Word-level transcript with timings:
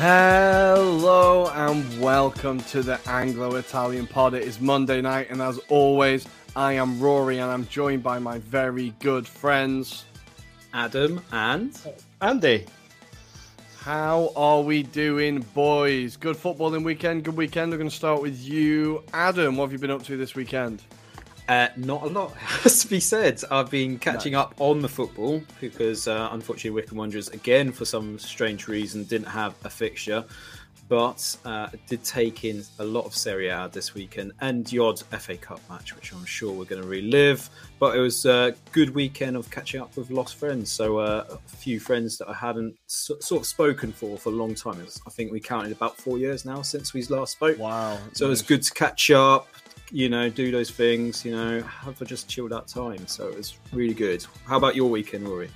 Hello 0.00 1.48
and 1.48 2.00
welcome 2.00 2.60
to 2.60 2.84
the 2.84 3.00
Anglo 3.08 3.56
Italian 3.56 4.06
Pod. 4.06 4.32
It 4.32 4.44
is 4.44 4.60
Monday 4.60 5.00
night, 5.00 5.26
and 5.28 5.42
as 5.42 5.58
always, 5.68 6.24
I 6.54 6.74
am 6.74 7.00
Rory 7.00 7.38
and 7.38 7.50
I'm 7.50 7.66
joined 7.66 8.04
by 8.04 8.20
my 8.20 8.38
very 8.38 8.94
good 9.00 9.26
friends. 9.26 10.04
Adam 10.72 11.20
and 11.32 11.76
Andy. 12.20 12.66
How 13.80 14.32
are 14.36 14.62
we 14.62 14.84
doing, 14.84 15.40
boys? 15.52 16.16
Good 16.16 16.36
footballing 16.36 16.84
weekend, 16.84 17.24
good 17.24 17.36
weekend. 17.36 17.72
We're 17.72 17.78
going 17.78 17.90
to 17.90 17.96
start 17.96 18.22
with 18.22 18.40
you, 18.40 19.02
Adam. 19.12 19.56
What 19.56 19.64
have 19.64 19.72
you 19.72 19.78
been 19.80 19.90
up 19.90 20.04
to 20.04 20.16
this 20.16 20.36
weekend? 20.36 20.80
Uh, 21.48 21.68
not 21.76 22.02
a 22.02 22.06
lot 22.06 22.34
has 22.36 22.82
to 22.82 22.88
be 22.88 23.00
said. 23.00 23.42
I've 23.50 23.70
been 23.70 23.98
catching 23.98 24.34
up 24.34 24.54
on 24.58 24.80
the 24.80 24.88
football 24.88 25.42
because 25.60 26.06
uh, 26.06 26.28
unfortunately 26.32 26.70
Wycombe 26.70 26.98
Wanderers 26.98 27.28
again 27.28 27.72
for 27.72 27.86
some 27.86 28.18
strange 28.18 28.68
reason 28.68 29.04
didn't 29.04 29.28
have 29.28 29.54
a 29.64 29.70
fixture, 29.70 30.24
but 30.88 31.36
uh, 31.44 31.68
did 31.86 32.02
take 32.02 32.44
in 32.44 32.62
a 32.78 32.84
lot 32.84 33.04
of 33.04 33.14
Serie 33.14 33.48
A 33.48 33.68
this 33.72 33.94
weekend 33.94 34.32
and 34.40 34.66
the 34.66 34.78
odd 34.78 35.00
FA 35.00 35.36
Cup 35.36 35.60
match, 35.68 35.94
which 35.94 36.12
I'm 36.12 36.24
sure 36.24 36.52
we're 36.52 36.64
going 36.64 36.82
to 36.82 36.88
relive. 36.88 37.48
But 37.78 37.96
it 37.96 38.00
was 38.00 38.24
a 38.24 38.54
good 38.72 38.90
weekend 38.90 39.36
of 39.36 39.50
catching 39.50 39.80
up 39.80 39.96
with 39.96 40.10
lost 40.10 40.36
friends. 40.36 40.72
So 40.72 40.98
uh, 40.98 41.24
a 41.30 41.38
few 41.56 41.78
friends 41.78 42.18
that 42.18 42.28
I 42.28 42.34
hadn't 42.34 42.76
so- 42.86 43.18
sort 43.20 43.42
of 43.42 43.46
spoken 43.46 43.92
for 43.92 44.18
for 44.18 44.30
a 44.30 44.32
long 44.32 44.54
time. 44.54 44.82
Was, 44.84 45.00
I 45.06 45.10
think 45.10 45.30
we 45.30 45.40
counted 45.40 45.72
about 45.72 45.96
four 45.96 46.18
years 46.18 46.44
now 46.44 46.62
since 46.62 46.92
we 46.92 47.02
last 47.04 47.32
spoke. 47.32 47.58
Wow. 47.58 47.98
So 48.14 48.26
it 48.26 48.30
was 48.30 48.42
good 48.42 48.62
to 48.62 48.74
catch 48.74 49.10
up, 49.10 49.48
you 49.90 50.08
know, 50.08 50.28
do 50.28 50.50
those 50.50 50.70
things, 50.70 51.24
you 51.24 51.32
know, 51.32 51.62
have 51.62 52.00
a 52.00 52.04
just 52.04 52.28
chilled 52.28 52.52
out 52.52 52.68
time. 52.68 53.06
So 53.06 53.28
it 53.28 53.36
was 53.36 53.58
really 53.72 53.94
good. 53.94 54.24
How 54.46 54.56
about 54.56 54.76
your 54.76 54.90
weekend, 54.90 55.28
Rory? 55.28 55.50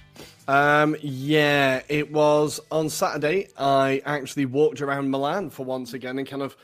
Um, 0.49 0.97
yeah, 1.01 1.83
it 1.89 2.11
was 2.11 2.59
on 2.71 2.89
Saturday. 2.89 3.49
I 3.57 4.03
actually 4.05 4.47
walked 4.47 4.81
around 4.81 5.11
Milan 5.11 5.51
for 5.51 5.65
once 5.65 5.95
again 5.95 6.19
and 6.19 6.27
kind 6.27 6.43
of 6.43 6.57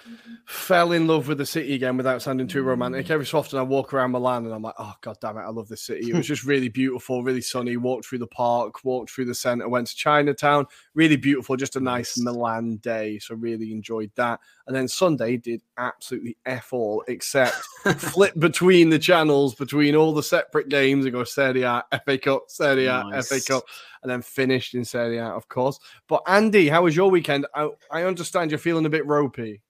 fell 0.46 0.92
in 0.92 1.06
love 1.06 1.28
with 1.28 1.38
the 1.38 1.46
city 1.46 1.74
again 1.74 1.96
without 1.96 2.20
sounding 2.20 2.48
too 2.48 2.62
romantic. 2.62 3.08
Every 3.08 3.24
so 3.24 3.38
often 3.38 3.58
I 3.58 3.62
walk 3.62 3.94
around 3.94 4.10
Milan 4.10 4.44
and 4.46 4.54
I'm 4.54 4.62
like, 4.62 4.74
oh 4.78 4.94
god 5.00 5.18
damn 5.20 5.36
it, 5.36 5.42
I 5.42 5.50
love 5.50 5.68
this 5.68 5.82
city. 5.82 6.10
It 6.10 6.16
was 6.16 6.26
just 6.26 6.44
really 6.46 6.68
beautiful, 6.68 7.22
really 7.22 7.40
sunny. 7.40 7.76
Walked 7.76 8.06
through 8.06 8.18
the 8.18 8.26
park, 8.26 8.84
walked 8.84 9.10
through 9.10 9.26
the 9.26 9.34
centre, 9.34 9.68
went 9.68 9.86
to 9.86 9.96
Chinatown. 9.96 10.66
Really 10.94 11.16
beautiful, 11.16 11.56
just 11.56 11.76
a 11.76 11.80
nice 11.80 12.18
Milan 12.18 12.78
day. 12.78 13.20
So 13.20 13.36
really 13.36 13.72
enjoyed 13.72 14.10
that. 14.16 14.40
And 14.68 14.76
then 14.76 14.86
Sunday 14.86 15.38
did 15.38 15.62
absolutely 15.78 16.36
f 16.46 16.72
all 16.72 17.02
except 17.08 17.54
flip 17.96 18.38
between 18.38 18.90
the 18.90 18.98
channels 18.98 19.54
between 19.54 19.96
all 19.96 20.12
the 20.12 20.22
separate 20.22 20.68
games 20.68 21.06
and 21.06 21.14
go 21.14 21.24
Serie 21.24 21.62
A, 21.62 21.82
FA 22.04 22.18
Cup, 22.18 22.44
Serie 22.48 22.86
A, 22.86 23.02
Nice. 23.10 23.28
FA 23.28 23.40
Cup 23.40 23.64
and 24.02 24.12
then 24.12 24.20
finished 24.22 24.74
in 24.74 24.84
Serie 24.84 25.18
A, 25.18 25.24
of 25.24 25.48
course. 25.48 25.80
But 26.06 26.22
Andy, 26.26 26.68
how 26.68 26.82
was 26.84 26.94
your 26.94 27.10
weekend? 27.10 27.46
I, 27.54 27.70
I 27.90 28.02
understand 28.02 28.50
you're 28.50 28.58
feeling 28.58 28.86
a 28.86 28.90
bit 28.90 29.06
ropey. 29.06 29.62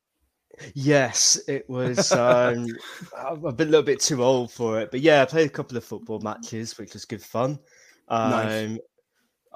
Yes, 0.75 1.39
it 1.47 1.69
was. 1.71 2.11
Um, 2.11 2.67
I've 3.17 3.57
been 3.57 3.69
a 3.69 3.71
little 3.71 3.83
bit 3.83 4.01
too 4.01 4.25
old 4.25 4.51
for 4.51 4.81
it, 4.81 4.91
but 4.91 5.01
yeah, 5.01 5.23
I 5.23 5.25
played 5.27 5.47
a 5.47 5.53
couple 5.53 5.77
of 5.77 5.85
football 5.85 6.19
matches, 6.21 6.77
which 6.77 6.95
was 6.95 7.05
good 7.05 7.23
fun. 7.23 7.59
Um, 8.09 8.31
Nice. 8.31 8.79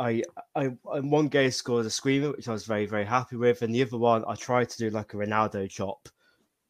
I, 0.02 0.22
I, 0.56 0.66
one 0.98 1.28
game 1.28 1.52
scored 1.52 1.86
a 1.86 1.90
screamer, 1.90 2.32
which 2.32 2.48
I 2.48 2.52
was 2.52 2.66
very, 2.66 2.86
very 2.86 3.04
happy 3.04 3.36
with, 3.36 3.62
and 3.62 3.72
the 3.72 3.82
other 3.82 3.98
one 3.98 4.24
I 4.26 4.34
tried 4.34 4.68
to 4.70 4.78
do 4.78 4.90
like 4.90 5.14
a 5.14 5.16
Ronaldo 5.16 5.70
chop, 5.70 6.08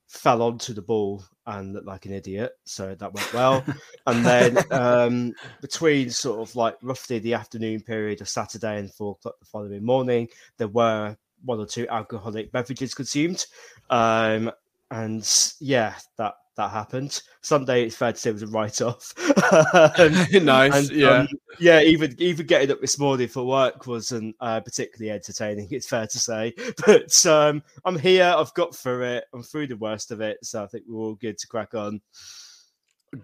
fell 0.06 0.42
onto 0.42 0.74
the 0.74 0.82
ball 0.82 1.24
and 1.46 1.72
looked 1.72 1.86
like 1.86 2.04
an 2.04 2.12
idiot, 2.12 2.52
so 2.64 2.94
that 2.94 3.14
went 3.14 3.32
well. 3.32 3.64
and 4.06 4.24
then 4.24 4.58
um, 4.70 5.32
between 5.62 6.10
sort 6.10 6.46
of 6.46 6.54
like 6.54 6.76
roughly 6.82 7.20
the 7.20 7.32
afternoon 7.32 7.80
period 7.80 8.20
of 8.20 8.28
Saturday 8.28 8.78
and 8.78 8.92
four 8.92 9.12
o'clock 9.12 9.38
the 9.40 9.46
following 9.46 9.82
morning, 9.82 10.28
there 10.58 10.68
were 10.68 11.16
one 11.44 11.58
or 11.58 11.66
two 11.66 11.88
alcoholic 11.88 12.52
beverages 12.52 12.92
consumed. 12.92 13.46
Um, 13.88 14.52
and 14.90 15.26
yeah, 15.58 15.94
that 16.18 16.34
that 16.56 16.70
happened. 16.70 17.22
Sunday, 17.40 17.84
it's 17.84 17.96
fair 17.96 18.12
to 18.12 18.18
say, 18.18 18.30
was 18.32 18.42
a 18.42 18.46
write-off. 18.46 19.12
Um, 19.52 20.14
Nice, 20.44 20.90
yeah. 20.90 21.08
um, 21.08 21.28
yeah. 21.58 21.80
Even 21.80 22.14
even 22.18 22.46
getting 22.46 22.70
up 22.70 22.80
this 22.80 22.98
morning 22.98 23.28
for 23.28 23.44
work 23.44 23.86
wasn't 23.86 24.34
uh, 24.40 24.60
particularly 24.60 25.10
entertaining. 25.10 25.68
It's 25.70 25.86
fair 25.86 26.06
to 26.06 26.18
say, 26.18 26.54
but 26.86 27.26
um, 27.26 27.62
I'm 27.84 27.98
here. 27.98 28.34
I've 28.36 28.54
got 28.54 28.74
through 28.74 29.02
it. 29.04 29.24
I'm 29.34 29.42
through 29.42 29.66
the 29.66 29.76
worst 29.76 30.10
of 30.10 30.20
it, 30.20 30.38
so 30.42 30.62
I 30.62 30.66
think 30.66 30.84
we're 30.88 31.00
all 31.00 31.14
good 31.14 31.38
to 31.38 31.46
crack 31.46 31.74
on. 31.74 32.00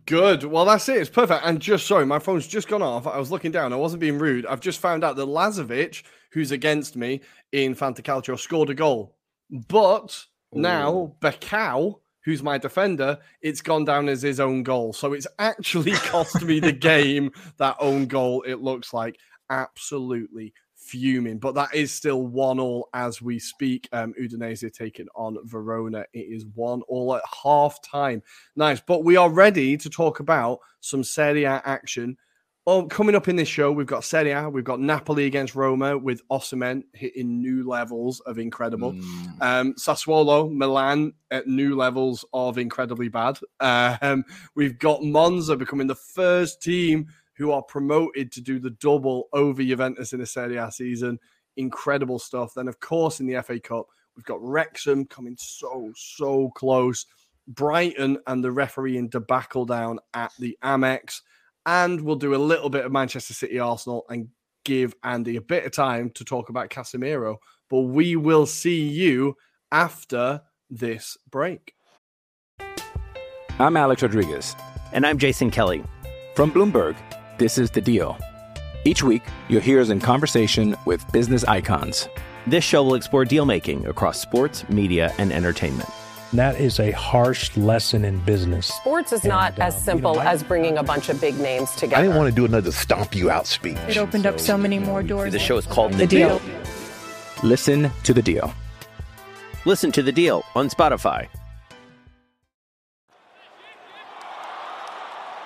Good. 0.06 0.44
Well, 0.44 0.66
that's 0.66 0.88
it. 0.88 0.98
It's 0.98 1.10
perfect. 1.10 1.44
And 1.44 1.60
just 1.60 1.86
sorry, 1.86 2.04
my 2.04 2.18
phone's 2.18 2.46
just 2.46 2.68
gone 2.68 2.82
off. 2.82 3.06
I 3.06 3.18
was 3.18 3.30
looking 3.30 3.52
down. 3.52 3.72
I 3.72 3.76
wasn't 3.76 4.00
being 4.00 4.18
rude. 4.18 4.44
I've 4.46 4.60
just 4.60 4.80
found 4.80 5.02
out 5.02 5.16
that 5.16 5.26
Lazovic, 5.26 6.02
who's 6.30 6.50
against 6.50 6.96
me 6.96 7.22
in 7.52 7.74
Fantacalcio, 7.74 8.38
scored 8.38 8.70
a 8.70 8.74
goal. 8.74 9.16
But 9.50 10.24
now 10.52 11.14
Becão, 11.20 12.00
who's 12.24 12.42
my 12.42 12.58
defender, 12.58 13.18
it's 13.40 13.60
gone 13.60 13.84
down 13.84 14.08
as 14.08 14.22
his 14.22 14.40
own 14.40 14.62
goal. 14.62 14.92
So 14.92 15.12
it's 15.12 15.26
actually 15.38 15.92
cost 15.92 16.42
me 16.42 16.60
the 16.60 16.72
game, 16.72 17.30
that 17.58 17.76
own 17.80 18.06
goal, 18.06 18.42
it 18.42 18.60
looks 18.60 18.92
like. 18.92 19.18
Absolutely 19.50 20.52
fuming. 20.74 21.38
But 21.38 21.54
that 21.54 21.74
is 21.74 21.92
still 21.92 22.26
one 22.26 22.58
all 22.58 22.88
as 22.94 23.20
we 23.20 23.38
speak. 23.38 23.88
Um, 23.92 24.14
Udinese 24.20 24.72
taking 24.72 25.06
on 25.14 25.36
Verona. 25.44 26.04
It 26.12 26.26
is 26.30 26.46
one 26.54 26.82
all 26.82 27.14
at 27.14 27.22
half 27.42 27.80
time. 27.82 28.22
Nice. 28.56 28.80
But 28.80 29.04
we 29.04 29.16
are 29.16 29.30
ready 29.30 29.76
to 29.76 29.90
talk 29.90 30.20
about 30.20 30.60
some 30.80 31.04
Serie 31.04 31.44
A 31.44 31.62
action. 31.64 32.16
Oh, 32.70 32.84
coming 32.84 33.14
up 33.14 33.28
in 33.28 33.36
this 33.36 33.48
show, 33.48 33.72
we've 33.72 33.86
got 33.86 34.04
Serie 34.04 34.32
A, 34.32 34.46
we've 34.46 34.62
got 34.62 34.78
Napoli 34.78 35.24
against 35.24 35.54
Roma 35.54 35.96
with 35.96 36.20
Osimhen 36.28 36.82
hitting 36.92 37.40
new 37.40 37.66
levels 37.66 38.20
of 38.20 38.38
incredible. 38.38 38.90
Um, 39.40 39.72
Sassuolo, 39.72 40.52
Milan 40.52 41.14
at 41.30 41.46
new 41.46 41.74
levels 41.74 42.26
of 42.34 42.58
incredibly 42.58 43.08
bad. 43.08 43.38
Um, 43.60 44.22
we've 44.54 44.78
got 44.78 45.02
Monza 45.02 45.56
becoming 45.56 45.86
the 45.86 45.94
first 45.94 46.60
team 46.60 47.06
who 47.38 47.52
are 47.52 47.62
promoted 47.62 48.30
to 48.32 48.42
do 48.42 48.58
the 48.58 48.72
double 48.72 49.30
over 49.32 49.62
Juventus 49.62 50.12
in 50.12 50.20
a 50.20 50.26
Serie 50.26 50.58
A 50.58 50.70
season. 50.70 51.18
Incredible 51.56 52.18
stuff. 52.18 52.52
Then, 52.52 52.68
of 52.68 52.80
course, 52.80 53.18
in 53.18 53.26
the 53.26 53.42
FA 53.42 53.58
Cup, 53.58 53.86
we've 54.14 54.26
got 54.26 54.42
Wrexham 54.42 55.06
coming 55.06 55.36
so, 55.38 55.90
so 55.96 56.50
close. 56.50 57.06
Brighton 57.46 58.18
and 58.26 58.44
the 58.44 58.52
refereeing 58.52 59.08
debacle 59.08 59.64
down 59.64 60.00
at 60.12 60.32
the 60.38 60.58
Amex. 60.62 61.22
And 61.68 62.00
we'll 62.00 62.16
do 62.16 62.34
a 62.34 62.36
little 62.36 62.70
bit 62.70 62.86
of 62.86 62.92
Manchester 62.92 63.34
City 63.34 63.58
Arsenal 63.58 64.06
and 64.08 64.28
give 64.64 64.94
Andy 65.04 65.36
a 65.36 65.42
bit 65.42 65.66
of 65.66 65.72
time 65.72 66.08
to 66.14 66.24
talk 66.24 66.48
about 66.48 66.70
Casemiro. 66.70 67.36
But 67.68 67.80
we 67.80 68.16
will 68.16 68.46
see 68.46 68.88
you 68.88 69.36
after 69.70 70.40
this 70.70 71.18
break. 71.28 71.74
I'm 73.58 73.76
Alex 73.76 74.00
Rodriguez. 74.00 74.56
And 74.94 75.06
I'm 75.06 75.18
Jason 75.18 75.50
Kelly. 75.50 75.84
From 76.34 76.50
Bloomberg, 76.50 76.96
this 77.36 77.58
is 77.58 77.70
The 77.70 77.82
Deal. 77.82 78.16
Each 78.86 79.02
week, 79.02 79.22
you'll 79.50 79.60
hear 79.60 79.82
us 79.82 79.90
in 79.90 80.00
conversation 80.00 80.74
with 80.86 81.04
business 81.12 81.44
icons. 81.44 82.08
This 82.46 82.64
show 82.64 82.82
will 82.82 82.94
explore 82.94 83.26
deal 83.26 83.44
making 83.44 83.84
across 83.86 84.18
sports, 84.18 84.66
media, 84.70 85.12
and 85.18 85.30
entertainment. 85.30 85.90
And 86.30 86.38
that 86.38 86.60
is 86.60 86.78
a 86.78 86.90
harsh 86.90 87.56
lesson 87.56 88.04
in 88.04 88.18
business. 88.20 88.66
Sports 88.66 89.12
is 89.12 89.20
And, 89.22 89.30
not 89.30 89.58
as 89.58 89.74
uh, 89.74 89.78
you 89.78 89.82
simple 89.84 90.14
know, 90.14 90.20
I- 90.20 90.32
as 90.32 90.42
bringing 90.42 90.76
a 90.76 90.82
bunch 90.82 91.08
of 91.08 91.18
big 91.20 91.38
names 91.38 91.70
together. 91.72 91.96
I 91.96 92.02
didn't 92.02 92.16
want 92.16 92.28
to 92.28 92.34
do 92.36 92.44
another 92.44 92.70
stomp 92.70 93.14
you 93.14 93.30
out 93.30 93.46
speech. 93.46 93.78
It 93.88 93.96
opened 93.96 94.26
up 94.26 94.38
so 94.38 94.58
many 94.58 94.78
more 94.78 95.02
doors. 95.02 95.32
The 95.32 95.38
show 95.38 95.56
is 95.56 95.66
called 95.66 95.94
The 95.94 96.06
Deal. 96.06 96.40
Listen 97.42 97.90
to 98.02 98.12
the 98.12 98.20
deal. 98.20 98.52
Listen 99.64 99.90
to 99.92 100.02
the 100.02 100.12
deal 100.12 100.44
on 100.54 100.68
Spotify. 100.68 101.28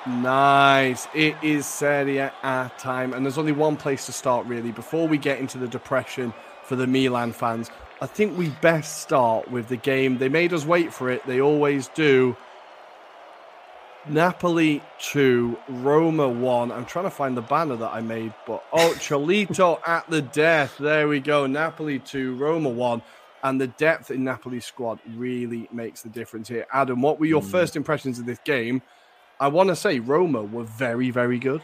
Nice. 0.06 1.06
It 1.14 1.36
is 1.42 1.64
Serie 1.64 2.18
A 2.18 2.72
time, 2.78 3.12
and 3.12 3.24
there's 3.24 3.38
only 3.38 3.52
one 3.52 3.76
place 3.76 4.06
to 4.06 4.12
start 4.12 4.46
really. 4.46 4.72
Before 4.72 5.06
we 5.06 5.16
get 5.16 5.38
into 5.38 5.58
the 5.58 5.68
depression 5.68 6.32
for 6.64 6.74
the 6.74 6.86
Milan 6.88 7.32
fans, 7.32 7.70
I 8.02 8.06
think 8.06 8.36
we 8.36 8.48
best 8.60 9.00
start 9.00 9.48
with 9.48 9.68
the 9.68 9.76
game. 9.76 10.18
They 10.18 10.28
made 10.28 10.52
us 10.52 10.64
wait 10.66 10.92
for 10.92 11.08
it. 11.08 11.24
They 11.24 11.40
always 11.40 11.86
do. 11.86 12.36
Napoli 14.08 14.82
2, 14.98 15.56
Roma 15.68 16.28
1. 16.28 16.72
I'm 16.72 16.84
trying 16.84 17.04
to 17.04 17.12
find 17.12 17.36
the 17.36 17.42
banner 17.42 17.76
that 17.76 17.94
I 17.94 18.00
made, 18.00 18.34
but 18.44 18.64
oh, 18.72 18.92
Cholito 18.96 19.78
at 19.86 20.10
the 20.10 20.20
death. 20.20 20.78
There 20.78 21.06
we 21.06 21.20
go. 21.20 21.46
Napoli 21.46 22.00
2, 22.00 22.34
Roma 22.34 22.70
1. 22.70 23.02
And 23.44 23.60
the 23.60 23.68
depth 23.68 24.10
in 24.10 24.24
Napoli's 24.24 24.66
squad 24.66 24.98
really 25.14 25.68
makes 25.72 26.02
the 26.02 26.08
difference 26.08 26.48
here. 26.48 26.66
Adam, 26.72 27.02
what 27.02 27.20
were 27.20 27.26
your 27.26 27.40
hmm. 27.40 27.50
first 27.50 27.76
impressions 27.76 28.18
of 28.18 28.26
this 28.26 28.40
game? 28.44 28.82
I 29.38 29.46
want 29.46 29.68
to 29.68 29.76
say 29.76 30.00
Roma 30.00 30.42
were 30.42 30.64
very, 30.64 31.10
very 31.10 31.38
good. 31.38 31.62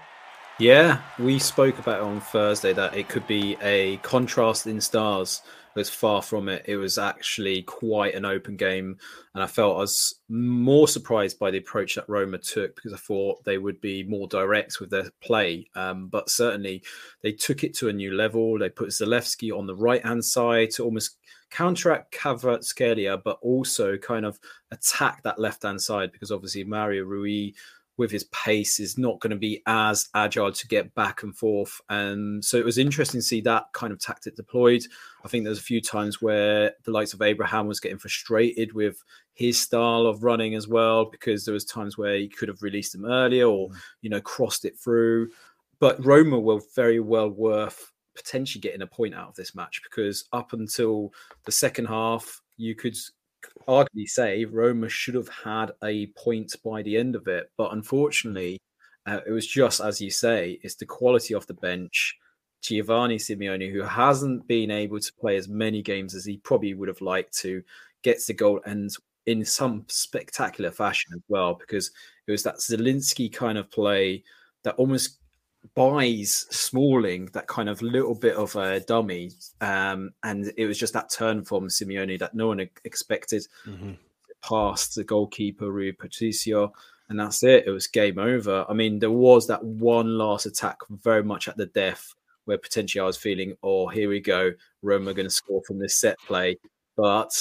Yeah, 0.58 1.00
we 1.20 1.38
spoke 1.38 1.78
about 1.78 2.00
it 2.00 2.02
on 2.02 2.20
Thursday 2.20 2.72
that 2.72 2.96
it 2.96 3.08
could 3.08 3.25
be 3.28 3.56
a 3.62 3.99
contrast 3.99 4.66
in 4.66 4.81
stars. 4.81 5.43
Was 5.76 5.88
far 5.88 6.22
from 6.22 6.49
it. 6.49 6.64
It 6.66 6.76
was 6.76 6.99
actually 6.99 7.62
quite 7.62 8.16
an 8.16 8.25
open 8.25 8.56
game, 8.56 8.99
and 9.34 9.44
I 9.44 9.46
felt 9.46 9.76
I 9.76 9.81
was 9.81 10.19
more 10.28 10.88
surprised 10.88 11.38
by 11.38 11.52
the 11.52 11.58
approach 11.58 11.94
that 11.94 12.08
Roma 12.08 12.38
took 12.38 12.75
because 12.75 12.93
I 12.93 12.96
thought 12.96 13.44
they 13.44 13.58
would 13.58 13.81
be 13.81 14.02
more 14.02 14.26
direct 14.26 14.81
with 14.81 14.90
their 14.90 15.08
play. 15.20 15.69
Um, 15.76 16.08
but 16.08 16.31
certainly, 16.31 16.82
they 17.22 17.31
took 17.31 17.62
it 17.62 17.75
to 17.75 17.90
a 17.90 17.93
new 17.93 18.12
level. 18.12 18.58
They 18.58 18.70
put 18.70 18.88
Zalewski 18.88 19.56
on 19.56 19.69
the 19.69 19.76
right 19.76 20.04
hand 20.04 20.25
side 20.25 20.70
to 20.72 20.84
almost 20.84 21.19
counteract 21.50 22.12
Kvaratskhelia, 22.12 23.22
but 23.22 23.38
also 23.40 23.96
kind 23.99 24.26
of 24.26 24.40
attack 24.72 25.22
that 25.22 25.38
left 25.38 25.62
hand 25.62 25.81
side 25.81 26.11
because 26.11 26.32
obviously 26.32 26.64
Mario 26.64 27.04
Rui 27.04 27.52
with 27.98 28.10
his 28.10 28.24
pace 28.24 28.80
is 28.80 28.96
not 28.96 29.18
going 29.18 29.32
to 29.32 29.36
be 29.36 29.60
as 29.66 30.08
agile 30.14 30.52
to 30.52 30.68
get 30.68 30.94
back 30.94 31.22
and 31.24 31.36
forth. 31.36 31.80
And 31.90 32.42
so 32.42 32.56
it 32.56 32.64
was 32.64 32.78
interesting 32.78 33.20
to 33.20 33.26
see 33.26 33.40
that 33.42 33.64
kind 33.74 33.92
of 33.92 33.98
tactic 33.98 34.36
deployed. 34.36 34.82
I 35.24 35.28
think 35.28 35.44
there's 35.44 35.58
a 35.58 35.62
few 35.62 35.80
times 35.80 36.22
where 36.22 36.72
the 36.84 36.92
likes 36.92 37.12
of 37.12 37.20
Abraham 37.20 37.66
was 37.66 37.80
getting 37.80 37.98
frustrated 37.98 38.72
with 38.72 39.02
his 39.34 39.60
style 39.60 40.06
of 40.06 40.22
running 40.22 40.54
as 40.54 40.68
well, 40.68 41.06
because 41.06 41.44
there 41.44 41.52
was 41.52 41.64
times 41.64 41.98
where 41.98 42.16
he 42.16 42.28
could 42.28 42.48
have 42.48 42.62
released 42.62 42.94
him 42.94 43.04
earlier 43.04 43.46
or, 43.46 43.68
mm. 43.68 43.76
you 44.00 44.08
know, 44.08 44.20
crossed 44.20 44.64
it 44.64 44.78
through. 44.78 45.28
But 45.80 46.04
Roma 46.04 46.38
were 46.38 46.60
very 46.74 47.00
well 47.00 47.28
worth 47.28 47.92
potentially 48.14 48.60
getting 48.60 48.82
a 48.82 48.86
point 48.86 49.14
out 49.14 49.28
of 49.28 49.34
this 49.34 49.54
match 49.54 49.80
because 49.82 50.24
up 50.32 50.52
until 50.52 51.12
the 51.44 51.52
second 51.52 51.86
half, 51.86 52.40
you 52.56 52.74
could 52.74 52.96
arguably 53.66 54.06
say 54.06 54.44
Roma 54.44 54.88
should 54.88 55.14
have 55.14 55.28
had 55.28 55.72
a 55.82 56.06
point 56.08 56.54
by 56.64 56.82
the 56.82 56.96
end 56.96 57.14
of 57.14 57.26
it. 57.26 57.50
But 57.56 57.72
unfortunately, 57.72 58.58
uh, 59.06 59.20
it 59.26 59.30
was 59.30 59.46
just 59.46 59.80
as 59.80 60.00
you 60.00 60.10
say, 60.10 60.58
it's 60.62 60.74
the 60.74 60.86
quality 60.86 61.34
of 61.34 61.46
the 61.46 61.54
bench. 61.54 62.16
Giovanni 62.60 63.16
Simeone, 63.16 63.70
who 63.72 63.82
hasn't 63.82 64.46
been 64.48 64.70
able 64.70 64.98
to 64.98 65.12
play 65.20 65.36
as 65.36 65.48
many 65.48 65.80
games 65.80 66.14
as 66.14 66.24
he 66.24 66.38
probably 66.38 66.74
would 66.74 66.88
have 66.88 67.00
liked 67.00 67.36
to, 67.38 67.62
gets 68.02 68.26
the 68.26 68.34
goal 68.34 68.60
and 68.66 68.90
in 69.26 69.44
some 69.44 69.84
spectacular 69.88 70.70
fashion 70.70 71.12
as 71.14 71.22
well, 71.28 71.54
because 71.54 71.90
it 72.26 72.30
was 72.30 72.42
that 72.42 72.56
Zielinski 72.56 73.32
kind 73.32 73.58
of 73.58 73.70
play 73.70 74.24
that 74.64 74.74
almost 74.76 75.17
buys 75.75 76.46
Smalling 76.50 77.26
that 77.32 77.46
kind 77.46 77.69
of 77.69 77.82
little 77.82 78.14
bit 78.14 78.37
of 78.37 78.55
a 78.56 78.81
dummy, 78.81 79.31
um, 79.60 80.10
and 80.22 80.52
it 80.56 80.66
was 80.66 80.78
just 80.78 80.93
that 80.94 81.10
turn 81.10 81.44
from 81.44 81.69
Simeone 81.69 82.19
that 82.19 82.34
no 82.34 82.49
one 82.49 82.60
expected. 82.84 83.46
Past 84.40 84.94
the 84.94 85.02
goalkeeper 85.02 85.70
Rui 85.70 85.93
Patricio, 85.93 86.72
and 87.08 87.19
that's 87.19 87.43
it. 87.43 87.66
It 87.66 87.70
was 87.70 87.88
game 87.88 88.19
over. 88.19 88.64
I 88.69 88.72
mean, 88.72 89.00
there 89.00 89.10
was 89.10 89.49
that 89.49 89.64
one 89.64 90.16
last 90.16 90.46
attack, 90.46 90.78
very 90.88 91.25
much 91.25 91.49
at 91.49 91.56
the 91.56 91.66
death, 91.66 92.14
where 92.44 92.58
potentially 92.58 93.00
I 93.00 93.06
was 93.06 93.16
feeling, 93.16 93.56
"Oh, 93.64 93.88
here 93.88 94.08
we 94.08 94.20
go, 94.20 94.52
Roma 94.82 95.11
are 95.11 95.14
going 95.14 95.26
to 95.26 95.31
score 95.31 95.62
from 95.66 95.81
this 95.81 95.99
set 95.99 96.19
play," 96.20 96.56
but 96.96 97.32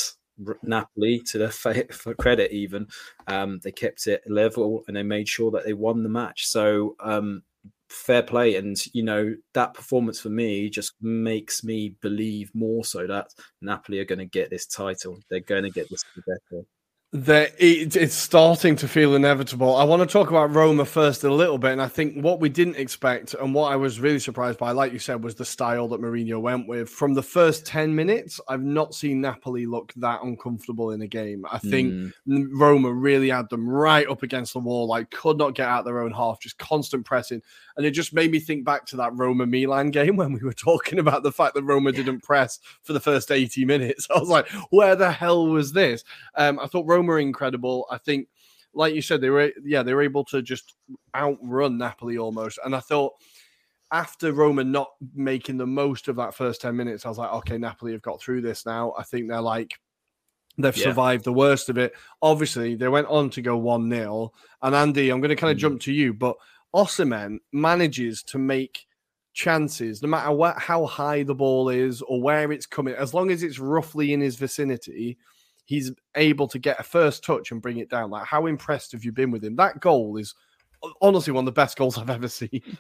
Napoli, 0.64 1.20
to 1.28 1.38
their 1.38 1.52
fa- 1.52 1.88
for 1.92 2.14
credit, 2.14 2.52
even 2.52 2.88
um, 3.28 3.60
they 3.64 3.72
kept 3.72 4.08
it 4.08 4.24
level 4.30 4.84
and 4.88 4.96
they 4.96 5.04
made 5.04 5.28
sure 5.28 5.52
that 5.52 5.66
they 5.66 5.74
won 5.74 6.04
the 6.04 6.10
match. 6.10 6.48
So 6.48 6.96
um, 7.00 7.44
fair 7.90 8.24
play, 8.24 8.56
and 8.56 8.76
you 8.94 9.04
know 9.04 9.36
that 9.54 9.74
performance 9.74 10.20
for 10.20 10.30
me 10.30 10.70
just 10.70 10.94
makes 11.02 11.64
me 11.64 11.96
believe 12.02 12.52
more 12.54 12.84
so 12.84 13.08
that 13.08 13.34
Napoli 13.62 14.00
are 14.00 14.06
going 14.06 14.20
to 14.20 14.26
get 14.26 14.50
this 14.50 14.66
title. 14.66 15.18
They're 15.30 15.40
going 15.40 15.64
to 15.64 15.70
get 15.72 15.90
this 15.90 16.04
better. 16.26 16.64
that 17.14 17.54
it, 17.58 17.96
it's 17.96 18.14
starting 18.14 18.76
to 18.76 18.86
feel 18.88 19.16
inevitable. 19.16 19.78
I 19.78 19.86
want 19.86 20.02
to 20.02 20.06
talk 20.12 20.30
about 20.30 20.54
Roma 20.54 20.84
first 20.84 21.24
a 21.24 21.34
little 21.34 21.58
bit, 21.58 21.72
and 21.72 21.82
I 21.82 21.88
think 21.88 22.22
what 22.22 22.42
we 22.42 22.50
didn't 22.50 22.76
expect 22.76 23.34
and 23.34 23.54
what 23.56 23.72
I 23.72 23.78
was 23.78 24.02
really 24.02 24.20
surprised 24.20 24.60
by, 24.60 24.72
like 24.72 24.92
you 24.92 25.00
said, 25.00 25.24
was 25.24 25.34
the 25.34 25.46
style 25.46 25.88
that 25.88 26.02
Mourinho 26.02 26.42
went 26.42 26.68
with. 26.68 26.90
From 26.90 27.14
the 27.14 27.24
first 27.24 27.66
ten 27.66 27.96
minutes, 27.96 28.42
I've 28.50 28.62
not 28.62 28.94
seen 28.94 29.22
Napoli 29.22 29.66
look 29.66 29.94
that 29.96 30.22
uncomfortable 30.22 30.92
in 30.92 31.02
a 31.02 31.08
game. 31.08 31.46
I 31.50 31.60
think 31.60 31.94
Mm. 32.28 32.50
Roma 32.52 32.92
really 32.92 33.30
had 33.30 33.48
them 33.50 33.68
right 33.70 34.08
up 34.10 34.22
against 34.24 34.52
the 34.52 34.60
wall, 34.60 34.88
like 34.88 35.10
could 35.10 35.38
not 35.38 35.56
get 35.56 35.70
out 35.70 35.86
their 35.86 36.02
own 36.02 36.12
half, 36.12 36.42
just 36.42 36.58
constant 36.58 37.06
pressing, 37.06 37.42
and 37.78 37.86
it 37.86 37.92
just 37.92 38.14
made 38.14 38.32
me 38.32 38.40
think 38.40 38.66
back 38.66 38.86
to 38.88 38.98
that 38.98 39.16
Roma 39.16 39.46
Milan 39.46 39.92
game 39.92 40.16
when 40.18 40.34
we 40.34 40.40
were 40.42 40.54
talking 40.54 41.00
about 41.00 41.24
the 41.24 41.32
fact 41.32 41.54
that 41.56 41.64
Roma 41.64 41.92
didn't 41.92 42.24
press 42.24 42.60
for 42.84 42.94
the 42.94 43.00
first 43.00 43.32
eighty 43.32 43.64
minutes. 43.64 44.08
I 44.16 44.20
was 44.20 44.30
like, 44.30 44.50
where 44.72 44.96
the 44.96 45.12
hell 45.12 45.48
was 45.48 45.72
this? 45.72 46.04
Um, 46.36 46.60
I 46.60 46.68
thought 46.68 46.88
Roma 46.88 47.14
are 47.14 47.20
incredible. 47.20 47.86
I 47.90 47.98
think, 47.98 48.28
like 48.74 48.94
you 48.94 49.02
said, 49.02 49.22
they 49.22 49.30
were 49.30 49.52
yeah 49.64 49.84
they 49.84 49.94
were 49.94 50.02
able 50.02 50.26
to 50.26 50.42
just 50.42 50.76
outrun 51.16 51.78
Napoli 51.78 52.18
almost. 52.18 52.60
And 52.66 52.76
I 52.76 52.80
thought 52.80 53.14
after 53.92 54.34
Roma 54.34 54.64
not 54.66 54.90
making 55.16 55.58
the 55.58 55.68
most 55.68 56.08
of 56.10 56.18
that 56.18 56.36
first 56.36 56.62
ten 56.62 56.76
minutes, 56.76 57.06
I 57.06 57.10
was 57.10 57.18
like, 57.18 57.32
okay, 57.34 57.58
Napoli 57.58 57.94
have 57.94 58.02
got 58.02 58.20
through 58.22 58.42
this 58.42 58.66
now. 58.66 58.94
I 58.98 59.04
think 59.04 59.30
they're 59.30 59.40
like 59.40 59.80
they've 60.58 60.76
Yeah. 60.76 60.86
survived 60.86 61.24
the 61.24 61.34
worst 61.34 61.70
of 61.70 61.78
it. 61.78 61.94
Obviously, 62.22 62.76
they 62.76 62.88
went 62.88 63.08
on 63.08 63.30
to 63.32 63.42
go 63.42 63.58
one 63.58 63.90
0 63.90 64.34
And 64.62 64.76
Andy, 64.76 65.10
I'm 65.10 65.22
going 65.22 65.30
to 65.30 65.36
kind 65.36 65.52
of 65.52 65.58
jump 65.58 65.82
to 65.82 65.94
you, 65.94 66.14
but 66.14 66.36
Osimhen 66.76 67.38
manages 67.52 68.24
to 68.24 68.38
make 68.38 68.88
chances, 69.34 70.02
no 70.02 70.10
matter 70.10 70.32
what, 70.32 70.60
how 70.60 70.86
high 70.86 71.24
the 71.24 71.36
ball 71.36 71.70
is 71.70 72.02
or 72.02 72.22
where 72.22 72.52
it's 72.52 72.66
coming, 72.66 72.96
as 72.96 73.14
long 73.14 73.30
as 73.30 73.44
it's 73.44 73.60
roughly 73.60 74.12
in 74.12 74.20
his 74.20 74.36
vicinity, 74.36 75.18
he's 75.66 75.92
able 76.16 76.48
to 76.48 76.58
get 76.58 76.80
a 76.80 76.84
first 76.84 77.24
touch 77.24 77.52
and 77.52 77.62
bring 77.62 77.78
it 77.78 77.90
down. 77.90 78.10
Like, 78.10 78.26
how 78.26 78.48
impressed 78.48 78.94
have 78.94 79.06
you 79.06 79.12
been 79.12 79.32
with 79.32 79.44
him? 79.44 79.56
That 79.56 79.80
goal 79.80 80.18
is 80.18 80.34
honestly 81.02 81.34
one 81.34 81.44
of 81.44 81.46
the 81.46 81.52
best 81.52 81.78
goals 81.78 81.98
I've 81.98 82.10
ever 82.10 82.28
seen. 82.28 82.62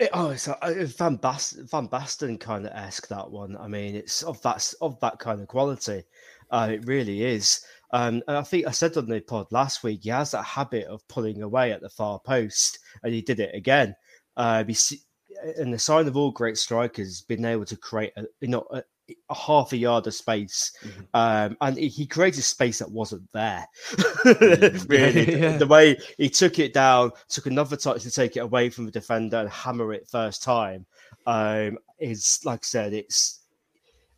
It, 0.00 0.10
oh, 0.12 0.30
it's, 0.30 0.48
it's 0.62 0.92
Van 0.92 1.16
Bast 1.16 1.56
Van 1.72 1.88
Basten 1.88 2.38
kind 2.38 2.64
of 2.64 2.70
esque 2.70 3.08
that 3.08 3.28
one. 3.28 3.56
I 3.56 3.66
mean, 3.66 3.96
it's 3.96 4.22
of 4.22 4.40
that 4.42 4.72
of 4.80 5.00
that 5.00 5.18
kind 5.18 5.40
of 5.40 5.48
quality. 5.48 6.04
Uh, 6.52 6.68
it 6.70 6.86
really 6.86 7.24
is. 7.24 7.62
Um, 7.90 8.22
and 8.28 8.36
I 8.36 8.42
think 8.42 8.66
I 8.66 8.70
said 8.70 8.96
on 8.96 9.06
the 9.06 9.20
pod 9.20 9.46
last 9.50 9.82
week, 9.82 10.00
he 10.02 10.10
has 10.10 10.32
that 10.32 10.42
habit 10.44 10.86
of 10.86 11.06
pulling 11.08 11.42
away 11.42 11.72
at 11.72 11.80
the 11.80 11.88
far 11.88 12.18
post, 12.20 12.78
and 13.02 13.14
he 13.14 13.22
did 13.22 13.40
it 13.40 13.54
again. 13.54 13.94
Uh, 14.36 14.64
and 15.58 15.72
the 15.72 15.78
sign 15.78 16.06
of 16.06 16.16
all 16.16 16.30
great 16.30 16.58
strikers, 16.58 17.22
being 17.22 17.44
able 17.44 17.64
to 17.64 17.76
create 17.76 18.12
a 18.16 18.24
you 18.40 18.48
know 18.48 18.66
a, 18.70 18.82
a 19.30 19.34
half 19.34 19.72
a 19.72 19.76
yard 19.76 20.06
of 20.06 20.14
space, 20.14 20.72
um, 21.14 21.56
and 21.60 21.76
he, 21.78 22.06
created 22.06 22.42
space 22.42 22.78
that 22.78 22.90
wasn't 22.90 23.26
there. 23.32 23.66
really, 24.86 25.40
Yeah. 25.40 25.56
the 25.56 25.66
way 25.66 25.96
he 26.18 26.28
took 26.28 26.58
it 26.58 26.72
down, 26.74 27.12
took 27.28 27.46
another 27.46 27.76
touch 27.76 28.02
to 28.02 28.10
take 28.10 28.36
it 28.36 28.40
away 28.40 28.68
from 28.68 28.84
the 28.84 28.90
defender 28.90 29.38
and 29.38 29.50
hammer 29.50 29.92
it 29.92 30.08
first 30.08 30.42
time, 30.42 30.84
um, 31.26 31.78
is 31.98 32.40
like 32.44 32.60
I 32.60 32.66
said, 32.66 32.92
it's 32.92 33.40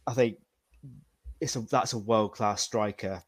I 0.06 0.14
think 0.14 0.38
it's 1.40 1.56
a 1.56 1.60
that's 1.60 1.92
a 1.92 1.98
world 1.98 2.32
class 2.32 2.62
striker. 2.62 3.22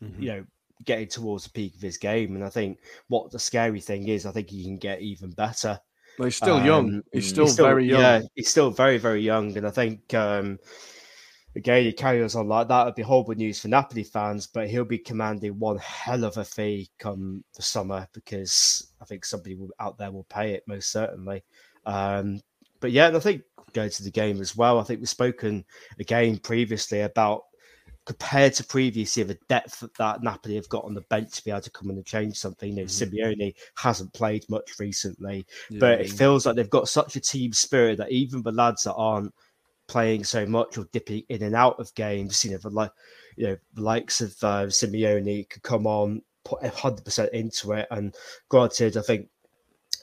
You 0.00 0.28
know, 0.28 0.44
getting 0.84 1.08
towards 1.08 1.44
the 1.44 1.50
peak 1.50 1.74
of 1.74 1.82
his 1.82 1.98
game, 1.98 2.34
and 2.34 2.44
I 2.44 2.50
think 2.50 2.78
what 3.08 3.30
the 3.30 3.38
scary 3.38 3.80
thing 3.80 4.08
is, 4.08 4.26
I 4.26 4.32
think 4.32 4.50
he 4.50 4.64
can 4.64 4.78
get 4.78 5.00
even 5.00 5.30
better. 5.30 5.78
Well, 6.18 6.26
he's 6.26 6.36
still 6.36 6.64
young. 6.64 6.94
Um, 6.94 7.02
He's 7.12 7.28
still, 7.28 7.46
very 7.46 7.86
young. 7.86 8.00
Yeah, 8.00 8.20
he's 8.34 8.48
still 8.48 8.70
very, 8.70 8.96
very 8.96 9.20
young, 9.20 9.56
and 9.56 9.66
I 9.66 9.70
think 9.70 10.14
um, 10.14 10.58
again, 11.56 11.84
he 11.84 11.92
carries 11.92 12.34
on 12.34 12.48
like 12.48 12.68
that. 12.68 12.82
It'd 12.82 12.94
be 12.94 13.02
horrible 13.02 13.34
news 13.34 13.60
for 13.60 13.68
Napoli 13.68 14.04
fans, 14.04 14.46
but 14.46 14.68
he'll 14.68 14.84
be 14.84 14.98
commanding 14.98 15.58
one 15.58 15.78
hell 15.78 16.24
of 16.24 16.36
a 16.36 16.44
fee 16.44 16.90
come 16.98 17.42
the 17.54 17.62
summer 17.62 18.06
because 18.12 18.92
I 19.00 19.06
think 19.06 19.24
somebody 19.24 19.54
will, 19.54 19.70
out 19.80 19.98
there 19.98 20.12
will 20.12 20.24
pay 20.24 20.52
it 20.52 20.64
most 20.66 20.92
certainly. 20.92 21.42
Um, 21.86 22.40
but 22.80 22.92
yeah, 22.92 23.08
and 23.08 23.16
I 23.16 23.20
think 23.20 23.42
going 23.72 23.90
to 23.90 24.02
the 24.04 24.10
game 24.10 24.40
as 24.40 24.56
well. 24.56 24.78
I 24.78 24.84
think 24.84 25.00
we've 25.00 25.08
spoken 25.08 25.64
again 25.98 26.38
previously 26.38 27.00
about 27.00 27.42
compared 28.06 28.54
to 28.54 28.64
previously, 28.64 29.24
the 29.24 29.38
depth 29.48 29.84
that 29.98 30.22
Napoli 30.22 30.54
have 30.54 30.68
got 30.68 30.84
on 30.84 30.94
the 30.94 31.00
bench 31.02 31.32
to 31.32 31.44
be 31.44 31.50
able 31.50 31.60
to 31.60 31.70
come 31.70 31.90
in 31.90 31.96
and 31.96 32.06
change 32.06 32.36
something. 32.38 32.70
You 32.70 32.76
know, 32.76 32.82
mm-hmm. 32.84 33.16
Simeone 33.16 33.54
hasn't 33.76 34.14
played 34.14 34.48
much 34.48 34.78
recently, 34.78 35.44
yeah. 35.68 35.80
but 35.80 36.00
it 36.00 36.10
feels 36.10 36.46
like 36.46 36.54
they've 36.54 36.70
got 36.70 36.88
such 36.88 37.16
a 37.16 37.20
team 37.20 37.52
spirit 37.52 37.98
that 37.98 38.12
even 38.12 38.42
the 38.42 38.52
lads 38.52 38.84
that 38.84 38.94
aren't 38.94 39.34
playing 39.88 40.24
so 40.24 40.46
much 40.46 40.78
or 40.78 40.88
dipping 40.92 41.24
in 41.28 41.42
and 41.42 41.56
out 41.56 41.78
of 41.80 41.94
games, 41.94 42.44
you 42.44 42.52
know, 42.52 42.58
the 42.58 42.70
like, 42.70 42.92
you 43.36 43.48
know, 43.48 43.56
the 43.74 43.82
likes 43.82 44.20
of 44.20 44.32
uh, 44.42 44.66
Simeone 44.66 45.48
could 45.50 45.62
come 45.62 45.86
on, 45.86 46.22
put 46.44 46.64
hundred 46.64 47.04
percent 47.04 47.32
into 47.32 47.72
it. 47.72 47.88
And 47.90 48.14
granted, 48.48 48.96
I 48.96 49.02
think 49.02 49.28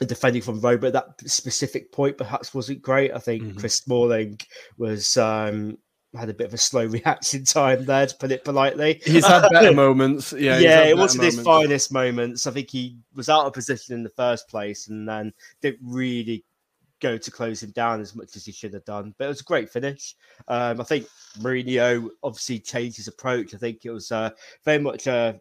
defending 0.06 0.42
from 0.42 0.60
Roma 0.60 0.88
at 0.88 0.94
that 0.94 1.22
specific 1.26 1.92
point 1.94 2.18
perhaps 2.18 2.54
wasn't 2.54 2.82
great. 2.82 3.14
I 3.14 3.20
think 3.20 3.44
mm-hmm. 3.44 3.60
Chris 3.60 3.76
Smalling 3.76 4.40
was 4.78 5.16
um, 5.16 5.78
had 6.16 6.30
a 6.30 6.34
bit 6.34 6.48
of 6.48 6.54
a 6.54 6.58
slow 6.58 6.86
reaction 6.88 7.44
time 7.44 7.86
there, 7.86 8.08
to 8.08 8.16
put 8.16 8.32
it 8.32 8.44
politely. 8.44 9.02
He's 9.04 9.26
had 9.26 9.48
better 9.50 9.72
moments. 9.74 10.34
Yeah, 10.34 10.60
yeah, 10.60 10.84
it 10.84 10.98
wasn't 10.98 11.22
moments. 11.22 11.38
his 11.38 11.46
finest 11.46 11.92
moments. 11.92 12.48
I 12.48 12.52
think 12.52 12.70
he 12.70 12.98
was 13.16 13.30
out 13.30 13.46
of 13.46 13.54
position 13.54 13.96
in 13.96 14.04
the 14.04 14.10
first 14.10 14.48
place, 14.48 14.88
and 14.88 15.08
then 15.08 15.34
didn't 15.62 15.80
really 15.84 16.44
go 17.04 17.18
to 17.18 17.32
close 17.32 17.62
him 17.62 17.72
down 17.72 18.00
as 18.00 18.16
much 18.16 18.36
as 18.36 18.46
he 18.46 18.52
should 18.52 18.74
have 18.74 18.86
done. 18.86 19.14
But 19.18 19.26
it 19.26 19.30
was 19.30 19.42
a 19.42 19.46
great 19.46 19.70
finish. 19.70 20.16
Um, 20.48 20.80
I 20.80 20.84
think 20.84 21.08
Mourinho 21.40 22.10
obviously 22.24 22.60
changed 22.60 22.98
his 22.98 23.10
approach. 23.10 23.54
I 23.54 23.58
think 23.58 23.86
it 23.86 23.92
was 23.92 24.12
uh, 24.12 24.30
very 24.64 24.80
much 24.80 25.08
uh, 25.08 25.34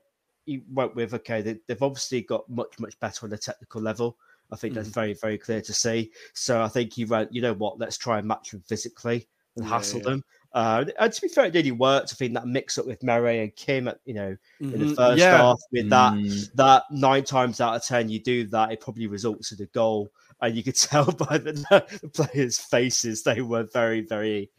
he 0.44 0.62
went 0.72 0.94
with 0.94 1.14
okay. 1.14 1.40
They, 1.40 1.58
have 1.68 1.82
obviously 1.82 2.22
got 2.22 2.48
much 2.50 2.78
much 2.78 2.98
better 3.00 3.24
on 3.24 3.30
the 3.30 3.38
technical 3.38 3.80
level. 3.80 4.16
I 4.50 4.56
think 4.56 4.74
mm 4.74 4.76
that's 4.76 4.88
very 4.88 5.14
very 5.14 5.38
clear 5.38 5.62
to 5.62 5.72
see. 5.72 6.10
So 6.34 6.60
I 6.60 6.68
think 6.68 6.92
he 6.92 7.04
went. 7.04 7.32
You 7.32 7.42
know 7.42 7.54
what? 7.54 7.78
Let's 7.78 7.96
try 7.96 8.18
and 8.18 8.28
match 8.28 8.50
them 8.50 8.62
physically 8.66 9.28
and 9.56 9.64
yeah, 9.64 9.70
hassle 9.70 10.00
yeah. 10.00 10.10
them. 10.10 10.24
Uh, 10.54 10.84
and 10.98 11.12
to 11.12 11.20
be 11.22 11.28
fair, 11.28 11.46
it 11.46 11.54
really 11.54 11.72
worked. 11.72 12.12
I 12.12 12.16
think 12.16 12.34
that 12.34 12.46
mix 12.46 12.76
up 12.76 12.86
with 12.86 13.02
Meret 13.02 13.42
and 13.42 13.56
Kim, 13.56 13.88
at, 13.88 13.98
you 14.04 14.14
know, 14.14 14.36
mm-hmm. 14.60 14.74
in 14.74 14.80
the 14.80 14.86
mm-hmm. 14.86 14.94
first 14.94 15.18
yeah. 15.18 15.36
half, 15.38 15.60
with 15.72 15.88
that 15.90 16.12
mm. 16.12 16.52
that 16.54 16.84
nine 16.90 17.24
times 17.24 17.60
out 17.60 17.76
of 17.76 17.84
ten 17.84 18.08
you 18.08 18.20
do 18.20 18.46
that, 18.48 18.72
it 18.72 18.80
probably 18.80 19.06
results 19.06 19.52
in 19.52 19.62
a 19.62 19.66
goal. 19.66 20.10
And 20.40 20.54
you 20.54 20.62
could 20.62 20.76
tell 20.76 21.06
by 21.06 21.38
the, 21.38 21.52
the 22.02 22.08
players' 22.08 22.58
faces 22.58 23.22
they 23.22 23.40
were 23.40 23.66
very, 23.72 24.02
very, 24.02 24.50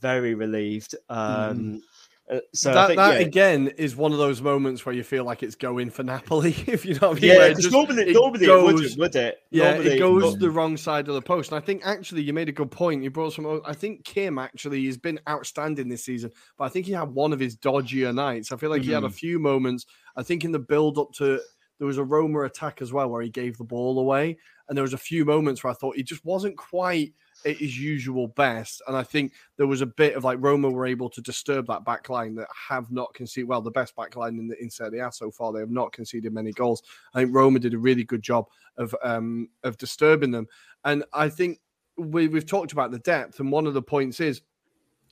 very 0.00 0.34
relieved. 0.34 0.94
Um, 1.08 1.58
mm. 1.58 1.80
Uh, 2.30 2.40
so 2.52 2.74
that, 2.74 2.88
think, 2.88 2.98
that 2.98 3.20
yeah. 3.20 3.26
again 3.26 3.68
is 3.78 3.96
one 3.96 4.12
of 4.12 4.18
those 4.18 4.42
moments 4.42 4.84
where 4.84 4.94
you 4.94 5.02
feel 5.02 5.24
like 5.24 5.42
it's 5.42 5.54
going 5.54 5.88
for 5.88 6.02
Napoli, 6.02 6.50
if 6.66 6.84
you 6.84 6.94
know 6.94 7.08
what 7.08 7.18
I 7.18 7.20
mean. 7.20 7.30
Yeah, 7.30 7.48
because 7.48 7.72
normally, 7.72 8.02
it 8.02 8.12
normally 8.12 8.46
goes, 8.46 8.68
it 8.68 8.74
would, 8.74 8.98
would 8.98 9.16
it? 9.16 9.42
Yeah, 9.50 9.72
normally, 9.72 9.90
it 9.92 9.98
goes 9.98 10.32
but... 10.32 10.40
the 10.40 10.50
wrong 10.50 10.76
side 10.76 11.08
of 11.08 11.14
the 11.14 11.22
post. 11.22 11.52
And 11.52 11.62
I 11.62 11.64
think 11.64 11.86
actually 11.86 12.22
you 12.22 12.34
made 12.34 12.48
a 12.48 12.52
good 12.52 12.70
point. 12.70 13.02
You 13.02 13.10
brought 13.10 13.32
some. 13.32 13.62
I 13.64 13.72
think 13.72 14.04
Kim 14.04 14.38
actually 14.38 14.84
has 14.86 14.98
been 14.98 15.18
outstanding 15.28 15.88
this 15.88 16.04
season, 16.04 16.30
but 16.58 16.64
I 16.64 16.68
think 16.68 16.84
he 16.84 16.92
had 16.92 17.10
one 17.10 17.32
of 17.32 17.40
his 17.40 17.56
dodgier 17.56 18.14
nights. 18.14 18.52
I 18.52 18.56
feel 18.56 18.70
like 18.70 18.82
mm-hmm. 18.82 18.88
he 18.88 18.94
had 18.94 19.04
a 19.04 19.06
mm-hmm. 19.06 19.14
few 19.14 19.38
moments. 19.38 19.86
I 20.16 20.22
think 20.22 20.44
in 20.44 20.52
the 20.52 20.58
build 20.58 20.98
up 20.98 21.12
to 21.14 21.40
there 21.78 21.86
was 21.86 21.98
a 21.98 22.04
Roma 22.04 22.40
attack 22.42 22.82
as 22.82 22.92
well 22.92 23.08
where 23.08 23.22
he 23.22 23.30
gave 23.30 23.56
the 23.56 23.64
ball 23.64 23.98
away, 23.98 24.36
and 24.68 24.76
there 24.76 24.82
was 24.82 24.94
a 24.94 24.98
few 24.98 25.24
moments 25.24 25.64
where 25.64 25.70
I 25.70 25.74
thought 25.74 25.96
he 25.96 26.02
just 26.02 26.24
wasn't 26.24 26.58
quite 26.58 27.14
at 27.44 27.56
his 27.56 27.78
usual 27.78 28.28
best. 28.28 28.82
And 28.86 28.96
I 28.96 29.02
think 29.02 29.32
there 29.56 29.66
was 29.66 29.80
a 29.80 29.86
bit 29.86 30.14
of 30.14 30.24
like 30.24 30.38
Roma 30.40 30.70
were 30.70 30.86
able 30.86 31.08
to 31.10 31.20
disturb 31.20 31.66
that 31.66 31.84
back 31.84 32.08
line 32.08 32.34
that 32.36 32.48
have 32.68 32.90
not 32.90 33.14
conceded 33.14 33.48
well, 33.48 33.60
the 33.60 33.70
best 33.70 33.94
back 33.96 34.16
line 34.16 34.38
in 34.38 34.48
the 34.48 34.60
in 34.60 34.70
Serie 34.70 35.00
A 35.00 35.12
so 35.12 35.30
far. 35.30 35.52
They 35.52 35.60
have 35.60 35.70
not 35.70 35.92
conceded 35.92 36.32
many 36.32 36.52
goals. 36.52 36.82
I 37.14 37.20
think 37.20 37.34
Roma 37.34 37.58
did 37.58 37.74
a 37.74 37.78
really 37.78 38.04
good 38.04 38.22
job 38.22 38.46
of 38.76 38.94
um 39.02 39.48
of 39.64 39.76
disturbing 39.76 40.30
them. 40.30 40.46
And 40.84 41.04
I 41.12 41.28
think 41.28 41.60
we, 41.96 42.28
we've 42.28 42.46
talked 42.46 42.72
about 42.72 42.90
the 42.90 43.00
depth, 43.00 43.40
and 43.40 43.50
one 43.50 43.66
of 43.66 43.74
the 43.74 43.82
points 43.82 44.20
is 44.20 44.42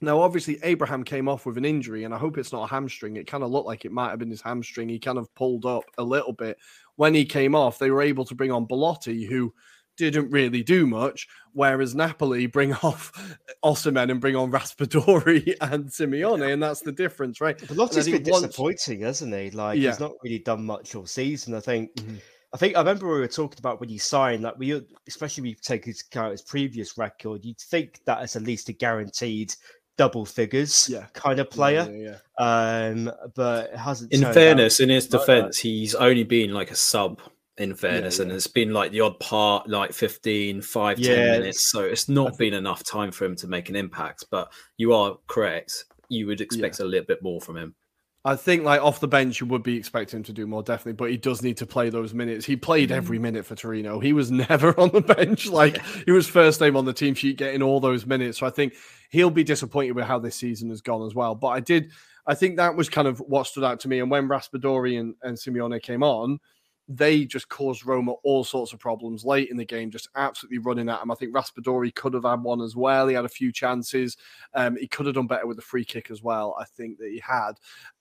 now, 0.02 0.20
obviously, 0.20 0.58
Abraham 0.62 1.04
came 1.04 1.26
off 1.26 1.46
with 1.46 1.56
an 1.56 1.64
injury, 1.64 2.04
and 2.04 2.12
I 2.12 2.18
hope 2.18 2.36
it's 2.36 2.52
not 2.52 2.64
a 2.64 2.70
hamstring. 2.70 3.16
It 3.16 3.26
kind 3.26 3.42
of 3.42 3.50
looked 3.50 3.66
like 3.66 3.86
it 3.86 3.92
might 3.92 4.10
have 4.10 4.18
been 4.18 4.30
his 4.30 4.42
hamstring. 4.42 4.90
He 4.90 4.98
kind 4.98 5.16
of 5.16 5.34
pulled 5.34 5.64
up 5.64 5.84
a 5.96 6.02
little 6.02 6.34
bit. 6.34 6.58
When 6.96 7.14
he 7.14 7.24
came 7.24 7.54
off, 7.54 7.78
they 7.78 7.90
were 7.90 8.02
able 8.02 8.26
to 8.26 8.34
bring 8.34 8.52
on 8.52 8.66
Belotti, 8.66 9.24
who 9.24 9.54
didn't 9.96 10.30
really 10.30 10.62
do 10.62 10.86
much, 10.86 11.26
whereas 11.52 11.94
Napoli 11.94 12.46
bring 12.46 12.72
off 12.82 13.12
Osimhen 13.64 14.10
and 14.10 14.20
bring 14.20 14.36
on 14.36 14.50
Raspadori 14.50 15.54
and 15.60 15.86
Simeone, 15.86 16.52
and 16.52 16.62
that's 16.62 16.80
the 16.80 16.92
difference, 16.92 17.40
right? 17.40 17.58
Belotti's 17.58 18.06
been 18.06 18.24
once... 18.24 18.46
disappointing, 18.46 19.00
hasn't 19.00 19.34
he? 19.34 19.50
Like 19.50 19.78
yeah. 19.78 19.90
he's 19.90 20.00
not 20.00 20.12
really 20.22 20.38
done 20.40 20.64
much 20.64 20.94
all 20.94 21.06
season. 21.06 21.54
I 21.54 21.60
think. 21.60 21.94
Mm-hmm. 21.94 22.16
I 22.54 22.58
think 22.58 22.76
I 22.76 22.78
remember 22.78 23.12
we 23.12 23.20
were 23.20 23.28
talking 23.28 23.58
about 23.58 23.80
when 23.80 23.88
he 23.88 23.98
signed, 23.98 24.44
like 24.44 24.56
we, 24.56 24.80
especially 25.06 25.42
when 25.42 25.50
you 25.50 25.56
take 25.60 25.84
his, 25.84 26.02
his 26.10 26.42
previous 26.42 26.96
record, 26.96 27.44
you'd 27.44 27.58
think 27.58 27.94
that 27.94 28.18
that 28.18 28.24
is 28.24 28.36
at 28.36 28.42
least 28.42 28.68
a 28.68 28.72
guaranteed 28.72 29.52
double 29.96 30.24
figures 30.24 30.88
yeah. 30.88 31.06
kind 31.12 31.38
of 31.38 31.50
player. 31.50 31.86
Yeah, 31.90 32.16
yeah, 32.38 32.88
um, 32.88 33.10
but 33.34 33.72
it 33.72 33.76
hasn't. 33.76 34.12
In 34.12 34.22
fairness, 34.32 34.80
in 34.80 34.88
his 34.88 35.06
defense, 35.08 35.58
he's 35.58 35.94
only 35.94 36.24
been 36.24 36.52
like 36.52 36.70
a 36.70 36.76
sub 36.76 37.20
in 37.58 37.74
fairness, 37.74 38.18
yeah, 38.18 38.24
yeah. 38.24 38.28
and 38.28 38.36
it's 38.36 38.46
been 38.46 38.72
like 38.72 38.92
the 38.92 39.00
odd 39.00 39.18
part, 39.18 39.68
like 39.68 39.92
15, 39.92 40.60
5, 40.62 40.98
yeah, 40.98 41.14
10 41.14 41.40
minutes. 41.40 41.70
So 41.70 41.80
it's 41.80 42.08
not 42.08 42.36
been 42.36 42.54
enough 42.54 42.84
time 42.84 43.10
for 43.10 43.24
him 43.24 43.36
to 43.36 43.48
make 43.48 43.68
an 43.68 43.76
impact. 43.76 44.26
But 44.30 44.52
you 44.76 44.92
are 44.92 45.16
correct. 45.26 45.84
You 46.08 46.26
would 46.26 46.40
expect 46.40 46.80
a 46.80 46.84
little 46.84 47.06
bit 47.06 47.22
more 47.22 47.40
from 47.40 47.56
him. 47.56 47.74
I 48.26 48.34
think 48.34 48.64
like 48.64 48.82
off 48.82 48.98
the 48.98 49.06
bench, 49.06 49.40
you 49.40 49.46
would 49.46 49.62
be 49.62 49.76
expecting 49.76 50.18
him 50.18 50.24
to 50.24 50.32
do 50.32 50.48
more, 50.48 50.60
definitely. 50.60 50.94
But 50.94 51.10
he 51.12 51.16
does 51.16 51.42
need 51.42 51.56
to 51.58 51.66
play 51.66 51.90
those 51.90 52.12
minutes. 52.12 52.44
He 52.44 52.56
played 52.56 52.90
every 52.90 53.18
mm. 53.18 53.22
minute 53.22 53.46
for 53.46 53.54
Torino. 53.54 54.00
He 54.00 54.12
was 54.12 54.30
never 54.32 54.78
on 54.80 54.90
the 54.90 55.00
bench. 55.00 55.46
Like 55.56 55.80
he 56.04 56.10
was 56.10 56.26
first 56.26 56.60
name 56.60 56.76
on 56.76 56.84
the 56.84 56.92
team 56.92 57.14
sheet, 57.14 57.38
getting 57.38 57.62
all 57.62 57.78
those 57.78 58.04
minutes. 58.04 58.38
So 58.38 58.46
I 58.46 58.50
think 58.50 58.74
he'll 59.10 59.30
be 59.30 59.44
disappointed 59.44 59.92
with 59.92 60.04
how 60.04 60.18
this 60.18 60.34
season 60.34 60.70
has 60.70 60.80
gone 60.80 61.06
as 61.06 61.14
well. 61.14 61.36
But 61.36 61.48
I 61.48 61.60
did, 61.60 61.92
I 62.26 62.34
think 62.34 62.56
that 62.56 62.74
was 62.74 62.88
kind 62.88 63.06
of 63.06 63.20
what 63.20 63.46
stood 63.46 63.62
out 63.62 63.78
to 63.80 63.88
me. 63.88 64.00
And 64.00 64.10
when 64.10 64.28
Raspadori 64.28 64.98
and, 64.98 65.14
and 65.22 65.38
Simeone 65.38 65.80
came 65.80 66.02
on, 66.02 66.40
they 66.88 67.24
just 67.24 67.48
caused 67.48 67.84
Roma 67.84 68.12
all 68.22 68.44
sorts 68.44 68.72
of 68.72 68.78
problems 68.78 69.24
late 69.24 69.50
in 69.50 69.56
the 69.56 69.64
game, 69.64 69.90
just 69.90 70.08
absolutely 70.14 70.58
running 70.58 70.88
at 70.88 71.02
him. 71.02 71.10
I 71.10 71.14
think 71.14 71.34
Raspadori 71.34 71.94
could 71.94 72.14
have 72.14 72.24
had 72.24 72.42
one 72.42 72.60
as 72.60 72.76
well. 72.76 73.08
He 73.08 73.14
had 73.14 73.24
a 73.24 73.28
few 73.28 73.50
chances. 73.52 74.16
Um, 74.54 74.76
he 74.76 74.86
could 74.86 75.06
have 75.06 75.16
done 75.16 75.26
better 75.26 75.46
with 75.46 75.56
the 75.56 75.62
free 75.62 75.84
kick 75.84 76.10
as 76.10 76.22
well. 76.22 76.56
I 76.60 76.64
think 76.64 76.98
that 76.98 77.10
he 77.10 77.20
had. 77.20 77.52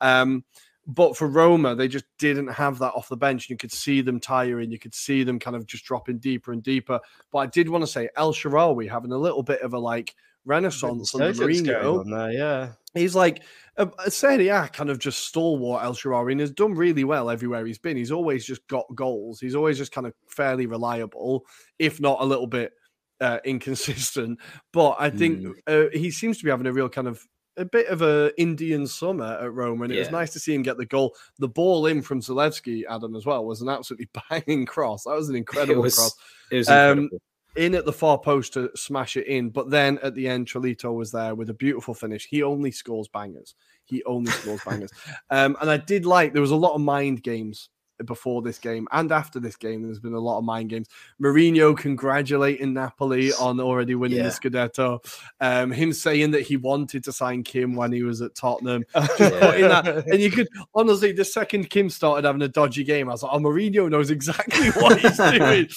Um, 0.02 0.44
but 0.88 1.18
for 1.18 1.28
Roma, 1.28 1.74
they 1.74 1.88
just 1.88 2.06
didn't 2.20 2.48
have 2.48 2.78
that 2.80 2.94
off 2.94 3.10
the 3.10 3.18
bench. 3.18 3.50
You 3.50 3.58
could 3.58 3.72
see 3.72 4.02
them 4.02 4.20
tiring. 4.20 4.72
You 4.72 4.78
could 4.78 4.94
see 4.94 5.24
them 5.24 5.40
kind 5.40 5.56
of 5.56 5.66
just 5.66 5.84
dropping 5.84 6.20
deeper 6.20 6.52
and 6.52 6.62
deeper. 6.62 7.00
But 7.32 7.40
I 7.40 7.46
did 7.48 7.70
want 7.70 7.82
to 7.82 7.88
say 7.88 8.10
El 8.16 8.34
Shaarawy 8.34 8.90
having 8.90 9.12
a 9.12 9.18
little 9.18 9.42
bit 9.42 9.62
of 9.62 9.74
a 9.74 9.80
like 9.80 10.14
renaissance 10.46 11.14
under 11.14 11.34
Mourinho. 11.34 12.00
On 12.02 12.10
there, 12.10 12.32
yeah, 12.32 12.72
he's 12.94 13.16
like 13.16 13.44
uh, 13.78 13.88
Serie 14.08 14.50
A 14.50 14.68
kind 14.68 14.90
of 14.90 15.00
just 15.00 15.26
stalwart 15.28 15.84
El 15.84 15.94
Shaarawy 15.94 16.32
and 16.32 16.42
has 16.42 16.52
done 16.52 16.74
really 16.74 17.04
well 17.04 17.30
everywhere 17.30 17.66
he's 17.66 17.78
been. 17.78 17.98
He's 17.98 18.12
always 18.12 18.46
just 18.46 18.66
got 18.68 18.86
goals. 18.96 19.40
He's 19.40 19.56
always 19.56 19.78
just 19.78 19.92
kind 19.92 20.08
of 20.08 20.14
fairly 20.28 20.66
reliable, 20.66 21.46
if 21.80 22.00
not 22.00 22.22
a 22.22 22.26
little 22.26 22.48
bit 22.48 22.74
uh, 23.22 23.40
inconsistent. 23.44 24.40
But 24.72 24.96
I 25.00 25.10
think 25.10 25.42
mm. 25.42 25.54
uh, 25.68 25.90
he 25.98 26.12
seems 26.12 26.38
to 26.38 26.44
be 26.44 26.50
having 26.50 26.68
a 26.68 26.74
real 26.74 26.90
kind 26.90 27.08
of 27.08 27.26
a 27.58 27.66
bit 27.66 27.88
of 27.88 28.02
a 28.02 28.32
Indian 28.40 28.86
summer 28.86 29.38
at 29.42 29.54
Roma, 29.54 29.84
and 29.84 29.94
it 29.94 29.96
yeah. 29.96 30.02
was 30.02 30.12
nice 30.12 30.34
to 30.34 30.40
see 30.40 30.54
him 30.54 30.62
get 30.62 30.78
the 30.78 30.86
goal. 30.86 31.16
The 31.40 31.48
ball 31.48 31.86
in 31.88 32.02
from 32.02 32.22
Zalewski, 32.22 32.84
Adam, 32.90 33.16
as 33.16 33.26
well, 33.26 33.46
was 33.46 33.62
an 33.62 33.70
absolutely 33.70 34.10
banging 34.30 34.66
cross. 34.66 35.04
That 35.04 35.16
was 35.16 35.30
an 35.30 35.36
incredible 35.36 35.82
it 35.82 35.84
was, 35.84 35.96
cross. 35.96 36.16
It 36.52 36.58
was 36.58 36.70
um, 36.70 36.76
incredible. 36.76 37.22
In 37.56 37.76
at 37.76 37.86
the 37.86 37.94
far 37.94 38.18
post 38.18 38.54
to 38.54 38.70
smash 38.76 39.18
it 39.18 39.28
in. 39.28 39.50
But 39.50 39.70
then 39.70 40.00
at 40.04 40.16
the 40.16 40.28
end, 40.28 40.48
Cholito 40.48 40.94
was 40.94 41.12
there 41.12 41.36
with 41.36 41.50
a 41.50 41.54
beautiful 41.54 41.94
finish. 41.94 42.28
He 42.28 42.44
only 42.44 42.72
scores 42.72 43.08
bangers. 43.08 43.56
He 43.86 44.04
only 44.04 44.32
scores 44.32 44.62
bangers. 44.66 44.92
Um, 45.30 45.58
and 45.62 45.70
I 45.70 45.78
did 45.78 46.06
like 46.06 46.34
there 46.34 46.42
was 46.42 46.52
a 46.52 46.56
lot 46.56 46.76
of 46.76 46.82
mind 46.82 47.24
games 47.24 47.70
before 48.04 48.42
this 48.42 48.60
game 48.60 48.88
and 48.92 49.12
after 49.12 49.40
this 49.40 49.56
game. 49.56 49.84
There's 49.84 50.00
been 50.00 50.14
a 50.14 50.20
lot 50.20 50.38
of 50.38 50.44
mind 50.44 50.70
games. 50.70 50.88
Mourinho 51.22 51.78
congratulating 51.78 52.74
Napoli 52.74 53.32
on 53.34 53.60
already 53.60 53.96
winning 53.96 54.18
yeah. 54.18 54.24
the 54.24 54.30
Scudetto. 54.30 55.00
Um, 55.40 55.72
him 55.72 55.94
saying 55.94 56.32
that 56.32 56.42
he 56.42 56.58
wanted 56.58 57.04
to 57.06 57.12
sign 57.12 57.44
Kim 57.44 57.76
when 57.76 57.92
he 57.92 58.04
was 58.04 58.22
at 58.22 58.36
Tottenham. 58.36 58.84
that, 58.94 60.04
and 60.08 60.20
you 60.20 60.32
could 60.32 60.48
honestly, 60.74 61.12
the 61.12 61.26
second 61.26 61.70
Kim 61.70 61.90
started 61.90 62.26
having 62.26 62.42
a 62.42 62.48
dodgy 62.48 62.84
game, 62.84 63.10
I 63.10 63.14
was 63.14 63.24
like, 63.24 63.32
oh, 63.34 63.40
Mourinho 63.40 63.90
knows 63.90 64.10
exactly 64.10 64.70
what 64.72 65.00
he's 65.00 65.18
doing. 65.32 65.68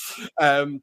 Um, 0.40 0.82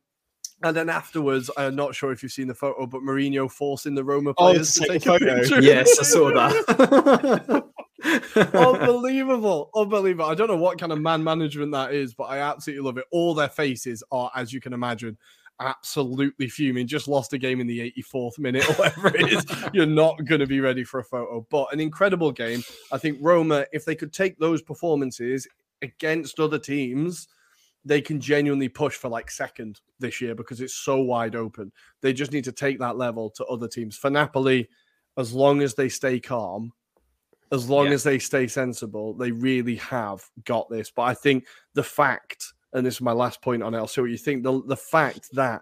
and 0.64 0.76
then 0.76 0.90
afterwards, 0.90 1.50
I'm 1.58 1.76
not 1.76 1.96
sure 1.96 2.12
if 2.12 2.24
you've 2.24 2.32
seen 2.32 2.48
the 2.48 2.56
photo, 2.56 2.86
but 2.88 3.02
Mourinho 3.02 3.52
forcing 3.52 3.96
the 3.96 4.04
Roma 4.04 4.32
oh, 4.32 4.52
players 4.52 4.78
oh, 4.78 4.84
to 4.84 4.88
take 4.90 5.06
a 5.06 5.20
photo. 5.20 5.60
Yes, 5.60 6.00
I 6.00 6.04
saw 6.04 6.32
that. 6.32 7.64
unbelievable, 8.54 9.70
unbelievable. 9.76 10.26
I 10.26 10.36
don't 10.36 10.48
know 10.48 10.58
what 10.58 10.80
kind 10.80 10.92
of 10.92 11.02
man 11.02 11.24
management 11.24 11.72
that 11.72 11.94
is, 11.94 12.14
but 12.14 12.26
I 12.26 12.40
absolutely 12.40 12.86
love 12.86 12.98
it. 12.98 13.06
All 13.12 13.34
their 13.34 13.50
faces 13.50 14.04
are, 14.12 14.32
as 14.36 14.54
you 14.54 14.62
can 14.62 14.74
imagine, 14.74 15.18
absolutely 15.60 16.48
fuming. 16.48 16.88
Just 16.88 17.08
lost 17.08 17.34
a 17.34 17.38
game 17.38 17.60
in 17.60 17.68
the 17.68 17.94
84th 17.98 18.40
minute 18.40 18.70
or 18.70 18.74
whatever 18.74 19.16
it 19.16 19.32
is. 19.32 19.46
You're 19.74 19.86
not 19.86 20.24
going 20.26 20.42
to 20.42 20.48
be 20.48 20.60
ready 20.60 20.84
for 20.84 21.00
a 21.00 21.04
photo, 21.04 21.46
but 21.50 21.74
an 21.74 21.80
incredible 21.80 22.32
game. 22.32 22.64
I 22.92 22.98
think 22.98 23.18
Roma, 23.22 23.66
if 23.72 23.86
they 23.86 23.96
could 23.96 24.14
take 24.14 24.38
those 24.38 24.62
performances 24.62 25.48
against 25.82 26.40
other 26.40 26.60
teams 26.60 27.28
they 27.86 28.02
can 28.02 28.20
genuinely 28.20 28.68
push 28.68 28.96
for 28.96 29.10
like 29.10 29.30
second 29.30 29.80
this 30.00 30.20
year 30.20 30.34
because 30.36 30.60
it's 30.60 30.74
so 30.74 31.02
wide 31.02 31.36
open. 31.36 31.72
They 32.02 32.14
just 32.14 32.32
need 32.32 32.44
to 32.46 32.52
take 32.52 32.80
that 32.80 32.98
level 32.98 33.30
to 33.32 33.46
other 33.46 33.68
teams. 33.68 33.96
For 33.96 34.10
Napoli, 34.10 34.68
as 35.18 35.34
long 35.34 35.62
as 35.62 35.76
they 35.76 35.90
stay 35.90 36.20
calm, 36.20 36.72
As 37.52 37.70
long 37.70 37.86
Yeah. 37.86 37.92
as 37.94 38.04
they 38.04 38.18
stay 38.18 38.48
sensible, 38.48 39.14
they 39.14 39.32
really 39.32 39.76
have 39.76 40.28
got 40.46 40.68
this. 40.68 40.90
But 40.90 41.04
I 41.04 41.14
think 41.14 41.46
the 41.76 41.84
fact, 41.84 42.44
and 42.74 42.84
this 42.84 42.96
is 42.96 43.02
my 43.02 43.12
last 43.12 43.40
point 43.44 43.62
on 43.62 43.76
it, 43.76 43.78
I'll 43.78 43.88
see 43.88 44.02
what 44.02 44.10
you 44.10 44.18
think. 44.18 44.44
The 44.44 44.64
the 44.66 44.76
fact 44.76 45.30
that 45.34 45.62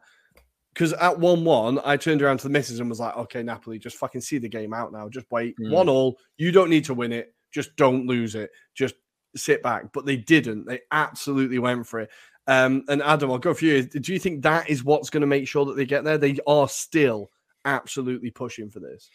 because 0.74 0.94
at 0.94 1.20
one 1.20 1.44
one, 1.44 1.80
I 1.84 1.98
turned 1.98 2.22
around 2.22 2.38
to 2.38 2.44
the 2.44 2.50
missus 2.54 2.80
and 2.80 2.90
was 2.90 3.02
like, 3.02 3.18
"Okay, 3.18 3.44
Napoli, 3.44 3.80
just 3.80 3.98
fucking 3.98 4.22
see 4.22 4.38
the 4.38 4.48
game 4.48 4.74
out 4.74 4.94
now. 4.94 5.10
Just 5.10 5.30
wait, 5.30 5.56
Mm. 5.60 5.72
one 5.72 5.90
all. 5.90 6.18
You 6.38 6.54
don't 6.54 6.70
need 6.70 6.86
to 6.86 6.94
win 6.94 7.12
it. 7.12 7.36
Just 7.52 7.76
don't 7.76 8.08
lose 8.08 8.34
it. 8.34 8.50
Just 8.74 8.96
sit 9.36 9.64
back." 9.64 9.92
But 9.94 10.06
they 10.06 10.18
didn't. 10.18 10.66
They 10.66 10.82
absolutely 10.92 11.60
went 11.60 11.88
for 11.88 12.02
it. 12.02 12.10
Um, 12.48 12.84
and 12.90 13.02
Adam, 13.02 13.32
I'll 13.32 13.38
go 13.38 13.54
for 13.54 13.66
you. 13.66 13.84
Do 13.84 14.12
you 14.12 14.20
think 14.20 14.44
that 14.44 14.70
is 14.70 14.84
what's 14.84 15.10
going 15.10 15.22
to 15.22 15.28
make 15.28 15.48
sure 15.48 15.66
that 15.66 15.76
they 15.78 15.86
get 15.86 16.04
there? 16.04 16.18
They 16.18 16.38
are 16.46 16.68
still 16.68 17.32
absolutely 17.66 18.32
pushing 18.32 18.70
for 18.70 18.80
this. 18.80 19.10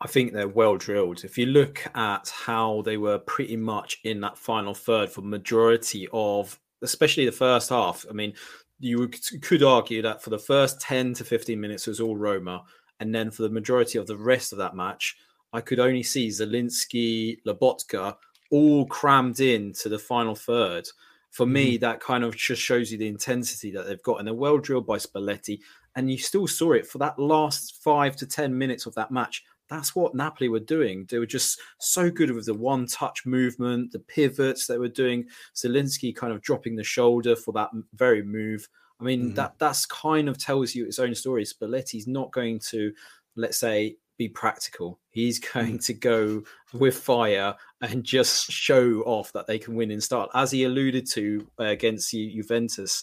I 0.00 0.06
think 0.06 0.32
they're 0.32 0.48
well 0.48 0.76
drilled. 0.76 1.24
If 1.24 1.36
you 1.36 1.46
look 1.46 1.84
at 1.94 2.28
how 2.30 2.82
they 2.82 2.96
were 2.96 3.18
pretty 3.18 3.56
much 3.56 3.98
in 4.04 4.20
that 4.20 4.38
final 4.38 4.72
third 4.72 5.10
for 5.10 5.20
majority 5.20 6.08
of, 6.12 6.58
especially 6.82 7.26
the 7.26 7.32
first 7.32 7.68
half. 7.68 8.06
I 8.08 8.12
mean, 8.12 8.32
you 8.78 9.08
could 9.08 9.62
argue 9.62 10.00
that 10.02 10.22
for 10.22 10.30
the 10.30 10.38
first 10.38 10.80
ten 10.80 11.12
to 11.14 11.24
fifteen 11.24 11.60
minutes 11.60 11.86
it 11.86 11.90
was 11.90 12.00
all 12.00 12.16
Roma, 12.16 12.62
and 13.00 13.14
then 13.14 13.30
for 13.30 13.42
the 13.42 13.50
majority 13.50 13.98
of 13.98 14.06
the 14.06 14.16
rest 14.16 14.52
of 14.52 14.58
that 14.58 14.74
match, 14.74 15.16
I 15.52 15.60
could 15.60 15.80
only 15.80 16.02
see 16.02 16.28
Zielinski, 16.28 17.38
Lobotka 17.46 18.16
all 18.50 18.86
crammed 18.86 19.40
in 19.40 19.72
to 19.74 19.88
the 19.88 19.98
final 19.98 20.34
third. 20.34 20.88
For 21.30 21.46
me, 21.46 21.74
mm-hmm. 21.74 21.82
that 21.82 22.00
kind 22.00 22.24
of 22.24 22.36
just 22.36 22.60
shows 22.60 22.90
you 22.90 22.98
the 22.98 23.06
intensity 23.06 23.70
that 23.70 23.86
they've 23.86 24.02
got, 24.02 24.18
and 24.18 24.26
they're 24.26 24.34
well 24.34 24.58
drilled 24.58 24.86
by 24.86 24.98
Spalletti. 24.98 25.60
And 25.96 26.10
you 26.10 26.18
still 26.18 26.46
saw 26.46 26.72
it 26.72 26.86
for 26.86 26.98
that 26.98 27.18
last 27.18 27.82
five 27.82 28.16
to 28.16 28.26
ten 28.26 28.56
minutes 28.56 28.86
of 28.86 28.94
that 28.94 29.10
match 29.10 29.44
that's 29.70 29.94
what 29.94 30.14
Napoli 30.14 30.48
were 30.48 30.58
doing. 30.60 31.06
They 31.08 31.18
were 31.20 31.26
just 31.26 31.60
so 31.78 32.10
good 32.10 32.32
with 32.32 32.46
the 32.46 32.54
one 32.54 32.86
touch 32.86 33.24
movement, 33.24 33.92
the 33.92 34.00
pivots 34.00 34.66
they 34.66 34.78
were 34.78 34.88
doing. 34.88 35.26
Zielinski 35.54 36.14
kind 36.14 36.32
of 36.32 36.42
dropping 36.42 36.74
the 36.74 36.84
shoulder 36.84 37.36
for 37.36 37.52
that 37.52 37.70
very 37.94 38.22
move. 38.22 38.68
I 39.00 39.04
mean, 39.04 39.26
mm-hmm. 39.26 39.34
that 39.34 39.54
that's 39.58 39.86
kind 39.86 40.28
of 40.28 40.36
tells 40.36 40.74
you 40.74 40.84
its 40.84 40.98
own 40.98 41.14
story. 41.14 41.44
Spalletti's 41.44 42.08
not 42.08 42.32
going 42.32 42.58
to, 42.70 42.92
let's 43.36 43.58
say, 43.58 43.96
be 44.20 44.28
practical. 44.28 45.00
He's 45.08 45.38
going 45.38 45.78
to 45.80 45.94
go 45.94 46.42
with 46.74 46.96
fire 46.96 47.56
and 47.80 48.04
just 48.04 48.52
show 48.52 49.00
off 49.06 49.32
that 49.32 49.46
they 49.46 49.58
can 49.58 49.74
win 49.74 49.90
in 49.90 50.02
style. 50.02 50.28
As 50.34 50.50
he 50.50 50.64
alluded 50.64 51.06
to 51.12 51.50
uh, 51.58 51.64
against 51.64 52.10
Ju- 52.10 52.30
Juventus, 52.30 53.02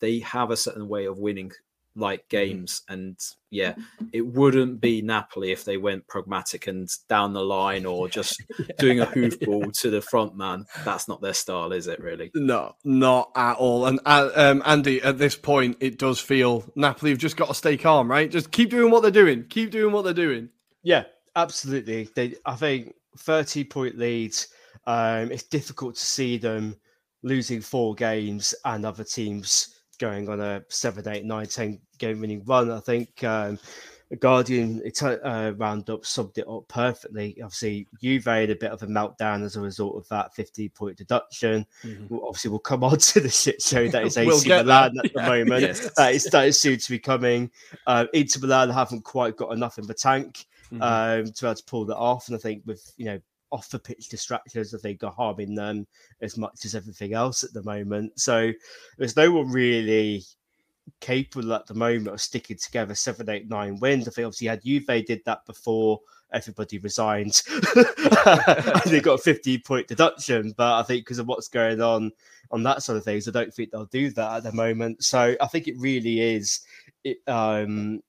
they 0.00 0.18
have 0.18 0.50
a 0.50 0.56
certain 0.56 0.88
way 0.88 1.06
of 1.06 1.18
winning 1.18 1.52
like 1.98 2.28
games 2.28 2.82
and 2.90 3.18
yeah 3.50 3.74
it 4.12 4.20
wouldn't 4.20 4.82
be 4.82 5.00
napoli 5.00 5.50
if 5.50 5.64
they 5.64 5.78
went 5.78 6.06
pragmatic 6.06 6.66
and 6.66 6.90
down 7.08 7.32
the 7.32 7.40
line 7.40 7.86
or 7.86 8.06
just 8.06 8.42
doing 8.78 9.00
a 9.00 9.06
hoofball 9.16 9.72
to 9.72 9.88
the 9.88 10.02
front 10.02 10.36
man 10.36 10.66
that's 10.84 11.08
not 11.08 11.22
their 11.22 11.32
style 11.32 11.72
is 11.72 11.86
it 11.86 11.98
really 12.00 12.30
No, 12.34 12.74
not 12.84 13.30
at 13.34 13.56
all. 13.56 13.86
And 13.86 13.98
uh, 14.04 14.28
um, 14.34 14.62
Andy, 14.66 15.00
at 15.00 15.16
this 15.16 15.36
point, 15.36 15.78
it 15.80 15.98
does 15.98 16.20
feel 16.20 16.64
Napoli 16.76 17.12
have 17.12 17.18
just 17.18 17.36
got 17.36 17.48
to 17.48 17.54
stay 17.54 17.78
calm, 17.78 18.10
right? 18.10 18.30
Just 18.30 18.50
keep 18.50 18.68
doing 18.68 18.90
what 18.90 19.00
they're 19.00 19.10
doing. 19.10 19.46
Keep 19.48 19.70
doing 19.70 19.92
what 19.92 20.04
they're 20.04 20.12
doing. 20.12 20.50
Yeah, 20.86 21.02
absolutely. 21.34 22.08
They, 22.14 22.36
I 22.46 22.54
think, 22.54 22.94
thirty 23.18 23.64
point 23.64 23.98
leads. 23.98 24.48
Um, 24.86 25.32
it's 25.32 25.42
difficult 25.42 25.96
to 25.96 26.04
see 26.04 26.38
them 26.38 26.76
losing 27.24 27.60
four 27.60 27.96
games 27.96 28.54
and 28.64 28.86
other 28.86 29.02
teams 29.02 29.80
going 29.98 30.28
on 30.28 30.40
a 30.40 30.62
seven, 30.68 31.08
eight, 31.08 31.24
nine, 31.24 31.46
ten 31.46 31.80
game 31.98 32.20
winning 32.20 32.44
run. 32.44 32.70
I 32.70 32.78
think 32.78 33.24
um, 33.24 33.58
the 34.10 34.16
Guardian 34.16 34.80
it, 34.84 35.02
uh, 35.02 35.54
roundup 35.56 36.06
summed 36.06 36.38
it 36.38 36.46
up 36.48 36.68
perfectly. 36.68 37.36
Obviously, 37.42 37.88
Juve 38.00 38.24
had 38.26 38.50
a 38.50 38.54
bit 38.54 38.70
of 38.70 38.80
a 38.84 38.86
meltdown 38.86 39.42
as 39.42 39.56
a 39.56 39.60
result 39.60 39.96
of 39.96 40.08
that 40.10 40.36
50 40.36 40.68
point 40.68 40.96
deduction. 40.96 41.66
We'll, 42.08 42.28
obviously, 42.28 42.50
we'll 42.50 42.60
come 42.60 42.84
on 42.84 42.98
to 42.98 43.20
the 43.20 43.28
shit 43.28 43.60
show 43.60 43.88
that 43.88 44.04
is 44.04 44.16
AC 44.16 44.26
We'll 44.48 44.62
Milan 44.62 44.94
there. 44.94 45.04
at 45.04 45.12
the 45.12 45.22
moment. 45.22 45.62
Yes. 45.62 45.90
That 45.96 46.14
is 46.14 46.24
that 46.26 46.46
is 46.46 46.60
soon 46.60 46.78
to 46.78 46.90
be 46.92 47.00
coming. 47.00 47.50
Uh, 47.88 48.06
Inter 48.14 48.38
Milan 48.42 48.70
haven't 48.70 49.02
quite 49.02 49.36
got 49.36 49.52
enough 49.52 49.78
in 49.78 49.86
the 49.88 49.94
tank 49.94 50.46
Mm-hmm. 50.72 50.82
um, 50.82 51.32
to 51.32 51.42
be 51.42 51.46
able 51.46 51.54
to 51.54 51.64
pull 51.64 51.84
that 51.86 51.96
off. 51.96 52.28
And 52.28 52.36
I 52.36 52.40
think 52.40 52.62
with 52.66 52.92
you 52.96 53.06
know 53.06 53.20
off 53.52 53.70
the 53.70 53.78
pitch 53.78 54.08
distractions, 54.08 54.74
I 54.74 54.78
think 54.78 55.02
are 55.02 55.12
harming 55.12 55.54
them 55.54 55.86
as 56.20 56.36
much 56.36 56.64
as 56.64 56.74
everything 56.74 57.14
else 57.14 57.44
at 57.44 57.52
the 57.52 57.62
moment. 57.62 58.18
So 58.18 58.52
there's 58.98 59.16
no 59.16 59.30
one 59.30 59.50
really 59.50 60.24
capable 61.00 61.52
at 61.52 61.66
the 61.66 61.74
moment 61.74 62.08
of 62.08 62.20
sticking 62.20 62.56
together 62.56 62.94
seven, 62.94 63.28
eight, 63.30 63.48
nine 63.48 63.78
wins. 63.80 64.06
I 64.06 64.10
think 64.10 64.26
obviously 64.26 64.48
had 64.48 64.64
Juve 64.64 65.06
did 65.06 65.22
that 65.24 65.44
before 65.46 66.00
everybody 66.32 66.78
resigned 66.78 67.40
and 67.76 68.82
they 68.86 69.00
got 69.00 69.14
a 69.14 69.22
50 69.22 69.58
point 69.58 69.88
deduction. 69.88 70.52
But 70.56 70.80
I 70.80 70.82
think 70.82 71.04
because 71.04 71.18
of 71.18 71.26
what's 71.26 71.48
going 71.48 71.80
on 71.80 72.12
on 72.50 72.62
that 72.64 72.82
sort 72.82 72.98
of 72.98 73.04
things, 73.04 73.28
I 73.28 73.32
don't 73.32 73.52
think 73.52 73.70
they'll 73.70 73.86
do 73.86 74.10
that 74.10 74.36
at 74.38 74.42
the 74.42 74.52
moment. 74.52 75.04
So 75.04 75.36
I 75.40 75.46
think 75.46 75.68
it 75.68 75.78
really 75.78 76.20
is 76.20 76.60
it 77.04 77.18
um 77.26 78.02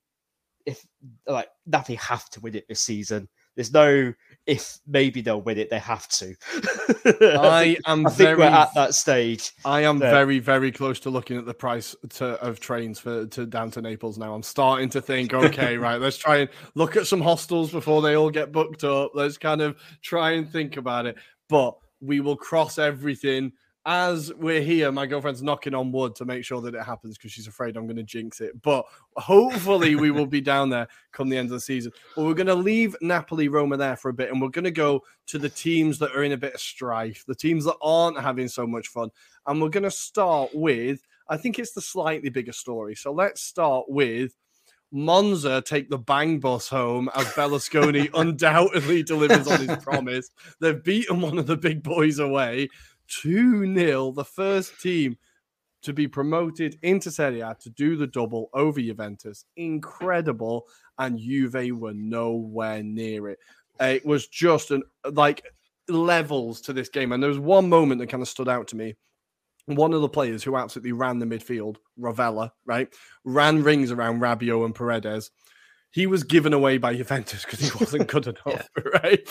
if 0.68 0.86
like 1.26 1.48
Napoli 1.66 1.96
have 1.96 2.28
to 2.30 2.40
win 2.40 2.54
it 2.54 2.68
this 2.68 2.80
season. 2.80 3.28
There's 3.56 3.72
no 3.72 4.12
if 4.46 4.78
maybe 4.86 5.20
they'll 5.20 5.40
win 5.40 5.58
it, 5.58 5.68
they 5.70 5.78
have 5.78 6.06
to. 6.08 6.34
I 7.40 7.76
am 7.86 8.06
I 8.06 8.10
think 8.10 8.28
very 8.28 8.36
we're 8.36 8.44
at 8.44 8.72
that 8.74 8.94
stage. 8.94 9.52
I 9.64 9.80
am 9.80 9.98
that- 9.98 10.10
very, 10.10 10.38
very 10.38 10.70
close 10.70 11.00
to 11.00 11.10
looking 11.10 11.38
at 11.38 11.46
the 11.46 11.54
price 11.54 11.96
to, 12.10 12.26
of 12.40 12.60
trains 12.60 12.98
for 13.00 13.26
to 13.26 13.46
down 13.46 13.70
to 13.72 13.82
Naples 13.82 14.18
now. 14.18 14.34
I'm 14.34 14.42
starting 14.42 14.90
to 14.90 15.00
think, 15.00 15.34
okay, 15.34 15.76
right, 15.86 16.00
let's 16.00 16.18
try 16.18 16.36
and 16.36 16.50
look 16.74 16.96
at 16.96 17.06
some 17.06 17.20
hostels 17.20 17.72
before 17.72 18.02
they 18.02 18.14
all 18.14 18.30
get 18.30 18.52
booked 18.52 18.84
up. 18.84 19.12
Let's 19.14 19.38
kind 19.38 19.60
of 19.60 19.76
try 20.02 20.32
and 20.32 20.48
think 20.48 20.76
about 20.76 21.06
it. 21.06 21.16
But 21.48 21.76
we 22.00 22.20
will 22.20 22.36
cross 22.36 22.78
everything 22.78 23.52
as 23.88 24.30
we're 24.34 24.60
here. 24.60 24.92
My 24.92 25.06
girlfriend's 25.06 25.42
knocking 25.42 25.72
on 25.72 25.90
wood 25.92 26.14
to 26.16 26.26
make 26.26 26.44
sure 26.44 26.60
that 26.60 26.74
it 26.74 26.82
happens 26.82 27.16
because 27.16 27.32
she's 27.32 27.46
afraid 27.46 27.74
I'm 27.74 27.86
going 27.86 27.96
to 27.96 28.02
jinx 28.02 28.42
it. 28.42 28.60
But 28.60 28.84
hopefully, 29.16 29.96
we 29.96 30.10
will 30.10 30.26
be 30.26 30.42
down 30.42 30.68
there 30.68 30.88
come 31.10 31.30
the 31.30 31.38
end 31.38 31.46
of 31.46 31.52
the 31.52 31.60
season. 31.60 31.92
But 32.14 32.26
we're 32.26 32.34
going 32.34 32.48
to 32.48 32.54
leave 32.54 32.94
Napoli 33.00 33.48
Roma 33.48 33.78
there 33.78 33.96
for 33.96 34.10
a 34.10 34.14
bit 34.14 34.30
and 34.30 34.42
we're 34.42 34.50
going 34.50 34.66
to 34.66 34.70
go 34.70 35.02
to 35.28 35.38
the 35.38 35.48
teams 35.48 35.98
that 36.00 36.14
are 36.14 36.22
in 36.22 36.32
a 36.32 36.36
bit 36.36 36.52
of 36.52 36.60
strife, 36.60 37.24
the 37.26 37.34
teams 37.34 37.64
that 37.64 37.76
aren't 37.80 38.20
having 38.20 38.46
so 38.46 38.66
much 38.66 38.88
fun. 38.88 39.08
And 39.46 39.60
we're 39.60 39.70
going 39.70 39.84
to 39.84 39.90
start 39.90 40.50
with, 40.52 41.00
I 41.30 41.38
think 41.38 41.58
it's 41.58 41.72
the 41.72 41.80
slightly 41.80 42.28
bigger 42.28 42.52
story. 42.52 42.94
So 42.94 43.10
let's 43.10 43.40
start 43.40 43.86
with 43.88 44.36
Monza 44.90 45.60
take 45.60 45.90
the 45.90 45.98
bang 45.98 46.40
bus 46.40 46.66
home 46.68 47.10
as 47.14 47.26
Berlusconi 47.28 48.08
undoubtedly 48.14 49.02
delivers 49.02 49.46
on 49.46 49.66
his 49.66 49.76
promise. 49.82 50.30
They've 50.60 50.82
beaten 50.82 51.20
one 51.20 51.38
of 51.38 51.46
the 51.46 51.56
big 51.56 51.82
boys 51.82 52.18
away 52.18 52.68
2 53.22 53.74
0, 53.74 54.12
the 54.12 54.24
first 54.24 54.80
team 54.80 55.16
to 55.82 55.92
be 55.92 56.08
promoted 56.08 56.76
into 56.82 57.10
Serie 57.10 57.40
A 57.40 57.56
to 57.60 57.70
do 57.70 57.96
the 57.96 58.06
double 58.06 58.50
over 58.52 58.80
Juventus. 58.80 59.44
Incredible. 59.56 60.66
And 60.98 61.18
Juve 61.18 61.78
were 61.78 61.94
nowhere 61.94 62.82
near 62.82 63.28
it. 63.28 63.38
It 63.80 64.04
was 64.04 64.26
just 64.26 64.72
an 64.72 64.82
like 65.12 65.44
levels 65.88 66.60
to 66.62 66.72
this 66.72 66.88
game. 66.88 67.12
And 67.12 67.22
there 67.22 67.30
was 67.30 67.38
one 67.38 67.68
moment 67.68 68.00
that 68.00 68.08
kind 68.08 68.22
of 68.22 68.28
stood 68.28 68.48
out 68.48 68.68
to 68.68 68.76
me. 68.76 68.96
One 69.66 69.92
of 69.92 70.00
the 70.00 70.08
players 70.08 70.42
who 70.42 70.56
absolutely 70.56 70.92
ran 70.92 71.18
the 71.18 71.26
midfield, 71.26 71.76
Rovella, 72.00 72.50
right, 72.64 72.92
ran 73.24 73.62
rings 73.62 73.92
around 73.92 74.20
Rabiot 74.20 74.64
and 74.64 74.74
Paredes. 74.74 75.30
He 75.90 76.06
was 76.06 76.22
given 76.22 76.52
away 76.52 76.78
by 76.78 76.94
Juventus 76.94 77.44
because 77.44 77.60
he 77.60 77.70
wasn't 77.80 78.08
good 78.08 78.26
enough, 78.26 78.68
right? 79.02 79.26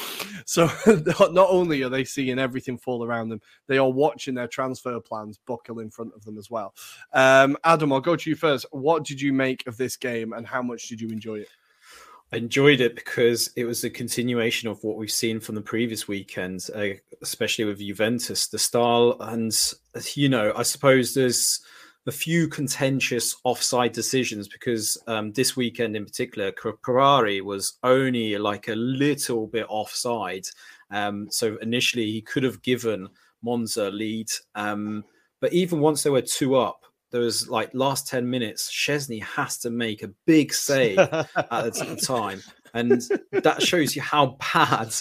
So 0.45 0.69
not 1.31 1.49
only 1.49 1.83
are 1.83 1.89
they 1.89 2.03
seeing 2.03 2.39
everything 2.39 2.77
fall 2.77 3.05
around 3.05 3.29
them, 3.29 3.41
they 3.67 3.77
are 3.77 3.89
watching 3.89 4.33
their 4.33 4.47
transfer 4.47 4.99
plans 4.99 5.39
buckle 5.45 5.79
in 5.79 5.89
front 5.89 6.13
of 6.15 6.25
them 6.25 6.37
as 6.37 6.49
well. 6.49 6.73
Um, 7.13 7.57
Adam, 7.63 7.93
I'll 7.93 8.01
go 8.01 8.15
to 8.15 8.29
you 8.29 8.35
first. 8.35 8.65
What 8.71 9.03
did 9.03 9.21
you 9.21 9.33
make 9.33 9.65
of 9.67 9.77
this 9.77 9.97
game, 9.97 10.33
and 10.33 10.47
how 10.47 10.61
much 10.61 10.87
did 10.87 10.99
you 10.99 11.09
enjoy 11.09 11.39
it? 11.39 11.49
I 12.31 12.37
enjoyed 12.37 12.81
it 12.81 12.95
because 12.95 13.51
it 13.55 13.63
was 13.63 13.83
a 13.85 13.89
continuation 13.89 14.67
of 14.67 14.83
what 14.83 14.97
we've 14.97 15.09
seen 15.09 15.39
from 15.39 15.55
the 15.55 15.61
previous 15.61 16.09
weekend, 16.09 16.67
uh, 16.75 16.87
especially 17.21 17.63
with 17.63 17.79
Juventus, 17.79 18.47
the 18.47 18.59
style. 18.59 19.15
And, 19.21 19.57
you 20.13 20.27
know, 20.27 20.51
I 20.53 20.63
suppose 20.63 21.13
there's 21.13 21.61
a 22.07 22.11
few 22.11 22.47
contentious 22.47 23.35
offside 23.43 23.91
decisions 23.91 24.47
because 24.47 24.97
um, 25.07 25.33
this 25.33 25.57
weekend 25.57 25.95
in 25.95 26.05
particular, 26.05 26.53
Ferrari 26.83 27.41
was 27.41 27.77
only 27.83 28.37
like 28.37 28.69
a 28.69 28.75
little 28.75 29.47
bit 29.47 29.65
offside. 29.69 30.45
Um, 30.89 31.27
so 31.29 31.57
initially 31.61 32.09
he 32.09 32.21
could 32.21 32.43
have 32.43 32.61
given 32.61 33.09
Monza 33.43 33.89
lead. 33.89 34.29
Um, 34.55 35.03
but 35.41 35.53
even 35.53 35.79
once 35.79 36.01
they 36.01 36.09
were 36.09 36.21
two 36.21 36.55
up, 36.55 36.81
there 37.11 37.21
was 37.21 37.49
like 37.49 37.69
last 37.73 38.07
10 38.07 38.29
minutes, 38.29 38.71
Szczesny 38.71 39.23
has 39.23 39.57
to 39.59 39.69
make 39.69 40.03
a 40.03 40.11
big 40.25 40.53
save 40.53 40.99
at 40.99 41.25
the 41.35 42.01
time. 42.05 42.41
And 42.73 43.01
that 43.31 43.61
shows 43.61 43.95
you 43.95 44.01
how 44.01 44.37
bad 44.53 44.93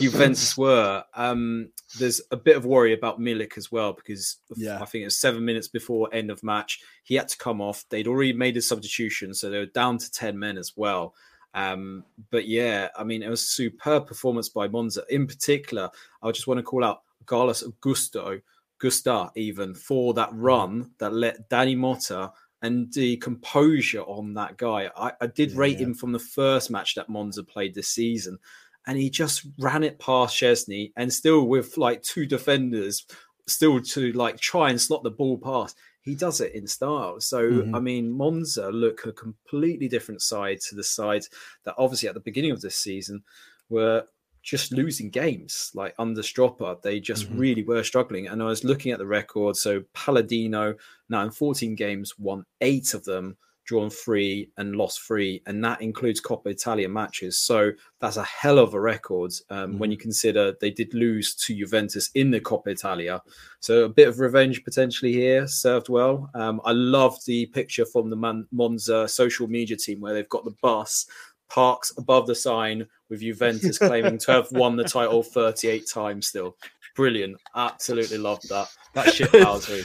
Juventus 0.00 0.56
were. 0.58 1.04
Um, 1.14 1.70
there's 1.98 2.20
a 2.30 2.36
bit 2.36 2.56
of 2.56 2.64
worry 2.64 2.92
about 2.94 3.20
Milik 3.20 3.56
as 3.58 3.70
well 3.70 3.92
because 3.92 4.38
Yeah. 4.56 4.80
I 4.80 4.84
think 4.86 5.02
it 5.02 5.06
was 5.06 5.16
seven 5.16 5.44
minutes 5.44 5.68
before 5.68 6.08
end 6.12 6.30
of 6.30 6.42
match. 6.42 6.80
He 7.04 7.14
had 7.14 7.28
to 7.28 7.38
come 7.38 7.60
off. 7.60 7.84
They'd 7.90 8.06
already 8.06 8.32
made 8.32 8.56
a 8.56 8.62
substitution, 8.62 9.34
so 9.34 9.50
they 9.50 9.58
were 9.58 9.66
down 9.66 9.98
to 9.98 10.10
10 10.10 10.38
men 10.38 10.56
as 10.58 10.72
well. 10.76 11.14
Um, 11.54 12.04
but 12.30 12.48
yeah, 12.48 12.88
I 12.96 13.04
mean, 13.04 13.22
it 13.22 13.28
was 13.28 13.42
a 13.42 13.46
superb 13.46 14.06
performance 14.06 14.48
by 14.48 14.68
Monza. 14.68 15.04
In 15.10 15.26
particular, 15.26 15.90
I 16.22 16.30
just 16.30 16.46
want 16.46 16.58
to 16.58 16.62
call 16.64 16.82
out 16.82 17.02
Carlos 17.26 17.62
Augusto, 17.62 18.40
Gusta, 18.78 19.30
even 19.36 19.74
for 19.74 20.14
that 20.14 20.30
run 20.32 20.92
that 20.98 21.12
let 21.12 21.48
Dany 21.50 21.76
Mota 21.76 22.32
and 22.62 22.92
the 22.92 23.16
composure 23.18 24.02
on 24.02 24.34
that 24.34 24.56
guy. 24.56 24.90
I, 24.96 25.12
I 25.20 25.26
did 25.26 25.52
rate 25.52 25.78
him 25.78 25.94
from 25.94 26.12
the 26.12 26.18
first 26.18 26.70
match 26.70 26.94
that 26.94 27.08
Monza 27.08 27.42
played 27.42 27.74
this 27.74 27.88
season, 27.88 28.38
and 28.86 28.96
he 28.96 29.10
just 29.10 29.46
ran 29.58 29.82
it 29.82 29.98
past 29.98 30.36
Szczesny 30.36 30.92
and 30.96 31.12
still 31.12 31.46
with 31.46 31.76
like 31.76 32.02
two 32.02 32.24
defenders, 32.24 33.04
still 33.46 33.80
to 33.80 34.12
like 34.12 34.38
try 34.38 34.70
and 34.70 34.80
slot 34.80 35.02
the 35.02 35.10
ball 35.10 35.38
past. 35.38 35.76
He 36.02 36.14
does 36.14 36.40
it 36.40 36.54
in 36.54 36.66
style. 36.66 37.20
So 37.20 37.42
Mm-hmm. 37.42 37.74
I 37.74 37.80
mean, 37.80 38.10
Monza 38.10 38.70
look 38.70 39.06
a 39.06 39.12
completely 39.12 39.88
different 39.88 40.22
side 40.22 40.60
to 40.68 40.74
the 40.74 40.82
side 40.82 41.24
that 41.64 41.74
obviously 41.78 42.08
at 42.08 42.14
the 42.14 42.20
beginning 42.20 42.50
of 42.50 42.60
this 42.60 42.76
season 42.76 43.22
were 43.68 44.04
just 44.42 44.72
losing 44.72 45.08
games 45.10 45.70
like 45.74 45.94
under 45.98 46.22
Stroppa. 46.22 46.80
They 46.82 46.98
just 47.00 47.26
Mm-hmm. 47.26 47.38
really 47.38 47.62
were 47.64 47.84
struggling. 47.84 48.26
And 48.28 48.42
I 48.42 48.46
was 48.46 48.64
looking 48.64 48.92
at 48.92 48.98
the 48.98 49.06
record. 49.06 49.56
So 49.56 49.82
Palladino 49.94 50.74
now 51.08 51.22
in 51.22 51.30
14 51.30 51.74
games 51.74 52.18
won 52.18 52.44
eight 52.60 52.94
of 52.94 53.04
them, 53.04 53.36
drawn 53.64 53.88
three 53.88 54.50
and 54.56 54.74
lost 54.74 55.00
three, 55.02 55.40
and 55.46 55.64
that 55.64 55.80
includes 55.80 56.20
Coppa 56.20 56.46
Italia 56.50 56.88
matches. 56.88 57.38
So 57.38 57.70
that's 58.00 58.16
a 58.16 58.24
hell 58.24 58.58
of 58.58 58.74
a 58.74 58.80
record 58.80 59.32
um, 59.50 59.78
when 59.78 59.92
you 59.92 59.96
consider 59.96 60.54
they 60.60 60.70
did 60.72 60.92
lose 60.94 61.36
to 61.36 61.54
Juventus 61.56 62.10
in 62.16 62.32
the 62.32 62.40
Coppa 62.40 62.66
Italia. 62.68 63.22
So 63.60 63.84
a 63.84 63.88
bit 63.88 64.08
of 64.08 64.18
revenge 64.18 64.64
potentially 64.64 65.12
here 65.12 65.46
served 65.46 65.88
well. 65.88 66.28
Um, 66.34 66.60
I 66.64 66.72
love 66.72 67.16
the 67.26 67.46
picture 67.46 67.86
from 67.86 68.10
the 68.10 68.16
Man- 68.16 68.48
Monza 68.50 69.06
social 69.06 69.46
media 69.46 69.76
team 69.76 70.00
where 70.00 70.12
they've 70.14 70.28
got 70.28 70.44
the 70.44 70.56
bus 70.60 71.06
parks 71.52 71.92
above 71.98 72.26
the 72.26 72.34
sign 72.34 72.86
with 73.10 73.20
Juventus 73.20 73.76
claiming 73.78 74.16
to 74.18 74.32
have 74.32 74.50
won 74.52 74.76
the 74.76 74.84
title 74.84 75.22
38 75.22 75.86
times 75.86 76.28
still. 76.28 76.56
Brilliant. 76.94 77.38
Absolutely 77.54 78.18
love 78.18 78.40
that. 78.48 78.68
That 78.94 79.14
shit 79.14 79.32
powers 79.42 79.68
me. 79.68 79.82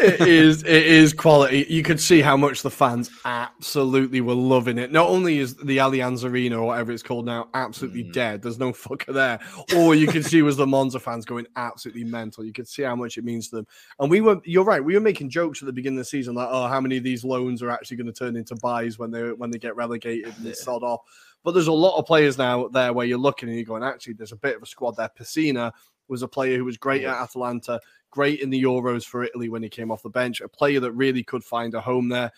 it 0.00 0.20
is 0.20 0.62
it 0.62 0.86
is 0.86 1.14
quality. 1.14 1.66
You 1.68 1.82
could 1.82 1.98
see 1.98 2.20
how 2.20 2.36
much 2.36 2.62
the 2.62 2.70
fans 2.70 3.10
absolutely 3.24 4.20
were 4.20 4.34
loving 4.34 4.76
it. 4.76 4.92
Not 4.92 5.08
only 5.08 5.38
is 5.38 5.56
the 5.56 5.78
Allianz 5.78 6.24
Arena 6.24 6.58
or 6.58 6.66
whatever 6.66 6.92
it's 6.92 7.02
called 7.02 7.24
now 7.24 7.48
absolutely 7.54 8.04
mm. 8.04 8.12
dead, 8.12 8.42
there's 8.42 8.58
no 8.58 8.72
fucker 8.72 9.14
there. 9.14 9.40
All 9.74 9.94
you 9.94 10.06
could 10.06 10.26
see 10.26 10.42
was 10.42 10.56
the 10.56 10.66
Monza 10.66 11.00
fans 11.00 11.24
going 11.24 11.46
absolutely 11.56 12.04
mental. 12.04 12.44
You 12.44 12.52
could 12.52 12.68
see 12.68 12.82
how 12.82 12.96
much 12.96 13.16
it 13.16 13.24
means 13.24 13.48
to 13.48 13.56
them. 13.56 13.66
And 13.98 14.10
we 14.10 14.20
were 14.20 14.40
you're 14.44 14.64
right, 14.64 14.84
we 14.84 14.94
were 14.94 15.00
making 15.00 15.30
jokes 15.30 15.62
at 15.62 15.66
the 15.66 15.72
beginning 15.72 15.98
of 15.98 16.04
the 16.04 16.10
season 16.10 16.34
like, 16.34 16.48
oh, 16.50 16.66
how 16.66 16.80
many 16.80 16.98
of 16.98 17.04
these 17.04 17.24
loans 17.24 17.62
are 17.62 17.70
actually 17.70 17.96
going 17.96 18.12
to 18.12 18.12
turn 18.12 18.36
into 18.36 18.56
buys 18.56 18.98
when 18.98 19.10
they 19.10 19.32
when 19.32 19.50
they 19.50 19.58
get 19.58 19.76
relegated 19.76 20.34
and 20.38 20.54
sod 20.54 20.82
off. 20.82 21.00
But 21.44 21.52
there's 21.52 21.66
a 21.66 21.72
lot 21.72 21.98
of 21.98 22.06
players 22.06 22.38
now 22.38 22.68
there 22.68 22.92
where 22.92 23.06
you're 23.06 23.18
looking 23.18 23.48
and 23.48 23.56
you're 23.56 23.66
going, 23.66 23.82
actually, 23.82 24.12
there's 24.12 24.32
a 24.32 24.36
bit 24.36 24.56
of 24.56 24.62
a 24.62 24.66
squad 24.66 24.96
there. 24.96 25.10
Pessina 25.18 25.72
was 26.12 26.22
a 26.22 26.28
player 26.28 26.56
who 26.56 26.64
was 26.64 26.76
great 26.76 27.02
at 27.02 27.20
Atalanta, 27.20 27.80
great 28.10 28.40
in 28.40 28.50
the 28.50 28.62
Euros 28.62 29.04
for 29.04 29.24
Italy 29.24 29.48
when 29.48 29.64
he 29.64 29.68
came 29.68 29.90
off 29.90 30.04
the 30.04 30.10
bench, 30.10 30.40
a 30.40 30.48
player 30.48 30.78
that 30.78 30.92
really 30.92 31.24
could 31.24 31.42
find 31.42 31.74
a 31.74 31.80
home 31.80 32.08
there. 32.08 32.30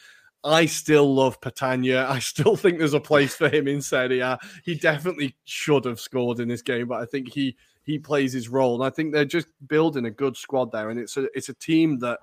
I 0.45 0.67
still 0.67 1.15
love 1.15 1.41
Petagna. 1.41 2.07
I 2.07 2.19
still 2.21 2.57
think 2.57 2.79
there's 2.79 2.95
a 2.95 3.01
place 3.01 3.35
for 3.35 3.49
him 3.49 3.67
in 3.67 3.83
Serie 3.83 4.21
A. 4.21 4.39
He 4.63 4.75
definitely 4.75 5.37
should 5.45 5.85
have 5.85 6.01
scored 6.01 6.41
in 6.41 6.49
this 6.49 6.63
game, 6.63 6.89
but 6.89 7.03
I 7.03 7.07
think 7.07 7.33
he 7.33 7.57
he 7.83 7.99
plays 7.99 8.33
his 8.33 8.49
role. 8.49 8.75
And 8.77 8.85
I 8.85 8.95
think 8.95 9.13
they're 9.13 9.25
just 9.27 9.49
building 9.67 10.07
a 10.07 10.11
good 10.11 10.37
squad 10.37 10.73
there. 10.73 10.91
And 10.91 10.99
it's 10.99 11.17
a 11.17 11.29
it's 11.37 11.49
a 11.49 11.55
team 11.55 11.99
that 11.99 12.21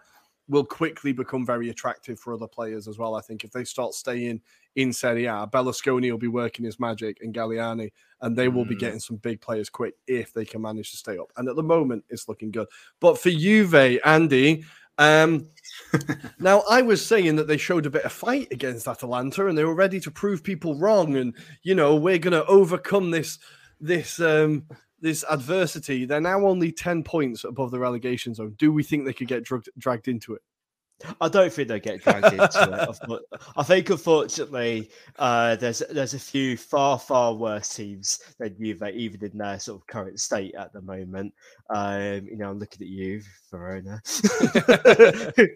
will 0.48 0.66
quickly 0.66 1.14
become 1.14 1.46
very 1.46 1.70
attractive 1.70 2.20
for 2.20 2.34
other 2.34 2.48
players 2.48 2.88
as 2.88 2.98
well. 2.98 3.16
I 3.16 3.22
think 3.22 3.44
if 3.44 3.52
they 3.52 3.64
start 3.64 3.94
staying 3.94 4.42
in 4.76 4.94
Serie 4.94 5.26
A, 5.26 5.48
Berlusconi 5.48 6.12
will 6.12 6.18
be 6.18 6.28
working 6.28 6.66
his 6.66 6.80
magic 6.80 7.18
and 7.22 7.34
Galliani, 7.34 7.92
and 8.22 8.36
they 8.36 8.48
will 8.48 8.66
be 8.66 8.76
getting 8.76 9.00
some 9.00 9.18
big 9.18 9.42
players 9.42 9.70
quick 9.70 9.96
if 10.08 10.34
they 10.34 10.46
can 10.46 10.62
manage 10.62 10.92
to 10.92 10.98
stay 10.98 11.18
up. 11.18 11.32
And 11.38 11.50
at 11.50 11.56
the 11.56 11.64
moment, 11.64 12.06
it's 12.10 12.28
looking 12.28 12.52
good. 12.52 12.68
But 13.00 13.18
for 13.18 13.30
Juve, 13.30 14.00
Andy, 14.06 14.64
um, 14.98 15.48
now 16.40 16.64
I 16.70 16.82
was 16.82 17.06
saying 17.06 17.36
that 17.38 17.48
they 17.48 17.58
showed 17.58 17.86
a 17.86 17.90
bit 17.90 18.06
of 18.06 18.12
fight 18.12 18.48
against 18.52 18.88
Atalanta, 18.88 19.48
and 19.48 19.58
they 19.58 19.66
were 19.66 19.76
ready 19.76 20.00
to 20.00 20.12
prove 20.12 20.44
people 20.44 20.76
wrong, 20.76 21.16
and 21.16 21.36
you 21.64 21.76
know 21.76 21.96
we're 21.96 22.20
going 22.20 22.34
to 22.34 22.46
overcome 22.46 23.12
this 23.12 23.40
this 23.80 24.20
um 24.20 24.66
this 25.00 25.26
adversity. 25.30 26.06
They're 26.06 26.22
now 26.22 26.46
only 26.46 26.72
ten 26.72 27.04
points 27.04 27.44
above 27.44 27.72
the 27.72 27.80
relegation 27.80 28.36
zone. 28.36 28.56
Do 28.58 28.72
we 28.72 28.84
think 28.84 29.06
they 29.06 29.14
could 29.14 29.28
get 29.28 29.44
drugged, 29.44 29.70
dragged 29.78 30.08
into 30.08 30.36
it? 30.36 30.42
I 31.20 31.28
don't 31.30 31.52
think 31.52 31.68
they 31.68 31.80
get 31.80 32.02
dragged 32.02 32.34
into 32.34 32.96
it. 33.10 33.22
I 33.56 33.64
think, 33.64 33.90
unfortunately, 33.90 34.90
uh, 35.18 35.56
there's 35.56 35.82
there's 35.90 36.14
a 36.14 36.20
few 36.20 36.58
far 36.58 37.00
far 37.00 37.34
worse 37.34 37.70
teams 37.70 38.20
than 38.40 38.56
Juve, 38.58 38.84
even 38.94 39.24
in 39.24 39.38
their 39.38 39.60
sort 39.60 39.82
of 39.82 39.88
current 39.88 40.20
state 40.20 40.56
at 40.56 40.74
the 40.74 40.82
moment. 40.82 41.34
Um, 41.70 42.28
you 42.28 42.38
know, 42.38 42.50
I'm 42.50 42.60
looking 42.60 42.82
at 42.82 42.92
you, 42.92 43.22
Verona, 43.50 44.02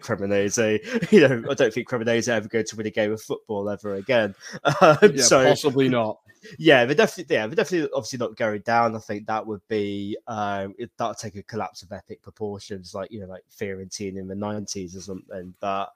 Cremonese. 0.01 1.11
You 1.11 1.27
know, 1.27 1.43
I 1.49 1.53
don't 1.53 1.73
think 1.73 1.89
Cremonese 1.89 2.27
are 2.29 2.35
ever 2.37 2.47
going 2.47 2.65
to 2.65 2.75
win 2.75 2.87
a 2.87 2.91
game 2.91 3.11
of 3.11 3.21
football 3.21 3.69
ever 3.69 3.95
again. 3.95 4.35
Um, 4.81 4.97
Yeah, 5.01 5.23
so 5.23 5.43
possibly 5.43 5.89
not. 5.89 6.19
yeah, 6.59 6.85
they're 6.85 6.95
definitely 6.95 7.35
yeah, 7.35 7.47
they're 7.47 7.55
definitely 7.55 7.89
obviously 7.93 8.19
not 8.19 8.35
going 8.35 8.61
down. 8.61 8.95
I 8.95 8.99
think 8.99 9.25
that 9.27 9.45
would 9.45 9.61
be 9.67 10.17
um 10.27 10.75
that 10.97 11.07
would 11.07 11.17
take 11.17 11.35
a 11.35 11.43
collapse 11.43 11.81
of 11.83 11.91
epic 11.91 12.21
proportions, 12.21 12.93
like 12.93 13.11
you 13.11 13.19
know, 13.21 13.27
like 13.27 13.43
Fiorentina 13.59 14.17
in 14.17 14.27
the 14.27 14.35
nineties 14.35 14.95
or 14.95 15.01
something. 15.01 15.34
But 15.59 15.89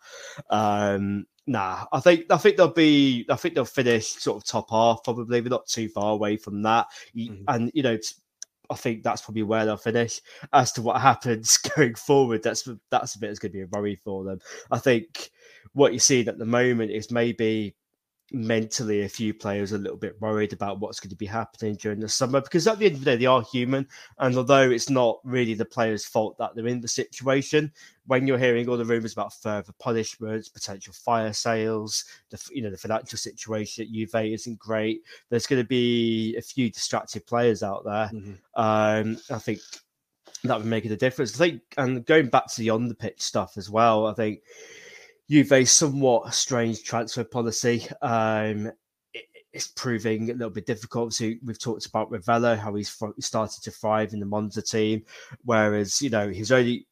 um 0.49 1.25
nah, 1.47 1.85
I 1.91 1.99
think 1.99 2.25
I 2.29 2.37
think 2.37 2.57
they'll 2.57 2.67
be 2.73 3.25
I 3.29 3.35
think 3.35 3.55
they'll 3.55 3.65
finish 3.65 4.07
sort 4.07 4.37
of 4.37 4.45
top 4.47 4.69
half 4.69 5.03
probably. 5.03 5.39
They're 5.41 5.49
not 5.49 5.67
too 5.67 5.89
far 5.89 6.11
away 6.13 6.37
from 6.37 6.61
that. 6.63 6.87
Mhm. 7.15 7.43
And 7.47 7.71
you 7.73 7.83
know, 7.83 7.97
I 8.69 8.75
think 8.75 9.03
that's 9.03 9.21
probably 9.21 9.43
where 9.43 9.65
they'll 9.65 9.77
finish. 9.77 10.21
As 10.53 10.71
to 10.73 10.81
what 10.81 11.01
happens 11.01 11.57
going 11.75 11.95
forward, 11.95 12.43
that's 12.43 12.67
that's 12.91 13.15
a 13.15 13.19
bit 13.19 13.27
that's 13.27 13.39
going 13.39 13.51
to 13.51 13.57
be 13.57 13.63
a 13.63 13.67
worry 13.67 13.95
for 13.95 14.23
them. 14.23 14.39
I 14.71 14.79
think 14.79 15.31
what 15.73 15.91
you're 15.93 15.99
seeing 15.99 16.27
at 16.27 16.37
the 16.37 16.45
moment 16.45 16.91
is 16.91 17.11
maybe 17.11 17.75
mentally 18.31 19.01
a 19.01 19.09
few 19.09 19.33
players 19.33 19.71
a 19.71 19.77
little 19.77 19.97
bit 19.97 20.19
worried 20.21 20.53
about 20.53 20.79
what's 20.79 20.99
going 20.99 21.09
to 21.09 21.15
be 21.15 21.25
happening 21.25 21.75
during 21.75 21.99
the 21.99 22.07
summer 22.09 22.41
because 22.41 22.67
at 22.67 22.77
the 22.79 22.85
end 22.85 22.95
of 22.95 22.99
the 23.01 23.05
day 23.05 23.15
they 23.17 23.25
are 23.25 23.41
human 23.41 23.87
and 24.19 24.35
although 24.37 24.69
it's 24.69 24.89
not 24.89 25.19
really 25.23 25.53
the 25.53 25.65
players 25.65 26.05
fault 26.05 26.37
that 26.37 26.55
they're 26.55 26.67
in 26.67 26.81
the 26.81 26.87
situation 26.87 27.71
when 28.07 28.27
you're 28.27 28.37
hearing 28.37 28.67
all 28.69 28.77
the 28.77 28.85
rumors 28.85 29.13
about 29.13 29.33
further 29.33 29.73
punishments 29.79 30.49
potential 30.49 30.93
fire 30.93 31.33
sales 31.33 32.05
the 32.29 32.41
you 32.51 32.61
know 32.61 32.69
the 32.69 32.77
financial 32.77 33.17
situation 33.17 33.83
at 33.83 33.91
Juve 33.91 34.15
isn't 34.33 34.59
great 34.59 35.01
there's 35.29 35.47
going 35.47 35.61
to 35.61 35.67
be 35.67 36.35
a 36.37 36.41
few 36.41 36.69
distracted 36.69 37.25
players 37.25 37.63
out 37.63 37.83
there 37.83 38.09
Mhm. 38.13 38.37
um 38.55 39.17
i 39.31 39.39
think 39.39 39.59
that 40.43 40.57
would 40.57 40.65
make 40.65 40.85
it 40.85 40.91
a 40.91 40.95
difference. 40.95 41.35
I 41.35 41.37
think, 41.49 41.61
and 41.77 42.05
going 42.05 42.27
back 42.29 42.47
to 42.47 42.59
the 42.59 42.69
on 42.69 42.87
the 42.87 42.95
pitch 42.95 43.21
stuff 43.21 43.57
as 43.57 43.69
well, 43.69 44.07
I 44.07 44.13
think 44.13 44.39
Juve's 45.29 45.71
somewhat 45.71 46.33
strange 46.33 46.83
transfer 46.83 47.23
policy. 47.23 47.85
Um, 48.01 48.71
it- 49.13 49.25
it's 49.53 49.67
proving 49.67 50.29
a 50.29 50.33
little 50.33 50.49
bit 50.49 50.65
difficult. 50.65 51.13
So 51.13 51.31
we've 51.43 51.59
talked 51.59 51.85
about 51.85 52.11
Rovella, 52.11 52.57
how 52.57 52.73
he's 52.75 52.89
fr- 52.89 53.07
started 53.19 53.63
to 53.63 53.71
thrive 53.71 54.13
in 54.13 54.19
the 54.19 54.25
Monza 54.25 54.61
team, 54.61 55.03
whereas 55.43 56.01
you 56.01 56.09
know 56.09 56.29
he's 56.29 56.51
only 56.51 56.85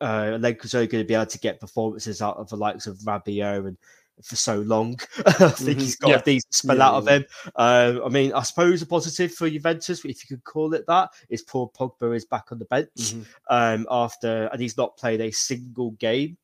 uh, 0.00 0.38
Alenka's 0.38 0.74
only 0.76 0.86
going 0.86 1.02
to 1.02 1.08
be 1.08 1.14
able 1.14 1.26
to 1.26 1.38
get 1.40 1.58
performances 1.58 2.22
out 2.22 2.36
of 2.36 2.48
the 2.50 2.56
likes 2.56 2.86
of 2.86 2.96
Rabiot 2.98 3.66
and 3.66 3.76
for 4.22 4.36
so 4.36 4.60
long. 4.60 4.96
I 5.26 5.48
think 5.50 5.78
Mhm. 5.78 5.80
he's 5.80 5.96
got 5.96 6.10
Yeah. 6.10 6.16
a 6.18 6.22
decent 6.22 6.54
spell 6.54 6.76
Yeah, 6.76 6.86
out 6.88 6.94
of 6.94 7.08
him. 7.08 7.24
Um, 7.56 8.02
I 8.04 8.08
mean, 8.08 8.32
I 8.32 8.42
suppose 8.42 8.80
a 8.82 8.86
positive 8.86 9.34
for 9.34 9.50
Juventus, 9.50 10.04
if 10.04 10.22
you 10.22 10.28
could 10.36 10.44
call 10.44 10.72
it 10.74 10.86
that, 10.86 11.10
is 11.28 11.42
Paul 11.42 11.72
Pogba 11.76 12.14
is 12.14 12.24
back 12.26 12.52
on 12.52 12.60
the 12.60 12.64
bench 12.66 12.88
Mhm. 12.96 13.26
um, 13.50 13.86
after, 13.90 14.48
and 14.52 14.60
he's 14.62 14.76
not 14.76 14.96
played 14.96 15.20
a 15.20 15.32
single 15.32 15.90
game 15.92 16.36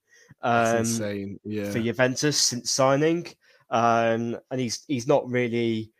um, 0.44 0.76
insane. 0.78 1.40
Yeah. 1.44 1.70
for 1.70 1.80
Juventus 1.80 2.37
since 2.37 2.70
signing, 2.70 3.26
um, 3.70 4.38
and 4.50 4.61
he's 4.61 4.85
he's 4.87 5.07
not 5.07 5.28
really. 5.28 5.90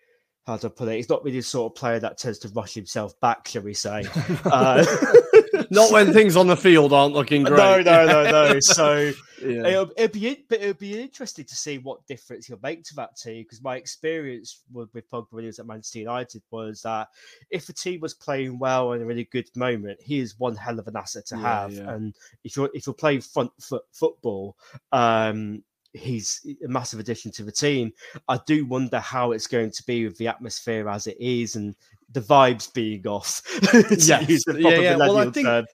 How 0.47 0.59
to 0.59 0.69
put 0.69 0.89
it? 0.89 0.97
He's 0.97 1.09
not 1.09 1.25
really 1.25 1.39
the 1.39 1.43
sort 1.43 1.73
of 1.73 1.81
player 1.81 1.99
that 2.01 2.19
tends 2.19 2.39
to 2.41 2.49
rush 2.49 2.75
himself 2.75 3.19
back, 3.19 3.49
shall 3.49 3.63
we 3.63 3.73
say? 3.73 4.05
uh, 4.45 4.85
Not 5.71 5.93
when 5.93 6.13
things 6.13 6.37
on 6.37 6.47
the 6.47 6.57
field 6.57 6.93
aren't 6.93 7.15
looking 7.15 7.43
great. 7.43 7.57
no, 7.57 7.81
no, 7.83 8.07
no, 8.07 8.31
no. 8.31 8.61
So 8.61 9.13
Yeah. 9.45 9.67
it'll, 9.67 9.91
it'll 9.97 10.13
be 10.13 10.45
but 10.49 10.61
it'll 10.63 10.75
be 10.75 10.99
interesting 11.03 11.45
to 11.45 11.55
see 11.55 11.77
what 11.79 12.07
difference 12.07 12.47
he'll 12.47 12.59
make 12.63 12.83
to 12.85 12.95
that 12.97 13.17
team 13.17 13.43
because 13.43 13.63
my 13.63 13.77
experience 13.77 14.63
with, 14.73 14.89
with 14.95 15.11
Pogba 15.11 15.27
when 15.33 15.43
he 15.45 15.47
was 15.49 15.59
at 15.59 15.67
Manchester 15.67 15.99
United 15.99 16.43
was 16.51 16.81
that 16.83 17.09
if 17.51 17.69
a 17.69 17.73
team 17.75 18.01
was 18.01 18.15
playing 18.15 18.59
well 18.59 18.93
and 18.93 19.01
in 19.03 19.05
a 19.05 19.09
really 19.09 19.25
good 19.25 19.51
moment, 19.55 20.01
he 20.01 20.19
is 20.21 20.39
one 20.39 20.57
hell 20.57 20.79
of 20.79 20.89
an 20.89 20.97
asset 20.97 21.27
to 21.27 21.37
Yeah, 21.37 21.43
have. 21.43 21.73
yeah. 21.73 21.91
And 21.93 22.15
if 22.43 22.57
you're 22.57 22.71
if 22.73 22.87
you're 22.87 22.95
playing 22.95 23.21
front 23.21 23.51
foot 23.61 23.83
football, 23.93 24.57
um, 24.93 25.63
he's 25.93 26.45
a 26.65 26.69
massive 26.69 26.99
addition 26.99 27.31
to 27.33 27.43
the 27.45 27.53
team. 27.53 27.93
I 28.29 28.41
do 28.47 28.65
wonder 28.65 28.99
how 28.99 29.33
it's 29.33 29.47
going 29.47 29.71
to 29.73 29.83
be 29.87 30.05
with 30.05 30.17
the 30.17 30.29
atmosphere 30.29 30.89
as 30.89 31.07
it 31.07 31.17
is 31.21 31.55
and 31.57 31.75
the 32.15 32.21
vibes 32.21 32.73
being 32.73 33.07
off. 33.07 33.43
Yes. 33.91 34.45
Yeah, 34.49 34.69
yeah. 34.79 34.97
Well, 34.97 35.19
I 35.19 35.31
think- 35.31 35.47
term. 35.47 35.67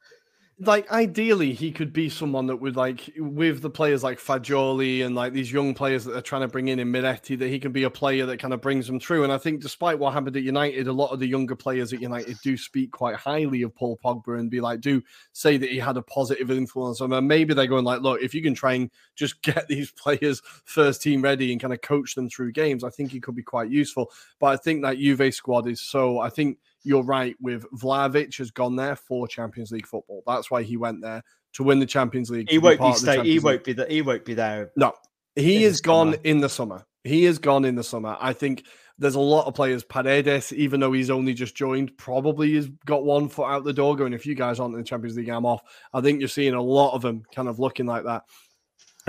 Like 0.62 0.90
ideally 0.92 1.54
he 1.54 1.72
could 1.72 1.90
be 1.90 2.10
someone 2.10 2.46
that 2.46 2.56
would 2.56 2.76
like 2.76 3.10
with 3.16 3.62
the 3.62 3.70
players 3.70 4.02
like 4.02 4.18
Fagioli 4.18 5.04
and 5.04 5.14
like 5.14 5.32
these 5.32 5.50
young 5.50 5.72
players 5.72 6.04
that 6.04 6.12
they're 6.12 6.20
trying 6.20 6.42
to 6.42 6.48
bring 6.48 6.68
in 6.68 6.78
in 6.78 6.92
Miretti 6.92 7.38
that 7.38 7.48
he 7.48 7.58
can 7.58 7.72
be 7.72 7.84
a 7.84 7.90
player 7.90 8.26
that 8.26 8.38
kind 8.38 8.52
of 8.52 8.60
brings 8.60 8.86
them 8.86 9.00
through. 9.00 9.24
And 9.24 9.32
I 9.32 9.38
think 9.38 9.62
despite 9.62 9.98
what 9.98 10.12
happened 10.12 10.36
at 10.36 10.42
United, 10.42 10.86
a 10.86 10.92
lot 10.92 11.12
of 11.12 11.18
the 11.18 11.26
younger 11.26 11.56
players 11.56 11.94
at 11.94 12.02
United 12.02 12.36
do 12.42 12.58
speak 12.58 12.92
quite 12.92 13.16
highly 13.16 13.62
of 13.62 13.74
Paul 13.74 13.98
Pogba 14.04 14.38
and 14.38 14.50
be 14.50 14.60
like, 14.60 14.82
do 14.82 15.02
say 15.32 15.56
that 15.56 15.70
he 15.70 15.78
had 15.78 15.96
a 15.96 16.02
positive 16.02 16.50
influence 16.50 17.00
on 17.00 17.08
them. 17.08 17.18
And 17.18 17.28
maybe 17.28 17.54
they're 17.54 17.66
going 17.66 17.84
like, 17.84 18.02
look, 18.02 18.20
if 18.20 18.34
you 18.34 18.42
can 18.42 18.54
try 18.54 18.74
and 18.74 18.90
just 19.16 19.40
get 19.42 19.66
these 19.66 19.90
players 19.92 20.42
first 20.66 21.00
team 21.00 21.22
ready 21.22 21.52
and 21.52 21.60
kind 21.60 21.72
of 21.72 21.80
coach 21.80 22.14
them 22.14 22.28
through 22.28 22.52
games, 22.52 22.84
I 22.84 22.90
think 22.90 23.12
he 23.12 23.20
could 23.20 23.34
be 23.34 23.42
quite 23.42 23.70
useful. 23.70 24.10
But 24.38 24.48
I 24.48 24.56
think 24.58 24.82
that 24.82 24.98
Juve 24.98 25.32
squad 25.32 25.66
is 25.68 25.80
so 25.80 26.20
I 26.20 26.28
think 26.28 26.58
you're 26.84 27.02
right 27.02 27.36
with 27.40 27.64
Vlahovic 27.72 28.36
has 28.38 28.50
gone 28.50 28.76
there 28.76 28.96
for 28.96 29.28
Champions 29.28 29.70
League 29.70 29.86
football. 29.86 30.22
That's 30.26 30.50
why 30.50 30.62
he 30.62 30.76
went 30.76 31.02
there 31.02 31.22
to 31.54 31.62
win 31.62 31.78
the 31.78 31.86
Champions 31.86 32.30
League. 32.30 32.50
He 32.50 32.58
won't 32.58 32.80
be 32.80 32.92
stay, 32.94 33.22
He 33.22 33.38
won't 33.38 33.64
be 33.64 33.72
that. 33.74 33.90
He 33.90 34.02
won't 34.02 34.24
be 34.24 34.34
there. 34.34 34.70
No, 34.76 34.94
he 35.36 35.64
is 35.64 35.80
gone 35.80 36.16
in 36.24 36.40
the 36.40 36.48
summer. 36.48 36.84
He 37.04 37.24
is 37.24 37.38
gone 37.38 37.64
in 37.64 37.76
the 37.76 37.84
summer. 37.84 38.16
I 38.20 38.32
think 38.32 38.66
there's 38.98 39.14
a 39.14 39.20
lot 39.20 39.46
of 39.46 39.54
players. 39.54 39.82
Paredes, 39.82 40.52
even 40.52 40.80
though 40.80 40.92
he's 40.92 41.10
only 41.10 41.32
just 41.32 41.56
joined, 41.56 41.96
probably 41.96 42.54
has 42.54 42.68
got 42.84 43.04
one 43.04 43.28
foot 43.28 43.46
out 43.46 43.64
the 43.64 43.72
door. 43.72 43.96
Going, 43.96 44.12
if 44.12 44.26
you 44.26 44.34
guys 44.34 44.60
aren't 44.60 44.74
in 44.74 44.80
the 44.80 44.86
Champions 44.86 45.16
League, 45.16 45.30
I'm 45.30 45.46
off. 45.46 45.62
I 45.94 46.00
think 46.00 46.20
you're 46.20 46.28
seeing 46.28 46.54
a 46.54 46.62
lot 46.62 46.94
of 46.94 47.02
them 47.02 47.22
kind 47.34 47.48
of 47.48 47.58
looking 47.58 47.86
like 47.86 48.04
that 48.04 48.24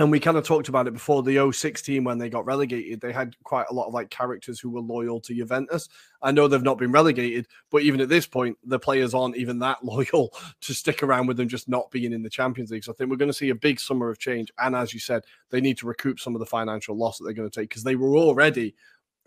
and 0.02 0.10
we 0.10 0.18
kind 0.18 0.36
of 0.36 0.44
talked 0.44 0.68
about 0.68 0.88
it 0.88 0.92
before 0.92 1.22
the 1.22 1.52
06 1.52 1.80
team 1.80 2.02
when 2.02 2.18
they 2.18 2.28
got 2.28 2.44
relegated 2.44 3.00
they 3.00 3.12
had 3.12 3.36
quite 3.44 3.66
a 3.70 3.72
lot 3.72 3.86
of 3.86 3.94
like 3.94 4.10
characters 4.10 4.58
who 4.58 4.68
were 4.68 4.80
loyal 4.80 5.20
to 5.20 5.32
juventus. 5.32 5.88
I 6.20 6.32
know 6.32 6.48
they've 6.48 6.60
not 6.60 6.78
been 6.78 6.90
relegated 6.90 7.46
but 7.70 7.82
even 7.82 8.00
at 8.00 8.08
this 8.08 8.26
point 8.26 8.58
the 8.64 8.80
players 8.80 9.14
aren't 9.14 9.36
even 9.36 9.60
that 9.60 9.84
loyal 9.84 10.34
to 10.62 10.74
stick 10.74 11.04
around 11.04 11.28
with 11.28 11.36
them 11.36 11.48
just 11.48 11.68
not 11.68 11.90
being 11.92 12.12
in 12.12 12.22
the 12.22 12.30
champions 12.30 12.72
league. 12.72 12.82
So 12.82 12.90
i 12.90 12.94
think 12.96 13.10
we're 13.10 13.16
going 13.16 13.30
to 13.30 13.32
see 13.32 13.50
a 13.50 13.54
big 13.54 13.78
summer 13.78 14.10
of 14.10 14.18
change. 14.18 14.50
And 14.58 14.74
as 14.74 14.92
you 14.92 14.98
said 14.98 15.22
they 15.50 15.60
need 15.60 15.78
to 15.78 15.86
recoup 15.86 16.18
some 16.18 16.34
of 16.34 16.40
the 16.40 16.46
financial 16.46 16.96
loss 16.96 17.18
that 17.18 17.24
they're 17.24 17.32
going 17.32 17.48
to 17.48 17.60
take 17.60 17.68
because 17.68 17.84
they 17.84 17.96
were 17.96 18.16
already 18.16 18.74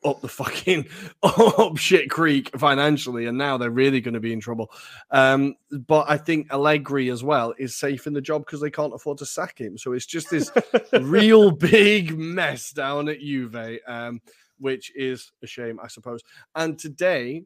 up 0.06 0.22
the 0.22 0.28
fucking 0.28 0.88
up 1.24 1.78
shit 1.78 2.10
creek 2.10 2.58
financially, 2.58 3.26
and 3.26 3.38
now 3.38 3.58
they're 3.58 3.70
really 3.70 4.02
going 4.02 4.14
to 4.14 4.20
be 4.20 4.34
in 4.34 4.40
trouble. 4.40 4.72
Um, 5.12 5.56
but 5.72 6.06
I 6.10 6.18
think 6.18 6.52
Allegri 6.52 7.10
as 7.10 7.24
well 7.24 7.54
is 7.58 7.76
safe 7.76 8.08
in 8.08 8.14
the 8.14 8.22
job 8.22 8.46
because 8.46 8.62
they 8.62 8.72
can't 8.72 8.94
afford 8.94 9.18
to 9.20 9.26
sack 9.26 9.60
him. 9.60 9.78
So 9.78 9.94
it's 9.94 10.06
just 10.06 10.30
this 10.30 10.52
real 11.02 11.52
big 11.52 12.18
mess 12.18 12.72
down 12.72 13.10
at 13.10 13.20
Juve, 13.20 13.80
um, 13.88 14.22
which 14.60 14.96
is 14.96 15.32
a 15.44 15.48
shame, 15.48 15.80
I 15.82 15.88
suppose. 15.88 16.22
And 16.56 16.78
today, 16.78 17.44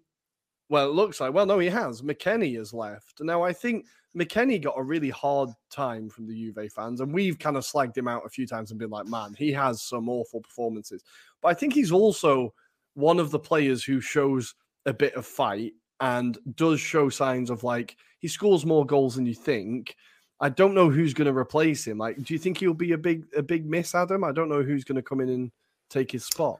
well, 0.69 0.89
it 0.89 0.93
looks 0.93 1.19
like 1.19 1.33
well, 1.33 1.45
no, 1.45 1.59
he 1.59 1.69
has. 1.69 2.01
McKennie 2.01 2.57
has 2.57 2.73
left. 2.73 3.21
Now 3.21 3.43
I 3.43 3.53
think 3.53 3.85
McKennie 4.17 4.61
got 4.61 4.77
a 4.77 4.83
really 4.83 5.09
hard 5.09 5.49
time 5.69 6.09
from 6.09 6.27
the 6.27 6.33
Juve 6.33 6.71
fans, 6.71 7.01
and 7.01 7.13
we've 7.13 7.37
kind 7.37 7.57
of 7.57 7.63
slagged 7.63 7.97
him 7.97 8.07
out 8.07 8.25
a 8.25 8.29
few 8.29 8.47
times 8.47 8.71
and 8.71 8.79
been 8.79 8.89
like, 8.89 9.07
man, 9.07 9.35
he 9.37 9.51
has 9.51 9.81
some 9.81 10.09
awful 10.09 10.41
performances. 10.41 11.03
But 11.41 11.49
I 11.49 11.53
think 11.53 11.73
he's 11.73 11.91
also 11.91 12.53
one 12.93 13.19
of 13.19 13.31
the 13.31 13.39
players 13.39 13.83
who 13.83 14.01
shows 14.01 14.55
a 14.85 14.93
bit 14.93 15.13
of 15.15 15.25
fight 15.25 15.73
and 15.99 16.37
does 16.55 16.79
show 16.79 17.09
signs 17.09 17.49
of 17.49 17.63
like 17.63 17.95
he 18.19 18.27
scores 18.27 18.65
more 18.65 18.85
goals 18.85 19.15
than 19.15 19.25
you 19.25 19.33
think. 19.33 19.95
I 20.41 20.49
don't 20.49 20.73
know 20.73 20.89
who's 20.89 21.13
going 21.13 21.27
to 21.27 21.37
replace 21.37 21.85
him. 21.85 21.97
Like, 21.97 22.21
do 22.23 22.33
you 22.33 22.39
think 22.39 22.57
he'll 22.57 22.73
be 22.73 22.93
a 22.93 22.97
big 22.97 23.25
a 23.35 23.43
big 23.43 23.65
miss, 23.65 23.93
Adam? 23.93 24.23
I 24.23 24.31
don't 24.31 24.49
know 24.49 24.63
who's 24.63 24.83
going 24.83 24.95
to 24.95 25.01
come 25.01 25.19
in 25.19 25.29
and 25.29 25.51
take 25.89 26.11
his 26.11 26.25
spot. 26.25 26.59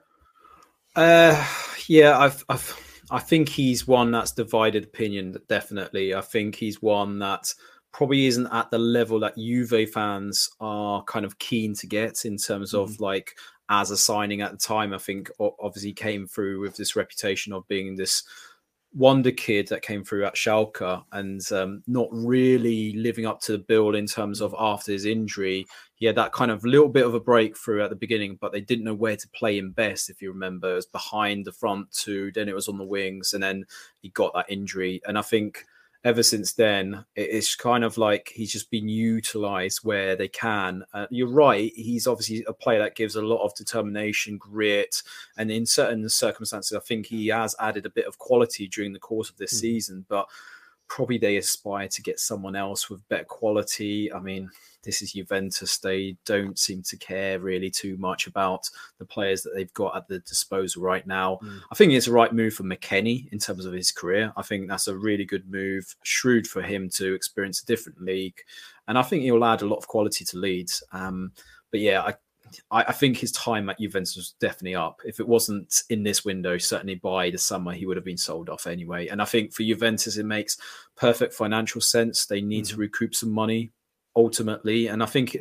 Uh, 0.96 1.46
yeah, 1.86 2.18
I've, 2.18 2.44
I've, 2.48 3.04
I 3.10 3.20
think 3.20 3.48
he's 3.48 3.86
one 3.86 4.10
that's 4.10 4.32
divided 4.32 4.84
opinion. 4.84 5.36
Definitely, 5.48 6.14
I 6.14 6.20
think 6.20 6.56
he's 6.56 6.82
one 6.82 7.18
that 7.20 7.54
probably 7.92 8.26
isn't 8.26 8.48
at 8.52 8.70
the 8.70 8.78
level 8.78 9.18
that 9.20 9.36
Juve 9.36 9.90
fans 9.90 10.48
are 10.60 11.02
kind 11.04 11.24
of 11.24 11.38
keen 11.38 11.74
to 11.74 11.86
get 11.86 12.24
in 12.24 12.36
terms 12.36 12.74
of 12.74 12.90
mm. 12.90 13.00
like 13.00 13.34
as 13.70 13.90
a 13.90 13.96
signing 13.96 14.42
at 14.42 14.50
the 14.50 14.58
time. 14.58 14.92
I 14.92 14.98
think 14.98 15.30
obviously 15.38 15.92
came 15.92 16.26
through 16.26 16.60
with 16.60 16.76
this 16.76 16.96
reputation 16.96 17.52
of 17.52 17.66
being 17.68 17.96
this 17.96 18.24
wonder 18.92 19.30
kid 19.30 19.68
that 19.68 19.82
came 19.82 20.02
through 20.02 20.24
at 20.24 20.34
Schalke 20.34 21.04
and 21.12 21.40
um, 21.52 21.80
not 21.86 22.08
really 22.10 22.92
living 22.94 23.24
up 23.24 23.40
to 23.42 23.52
the 23.52 23.58
bill 23.58 23.94
in 23.94 24.06
terms 24.06 24.40
of 24.40 24.52
after 24.58 24.90
his 24.90 25.06
injury. 25.06 25.64
He 25.94 26.06
had 26.06 26.16
that 26.16 26.32
kind 26.32 26.50
of 26.50 26.64
little 26.64 26.88
bit 26.88 27.06
of 27.06 27.14
a 27.14 27.20
breakthrough 27.20 27.84
at 27.84 27.90
the 27.90 27.96
beginning, 27.96 28.38
but 28.40 28.50
they 28.50 28.60
didn't 28.60 28.84
know 28.84 28.94
where 28.94 29.16
to 29.16 29.28
play 29.28 29.58
him 29.58 29.70
best. 29.70 30.10
If 30.10 30.20
you 30.20 30.32
remember, 30.32 30.72
it 30.72 30.74
was 30.74 30.86
behind 30.86 31.44
the 31.44 31.52
front 31.52 31.92
two, 31.92 32.32
then 32.32 32.48
it 32.48 32.54
was 32.54 32.68
on 32.68 32.78
the 32.78 32.84
wings, 32.84 33.32
and 33.32 33.42
then 33.42 33.64
he 34.00 34.08
got 34.08 34.34
that 34.34 34.50
injury. 34.50 35.00
And 35.06 35.16
I 35.16 35.22
think 35.22 35.64
ever 36.04 36.22
since 36.22 36.54
then, 36.54 37.04
it's 37.14 37.54
kind 37.54 37.84
of 37.84 37.98
like 37.98 38.32
he's 38.34 38.52
just 38.52 38.70
been 38.70 38.88
utilized 38.88 39.80
where 39.82 40.16
they 40.16 40.28
can. 40.28 40.84
Uh, 40.94 41.06
you're 41.10 41.28
right. 41.28 41.72
He's 41.74 42.06
obviously 42.06 42.44
a 42.48 42.52
player 42.52 42.78
that 42.78 42.96
gives 42.96 43.16
a 43.16 43.22
lot 43.22 43.44
of 43.44 43.54
determination, 43.54 44.38
grit, 44.38 45.02
and 45.36 45.50
in 45.50 45.66
certain 45.66 46.08
circumstances, 46.08 46.76
I 46.76 46.80
think 46.80 47.06
he 47.06 47.28
has 47.28 47.54
added 47.60 47.84
a 47.84 47.90
bit 47.90 48.06
of 48.06 48.18
quality 48.18 48.66
during 48.66 48.92
the 48.92 48.98
course 48.98 49.28
of 49.28 49.36
this 49.36 49.52
mm. 49.54 49.60
season. 49.60 50.06
But 50.08 50.26
probably 50.88 51.18
they 51.18 51.36
aspire 51.36 51.88
to 51.88 52.02
get 52.02 52.18
someone 52.18 52.56
else 52.56 52.88
with 52.88 53.06
better 53.08 53.24
quality. 53.24 54.12
I 54.12 54.20
mean, 54.20 54.50
this 54.82 55.02
is 55.02 55.12
Juventus. 55.12 55.78
They 55.78 56.16
don't 56.24 56.58
seem 56.58 56.82
to 56.84 56.96
care 56.96 57.38
really 57.38 57.70
too 57.70 57.96
much 57.96 58.26
about 58.26 58.68
the 58.98 59.04
players 59.04 59.42
that 59.42 59.52
they've 59.54 59.72
got 59.74 59.96
at 59.96 60.08
the 60.08 60.20
disposal 60.20 60.82
right 60.82 61.06
now. 61.06 61.38
Mm. 61.42 61.60
I 61.70 61.74
think 61.74 61.92
it's 61.92 62.06
a 62.06 62.12
right 62.12 62.32
move 62.32 62.54
for 62.54 62.64
McKennie 62.64 63.30
in 63.32 63.38
terms 63.38 63.66
of 63.66 63.72
his 63.72 63.92
career. 63.92 64.32
I 64.36 64.42
think 64.42 64.68
that's 64.68 64.88
a 64.88 64.96
really 64.96 65.24
good 65.24 65.50
move, 65.50 65.94
shrewd 66.02 66.46
for 66.46 66.62
him 66.62 66.88
to 66.90 67.14
experience 67.14 67.62
a 67.62 67.66
different 67.66 68.00
league, 68.00 68.40
and 68.88 68.98
I 68.98 69.02
think 69.02 69.22
he'll 69.22 69.44
add 69.44 69.62
a 69.62 69.66
lot 69.68 69.78
of 69.78 69.88
quality 69.88 70.24
to 70.26 70.38
Leeds. 70.38 70.82
Um, 70.92 71.32
but 71.70 71.80
yeah, 71.80 72.02
I 72.02 72.14
I, 72.70 72.92
think 72.92 73.18
his 73.18 73.32
time 73.32 73.68
at 73.70 73.78
Juventus 73.78 74.16
was 74.16 74.34
definitely 74.40 74.74
up. 74.74 75.00
If 75.04 75.20
it 75.20 75.28
wasn't 75.28 75.82
in 75.88 76.02
this 76.02 76.24
window, 76.24 76.58
certainly 76.58 76.96
by 76.96 77.30
the 77.30 77.38
summer, 77.38 77.72
he 77.72 77.86
would 77.86 77.96
have 77.96 78.04
been 78.04 78.16
sold 78.16 78.48
off 78.48 78.66
anyway. 78.66 79.08
And 79.08 79.22
I 79.22 79.24
think 79.24 79.52
for 79.52 79.62
Juventus, 79.62 80.16
it 80.16 80.26
makes 80.26 80.56
perfect 80.96 81.34
financial 81.34 81.80
sense. 81.80 82.26
They 82.26 82.40
need 82.40 82.64
mm-hmm. 82.64 82.74
to 82.74 82.80
recoup 82.80 83.14
some 83.14 83.30
money 83.30 83.70
ultimately. 84.16 84.88
And 84.88 85.02
I 85.02 85.06
think 85.06 85.36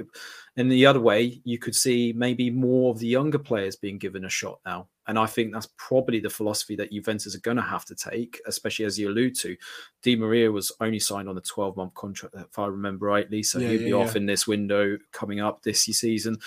in 0.58 0.69
the 0.69 0.86
other 0.86 0.99
way, 0.99 1.41
you 1.43 1.58
could 1.58 1.75
see 1.75 2.13
maybe 2.15 2.49
more 2.49 2.91
of 2.91 2.99
the 2.99 3.08
younger 3.08 3.39
players 3.39 3.75
being 3.75 3.97
given 3.97 4.25
a 4.25 4.29
shot 4.29 4.60
now. 4.65 4.88
And 5.08 5.17
I 5.17 5.25
think 5.25 5.51
that's 5.51 5.69
probably 5.77 6.19
the 6.19 6.29
philosophy 6.29 6.75
that 6.75 6.91
Juventus 6.91 7.36
are 7.36 7.39
going 7.39 7.58
to 7.58 7.63
have 7.63 7.86
to 7.86 7.95
take, 7.95 8.39
especially 8.45 8.86
as 8.86 8.99
you 8.99 9.10
allude 9.10 9.36
to. 9.39 9.55
Di 10.03 10.15
Maria 10.15 10.51
was 10.51 10.71
only 10.82 10.99
signed 10.99 11.27
on 11.27 11.38
a 11.38 11.41
12 11.41 11.77
month 11.77 11.93
contract, 11.95 12.36
if 12.36 12.60
I 12.60 12.67
remember 12.67 13.08
rightly. 13.08 13.41
So 13.41 13.58
yeah, 13.58 13.69
he'll 13.69 13.79
yeah, 13.79 13.86
be 13.86 13.89
yeah. 13.91 13.95
off 13.95 14.15
in 14.15 14.27
this 14.27 14.45
window 14.45 14.97
coming 15.12 15.39
up 15.39 15.63
this 15.63 15.84
season. 15.84 16.38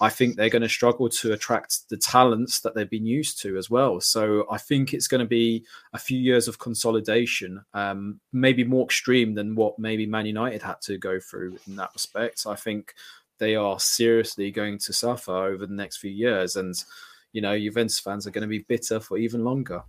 I 0.00 0.08
think 0.08 0.36
they're 0.36 0.48
going 0.48 0.62
to 0.62 0.68
struggle 0.68 1.10
to 1.10 1.32
attract 1.32 1.88
the 1.90 1.96
talents 1.96 2.60
that 2.60 2.74
they've 2.74 2.88
been 2.88 3.04
used 3.04 3.40
to 3.42 3.58
as 3.58 3.68
well. 3.68 4.00
So 4.00 4.46
I 4.50 4.56
think 4.56 4.94
it's 4.94 5.08
going 5.08 5.20
to 5.20 5.28
be 5.28 5.64
a 5.92 5.98
few 5.98 6.18
years 6.18 6.48
of 6.48 6.58
consolidation, 6.58 7.62
um, 7.74 8.18
maybe 8.32 8.64
more 8.64 8.84
extreme 8.84 9.34
than 9.34 9.54
what 9.54 9.78
maybe 9.78 10.06
Man 10.06 10.24
United 10.24 10.62
had 10.62 10.80
to 10.82 10.96
go 10.96 11.20
through 11.20 11.58
in 11.66 11.76
that 11.76 11.90
respect. 11.92 12.46
I 12.46 12.54
think 12.54 12.94
they 13.38 13.56
are 13.56 13.78
seriously 13.78 14.50
going 14.50 14.78
to 14.78 14.92
suffer 14.92 15.32
over 15.32 15.66
the 15.66 15.74
next 15.74 15.98
few 15.98 16.10
years, 16.10 16.56
and 16.56 16.74
you 17.32 17.42
know, 17.42 17.58
Juventus 17.58 18.00
fans 18.00 18.26
are 18.26 18.30
going 18.30 18.42
to 18.42 18.48
be 18.48 18.64
bitter 18.68 19.00
for 19.00 19.18
even 19.18 19.44
longer. 19.44 19.82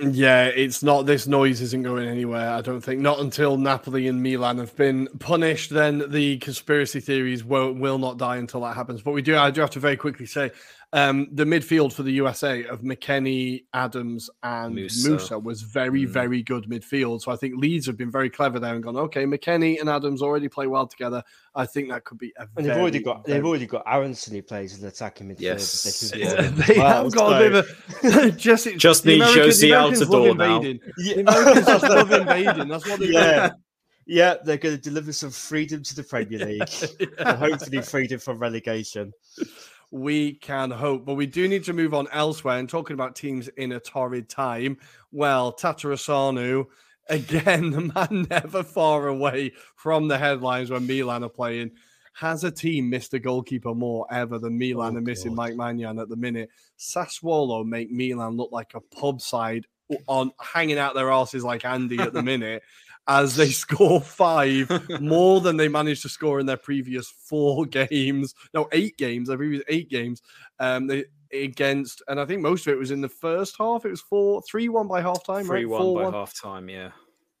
Yeah, 0.00 0.44
it's 0.44 0.82
not. 0.82 1.06
This 1.06 1.26
noise 1.26 1.60
isn't 1.60 1.82
going 1.82 2.06
anywhere. 2.06 2.50
I 2.50 2.60
don't 2.60 2.80
think. 2.80 3.00
Not 3.00 3.18
until 3.18 3.56
Napoli 3.56 4.06
and 4.06 4.22
Milan 4.22 4.58
have 4.58 4.76
been 4.76 5.08
punished, 5.18 5.70
then 5.70 6.04
the 6.10 6.38
conspiracy 6.38 7.00
theories 7.00 7.42
will 7.42 7.72
will 7.72 7.98
not 7.98 8.16
die 8.16 8.36
until 8.36 8.60
that 8.60 8.76
happens. 8.76 9.02
But 9.02 9.10
we 9.10 9.22
do. 9.22 9.36
I 9.36 9.50
do 9.50 9.60
have 9.60 9.70
to 9.70 9.80
very 9.80 9.96
quickly 9.96 10.26
say 10.26 10.52
um, 10.94 11.28
the 11.32 11.44
midfield 11.44 11.92
for 11.92 12.02
the 12.02 12.12
USA 12.12 12.64
of 12.64 12.80
McKennie, 12.80 13.64
Adams, 13.74 14.30
and 14.42 14.74
Musah, 14.74 15.08
Musah 15.08 15.42
was 15.42 15.60
very, 15.60 16.04
mm. 16.04 16.08
very 16.08 16.42
good 16.42 16.64
midfield. 16.64 17.20
So 17.20 17.30
I 17.30 17.36
think 17.36 17.56
Leeds 17.56 17.86
have 17.86 17.98
been 17.98 18.10
very 18.10 18.30
clever 18.30 18.58
there 18.58 18.74
and 18.74 18.82
gone, 18.82 18.96
okay, 18.96 19.24
McKennie 19.24 19.80
and 19.80 19.90
Adams 19.90 20.22
already 20.22 20.48
play 20.48 20.66
well 20.66 20.86
together. 20.86 21.22
I 21.54 21.66
think 21.66 21.90
that 21.90 22.04
could 22.04 22.18
be 22.18 22.32
a 22.38 22.46
and 22.56 22.64
they've 22.64 22.76
already 22.76 23.00
got 23.00 23.24
they've 23.24 23.44
already 23.44 23.66
got 23.66 23.82
Aaronson 23.86 24.34
who 24.34 24.42
plays 24.42 24.78
in 24.78 24.86
attacking 24.86 25.28
midfield. 25.28 25.40
Yes, 25.40 26.10
they, 26.10 26.20
yeah. 26.20 26.42
they 26.42 26.78
well, 26.78 27.04
have 27.04 27.12
got 27.12 27.30
so. 27.30 27.36
a 27.36 27.50
bit 27.50 27.52
of 27.54 28.26
a 28.26 28.30
just 28.36 28.68
just 28.76 29.04
need 29.04 29.20
Jozy 29.20 29.70
Altidore 29.70 30.36
now. 30.36 30.62
Yeah. 30.62 31.14
The 31.16 31.20
Americans 31.20 31.66
just 31.66 31.84
love 31.84 32.12
invading. 32.12 32.68
That's 32.68 32.88
what 32.88 33.00
they 33.00 33.06
yeah. 33.06 33.50
Yeah, 34.10 34.36
they're 34.42 34.56
going 34.56 34.74
to 34.74 34.80
deliver 34.80 35.12
some 35.12 35.30
freedom 35.30 35.82
to 35.82 35.94
the 35.94 36.02
Premier 36.02 36.46
League 36.46 36.62
yeah. 36.98 37.06
and 37.18 37.38
hopefully 37.38 37.82
freedom 37.82 38.18
from 38.18 38.38
relegation 38.38 39.12
we 39.90 40.34
can 40.34 40.70
hope. 40.70 41.04
But 41.04 41.14
we 41.14 41.26
do 41.26 41.48
need 41.48 41.64
to 41.64 41.72
move 41.72 41.94
on 41.94 42.08
elsewhere 42.12 42.58
and 42.58 42.68
talking 42.68 42.94
about 42.94 43.16
teams 43.16 43.48
in 43.48 43.72
a 43.72 43.80
torrid 43.80 44.28
time. 44.28 44.78
Well, 45.12 45.52
Tatarusanu, 45.52 46.66
again, 47.08 47.70
the 47.70 47.80
man 47.80 48.26
never 48.30 48.62
far 48.62 49.08
away 49.08 49.52
from 49.76 50.08
the 50.08 50.18
headlines 50.18 50.70
when 50.70 50.86
Milan 50.86 51.24
are 51.24 51.28
playing. 51.28 51.72
Has 52.14 52.42
a 52.42 52.50
team 52.50 52.90
missed 52.90 53.14
a 53.14 53.20
goalkeeper 53.20 53.74
more 53.74 54.06
ever 54.10 54.40
than 54.40 54.58
Milan 54.58 54.94
oh, 54.94 54.98
are 54.98 55.02
missing 55.02 55.34
Mike 55.34 55.54
Maignan 55.54 56.02
at 56.02 56.08
the 56.08 56.16
minute? 56.16 56.50
Sassuolo 56.76 57.64
make 57.64 57.92
Milan 57.92 58.36
look 58.36 58.50
like 58.50 58.74
a 58.74 58.80
pub 58.80 59.20
side 59.20 59.66
on 60.08 60.32
hanging 60.40 60.78
out 60.78 60.94
their 60.94 61.10
asses 61.10 61.44
like 61.44 61.64
Andy 61.64 61.98
at 62.00 62.12
the 62.12 62.22
minute. 62.24 62.62
As 63.08 63.34
they 63.36 63.48
score 63.50 64.00
five 64.00 64.70
more 65.00 65.40
than 65.40 65.56
they 65.56 65.66
managed 65.68 66.02
to 66.02 66.08
score 66.08 66.38
in 66.40 66.46
their 66.46 66.56
previous 66.58 67.08
four 67.08 67.64
games. 67.80 68.34
No, 68.54 68.68
eight 68.72 68.96
games. 68.98 69.28
Their 69.28 69.38
previous 69.38 69.64
eight 69.68 69.88
games. 69.90 70.22
Um, 70.60 70.86
they 70.86 71.06
against, 71.32 72.02
and 72.08 72.18
I 72.20 72.24
think 72.24 72.40
most 72.40 72.66
of 72.66 72.72
it 72.72 72.78
was 72.78 72.90
in 72.90 73.00
the 73.00 73.08
first 73.08 73.56
half. 73.58 73.84
It 73.84 73.90
was 73.90 74.00
four, 74.00 74.40
three 74.42 74.68
one 74.68 74.88
by 74.88 75.02
halftime. 75.02 75.44
Three 75.46 75.64
right? 75.64 75.68
one 75.68 75.80
Four 75.82 75.96
by 75.98 76.04
one. 76.04 76.12
half 76.12 76.34
time. 76.40 76.68
Yeah. 76.68 76.90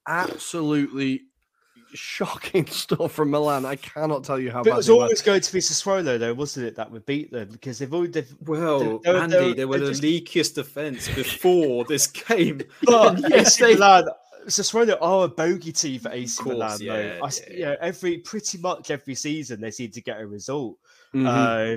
Absolutely 0.06 1.22
shocking 1.94 2.66
stuff 2.70 3.12
from 3.12 3.30
Milan. 3.30 3.64
I 3.64 3.76
cannot 3.76 4.24
tell 4.24 4.38
you 4.38 4.50
how 4.50 4.62
But 4.62 4.70
it 4.72 4.76
was 4.76 4.86
they 4.86 4.92
were. 4.92 5.02
always 5.02 5.22
going 5.22 5.40
to 5.40 5.52
be 5.52 5.58
Sassuolo, 5.60 6.18
though, 6.18 6.34
wasn't 6.34 6.66
it? 6.66 6.76
That 6.76 6.90
would 6.90 7.06
beat 7.06 7.30
them 7.30 7.48
because 7.50 7.78
they've 7.78 7.92
always. 7.92 8.10
They've, 8.10 8.34
Well, 8.42 8.98
they- 8.98 9.12
they- 9.12 9.18
Andy, 9.18 9.36
they- 9.36 9.52
they 9.54 9.64
were 9.64 9.78
the 9.78 9.88
just- 9.92 10.02
leakiest 10.02 10.54
defense 10.54 11.08
before 11.14 11.84
this 11.84 12.06
game. 12.06 12.62
But 12.84 13.20
yes, 13.30 13.56
they- 13.56 13.74
Milan, 13.74 14.04
Sassuolo 14.48 14.96
are 15.00 15.24
a 15.24 15.28
bogey 15.28 15.72
team 15.72 16.00
for 16.00 16.10
AC 16.10 16.42
course, 16.42 16.54
Milan. 16.54 16.78
yeah, 16.80 16.92
though. 17.18 17.24
I 17.24 17.26
s- 17.28 17.40
yeah, 17.48 17.54
you 17.56 17.64
know, 17.64 17.76
every 17.80 18.18
pretty 18.18 18.58
much 18.58 18.90
every 18.90 19.14
season 19.14 19.60
they 19.60 19.70
seem 19.70 19.90
to 19.92 20.00
get 20.00 20.20
a 20.20 20.26
result. 20.26 20.78
Mhm. 21.14 21.26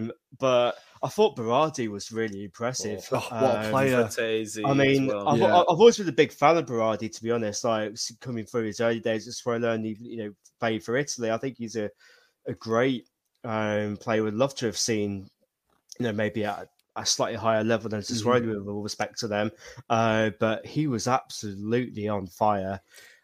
Um, 0.08 0.12
but 0.40 0.78
I 1.04 1.08
thought 1.10 1.36
Berardi 1.36 1.88
was 1.90 2.12
really 2.12 2.44
impressive. 2.46 3.04
Oh, 3.12 3.18
what 3.18 3.32
a 3.32 3.66
Um, 3.66 3.72
player. 3.72 4.04
Frattesi 4.04 4.62
I 4.70 4.74
mean, 4.74 5.08
well. 5.08 5.28
I've, 5.28 5.40
Yeah. 5.40 5.58
I've 5.58 5.66
always 5.80 5.98
been 5.98 6.08
a 6.10 6.12
big 6.14 6.32
fan 6.32 6.58
of 6.58 6.66
Berardi, 6.66 7.12
to 7.12 7.24
be 7.24 7.32
honest. 7.32 7.64
Like 7.64 7.96
coming 8.20 8.46
through 8.46 8.66
his 8.66 8.80
early 8.80 9.00
days 9.00 9.28
at 9.28 9.34
Sassuolo 9.34 9.74
and 9.76 9.86
even, 9.86 10.06
you 10.06 10.18
know 10.18 10.34
playing 10.60 10.80
for 10.82 10.96
Italy, 10.96 11.32
I 11.32 11.38
think 11.38 11.58
he's 11.58 11.76
a 11.76 11.90
a 12.48 12.54
great 12.54 13.08
um, 13.44 13.98
player. 13.98 14.24
Would 14.24 14.36
love 14.36 14.54
to 14.56 14.66
have 14.68 14.78
seen, 14.78 15.28
you 16.00 16.06
know, 16.06 16.12
maybe 16.14 16.46
at 16.46 16.70
a 16.96 17.06
slightly 17.06 17.38
higher 17.38 17.64
level 17.64 17.90
than 17.90 18.02
Mm-hmm. 18.02 18.28
Sassuolo, 18.30 18.60
with 18.60 18.68
all 18.68 18.82
respect 18.84 19.20
to 19.20 19.28
them. 19.28 19.52
Uh, 19.90 20.32
but 20.40 20.66
he 20.66 20.88
was 20.88 21.08
absolutely 21.08 22.08
on 22.08 22.28
fire. 22.28 22.82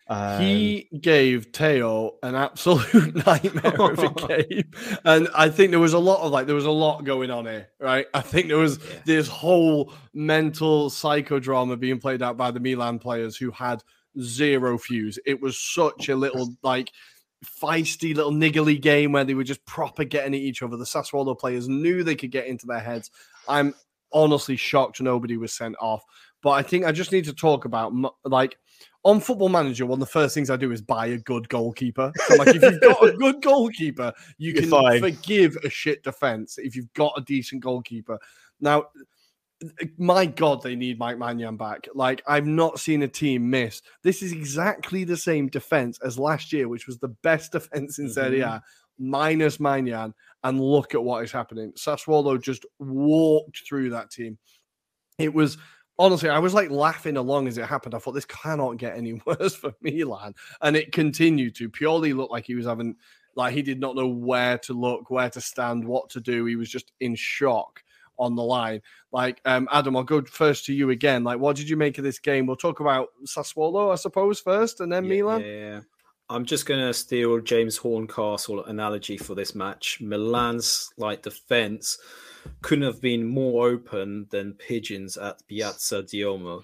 Um, 0.10 0.42
he 0.42 0.88
gave 1.02 1.48
Theo 1.52 2.16
an 2.24 2.34
absolute 2.36 3.14
nightmare 3.28 3.82
of 3.92 4.00
a 4.00 4.10
game. 4.46 4.72
And 5.04 5.28
I 5.36 5.50
think 5.50 5.72
there 5.72 5.82
was 5.82 5.92
a 5.92 6.00
lot 6.00 6.22
of 6.22 6.32
like, 6.32 6.46
there 6.46 6.56
was 6.56 6.64
a 6.66 6.72
lot 6.72 7.04
going 7.04 7.30
on 7.30 7.46
here, 7.46 7.68
right? 7.80 8.06
I 8.14 8.22
think 8.22 8.48
there 8.48 8.58
was 8.58 8.78
Yeah. 8.80 9.00
this 9.06 9.28
whole 9.28 9.92
mental 10.14 10.90
psychodrama 10.90 11.78
being 11.78 12.00
played 12.00 12.22
out 12.22 12.38
by 12.38 12.52
the 12.52 12.62
Milan 12.62 13.00
players 13.00 13.36
who 13.36 13.52
had 13.52 13.84
zero 14.22 14.78
fuse. 14.78 15.20
It 15.26 15.42
was 15.42 15.60
such 15.60 16.08
a 16.08 16.16
little 16.16 16.54
like 16.64 16.90
feisty 17.62 18.16
little 18.16 18.32
niggly 18.32 18.80
game 18.82 19.12
where 19.12 19.24
they 19.26 19.34
were 19.34 19.44
just 19.44 19.66
proper 19.66 20.04
getting 20.06 20.34
at 20.34 20.40
each 20.40 20.64
other. 20.64 20.78
The 20.78 20.86
Sassuolo 20.86 21.38
players 21.38 21.68
knew 21.68 22.02
they 22.04 22.16
could 22.16 22.32
get 22.32 22.48
into 22.48 22.66
their 22.66 22.80
heads. 22.80 23.12
I'm 23.48 23.74
honestly 24.14 24.56
shocked 24.56 25.02
nobody 25.02 25.38
was 25.38 25.54
sent 25.54 25.76
off. 25.80 26.04
But 26.42 26.52
I 26.52 26.62
think 26.62 26.86
I 26.86 26.92
just 26.92 27.12
need 27.12 27.26
to 27.26 27.34
talk 27.34 27.66
about 27.66 27.94
like 28.24 28.58
on 29.04 29.20
Football 29.20 29.50
Manager. 29.50 29.86
One 29.86 29.98
of 29.98 30.08
the 30.08 30.12
first 30.12 30.34
things 30.34 30.50
I 30.50 30.58
do 30.58 30.72
is 30.72 30.82
buy 30.82 31.08
a 31.08 31.18
good 31.18 31.50
goalkeeper. 31.50 32.12
So 32.28 32.36
like, 32.36 32.56
if 32.56 32.62
you've 32.62 32.82
got 32.82 33.08
a 33.08 33.12
good 33.18 33.42
goalkeeper, 33.42 34.14
you 34.38 34.54
You're 34.54 34.62
can 34.62 34.70
fine. 34.70 35.02
forgive 35.02 35.58
a 35.64 35.70
shit 35.70 36.04
defense 36.04 36.58
if 36.58 36.76
you've 36.76 36.92
got 36.94 37.14
a 37.18 37.22
decent 37.22 37.64
goalkeeper. 37.64 38.20
Now, 38.60 38.86
my 39.98 40.26
God, 40.26 40.62
they 40.62 40.76
need 40.76 41.00
Mike 41.00 41.18
Maignan 41.18 41.58
back. 41.58 41.88
Like, 41.96 42.22
I've 42.28 42.46
not 42.46 42.80
seen 42.80 43.02
a 43.04 43.08
team 43.08 43.50
miss. 43.50 43.82
This 44.04 44.22
is 44.22 44.32
exactly 44.32 45.04
the 45.04 45.18
same 45.18 45.48
defense 45.48 46.00
as 46.06 46.20
last 46.20 46.54
year, 46.54 46.68
which 46.68 46.86
was 46.86 47.00
the 47.00 47.16
best 47.24 47.54
defense 47.54 47.98
in 47.98 48.10
Serie 48.10 48.42
A, 48.42 48.48
mm-hmm. 48.48 49.10
minus 49.10 49.58
Maignan. 49.58 50.14
And 50.44 50.62
look 50.62 50.94
at 50.94 51.04
what 51.04 51.24
is 51.24 51.32
happening. 51.32 51.74
Sassuolo 51.74 52.42
just 52.42 52.66
walked 52.80 53.64
through 53.68 53.90
that 53.90 54.12
team. 54.12 54.38
It 55.18 55.34
was 55.34 55.58
honestly, 56.00 56.30
I 56.30 56.40
was 56.40 56.54
like 56.54 56.70
laughing 56.70 57.18
along 57.18 57.48
as 57.48 57.58
it 57.58 57.66
happened. 57.66 57.96
I 57.96 58.00
thought 58.00 58.14
this 58.14 58.26
cannot 58.26 58.78
get 58.78 58.96
any 58.96 59.14
worse 59.26 59.56
for 59.56 59.74
Milan, 59.82 60.34
and 60.62 60.76
it 60.76 60.92
continued 60.92 61.56
to. 61.56 61.70
Pioli 61.70 62.16
looked 62.16 62.32
like 62.32 62.46
he 62.46 62.56
was 62.56 62.66
having, 62.66 62.96
like 63.36 63.54
he 63.54 63.62
did 63.62 63.80
not 63.80 63.96
know 63.96 64.08
where 64.08 64.58
to 64.60 64.74
look, 64.74 65.10
where 65.10 65.30
to 65.30 65.42
stand, 65.42 65.86
what 65.86 66.10
to 66.12 66.22
do. 66.22 66.46
He 66.46 66.56
was 66.56 66.70
just 66.70 66.92
in 67.00 67.16
shock 67.16 67.84
on 68.20 68.36
the 68.36 68.44
line. 68.44 68.82
Like 69.12 69.42
um, 69.46 69.68
Adam, 69.72 69.96
I'll 69.96 70.04
go 70.04 70.24
first 70.24 70.66
to 70.66 70.74
you 70.74 70.90
again. 70.90 71.24
Like, 71.24 71.40
what 71.40 71.56
did 71.56 71.70
you 71.70 71.78
make 71.78 71.98
of 71.98 72.04
this 72.04 72.20
game? 72.20 72.46
We'll 72.46 72.56
talk 72.56 72.80
about 72.80 73.10
Sassuolo, 73.26 73.92
I 73.92 73.96
suppose, 73.96 74.40
first, 74.40 74.80
and 74.80 74.92
then 74.92 75.06
Yeah, 75.06 75.10
Milan. 75.10 75.42
Yeah, 75.42 75.48
yeah. 75.48 75.80
I'm 76.30 76.46
just 76.46 76.66
going 76.66 76.80
to 76.82 76.94
steal 76.94 77.40
James 77.40 77.78
Horncastle 77.78 78.66
analogy 78.66 79.18
for 79.18 79.34
this 79.34 79.56
match. 79.56 80.00
Milan's 80.02 80.92
like 80.98 81.22
defense 81.22 81.98
couldn't 82.62 82.86
have 82.86 83.02
been 83.02 83.26
more 83.26 83.68
open 83.68 84.28
than 84.30 84.54
pigeons 84.54 85.18
at 85.18 85.46
Piazza 85.48 86.04
Duomo. 86.04 86.64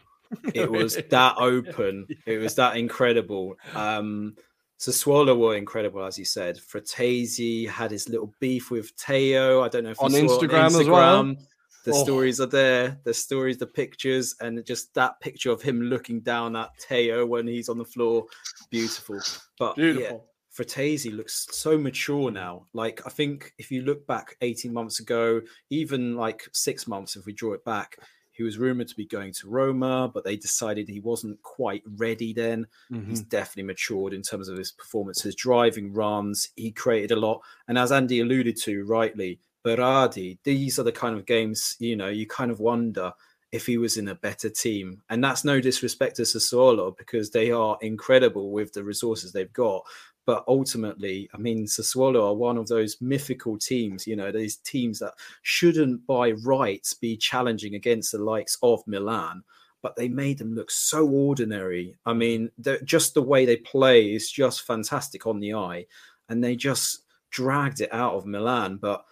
It 0.54 0.70
was 0.70 0.96
that 1.10 1.36
open. 1.38 2.08
It 2.26 2.38
was 2.38 2.56
that 2.56 2.78
incredible. 2.78 3.56
Um, 3.76 4.36
Sassuolo 4.80 5.38
were 5.38 5.56
incredible, 5.56 6.04
as 6.04 6.20
you 6.20 6.26
said. 6.26 6.58
Frattesi 6.58 7.68
had 7.68 7.92
his 7.92 8.10
little 8.10 8.34
beef 8.40 8.70
with 8.70 8.90
Theo. 8.92 9.62
I 9.62 9.70
don't 9.70 9.86
know 9.86 9.92
if 9.92 10.02
On 10.02 10.12
saw 10.12 10.18
it 10.18 10.24
Instagram 10.24 10.80
as 10.80 10.88
well? 10.88 11.36
The 11.84 11.92
Oh. 11.92 12.04
stories 12.04 12.40
are 12.40 12.48
there. 12.48 13.00
The 13.04 13.14
stories, 13.14 13.58
the 13.58 13.68
pictures, 13.68 14.36
and 14.40 14.66
just 14.66 14.94
that 14.94 15.20
picture 15.20 15.52
of 15.52 15.62
him 15.62 15.82
looking 15.82 16.22
down 16.22 16.56
at 16.56 16.78
Theo 16.80 17.26
when 17.26 17.48
he's 17.48 17.70
on 17.70 17.78
the 17.78 17.86
floor, 17.86 18.26
beautiful. 18.70 19.20
But 19.60 19.78
yeah, 19.78 19.94
Beautiful. 19.94 20.30
Frattesi 20.56 21.16
looks 21.16 21.48
so 21.52 21.78
mature 21.78 22.32
now. 22.32 22.68
Like 22.74 23.02
I 23.06 23.10
think 23.10 23.54
if 23.58 23.72
you 23.72 23.82
look 23.82 24.06
back 24.06 24.38
18 24.42 24.72
months 24.72 25.00
ago, 25.00 25.42
even 25.70 26.16
like 26.16 26.48
six 26.54 26.88
months, 26.88 27.16
if 27.16 27.26
we 27.26 27.34
draw 27.34 27.54
it 27.54 27.66
back, 27.66 27.98
he 28.32 28.44
was 28.44 28.58
rumored 28.58 28.88
to 28.88 28.96
be 28.96 29.06
going 29.06 29.32
to 29.34 29.50
Roma, 29.50 30.10
but 30.12 30.24
they 30.24 30.36
decided 30.36 30.88
he 30.88 31.00
wasn't 31.00 31.42
quite 31.44 31.84
ready 31.98 32.34
then. 32.34 32.66
He's 32.90 33.22
mm-hmm. 33.22 33.30
definitely 33.30 33.64
matured 33.64 34.14
in 34.14 34.24
terms 34.24 34.48
of 34.48 34.58
his 34.58 34.72
performances, 34.72 35.36
driving 35.36 35.94
runs. 35.94 36.50
He 36.56 36.72
created 36.72 37.12
a 37.12 37.20
lot. 37.20 37.42
And 37.68 37.78
as 37.78 37.92
Andy 37.92 38.22
alluded 38.22 38.58
to 38.62 38.86
rightly, 38.86 39.40
Berardi, 39.66 40.38
these 40.44 40.78
are 40.80 40.84
the 40.84 40.92
kind 40.92 41.18
of 41.18 41.26
games, 41.26 41.76
you 41.80 41.96
know, 41.96 42.10
you 42.10 42.28
kind 42.28 42.52
of 42.52 42.60
wonder 42.60 43.14
if 43.52 43.66
he 43.68 43.78
was 43.78 43.98
in 43.98 44.08
a 44.08 44.16
better 44.16 44.50
team. 44.50 45.02
And 45.10 45.24
that's 45.24 45.46
no 45.46 45.62
disrespect 45.62 46.16
to 46.16 46.24
Sassuolo 46.24 46.98
because 46.98 47.30
they 47.30 47.52
are 47.52 47.78
incredible 47.82 48.52
with 48.52 48.74
the 48.74 48.84
resources 48.84 49.32
they've 49.32 49.54
got. 49.54 49.84
But 50.26 50.44
ultimately, 50.48 51.30
I 51.34 51.38
mean, 51.38 51.66
Sassuolo 51.66 52.30
are 52.30 52.34
one 52.34 52.58
of 52.58 52.68
those 52.68 53.00
mythical 53.00 53.58
teams, 53.58 54.08
you 54.08 54.16
know, 54.16 54.32
these 54.32 54.56
teams 54.56 55.00
that 55.00 55.14
shouldn't 55.44 56.06
by 56.08 56.32
rights 56.32 56.94
be 56.94 57.16
challenging 57.16 57.76
against 57.76 58.12
the 58.12 58.18
likes 58.18 58.58
of 58.64 58.82
Milan, 58.88 59.44
but 59.82 59.96
they 59.96 60.08
made 60.08 60.38
them 60.38 60.56
look 60.56 60.72
so 60.72 61.08
ordinary. 61.08 61.96
I 62.06 62.14
mean, 62.14 62.50
just 62.86 63.14
the 63.14 63.22
way 63.22 63.46
they 63.46 63.58
play 63.58 64.14
is 64.14 64.32
just 64.32 64.64
fantastic 64.64 65.28
on 65.28 65.40
the 65.40 65.54
eye. 65.54 65.86
And 66.30 66.44
they 66.44 66.56
just 66.56 67.04
dragged 67.30 67.82
it 67.82 67.94
out 67.94 68.16
of 68.16 68.26
Milan. 68.26 68.78
But 68.78 69.06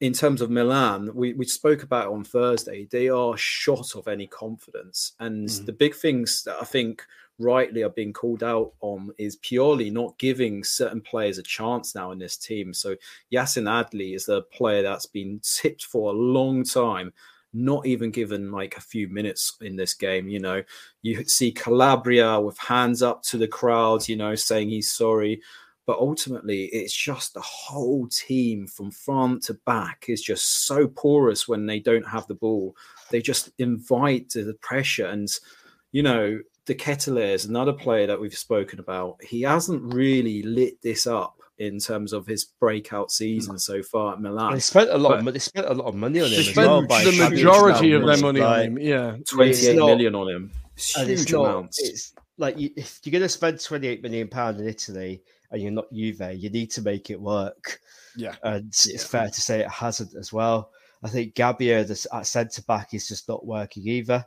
in 0.00 0.12
terms 0.12 0.42
of 0.42 0.50
Milan, 0.50 1.10
we, 1.14 1.32
we 1.32 1.46
spoke 1.46 1.82
about 1.82 2.12
on 2.12 2.22
Thursday. 2.22 2.86
They 2.90 3.08
are 3.08 3.36
shot 3.36 3.94
of 3.94 4.08
any 4.08 4.26
confidence. 4.26 5.12
And 5.20 5.48
mm-hmm. 5.48 5.64
the 5.64 5.72
big 5.72 5.94
things 5.94 6.42
that 6.44 6.56
I 6.60 6.64
think 6.64 7.02
rightly 7.38 7.82
are 7.82 7.90
being 7.90 8.12
called 8.12 8.42
out 8.42 8.72
on 8.80 9.10
is 9.18 9.36
purely 9.36 9.90
not 9.90 10.18
giving 10.18 10.64
certain 10.64 11.00
players 11.00 11.38
a 11.38 11.42
chance 11.42 11.94
now 11.94 12.10
in 12.10 12.18
this 12.18 12.36
team. 12.36 12.74
So 12.74 12.96
Yacine 13.32 13.68
Adli 13.68 14.14
is 14.14 14.28
a 14.28 14.42
player 14.42 14.82
that's 14.82 15.06
been 15.06 15.40
tipped 15.42 15.84
for 15.84 16.10
a 16.10 16.16
long 16.16 16.64
time, 16.64 17.12
not 17.54 17.86
even 17.86 18.10
given 18.10 18.52
like 18.52 18.76
a 18.76 18.82
few 18.82 19.08
minutes 19.08 19.56
in 19.62 19.76
this 19.76 19.94
game. 19.94 20.28
You 20.28 20.40
know, 20.40 20.62
you 21.02 21.24
see 21.24 21.52
Calabria 21.52 22.38
with 22.40 22.58
hands 22.58 23.02
up 23.02 23.22
to 23.24 23.38
the 23.38 23.48
crowd, 23.48 24.08
you 24.08 24.16
know, 24.16 24.34
saying 24.34 24.68
he's 24.68 24.90
sorry. 24.90 25.40
But 25.86 25.98
ultimately, 25.98 26.64
it's 26.64 26.92
just 26.92 27.32
the 27.32 27.40
whole 27.40 28.08
team 28.08 28.66
from 28.66 28.90
front 28.90 29.44
to 29.44 29.54
back 29.54 30.06
is 30.08 30.20
just 30.20 30.66
so 30.66 30.88
porous 30.88 31.46
when 31.46 31.66
they 31.66 31.78
don't 31.78 32.06
have 32.06 32.26
the 32.26 32.34
ball. 32.34 32.76
They 33.10 33.22
just 33.22 33.50
invite 33.58 34.30
the 34.30 34.56
pressure. 34.60 35.06
And, 35.06 35.28
you 35.92 36.02
know, 36.02 36.40
De 36.66 36.74
Ketelaere 36.74 37.34
is 37.34 37.44
another 37.44 37.72
player 37.72 38.08
that 38.08 38.20
we've 38.20 38.36
spoken 38.36 38.80
about. 38.80 39.22
He 39.22 39.42
hasn't 39.42 39.94
really 39.94 40.42
lit 40.42 40.82
this 40.82 41.06
up 41.06 41.40
in 41.58 41.78
terms 41.78 42.12
of 42.12 42.26
his 42.26 42.44
breakout 42.44 43.12
season 43.12 43.54
hmm. 43.54 43.58
so 43.58 43.82
far 43.82 44.14
at 44.14 44.20
Milan. 44.20 44.54
They 44.54 44.60
spent 44.60 44.90
a 44.90 44.98
lot. 44.98 45.10
But- 45.10 45.28
Of, 45.28 45.32
they 45.34 45.38
spent 45.38 45.68
a 45.68 45.74
lot 45.74 45.86
of 45.86 45.94
money 45.94 46.20
on 46.20 46.26
him. 46.26 46.32
They 46.32 46.38
as 46.38 46.48
spent 46.48 46.68
well 46.68 46.86
by 46.86 47.04
the 47.04 47.12
majority 47.30 47.92
of 47.92 48.04
their 48.04 48.16
Capello. 48.16 48.22
money 48.22 48.40
on 48.40 48.50
Like, 48.50 48.66
him. 48.66 48.78
Yeah. 48.80 49.16
28 49.28 49.76
not- 49.76 49.86
million 49.86 50.14
on 50.16 50.28
him. 50.28 50.52
It's 50.74 50.98
it's 50.98 51.20
huge 51.22 51.32
not. 51.32 51.44
amounts. 51.46 51.80
It's 51.80 52.12
like 52.36 52.58
you, 52.58 52.70
if 52.76 53.00
you're 53.04 53.12
going 53.12 53.22
to 53.22 53.28
spend 53.28 53.60
28 53.60 54.02
million 54.02 54.28
pound 54.28 54.60
in 54.60 54.68
Italy 54.68 55.22
and 55.56 55.64
you're 55.64 55.72
not 55.72 55.92
Juve, 55.92 56.20
you 56.34 56.50
need 56.50 56.70
to 56.72 56.82
make 56.82 57.10
it 57.10 57.20
work. 57.20 57.80
Yeah. 58.16 58.34
and 58.42 58.68
it's 58.68 59.04
fair 59.04 59.28
to 59.28 59.40
say 59.40 59.60
it 59.60 59.68
hasn't 59.68 60.14
as 60.14 60.32
well. 60.32 60.70
I 61.02 61.08
think 61.08 61.34
Gabbia, 61.34 61.86
the 61.86 62.16
at 62.16 62.26
centre 62.26 62.62
back, 62.62 62.94
is 62.94 63.08
just 63.08 63.28
not 63.28 63.46
working 63.46 63.86
either. 63.86 64.24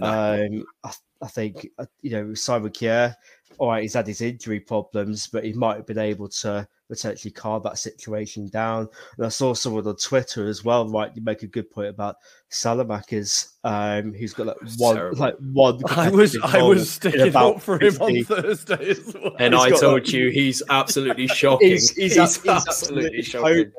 Um, 0.00 0.64
I, 0.84 0.92
I 1.20 1.28
think 1.28 1.68
uh, 1.78 1.86
you 2.00 2.10
know 2.12 2.34
Simon 2.34 2.70
Kjær. 2.70 3.14
All 3.58 3.68
right, 3.68 3.82
he's 3.82 3.94
had 3.94 4.06
his 4.06 4.20
injury 4.20 4.60
problems, 4.60 5.26
but 5.26 5.44
he 5.44 5.52
might 5.52 5.76
have 5.76 5.86
been 5.86 5.98
able 5.98 6.28
to 6.28 6.66
potentially 6.92 7.30
calm 7.32 7.62
that 7.64 7.78
situation 7.78 8.48
down. 8.48 8.86
And 9.16 9.24
I 9.24 9.30
saw 9.30 9.54
someone 9.54 9.86
on 9.86 9.96
Twitter 9.96 10.46
as 10.46 10.62
well, 10.62 10.86
right? 10.88 11.10
You 11.14 11.22
make 11.22 11.42
a 11.42 11.46
good 11.46 11.70
point 11.70 11.88
about 11.88 12.16
Saelemaekers, 12.50 13.54
um, 13.64 14.12
who's 14.12 14.34
got 14.34 14.46
like 14.48 14.56
one, 14.76 14.96
Terrible. 14.96 15.18
like 15.18 15.36
one. 15.52 15.80
I 15.88 16.10
was 16.10 16.36
I 16.42 16.62
was 16.62 16.80
in 16.80 16.84
sticking 16.84 17.28
about 17.28 17.56
up 17.56 17.62
for 17.62 17.82
him 17.82 17.94
on 18.00 18.24
Thursday 18.24 18.90
as 18.90 19.14
well. 19.14 19.34
And 19.38 19.54
He's 19.54 19.62
I 19.62 19.70
told 19.70 20.02
like- 20.04 20.12
you 20.12 20.30
he's 20.30 20.62
absolutely 20.68 21.26
shocking. 21.28 21.68
He's, 21.70 21.90
he's, 21.90 21.96
He's 21.96 22.12
he's 22.12 22.18
absolutely 22.18 22.52
absolutely 22.54 23.22
shocking. 23.22 23.56
shocking. 23.56 23.72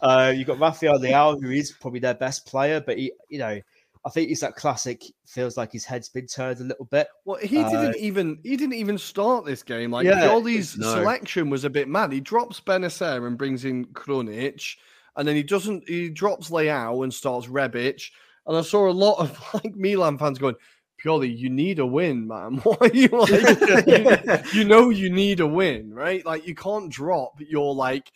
Uh, 0.00 0.32
you've 0.36 0.46
got 0.46 0.60
Rafael 0.60 0.98
Leao, 0.98 1.42
who 1.42 1.50
is 1.50 1.72
probably 1.72 1.98
their 2.00 2.14
best 2.14 2.46
player, 2.46 2.80
but 2.80 2.98
he, 2.98 3.12
you 3.30 3.38
know, 3.38 3.58
I 4.08 4.10
think 4.10 4.28
he's 4.30 4.40
that 4.40 4.56
classic. 4.56 5.02
Feels 5.26 5.58
like 5.58 5.70
his 5.70 5.84
head's 5.84 6.08
been 6.08 6.26
turned 6.26 6.60
a 6.60 6.64
little 6.64 6.86
bit. 6.86 7.08
Well, 7.26 7.36
he 7.36 7.58
Uh, 7.58 7.68
didn't 7.70 7.96
even 8.00 8.38
he 8.42 8.56
didn't 8.56 8.74
even 8.76 8.96
start 8.96 9.44
this 9.44 9.62
game. 9.62 9.90
Like 9.90 10.06
Yeah, 10.06 10.26
Pioli's 10.28 10.78
no. 10.78 10.94
selection 10.94 11.50
was 11.50 11.64
a 11.64 11.70
bit 11.70 11.88
mad. 11.88 12.10
He 12.12 12.20
drops 12.20 12.58
Bennacer 12.58 13.26
and 13.26 13.36
brings 13.36 13.66
in 13.66 13.84
Krunic, 13.86 14.76
and 15.16 15.28
then 15.28 15.36
he 15.36 15.42
doesn't. 15.42 15.86
He 15.86 16.08
drops 16.08 16.48
Leao 16.48 17.04
and 17.04 17.12
starts 17.12 17.46
Rebic. 17.48 18.02
And 18.46 18.56
I 18.56 18.62
saw 18.62 18.88
a 18.88 18.92
lot 18.92 19.18
of 19.18 19.38
like 19.54 19.76
Milan 19.76 20.16
fans 20.16 20.38
going, 20.38 20.54
Pioli, 21.04 21.36
you 21.36 21.50
need 21.50 21.78
a 21.78 21.86
win, 21.86 22.26
man. 22.26 22.56
Why 22.62 22.76
are 22.80 22.88
you 22.88 23.08
like? 23.08 23.30
you, 24.54 24.60
you 24.60 24.64
know 24.64 24.88
you 24.88 25.10
need 25.10 25.40
a 25.40 25.46
win, 25.46 25.92
right? 25.92 26.24
Like 26.24 26.46
you 26.46 26.54
can't 26.54 26.90
drop 26.90 27.34
your 27.40 27.74
like 27.74 28.10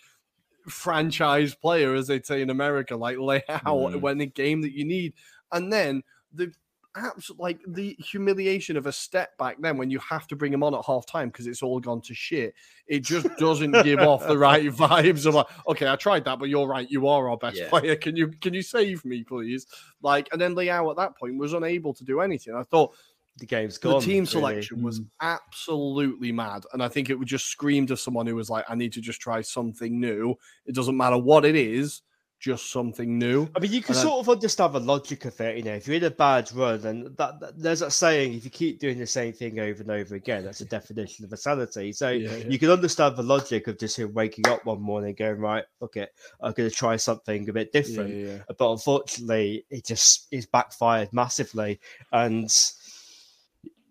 franchise 0.69 1.55
player, 1.55 1.95
as 1.95 2.07
they 2.07 2.23
say 2.23 2.41
in 2.41 2.51
America, 2.51 2.97
like 2.97 3.17
Leao 3.19 3.43
Mm. 3.65 4.01
when 4.01 4.19
the 4.19 4.27
game 4.27 4.63
that 4.63 4.73
you 4.73 4.85
need, 4.85 5.15
and 5.53 5.73
then 5.73 6.03
the 6.33 6.53
absolute 6.97 7.41
like 7.41 7.59
the 7.69 7.97
humiliation 7.99 8.77
of 8.77 8.87
a 8.87 8.93
step 8.93 9.37
back 9.39 9.57
then 9.61 9.77
when 9.77 9.91
you 9.91 9.99
have 9.99 10.27
to 10.27 10.37
bring 10.37 10.53
him 10.53 10.63
on 10.63 10.75
at 10.75 10.85
half 10.87 11.07
time 11.07 11.29
because 11.29 11.47
it's 11.47 11.63
all 11.63 11.81
gone 11.81 12.01
to 12.03 12.15
shit. 12.15 12.55
It 12.87 13.01
just 13.01 13.27
doesn't 13.39 13.73
give 13.83 14.01
off 14.01 14.27
the 14.27 14.37
right 14.51 14.65
vibes 14.65 15.27
of 15.27 15.35
like, 15.35 15.47
okay, 15.69 15.89
I 15.89 15.97
tried 15.97 16.25
that, 16.27 16.39
but 16.39 16.49
you're 16.49 16.67
right, 16.67 16.91
you 16.91 17.09
are 17.09 17.29
our 17.29 17.37
best 17.37 17.57
Yeah. 17.57 17.69
player. 17.69 17.97
Can 17.97 18.17
you 18.17 18.29
can 18.29 18.55
you 18.55 18.63
save 18.63 19.05
me, 19.05 19.25
please? 19.25 19.67
Like, 20.03 20.29
and 20.33 20.41
then 20.41 20.55
Leao 20.55 20.91
at 20.91 20.97
that 20.97 21.17
point 21.17 21.39
was 21.39 21.53
unable 21.53 21.95
to 21.95 22.05
do 22.05 22.21
anything. 22.21 22.55
I 22.55 22.63
thought 22.63 22.95
The 23.39 23.47
game's 23.47 23.79
gone. 23.79 24.01
The 24.01 24.07
team 24.07 24.15
really. 24.17 24.27
selection 24.27 24.83
was 24.83 25.01
mm. 25.01 25.07
absolutely 25.23 26.33
mad. 26.33 26.65
And 26.73 26.83
I 26.83 26.89
think 26.89 27.09
it 27.09 27.19
would 27.19 27.29
just 27.29 27.47
scream 27.47 27.87
to 27.87 27.97
someone 27.97 28.27
who 28.27 28.37
was 28.37 28.51
like, 28.51 28.67
I 28.69 28.75
need 28.75 28.93
to 28.93 29.01
just 29.01 29.21
try 29.23 29.41
something 29.41 29.99
new. 29.99 30.35
It 30.67 30.75
doesn't 30.75 30.97
matter 30.97 31.17
what 31.17 31.47
it 31.47 31.57
is, 31.57 32.03
just 32.43 32.73
something 32.73 33.19
new. 33.19 33.49
I 33.55 33.61
mean, 33.61 33.73
you 33.73 33.81
can 33.81 33.95
And 33.95 34.01
I- 34.01 34.03
sort 34.03 34.19
of 34.21 34.29
understand 34.29 34.73
the 34.75 34.81
logic 34.81 35.25
of 35.27 35.41
it. 35.41 35.57
You 35.59 35.63
know, 35.63 35.75
if 35.75 35.87
you're 35.87 35.97
in 35.97 36.05
a 36.05 36.11
bad 36.11 36.53
run, 36.53 36.81
then 36.81 37.05
that, 37.17 37.39
that- 37.41 37.57
there's 37.57 37.81
that 37.81 37.93
saying: 37.93 38.35
if 38.35 38.45
you 38.45 38.51
keep 38.51 38.81
doing 38.81 38.99
the 38.99 39.07
same 39.07 39.33
thing 39.33 39.61
over 39.61 39.81
and 39.83 39.91
over 39.93 40.17
again, 40.17 40.45
that's 40.45 40.61
a 40.61 40.65
definition 40.65 41.25
of 41.25 41.31
insanity. 41.31 41.93
So 41.93 42.11
Yeah, 42.11 42.35
yeah. 42.35 42.49
you 42.49 42.59
can 42.59 42.71
understand 42.71 43.17
the 43.17 43.23
logic 43.23 43.69
of 43.69 43.79
just 43.79 43.97
him 43.99 44.13
waking 44.13 44.49
up 44.49 44.65
one 44.67 44.81
morning, 44.83 45.15
going, 45.15 45.39
"Right, 45.39 45.65
okay, 45.81 46.09
I'm 46.43 46.53
going 46.53 46.69
to 46.69 46.75
try 46.75 46.97
something 46.97 47.49
a 47.49 47.53
bit 47.53 47.73
different." 47.73 48.13
yeah. 48.15 48.39
But 48.59 48.73
unfortunately, 48.73 49.65
it 49.71 49.87
just 49.87 50.27
is 50.33 50.47
backfired 50.47 51.13
massively, 51.13 51.79
and 52.13 52.51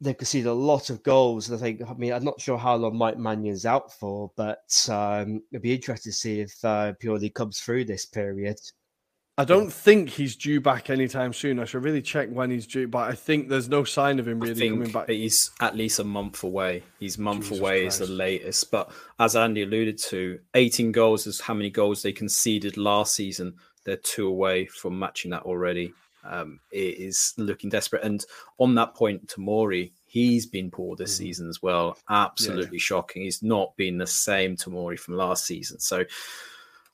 they've 0.02 0.18
conceded 0.18 0.48
a 0.48 0.54
lot 0.54 0.90
of 0.90 1.04
goals. 1.04 1.48
And 1.48 1.58
I 1.58 1.62
think, 1.62 1.82
I 1.88 1.94
mean, 1.94 2.12
I'm 2.12 2.24
not 2.24 2.42
sure 2.42 2.58
how 2.58 2.76
long 2.76 2.98
Mike 2.98 3.18
Maignan's 3.18 3.66
out 3.66 3.94
for, 3.94 4.32
but 4.36 4.88
um, 4.90 5.42
it'd 5.52 5.62
be 5.62 5.76
interesting 5.76 6.12
to 6.12 6.18
see 6.18 6.40
if 6.42 6.54
uh, 6.66 6.94
Pioli 7.02 7.34
comes 7.34 7.60
through 7.60 7.86
this 7.86 8.06
period. 8.06 8.60
I 9.38 9.46
don't 9.46 9.72
think 9.72 10.10
he's 10.10 10.36
due 10.36 10.60
back 10.60 10.90
anytime 10.90 11.34
soon. 11.34 11.60
I 11.60 11.66
should 11.66 11.84
really 11.84 12.02
check 12.02 12.30
when 12.30 12.52
he's 12.52 12.68
due, 12.68 12.88
but 12.88 13.10
I 13.10 13.14
think 13.14 13.48
there's 13.48 13.70
no 13.70 13.84
sign 13.84 14.20
of 14.20 14.28
him 14.28 14.42
I 14.44 14.48
really 14.48 14.70
coming 14.70 14.92
back. 14.92 15.08
he's 15.10 15.52
at 15.62 15.76
least 15.76 16.00
a 16.00 16.04
month 16.04 16.44
away. 16.44 16.84
He's 17.00 17.18
month 17.18 17.44
Jesus 17.44 17.60
away 17.60 17.86
is 17.86 17.98
the 18.00 18.08
latest. 18.08 18.70
But 18.72 18.92
as 19.20 19.36
Andy 19.36 19.64
alluded 19.64 19.98
to, 20.10 20.40
18 20.54 20.92
goals 20.92 21.28
is 21.28 21.40
how 21.40 21.54
many 21.54 21.70
goals 21.70 22.04
they 22.04 22.12
conceded 22.12 22.76
last 22.76 23.16
season. 23.16 23.56
They're 23.86 23.96
two 23.96 24.28
away 24.28 24.66
from 24.66 25.00
matching 25.00 25.32
that 25.32 25.44
already. 25.44 25.94
Um, 26.24 26.60
it 26.72 26.98
is 26.98 27.34
looking 27.38 27.70
desperate. 27.70 28.04
And 28.04 28.24
on 28.60 28.76
that 28.76 28.96
point, 28.96 29.28
Tamori, 29.28 29.92
he's 30.06 30.46
been 30.46 30.72
poor 30.72 30.96
this 30.96 31.14
Mm-hmm. 31.14 31.24
season 31.24 31.50
as 31.50 31.62
well. 31.62 31.98
Absolutely 32.10 32.80
shocking. 32.80 33.24
He's 33.24 33.42
not 33.44 33.76
been 33.78 33.98
the 33.98 34.08
same 34.08 34.56
Tamori 34.56 35.00
from 35.00 35.16
last 35.16 35.46
season. 35.46 35.80
So 35.80 36.04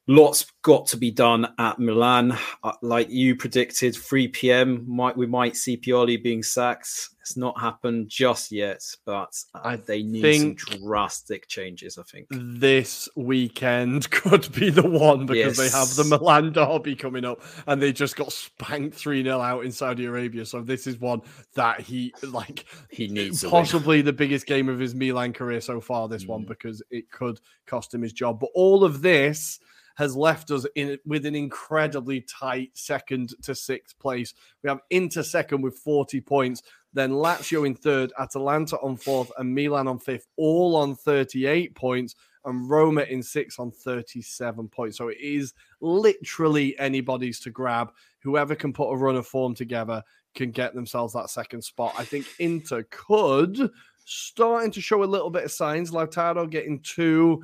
lots 0.08 0.52
got 0.62 0.88
to 0.88 0.98
be 0.98 1.12
done 1.12 1.48
at 1.60 1.80
Milan. 1.80 2.38
Uh, 2.64 2.72
like 2.82 3.10
you 3.10 3.36
predicted, 3.36 3.96
3 3.96 4.28
p.m. 4.30 4.86
Might 4.88 5.16
we 5.18 5.28
might 5.28 5.56
see 5.56 5.78
Pioli 5.78 6.22
being 6.22 6.44
sacked. 6.44 7.10
It's 7.22 7.36
not 7.36 7.60
happened 7.60 8.08
just 8.08 8.54
yet, 8.54 8.82
but 9.06 9.36
uh, 9.54 9.60
I 9.64 9.76
they 9.76 10.02
need 10.02 10.60
some 10.62 10.80
drastic 10.80 11.48
changes. 11.50 11.98
I 11.98 12.04
think. 12.04 12.28
this 12.32 13.10
weekend 13.18 14.10
could 14.12 14.50
be 14.54 14.70
the 14.70 14.88
one 14.88 15.26
because 15.26 15.58
they 15.58 15.70
have 15.70 15.94
the 15.96 16.06
Milan 16.06 16.54
derby 16.54 16.96
coming 16.96 17.26
up 17.26 17.42
and 17.68 17.82
they 17.82 17.92
just 17.92 18.16
got 18.16 18.32
spanked 18.32 18.96
3 18.96 19.24
0 19.24 19.42
out 19.42 19.66
in 19.66 19.72
Saudi 19.74 20.06
Arabia. 20.06 20.46
So 20.46 20.62
this 20.62 20.88
is 20.88 21.00
one 21.00 21.22
that 21.56 21.82
he 21.82 22.14
like 22.24 22.66
He 22.92 23.10
needs 23.10 23.44
possibly 23.44 24.02
the 24.02 24.14
biggest 24.14 24.46
game 24.46 24.70
of 24.70 24.80
his 24.80 24.96
Milan 24.96 25.34
career 25.34 25.60
so 25.60 25.82
far, 25.82 26.08
this 26.08 26.26
one, 26.26 26.44
Mm. 26.46 26.48
because 26.48 26.82
it 26.92 27.12
could 27.12 27.40
cost 27.66 27.94
him 27.94 28.02
his 28.04 28.14
job. 28.14 28.40
But 28.40 28.50
all 28.54 28.84
of 28.86 29.02
this 29.02 29.60
has 29.98 30.16
left 30.16 30.52
us 30.52 30.66
in 30.76 30.98
with 31.06 31.26
an 31.26 31.36
incredibly 31.36 32.22
tight 32.22 32.70
second 32.74 33.34
to 33.42 33.56
sixth 33.56 33.98
place. 33.98 34.36
We 34.64 34.70
have 34.70 34.80
Inter 34.92 35.24
second 35.24 35.64
with 35.64 35.80
40 35.80 36.22
points, 36.22 36.62
then 36.94 37.12
Lazio 37.12 37.66
in 37.66 37.74
third, 37.74 38.14
Atalanta 38.20 38.78
on 38.78 38.96
fourth, 38.96 39.32
and 39.38 39.54
Milan 39.54 39.88
on 39.88 39.98
fifth, 39.98 40.28
all 40.38 40.76
on 40.76 40.96
38 40.96 41.74
points, 41.74 42.16
and 42.46 42.70
Roma 42.70 43.02
in 43.02 43.24
sixth 43.24 43.60
on 43.60 43.72
37 43.72 44.68
points. 44.68 44.98
So 44.98 45.08
it 45.08 45.20
is 45.20 45.56
literally 45.82 46.78
anybody's 46.78 47.40
to 47.42 47.50
grab. 47.50 47.92
Whoever 48.20 48.54
can 48.54 48.74
put 48.74 48.92
a 48.92 48.96
run 48.96 49.16
of 49.16 49.26
form 49.26 49.56
together 49.56 50.04
can 50.36 50.52
get 50.52 50.76
themselves 50.76 51.14
that 51.14 51.32
second 51.32 51.64
spot. 51.64 51.96
I 51.98 52.04
think 52.04 52.28
Inter 52.38 52.86
could 52.92 53.72
starting 54.06 54.72
to 54.72 54.80
show 54.80 55.04
a 55.04 55.06
little 55.06 55.32
bit 55.32 55.44
of 55.44 55.52
signs. 55.52 55.92
Lautaro 55.92 56.50
getting 56.50 56.80
two. 56.82 57.44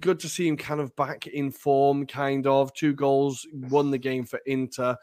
Good 0.00 0.20
to 0.20 0.28
see 0.28 0.48
him 0.48 0.56
kind 0.56 0.80
of 0.80 0.94
back 0.96 1.26
in 1.26 1.50
form, 1.50 2.06
kind 2.06 2.46
of. 2.46 2.72
Two 2.74 2.92
goals, 2.92 3.46
won 3.52 3.90
the 3.90 3.98
game 3.98 4.24
for 4.24 4.40
Inter. 4.46 4.96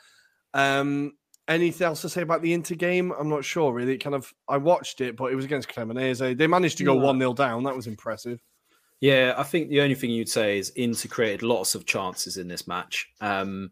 Um, 0.53 1.13
anything 1.47 1.85
else 1.85 2.01
to 2.01 2.09
say 2.09 2.21
about 2.21 2.41
the 2.41 2.53
Inter 2.53 2.75
game? 2.75 3.11
I'm 3.17 3.29
not 3.29 3.45
sure 3.45 3.73
really. 3.73 3.93
It 3.93 4.03
kind 4.03 4.15
of 4.15 4.33
I 4.47 4.57
watched 4.57 5.01
it, 5.01 5.15
but 5.15 5.31
it 5.31 5.35
was 5.35 5.45
against 5.45 5.69
Cremonese. 5.69 6.37
They 6.37 6.47
managed 6.47 6.77
to 6.79 6.83
go 6.83 6.95
No. 6.95 7.05
1 7.05 7.19
0 7.19 7.33
down. 7.33 7.63
That 7.63 7.75
was 7.75 7.87
impressive. 7.87 8.41
Yeah, 9.01 9.33
I 9.37 9.43
think 9.43 9.69
the 9.69 9.81
only 9.81 9.95
thing 9.95 10.11
you'd 10.11 10.29
say 10.29 10.57
is 10.57 10.69
Inter 10.71 11.09
created 11.09 11.43
lots 11.43 11.75
of 11.75 11.85
chances 11.85 12.37
in 12.37 12.47
this 12.47 12.67
match. 12.67 13.09
Um, 13.19 13.71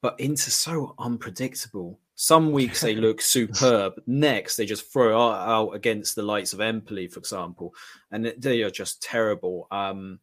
but 0.00 0.14
Inter's 0.18 0.54
so 0.54 0.94
unpredictable. 0.98 2.00
Some 2.14 2.52
weeks 2.52 2.80
they 2.80 2.94
look 2.94 3.20
superb. 3.22 4.00
Next, 4.06 4.56
they 4.56 4.64
just 4.64 4.90
throw 4.90 5.20
out, 5.20 5.74
against 5.74 6.16
the 6.16 6.22
likes 6.22 6.54
of 6.54 6.60
Empoli, 6.60 7.08
for 7.08 7.18
example, 7.18 7.74
and 8.10 8.32
they 8.38 8.62
are 8.62 8.70
just 8.70 9.02
terrible. 9.02 9.66
Um, 9.70 10.20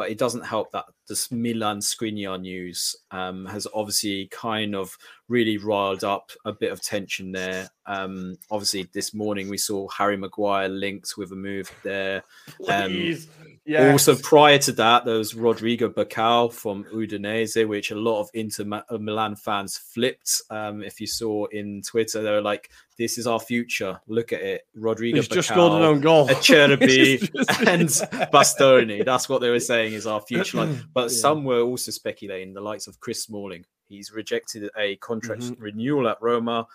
but 0.00 0.10
it 0.10 0.16
doesn't 0.16 0.46
help 0.46 0.72
that 0.72 0.86
this 1.08 1.30
Milan 1.30 1.80
Skriniar 1.80 2.40
news 2.40 2.96
um, 3.10 3.44
has 3.44 3.66
obviously 3.74 4.28
kind 4.28 4.74
of 4.74 4.96
really 5.28 5.58
riled 5.58 6.04
up 6.04 6.30
a 6.46 6.54
bit 6.54 6.72
of 6.72 6.80
tension 6.80 7.32
there. 7.32 7.68
Um, 7.84 8.38
obviously, 8.50 8.88
this 8.94 9.12
morning 9.12 9.50
we 9.50 9.58
saw 9.58 9.88
Harry 9.88 10.16
Maguire 10.16 10.70
linked 10.70 11.18
with 11.18 11.32
a 11.32 11.36
move 11.36 11.70
there. 11.82 12.22
Um, 12.66 12.92
Please. 12.92 13.28
Yes. 13.70 13.92
Also, 13.92 14.16
prior 14.20 14.58
to 14.58 14.72
that, 14.72 15.04
there 15.04 15.14
was 15.18 15.34
Rodrigo 15.34 15.88
Becão 15.88 16.52
from 16.52 16.82
Udinese, 16.92 17.68
which 17.68 17.92
a 17.92 17.94
lot 17.94 18.20
of 18.20 18.28
Inter 18.34 18.64
uh, 18.88 18.98
Milan 18.98 19.36
fans 19.36 19.76
flipped. 19.78 20.42
Um, 20.50 20.82
if 20.82 21.00
you 21.00 21.06
saw 21.06 21.46
in 21.46 21.80
Twitter, 21.86 22.20
they 22.22 22.32
were 22.32 22.42
like, 22.42 22.70
"This 22.98 23.16
is 23.16 23.28
our 23.28 23.38
future. 23.38 24.00
Look 24.08 24.32
at 24.32 24.40
it, 24.42 24.62
Rodrigo 24.74 25.18
He's 25.18 25.28
Becão, 25.28 25.34
just 25.34 25.48
scored 25.50 25.72
an 25.74 25.82
own 25.82 26.00
goal. 26.00 26.26
Acerbi, 26.28 27.20
and 27.68 27.88
Bastoni. 28.32 29.04
That's 29.04 29.28
what 29.28 29.40
they 29.40 29.50
were 29.50 29.60
saying 29.60 29.92
is 29.92 30.06
our 30.06 30.20
future. 30.20 30.58
Like, 30.64 30.76
but 30.92 31.02
Yeah. 31.12 31.16
some 31.18 31.44
were 31.44 31.60
also 31.60 31.92
speculating 31.92 32.54
the 32.54 32.60
likes 32.60 32.86
of 32.88 32.98
Chris 32.98 33.22
Smalling. 33.22 33.64
He's 33.88 34.10
rejected 34.12 34.68
a 34.76 34.96
contract 34.96 35.42
Mm-hmm. 35.42 35.62
renewal 35.62 36.08
at 36.08 36.18
Roma. 36.20 36.66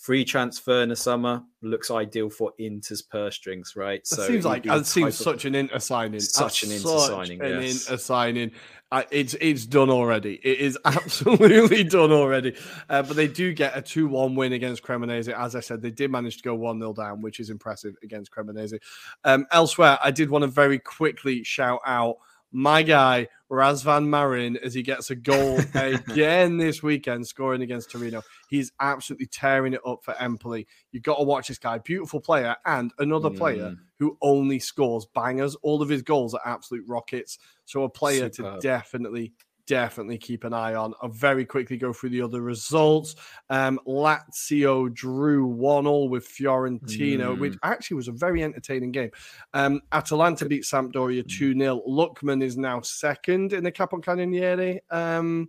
Free 0.00 0.24
transfer 0.24 0.82
in 0.82 0.88
the 0.88 0.96
summer 0.96 1.42
looks 1.60 1.90
ideal 1.90 2.30
for 2.30 2.54
Inter's 2.58 3.02
purse 3.02 3.34
strings, 3.34 3.76
right? 3.76 4.06
So 4.06 4.22
It 4.22 4.28
seems 4.28 4.46
like 4.46 4.64
it 4.64 4.86
seems 4.86 5.14
such 5.14 5.44
an 5.44 5.54
Inter 5.54 5.78
signing. 5.78 6.20
Such 6.20 6.62
an 6.62 6.72
Inter 6.72 6.98
signing, 7.00 7.42
An 7.42 7.60
yes. 7.60 7.84
Inter 7.84 7.98
signing. 7.98 8.52
Uh, 8.90 9.02
it's 9.10 9.34
it's 9.42 9.66
done 9.66 9.90
already. 9.90 10.40
It 10.42 10.58
is 10.58 10.78
absolutely 10.86 11.84
done 11.84 12.12
already. 12.12 12.56
Uh, 12.88 13.02
but 13.02 13.14
they 13.14 13.28
do 13.28 13.52
get 13.52 13.76
a 13.76 13.82
two-one 13.82 14.34
win 14.34 14.54
against 14.54 14.82
Cremonese. 14.82 15.28
As 15.28 15.54
I 15.54 15.60
said, 15.60 15.82
they 15.82 15.90
did 15.90 16.10
manage 16.10 16.38
to 16.38 16.42
go 16.44 16.54
one 16.54 16.78
0 16.78 16.94
down, 16.94 17.20
which 17.20 17.38
is 17.38 17.50
impressive 17.50 17.94
against 18.02 18.32
Cremonese. 18.32 18.78
Um, 19.24 19.46
elsewhere, 19.52 19.98
I 20.02 20.10
did 20.12 20.30
want 20.30 20.44
to 20.44 20.48
very 20.48 20.78
quickly 20.78 21.44
shout 21.44 21.80
out 21.84 22.16
my 22.52 22.82
guy 22.82 23.28
Razvan 23.50 24.06
Marin 24.06 24.56
as 24.58 24.74
he 24.74 24.82
gets 24.82 25.10
a 25.10 25.16
goal 25.16 25.58
again 25.74 26.56
this 26.56 26.82
weekend, 26.82 27.26
scoring 27.26 27.62
against 27.62 27.90
Torino. 27.90 28.22
He's 28.48 28.70
absolutely 28.80 29.26
tearing 29.26 29.72
it 29.72 29.80
up 29.84 30.04
for 30.04 30.14
Empoli. 30.20 30.66
You've 30.92 31.02
got 31.02 31.16
to 31.16 31.24
watch 31.24 31.48
this 31.48 31.58
guy, 31.58 31.78
beautiful 31.78 32.20
player, 32.20 32.56
and 32.64 32.92
another 32.98 33.30
player 33.30 33.70
Mm. 33.70 33.78
who 33.98 34.16
only 34.22 34.58
scores 34.60 35.06
bangers. 35.14 35.56
All 35.62 35.82
of 35.82 35.88
his 35.88 36.02
goals 36.02 36.32
are 36.34 36.40
absolute 36.44 36.84
rockets. 36.86 37.38
So 37.64 37.82
a 37.82 37.88
player 37.90 38.28
to 38.30 38.58
definitely, 38.60 39.32
definitely 39.70 40.18
keep 40.18 40.42
an 40.42 40.52
eye 40.52 40.74
on. 40.74 40.92
I'll 41.00 41.08
very 41.08 41.44
quickly 41.44 41.76
go 41.76 41.92
through 41.92 42.10
the 42.10 42.22
other 42.22 42.40
results. 42.40 43.14
Um, 43.50 43.78
Lazio 43.86 44.92
drew 44.92 45.46
1 45.46 45.86
all 45.86 46.08
with 46.08 46.28
Fiorentina, 46.28 47.38
which 47.38 47.54
actually 47.62 47.94
was 47.98 48.08
a 48.08 48.12
very 48.12 48.42
entertaining 48.42 48.90
game. 48.90 49.10
Um, 49.54 49.80
Atalanta 49.92 50.44
beat 50.46 50.64
Sampdoria 50.64 51.22
2 51.22 51.56
0. 51.56 51.82
Lookman 51.88 52.42
is 52.42 52.56
now 52.56 52.80
second 52.80 53.52
in 53.52 53.62
the 53.62 53.70
Capocannoniere 53.70 54.80
um, 54.90 55.48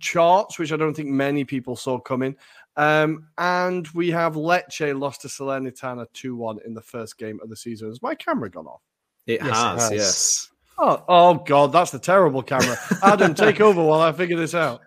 charts, 0.00 0.58
which 0.58 0.70
I 0.70 0.76
don't 0.76 0.92
think 0.92 1.08
many 1.08 1.44
people 1.44 1.76
saw 1.76 1.98
coming. 1.98 2.36
Um, 2.76 3.28
and 3.38 3.88
we 3.88 4.10
have 4.10 4.34
Lecce 4.34 5.00
lost 5.00 5.22
to 5.22 5.28
Salernitana 5.28 6.04
2 6.12 6.36
1 6.36 6.58
in 6.66 6.74
the 6.74 6.82
first 6.82 7.16
game 7.16 7.40
of 7.42 7.48
the 7.48 7.56
season. 7.56 7.88
Has 7.88 8.02
my 8.02 8.14
camera 8.14 8.50
gone 8.50 8.66
off? 8.66 8.82
It 9.26 9.40
Yes, 9.42 9.48
it 9.48 9.54
has, 9.54 9.82
has. 9.82 9.92
yes. 9.92 10.50
Oh, 10.78 11.04
oh 11.08 11.34
God, 11.34 11.72
that's 11.72 11.90
the 11.90 11.98
terrible 11.98 12.42
camera. 12.42 12.76
Adam, 13.02 13.34
take 13.34 13.60
over 13.60 13.82
while 13.82 14.00
I 14.00 14.12
figure 14.12 14.36
this 14.36 14.54
out. 14.54 14.80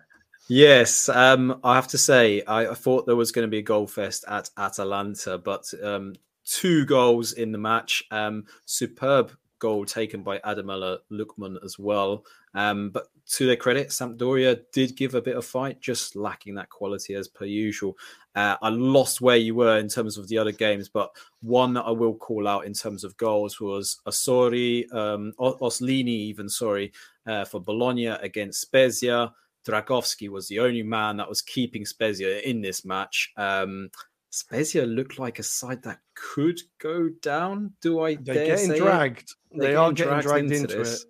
Yes, 0.48 1.08
um, 1.08 1.60
I 1.62 1.74
have 1.74 1.88
to 1.88 1.98
say, 1.98 2.42
I, 2.42 2.68
I 2.68 2.74
thought 2.74 3.06
there 3.06 3.16
was 3.16 3.32
going 3.32 3.46
to 3.46 3.50
be 3.50 3.58
a 3.58 3.62
goal 3.62 3.86
fest 3.86 4.24
at 4.26 4.50
Atalanta, 4.56 5.38
but 5.38 5.72
um, 5.82 6.14
two 6.44 6.84
goals 6.86 7.32
in 7.32 7.52
the 7.52 7.58
match. 7.58 8.04
Um, 8.10 8.46
superb 8.64 9.32
goal 9.58 9.84
taken 9.84 10.22
by 10.22 10.38
Ademola 10.38 10.98
Lookman 11.10 11.62
as 11.64 11.78
well. 11.78 12.24
Um, 12.54 12.90
but 12.90 13.06
to 13.34 13.46
their 13.46 13.56
credit, 13.56 13.88
Sampdoria 13.88 14.60
did 14.72 14.96
give 14.96 15.14
a 15.14 15.22
bit 15.22 15.36
of 15.36 15.44
fight, 15.44 15.80
just 15.80 16.16
lacking 16.16 16.54
that 16.56 16.70
quality 16.70 17.14
as 17.14 17.28
per 17.28 17.44
usual. 17.44 17.96
Uh, 18.34 18.56
I 18.60 18.68
lost 18.68 19.20
where 19.20 19.36
you 19.36 19.54
were 19.54 19.78
in 19.78 19.88
terms 19.88 20.18
of 20.18 20.28
the 20.28 20.38
other 20.38 20.52
games, 20.52 20.88
but 20.88 21.10
one 21.40 21.72
that 21.74 21.82
I 21.84 21.90
will 21.90 22.14
call 22.14 22.46
out 22.48 22.66
in 22.66 22.72
terms 22.72 23.04
of 23.04 23.16
goals 23.16 23.60
was 23.60 24.00
Asori, 24.06 24.92
um, 24.94 25.32
Orsolini, 25.38 26.08
even 26.08 26.48
sorry, 26.48 26.92
uh, 27.26 27.44
for 27.44 27.60
Bologna 27.60 28.06
against 28.06 28.60
Spezia. 28.60 29.32
Dragowski 29.66 30.28
was 30.28 30.48
the 30.48 30.58
only 30.58 30.82
man 30.82 31.16
that 31.18 31.28
was 31.28 31.40
keeping 31.40 31.84
Spezia 31.86 32.40
in 32.40 32.60
this 32.60 32.84
match. 32.84 33.32
Um, 33.36 33.90
Spezia 34.30 34.86
looked 34.86 35.18
like 35.18 35.38
a 35.38 35.42
side 35.42 35.82
that 35.84 36.00
could 36.14 36.58
go 36.78 37.10
down. 37.20 37.72
Do 37.80 38.00
I 38.00 38.16
They're 38.16 38.34
dare 38.34 38.46
getting 38.46 38.76
dragged. 38.76 39.34
They 39.54 39.74
are 39.74 39.92
getting 39.92 40.20
dragged 40.20 40.50
into, 40.50 40.78
this. 40.78 41.02
it. 41.02 41.08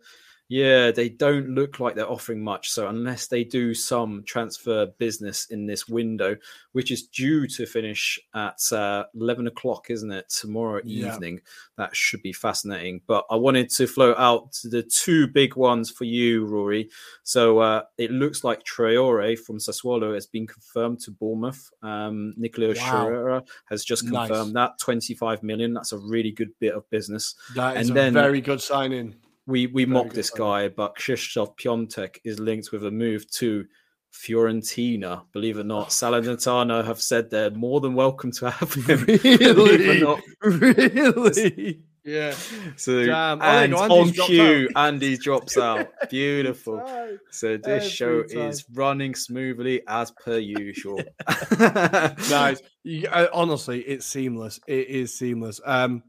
Yeah, 0.52 0.90
they 0.90 1.08
don't 1.08 1.48
look 1.54 1.80
like 1.80 1.94
they're 1.94 2.10
offering 2.10 2.44
much. 2.44 2.68
So 2.70 2.88
unless 2.88 3.26
they 3.28 3.42
do 3.42 3.72
some 3.72 4.22
transfer 4.26 4.84
business 4.98 5.46
in 5.46 5.64
this 5.64 5.88
window, 5.88 6.36
which 6.72 6.90
is 6.90 7.04
due 7.04 7.46
to 7.46 7.64
finish 7.64 8.20
at 8.34 8.60
uh, 8.70 9.04
eleven 9.14 9.46
o'clock, 9.46 9.88
isn't 9.88 10.12
it, 10.12 10.28
tomorrow 10.28 10.82
Yeah. 10.84 11.14
evening? 11.14 11.40
That 11.78 11.96
should 11.96 12.22
be 12.22 12.34
fascinating. 12.34 13.00
But 13.06 13.24
I 13.30 13.36
wanted 13.36 13.70
to 13.70 13.86
float 13.86 14.18
out 14.18 14.52
the 14.64 14.82
two 14.82 15.26
big 15.26 15.56
ones 15.56 15.90
for 15.90 16.04
you, 16.04 16.44
Ruairi. 16.46 16.90
So 17.22 17.60
uh, 17.60 17.82
it 17.96 18.10
looks 18.10 18.44
like 18.44 18.62
Traore 18.64 19.38
from 19.38 19.56
Sassuolo 19.58 20.12
has 20.12 20.26
been 20.26 20.46
confirmed 20.46 21.00
to 21.00 21.12
Bournemouth. 21.12 21.70
Um, 21.82 22.34
Nicola 22.36 22.74
Wow. 22.76 23.42
Has 23.70 23.84
just 23.86 24.04
Nice. 24.04 24.28
confirmed 24.28 24.54
that 24.56 24.78
twenty-five 24.78 25.42
million. 25.42 25.72
That's 25.72 25.92
a 25.92 25.98
really 25.98 26.30
good 26.30 26.50
bit 26.60 26.74
of 26.74 26.88
business 26.90 27.34
That 27.54 27.78
is 27.78 27.88
And 27.88 27.96
a 27.96 28.00
then- 28.02 28.12
very 28.12 28.42
good 28.42 28.60
signing. 28.60 29.14
We 29.46 29.66
we 29.66 29.84
Very 29.84 29.94
mock 30.04 30.12
this 30.12 30.30
guy, 30.30 30.68
but 30.68 30.96
Krzysztof 30.96 31.56
Piątek 31.58 32.18
is 32.24 32.38
linked 32.38 32.70
with 32.72 32.84
a 32.86 32.90
move 32.90 33.28
to 33.32 33.64
Fiorentina. 34.12 35.22
Believe 35.32 35.56
it 35.56 35.60
or 35.60 35.64
not, 35.64 35.88
Salernitana 35.88 36.84
have 36.84 37.00
said 37.00 37.30
they're 37.30 37.50
more 37.50 37.80
than 37.80 37.94
welcome 37.94 38.30
to 38.32 38.50
have 38.50 38.72
him. 38.86 39.04
Believe 39.04 39.24
it 39.24 39.56
or 39.58 39.64
Really? 39.64 40.00
not. 40.00 40.20
really? 40.42 41.80
Yeah. 42.04 42.34
So 42.74 43.06
Damn. 43.06 43.40
Oh, 43.40 43.44
and 43.44 43.70
you 43.70 43.78
go, 43.78 44.00
on 44.00 44.10
cue. 44.10 44.68
Andy 44.74 45.16
drops 45.18 45.56
out. 45.56 45.86
Beautiful. 46.10 46.78
Time. 46.80 47.20
So 47.30 47.56
this 47.58 47.84
Every 47.84 47.88
show 47.88 48.22
time. 48.24 48.48
is 48.50 48.64
running 48.74 49.14
smoothly 49.14 49.82
as 49.86 50.10
per 50.10 50.36
usual. 50.38 51.00
Guys, 51.58 52.60
you, 52.82 53.06
uh, 53.08 53.28
honestly, 53.32 53.82
it's 53.82 54.04
seamless. 54.04 54.58
It 54.66 54.88
is 54.88 55.16
seamless. 55.16 55.60
Um, 55.64 56.02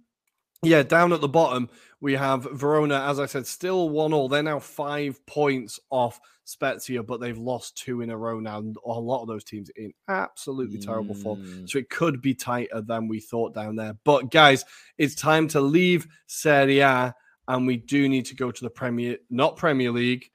yeah, 0.63 0.83
down 0.83 1.13
at 1.13 1.21
the 1.21 1.27
bottom, 1.27 1.69
we 2.01 2.13
have 2.13 2.43
Verona, 2.51 3.01
as 3.07 3.19
I 3.19 3.25
said, 3.25 3.47
still 3.47 3.89
one 3.89 4.13
all. 4.13 4.27
They're 4.27 4.43
now 4.43 4.59
five 4.59 5.25
points 5.25 5.79
off 5.89 6.19
Spezia, 6.43 7.01
but 7.03 7.19
they've 7.19 7.37
lost 7.37 7.77
two 7.77 8.01
in 8.01 8.09
a 8.09 8.17
row 8.17 8.39
now. 8.39 8.59
And 8.59 8.75
a 8.85 8.89
lot 8.89 9.21
of 9.21 9.27
those 9.27 9.43
teams 9.43 9.69
in 9.75 9.93
absolutely 10.09 10.79
terrible 10.79 11.15
form. 11.15 11.41
Mm. 11.41 11.69
So 11.69 11.79
it 11.79 11.89
could 11.89 12.21
be 12.21 12.33
tighter 12.33 12.81
than 12.81 13.07
we 13.07 13.19
thought 13.19 13.53
down 13.53 13.75
there. 13.75 13.95
But 14.03 14.31
guys, 14.31 14.65
it's 14.97 15.15
time 15.15 15.47
to 15.49 15.61
leave 15.61 16.07
Serie 16.27 16.79
A, 16.79 17.15
and 17.47 17.67
we 17.67 17.77
do 17.77 18.09
need 18.09 18.25
to 18.25 18.35
go 18.35 18.51
to 18.51 18.63
the 18.63 18.69
Premier, 18.69 19.17
not 19.29 19.55
Premier 19.55 19.91
League, 19.91 20.29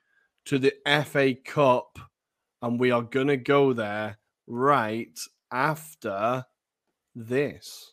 to 0.46 0.58
the 0.58 0.72
FA 1.04 1.34
Cup, 1.34 1.98
and 2.62 2.80
we 2.80 2.90
are 2.90 3.02
gonna 3.02 3.36
go 3.36 3.74
there 3.74 4.18
right 4.46 5.18
after 5.52 6.46
this. 7.14 7.92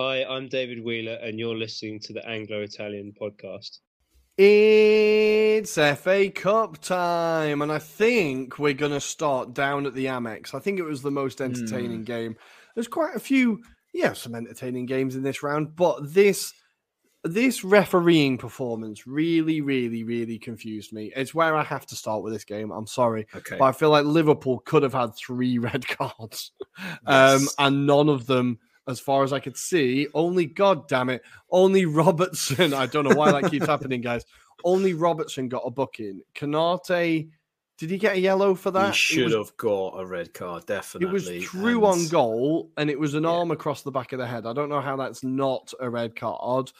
Hi, 0.00 0.24
I'm 0.24 0.48
David 0.48 0.82
Wheeler, 0.82 1.18
and 1.20 1.38
you're 1.38 1.58
listening 1.58 2.00
to 2.00 2.14
the 2.14 2.26
Anglo 2.26 2.62
Italian 2.62 3.12
podcast. 3.20 3.80
It's 4.38 5.74
FA 5.74 6.30
Cup 6.30 6.80
time, 6.80 7.60
and 7.60 7.70
I 7.70 7.80
think 7.80 8.58
we're 8.58 8.72
going 8.72 8.92
to 8.92 9.00
start 9.00 9.52
down 9.52 9.84
at 9.84 9.92
the 9.92 10.06
Amex. 10.06 10.54
I 10.54 10.58
think 10.58 10.78
it 10.78 10.84
was 10.84 11.02
the 11.02 11.10
most 11.10 11.42
entertaining 11.42 12.04
game. 12.04 12.34
There's 12.74 12.88
quite 12.88 13.14
a 13.14 13.20
few, 13.20 13.62
yeah, 13.92 14.14
some 14.14 14.34
entertaining 14.34 14.86
games 14.86 15.16
in 15.16 15.22
this 15.22 15.42
round, 15.42 15.76
but 15.76 16.14
this 16.14 16.50
this 17.22 17.62
refereeing 17.62 18.38
performance 18.38 19.06
really, 19.06 19.60
really, 19.60 20.02
really 20.02 20.38
confused 20.38 20.94
me. 20.94 21.12
It's 21.14 21.34
where 21.34 21.54
I 21.54 21.62
have 21.62 21.84
to 21.88 21.94
start 21.94 22.22
with 22.22 22.32
this 22.32 22.44
game. 22.44 22.70
I'm 22.70 22.86
sorry, 22.86 23.26
Okay. 23.36 23.56
but 23.58 23.66
I 23.66 23.72
feel 23.72 23.90
like 23.90 24.06
Liverpool 24.06 24.60
could 24.60 24.82
have 24.82 24.94
had 24.94 25.14
three 25.14 25.58
red 25.58 25.86
cards, 25.86 26.52
um, 27.04 27.46
and 27.58 27.86
none 27.86 28.08
of 28.08 28.24
them, 28.24 28.60
as 28.90 29.00
far 29.00 29.22
as 29.24 29.32
I 29.32 29.40
could 29.40 29.56
see, 29.56 30.06
only 30.14 30.46
God 30.46 30.88
damn 30.88 31.08
it, 31.10 31.22
only 31.50 31.86
Robertson. 31.86 32.74
I 32.74 32.86
don't 32.86 33.08
know 33.08 33.14
why 33.16 33.32
that 33.32 33.50
keeps 33.50 33.66
happening, 33.74 34.00
guys. 34.00 34.24
Only 34.64 34.94
Robertson 34.94 35.48
got 35.48 35.62
a 35.64 35.70
booking. 35.70 36.20
Konate, 36.34 37.30
did 37.78 37.90
he 37.90 37.96
get 37.96 38.16
a 38.16 38.20
yellow 38.20 38.54
for 38.54 38.70
that? 38.72 38.88
he 38.88 38.96
should 38.96 39.24
was- 39.32 39.34
have 39.48 39.56
got 39.56 39.98
a 39.98 40.04
red 40.04 40.34
card, 40.34 40.66
definitely. 40.66 41.08
It 41.08 41.12
was 41.40 41.44
true 41.44 41.86
on 41.86 42.08
goal, 42.08 42.70
and 42.76 42.90
it 42.90 43.00
was 43.00 43.14
an 43.14 43.24
arm 43.24 43.50
across 43.50 43.82
the 43.82 43.90
back 43.90 44.12
of 44.12 44.18
the 44.18 44.26
head. 44.26 44.44
I 44.46 44.52
don't 44.52 44.68
know 44.68 44.82
how 44.82 44.96
that's 44.96 45.24
not 45.24 45.72
a 45.80 45.88
red 45.88 46.14
card. 46.14 46.70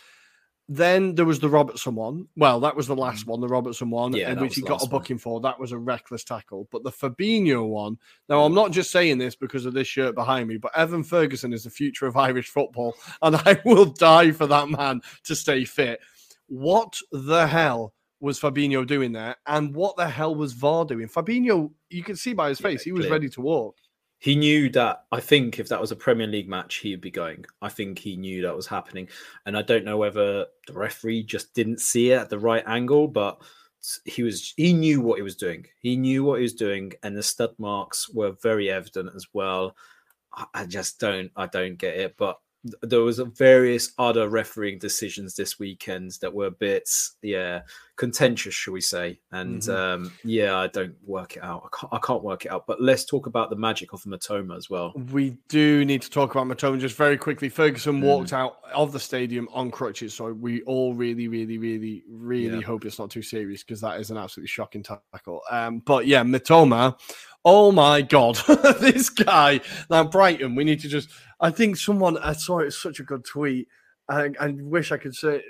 Then 0.73 1.17
there 1.17 1.25
was 1.25 1.41
the 1.41 1.49
Robertson 1.49 1.97
one. 1.97 2.29
Well, 2.37 2.61
that 2.61 2.77
was 2.77 2.87
the 2.87 2.95
mm-hmm. 2.95 3.03
last 3.03 3.27
one, 3.27 3.41
the 3.41 3.49
Robertson 3.49 3.91
one. 3.91 4.13
Yeah, 4.13 4.31
in 4.31 4.39
which 4.39 4.55
he 4.55 4.61
got 4.61 4.71
a 4.71 4.73
last 4.75 4.83
one. 4.83 5.01
booking 5.01 5.19
for. 5.19 5.41
That 5.41 5.59
was 5.59 5.73
a 5.73 5.79
reckless 5.79 6.23
tackle. 6.23 6.69
But 6.71 6.85
the 6.85 6.93
Fabinho 6.93 7.69
one, 7.69 7.99
now 8.29 8.45
I'm 8.45 8.55
not 8.55 8.71
just 8.71 8.93
saying 8.93 9.19
this 9.19 9.35
because 9.35 9.67
of 9.67 9.75
this 9.75 9.89
shirt 9.89 10.15
behind 10.15 10.49
me, 10.49 10.59
but 10.59 10.71
Evan 10.79 11.03
Ferguson 11.03 11.53
is 11.53 11.65
the 11.65 11.71
future 11.71 12.07
of 12.07 12.17
Irish 12.29 12.51
football, 12.51 12.95
and 13.21 13.35
I 13.35 13.61
will 13.65 13.87
die 13.87 14.31
for 14.31 14.47
that 14.47 14.69
man 14.69 15.01
to 15.25 15.35
stay 15.35 15.65
fit. 15.65 15.99
What 16.47 16.97
the 17.11 17.49
hell 17.49 17.93
was 18.21 18.39
Fabinho 18.39 18.87
doing 18.87 19.11
there? 19.11 19.35
And 19.49 19.75
what 19.75 19.97
the 19.97 20.09
hell 20.09 20.37
was 20.37 20.53
VAR 20.53 20.85
doing? 20.85 21.09
Fabinho, 21.09 21.73
you 21.89 22.05
can 22.05 22.15
see 22.15 22.33
by 22.33 22.49
his 22.49 22.61
face, 22.61 22.85
he 22.85 22.93
was 22.93 23.07
clear. 23.07 23.13
ready 23.13 23.29
to 23.31 23.41
walk. 23.41 23.75
He 24.21 24.37
knew 24.37 24.69
that. 24.71 25.05
I 25.11 25.21
think 25.21 25.59
if 25.59 25.69
that 25.69 25.81
was 25.81 25.93
a 25.93 25.97
Premier 25.97 26.27
League 26.27 26.49
match, 26.49 26.77
he'd 26.77 27.01
be 27.01 27.11
going. 27.11 27.47
I 27.63 27.71
think 27.71 27.99
he 27.99 28.17
knew 28.17 28.43
that 28.43 28.55
was 28.55 28.67
happening, 28.67 29.09
and 29.47 29.57
I 29.57 29.63
don't 29.63 29.85
know 29.85 29.97
whether 29.97 30.47
the 30.67 30.73
referee 30.75 31.25
just 31.25 31.55
didn't 31.55 31.81
see 31.81 32.13
it 32.13 32.21
at 32.21 32.29
the 32.29 32.39
right 32.39 32.63
angle, 32.67 33.09
but 33.09 33.41
he 34.05 34.23
was. 34.23 34.53
He 34.59 34.75
knew 34.75 35.01
what 35.01 35.17
he 35.17 35.23
was 35.23 35.37
doing. 35.37 35.67
He 35.81 35.97
knew 35.97 36.23
what 36.23 36.37
he 36.37 36.43
was 36.43 36.53
doing, 36.53 36.93
and 37.03 37.17
the 37.17 37.23
stud 37.23 37.55
marks 37.59 38.11
were 38.11 38.37
very 38.43 38.71
evident 38.71 39.11
as 39.17 39.27
well. 39.33 39.75
I, 40.35 40.45
I 40.53 40.67
just 40.67 41.01
don't. 41.01 41.33
I 41.35 41.47
don't 41.47 41.79
get 41.79 41.97
it. 41.97 42.15
But 42.19 42.39
there 42.83 43.01
was 43.01 43.19
various 43.37 43.93
other 43.99 44.29
refereeing 44.29 44.79
decisions 44.79 45.35
this 45.35 45.59
weekend 45.59 46.13
that 46.21 46.33
were 46.33 46.47
a 46.47 46.51
bit 46.51 46.89
yeah 47.23 47.63
contentious 47.97 48.55
shall 48.55 48.73
we 48.73 48.81
say 48.81 49.19
and 49.33 49.61
Mhm. 49.63 49.75
um 49.77 50.13
yeah 50.25 50.57
i 50.59 50.67
don't 50.67 50.95
work 51.05 51.37
it 51.37 51.43
out 51.43 51.63
I 51.65 51.77
can't, 51.77 51.93
I 51.93 51.99
can't 51.99 52.23
work 52.23 52.45
it 52.47 52.51
out 52.51 52.67
but 52.67 52.81
let's 52.81 53.05
talk 53.05 53.27
about 53.27 53.51
the 53.51 53.57
magic 53.57 53.93
of 53.93 54.03
mitoma 54.05 54.57
as 54.57 54.69
well 54.71 54.93
We 55.13 55.37
do 55.49 55.85
need 55.85 56.03
to 56.03 56.11
talk 56.11 56.31
about 56.35 56.47
Mitoma 56.47 56.79
just 56.79 56.97
very 56.97 57.17
quickly. 57.19 57.49
Ferguson 57.49 58.01
Mm. 58.01 58.05
walked 58.05 58.33
out 58.33 58.57
of 58.75 58.93
the 58.93 59.01
stadium 59.01 59.49
on 59.53 59.71
crutches, 59.71 60.15
so 60.15 60.33
we 60.33 60.63
all 60.63 60.95
really, 60.95 61.27
really, 61.29 61.59
really, 61.59 62.05
really 62.09 62.59
Yeah. 62.59 62.63
hope 62.63 62.85
it's 62.85 62.99
not 62.99 63.11
too 63.11 63.23
serious 63.23 63.63
because 63.63 63.81
that 63.81 63.99
is 64.01 64.11
an 64.11 64.17
absolutely 64.17 64.49
shocking 64.49 64.83
tackle. 64.83 65.43
Um, 65.51 65.81
but 65.81 66.07
yeah, 66.07 66.23
Mitoma, 66.23 66.97
oh 67.45 67.73
my 67.73 68.03
god, 68.03 68.39
this 68.81 69.09
guy. 69.09 69.61
Now 69.89 70.05
Brighton, 70.05 70.55
we 70.55 70.65
need 70.65 70.81
to 70.81 70.89
just. 70.89 71.11
I 71.41 71.51
think 71.51 71.77
someone 71.77 72.19
I 72.19 72.33
saw 72.33 72.59
it 72.59 72.73
such 72.73 73.01
a 73.01 73.05
good 73.05 73.25
tweet. 73.25 73.69
I, 74.11 74.31
I 74.41 74.49
wish 74.59 74.91
I 74.91 74.97
could 74.97 75.15
say 75.15 75.41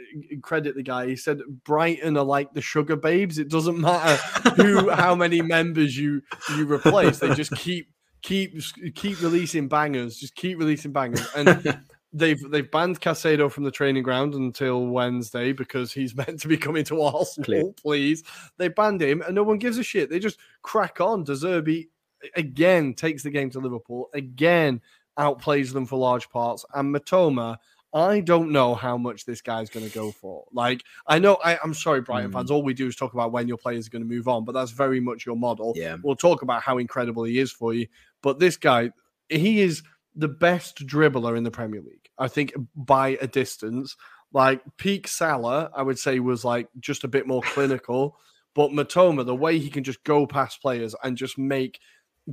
credit 0.43 0.74
the 0.76 0.82
guy. 0.82 1.07
He 1.07 1.16
said 1.16 1.41
Brighton 1.64 2.16
are 2.18 2.24
like 2.24 2.53
the 2.53 2.61
sugar 2.61 2.95
babes. 2.95 3.38
It 3.38 3.49
doesn't 3.49 3.80
matter 3.80 4.16
who, 4.51 4.91
how 4.95 5.14
many 5.14 5.41
members 5.41 5.97
you 5.97 6.22
you 6.57 6.70
replace. 6.70 7.18
They 7.18 7.34
just 7.34 7.57
keep 7.57 7.88
keep 8.22 8.61
keep 8.95 9.20
releasing 9.22 9.68
bangers. 9.68 10.18
Just 10.18 10.34
keep 10.34 10.59
releasing 10.59 10.93
bangers. 10.93 11.26
And 11.34 11.80
they've 12.12 12.40
they've 12.50 12.70
banned 12.70 13.00
Caicedo 13.00 13.50
from 13.50 13.64
the 13.64 13.70
training 13.70 14.02
ground 14.02 14.34
until 14.34 14.86
Wednesday 14.86 15.52
because 15.52 15.92
he's 15.92 16.14
meant 16.20 16.40
to 16.40 16.48
be 16.48 16.56
coming 16.56 16.84
to 16.84 17.00
Arsenal. 17.02 17.72
Please, 17.74 18.22
they 18.56 18.68
banned 18.68 19.02
him, 19.02 19.22
and 19.22 19.34
no 19.34 19.42
one 19.42 19.58
gives 19.58 19.78
a 19.78 19.82
shit. 19.82 20.11
They 20.11 20.18
just 20.18 20.38
crack 20.62 21.00
on. 21.00 21.24
De 21.24 21.32
Zerbi 21.32 21.88
again 22.36 22.94
takes 22.94 23.22
the 23.22 23.30
game 23.30 23.50
to 23.50 23.61
Liverpool. 23.61 24.11
Again 24.14 24.80
outplays 25.18 25.72
them 25.72 25.86
for 25.86 25.98
large 25.98 26.28
parts. 26.30 26.64
And 26.74 26.94
Mitoma, 26.94 27.56
I 27.92 28.20
don't 28.20 28.52
know 28.52 28.74
how 28.74 28.96
much 28.96 29.24
this 29.26 29.42
guy's 29.42 29.68
going 29.68 29.86
to 29.86 29.92
go 29.92 30.12
for. 30.12 30.44
Like, 30.52 30.82
I 31.06 31.18
know, 31.18 31.38
I, 31.44 31.58
I'm 31.62 31.74
sorry, 31.74 32.00
Brighton 32.00 32.30
Mm. 32.30 32.34
fans. 32.34 32.50
All 32.50 32.62
we 32.62 32.72
do 32.72 32.86
is 32.86 32.96
talk 32.96 33.12
about 33.12 33.32
when 33.32 33.48
your 33.48 33.56
players 33.58 33.86
are 33.86 33.90
going 33.90 34.02
to 34.02 34.08
move 34.08 34.28
on, 34.28 34.44
but 34.44 34.52
that's 34.52 34.70
very 34.70 35.00
much 35.00 35.26
your 35.26 35.36
model. 35.36 35.74
Yeah. 35.76 35.96
We'll 36.02 36.16
talk 36.16 36.42
about 36.42 36.62
how 36.62 36.78
incredible 36.78 37.24
he 37.24 37.38
is 37.38 37.50
for 37.52 37.74
you. 37.74 37.86
But 38.22 38.38
this 38.38 38.56
guy, 38.56 38.92
he 39.28 39.61
is 39.61 39.82
the 40.14 40.28
best 40.28 40.86
dribbler 40.86 41.36
in 41.36 41.44
the 41.44 41.50
Premier 41.50 41.80
League. 41.80 42.08
I 42.18 42.28
think 42.28 42.52
by 42.74 43.18
a 43.20 43.26
distance. 43.26 43.96
Like 44.32 44.62
peak 44.76 45.08
Salah, 45.08 45.70
I 45.74 45.82
would 45.82 45.98
say 45.98 46.20
was 46.20 46.44
like 46.44 46.68
just 46.78 47.02
a 47.04 47.08
bit 47.08 47.26
more 47.26 47.42
clinical. 47.46 48.16
But 48.54 48.70
Mitoma, 48.70 49.24
the 49.26 49.34
way 49.34 49.58
he 49.58 49.70
can 49.70 49.82
just 49.84 50.02
go 50.04 50.26
past 50.26 50.61
players 50.62 50.94
and 51.02 51.16
just 51.16 51.36
make 51.38 51.80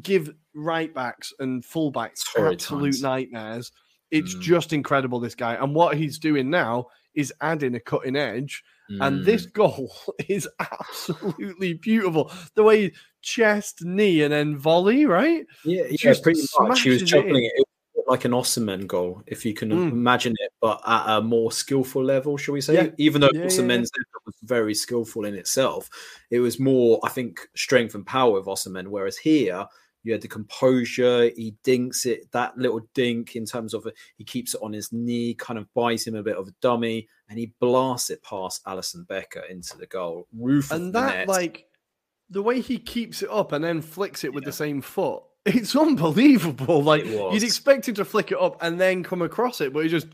give 0.02 0.30
right 0.54 0.94
backs 0.94 1.34
and 1.40 1.64
full 1.66 1.90
backs 1.92 2.24
absolute 2.38 2.60
times. 2.84 3.02
nightmares. 3.02 3.72
It's 4.12 4.36
Mm. 4.36 4.42
just 4.42 4.74
incredible, 4.74 5.20
this 5.20 5.36
guy. 5.36 5.56
And 5.56 5.74
what 5.74 5.98
he's 5.98 6.20
doing 6.20 6.50
now 6.50 6.88
is 7.18 7.34
adding 7.42 7.76
a 7.76 7.80
cutting 7.80 8.16
edge. 8.16 8.64
And 9.02 9.26
this 9.26 9.46
Mm. 9.46 9.54
goal 9.54 9.92
is 10.30 10.48
absolutely 10.60 11.74
beautiful. 11.74 12.32
The 12.56 12.64
way 12.64 12.94
chest, 13.22 13.84
knee, 13.84 14.22
and 14.22 14.32
then 14.32 14.58
volley, 14.58 15.06
right? 15.06 15.46
Yeah, 15.66 15.84
yeah, 15.90 15.98
Just 15.98 16.24
pretty 16.24 16.42
much. 16.62 16.82
He 16.84 16.92
was 16.92 17.04
juggling 17.04 17.44
it. 17.44 17.52
It 17.56 17.66
like 18.08 18.24
an 18.24 18.32
Osimhen 18.32 18.88
goal, 18.88 19.22
if 19.28 19.46
you 19.46 19.54
can 19.54 19.70
Mm. 19.70 19.92
imagine 19.92 20.34
it, 20.40 20.52
but 20.62 20.82
at 20.88 21.18
a 21.18 21.22
more 21.22 21.52
skillful 21.52 22.02
level, 22.04 22.38
shall 22.38 22.54
we 22.54 22.62
say? 22.62 22.76
Yeah. 22.76 22.90
Even 22.98 23.20
though 23.20 23.30
Yeah, 23.34 23.42
yeah, 23.42 23.48
Osimhen's 23.48 23.92
effort 23.94 24.26
was 24.26 24.36
very 24.44 24.74
skillful 24.74 25.26
in 25.26 25.36
itself, 25.36 25.90
it 26.32 26.40
was 26.40 26.58
more, 26.60 27.02
I 27.04 27.10
think, 27.10 27.46
strength 27.56 27.96
and 27.96 28.06
power 28.06 28.32
with 28.32 28.46
Osimhen. 28.46 28.88
Whereas 28.88 29.18
here, 29.18 29.66
you 30.08 30.14
had 30.14 30.22
the 30.22 30.28
composure. 30.28 31.30
He 31.36 31.56
dinks 31.64 32.06
it, 32.06 32.32
that 32.32 32.58
little 32.58 32.82
dink 32.94 33.36
in 33.36 33.46
terms 33.46 33.74
of 33.74 33.86
uh, 33.86 33.92
he 34.16 34.24
keeps 34.24 34.56
it 34.56 34.62
on 34.64 34.72
his 34.72 34.94
knee, 34.94 35.34
kind 35.34 35.60
of 35.60 35.72
buys 35.74 36.08
him 36.08 36.16
a 36.16 36.24
bit 36.24 36.38
of 36.38 36.48
a 36.48 36.54
dummy, 36.62 37.08
and 37.30 37.38
he 37.38 37.54
blasts 37.60 38.10
it 38.10 38.24
past 38.24 38.64
Alisson 38.66 39.06
Becker 39.06 39.42
into 39.50 39.78
the 39.78 39.86
goal. 39.86 40.28
Roof 40.34 40.72
And 40.72 40.94
that, 40.94 41.16
net. 41.16 41.28
like, 41.28 41.66
the 42.30 42.42
way 42.42 42.62
he 42.62 42.78
keeps 42.80 43.22
it 43.22 43.30
up 43.30 43.52
and 43.52 43.64
then 43.64 43.82
flicks 43.82 44.24
it 44.24 44.34
with 44.34 44.46
the 44.46 44.52
same 44.54 44.82
foot, 44.82 45.24
it's 45.46 45.76
unbelievable. 45.76 46.82
Like, 46.82 47.04
It 47.06 47.34
you'd 47.34 47.44
expect 47.44 47.90
him 47.90 47.96
to 47.96 48.06
flick 48.06 48.32
it 48.32 48.40
up 48.40 48.58
and 48.62 48.80
then 48.80 49.04
come 49.04 49.22
across 49.22 49.60
it, 49.60 49.74
but 49.74 49.84
he 49.84 49.90
just. 49.90 50.08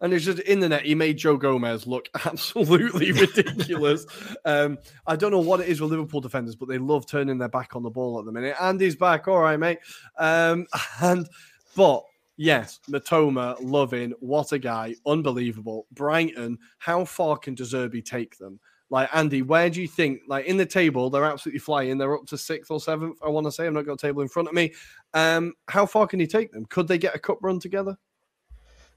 And 0.00 0.14
it's 0.14 0.24
just 0.24 0.38
in 0.40 0.60
the 0.60 0.68
net. 0.68 0.84
He 0.84 0.94
made 0.94 1.18
Joe 1.18 1.36
Gomez 1.36 1.86
look 1.86 2.08
absolutely 2.24 3.12
ridiculous. 3.12 4.06
um, 4.44 4.78
I 5.06 5.16
don't 5.16 5.30
know 5.30 5.38
what 5.38 5.60
it 5.60 5.68
is 5.68 5.80
with 5.80 5.90
Liverpool 5.90 6.20
defenders, 6.20 6.56
but 6.56 6.68
they 6.68 6.78
love 6.78 7.06
turning 7.06 7.38
their 7.38 7.48
back 7.48 7.76
on 7.76 7.82
the 7.82 7.90
ball 7.90 8.18
at 8.18 8.24
the 8.24 8.32
minute. 8.32 8.56
Andy's 8.60 8.96
back, 8.96 9.28
all 9.28 9.40
right, 9.40 9.58
mate. 9.58 9.78
Um, 10.18 10.66
and 11.02 11.28
but 11.76 12.02
yes, 12.36 12.80
Mitoma, 12.88 13.56
loving, 13.60 14.12
what 14.20 14.52
a 14.52 14.58
guy, 14.58 14.94
unbelievable. 15.06 15.86
Brighton, 15.92 16.58
how 16.78 17.04
far 17.04 17.36
can 17.36 17.54
De 17.54 17.64
Zerbi 17.64 18.04
take 18.04 18.38
them? 18.38 18.58
Like 18.90 19.08
Andy, 19.14 19.42
where 19.42 19.70
do 19.70 19.80
you 19.80 19.86
think? 19.86 20.22
Like 20.26 20.46
in 20.46 20.56
the 20.56 20.66
table, 20.66 21.10
they're 21.10 21.24
absolutely 21.24 21.60
flying. 21.60 21.96
They're 21.96 22.16
up 22.16 22.26
to 22.26 22.36
sixth 22.36 22.72
or 22.72 22.80
seventh. 22.80 23.18
I 23.24 23.28
want 23.28 23.46
to 23.46 23.52
say. 23.52 23.66
I'm 23.66 23.74
not 23.74 23.86
got 23.86 23.92
a 23.92 23.96
table 23.96 24.22
in 24.22 24.28
front 24.28 24.48
of 24.48 24.54
me. 24.54 24.74
Um, 25.14 25.54
how 25.68 25.86
far 25.86 26.08
can 26.08 26.18
he 26.18 26.26
take 26.26 26.50
them? 26.50 26.66
Could 26.66 26.88
they 26.88 26.98
get 26.98 27.14
a 27.14 27.18
cup 27.18 27.38
run 27.40 27.60
together? 27.60 27.96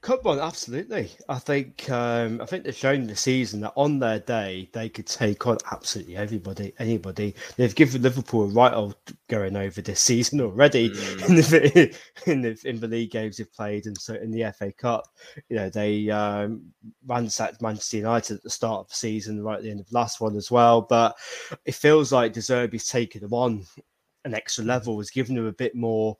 Cup 0.04 0.22
run, 0.26 0.38
absolutely. 0.38 1.10
I 1.30 1.38
think 1.38 1.88
um, 1.88 2.38
I 2.38 2.44
think 2.44 2.64
they've 2.64 2.76
shown 2.76 3.06
the 3.06 3.16
season 3.16 3.62
that 3.62 3.72
on 3.74 3.98
their 3.98 4.18
day 4.18 4.68
they 4.74 4.90
could 4.90 5.06
take 5.06 5.46
on 5.46 5.56
absolutely 5.72 6.14
everybody, 6.14 6.74
anybody. 6.78 7.34
They've 7.56 7.74
given 7.74 8.02
Liverpool 8.02 8.42
a 8.42 8.48
right 8.48 8.74
old 8.74 8.96
going 9.28 9.56
over 9.56 9.80
this 9.80 10.02
season 10.02 10.42
already 10.42 10.84
in 11.26 11.36
the 11.36 11.96
in 12.26 12.42
the 12.42 12.60
in 12.66 12.80
the 12.80 12.86
league 12.86 13.12
games 13.12 13.38
they've 13.38 13.50
played, 13.50 13.86
and 13.86 13.96
so 13.96 14.12
in 14.12 14.30
the 14.30 14.52
FA 14.52 14.70
Cup, 14.72 15.08
you 15.48 15.56
know 15.56 15.70
they 15.70 16.10
um, 16.10 16.60
ransacked 17.06 17.62
Manchester 17.62 17.96
United 17.96 18.36
at 18.36 18.42
the 18.42 18.50
start 18.50 18.80
of 18.80 18.88
the 18.90 18.96
season, 18.96 19.42
right 19.42 19.56
at 19.56 19.62
the 19.62 19.70
end 19.70 19.80
of 19.80 19.88
the 19.88 19.94
last 19.94 20.20
one 20.20 20.36
as 20.36 20.50
well. 20.50 20.82
But 20.82 21.16
it 21.64 21.74
feels 21.74 22.12
like 22.12 22.34
De 22.34 22.40
Zerbi's 22.40 22.88
taken 22.88 23.22
them 23.22 23.32
on 23.32 23.64
an 24.26 24.34
extra 24.34 24.64
level, 24.64 24.98
has 24.98 25.08
given 25.08 25.34
them 25.34 25.46
a 25.46 25.52
bit 25.52 25.74
more 25.74 26.18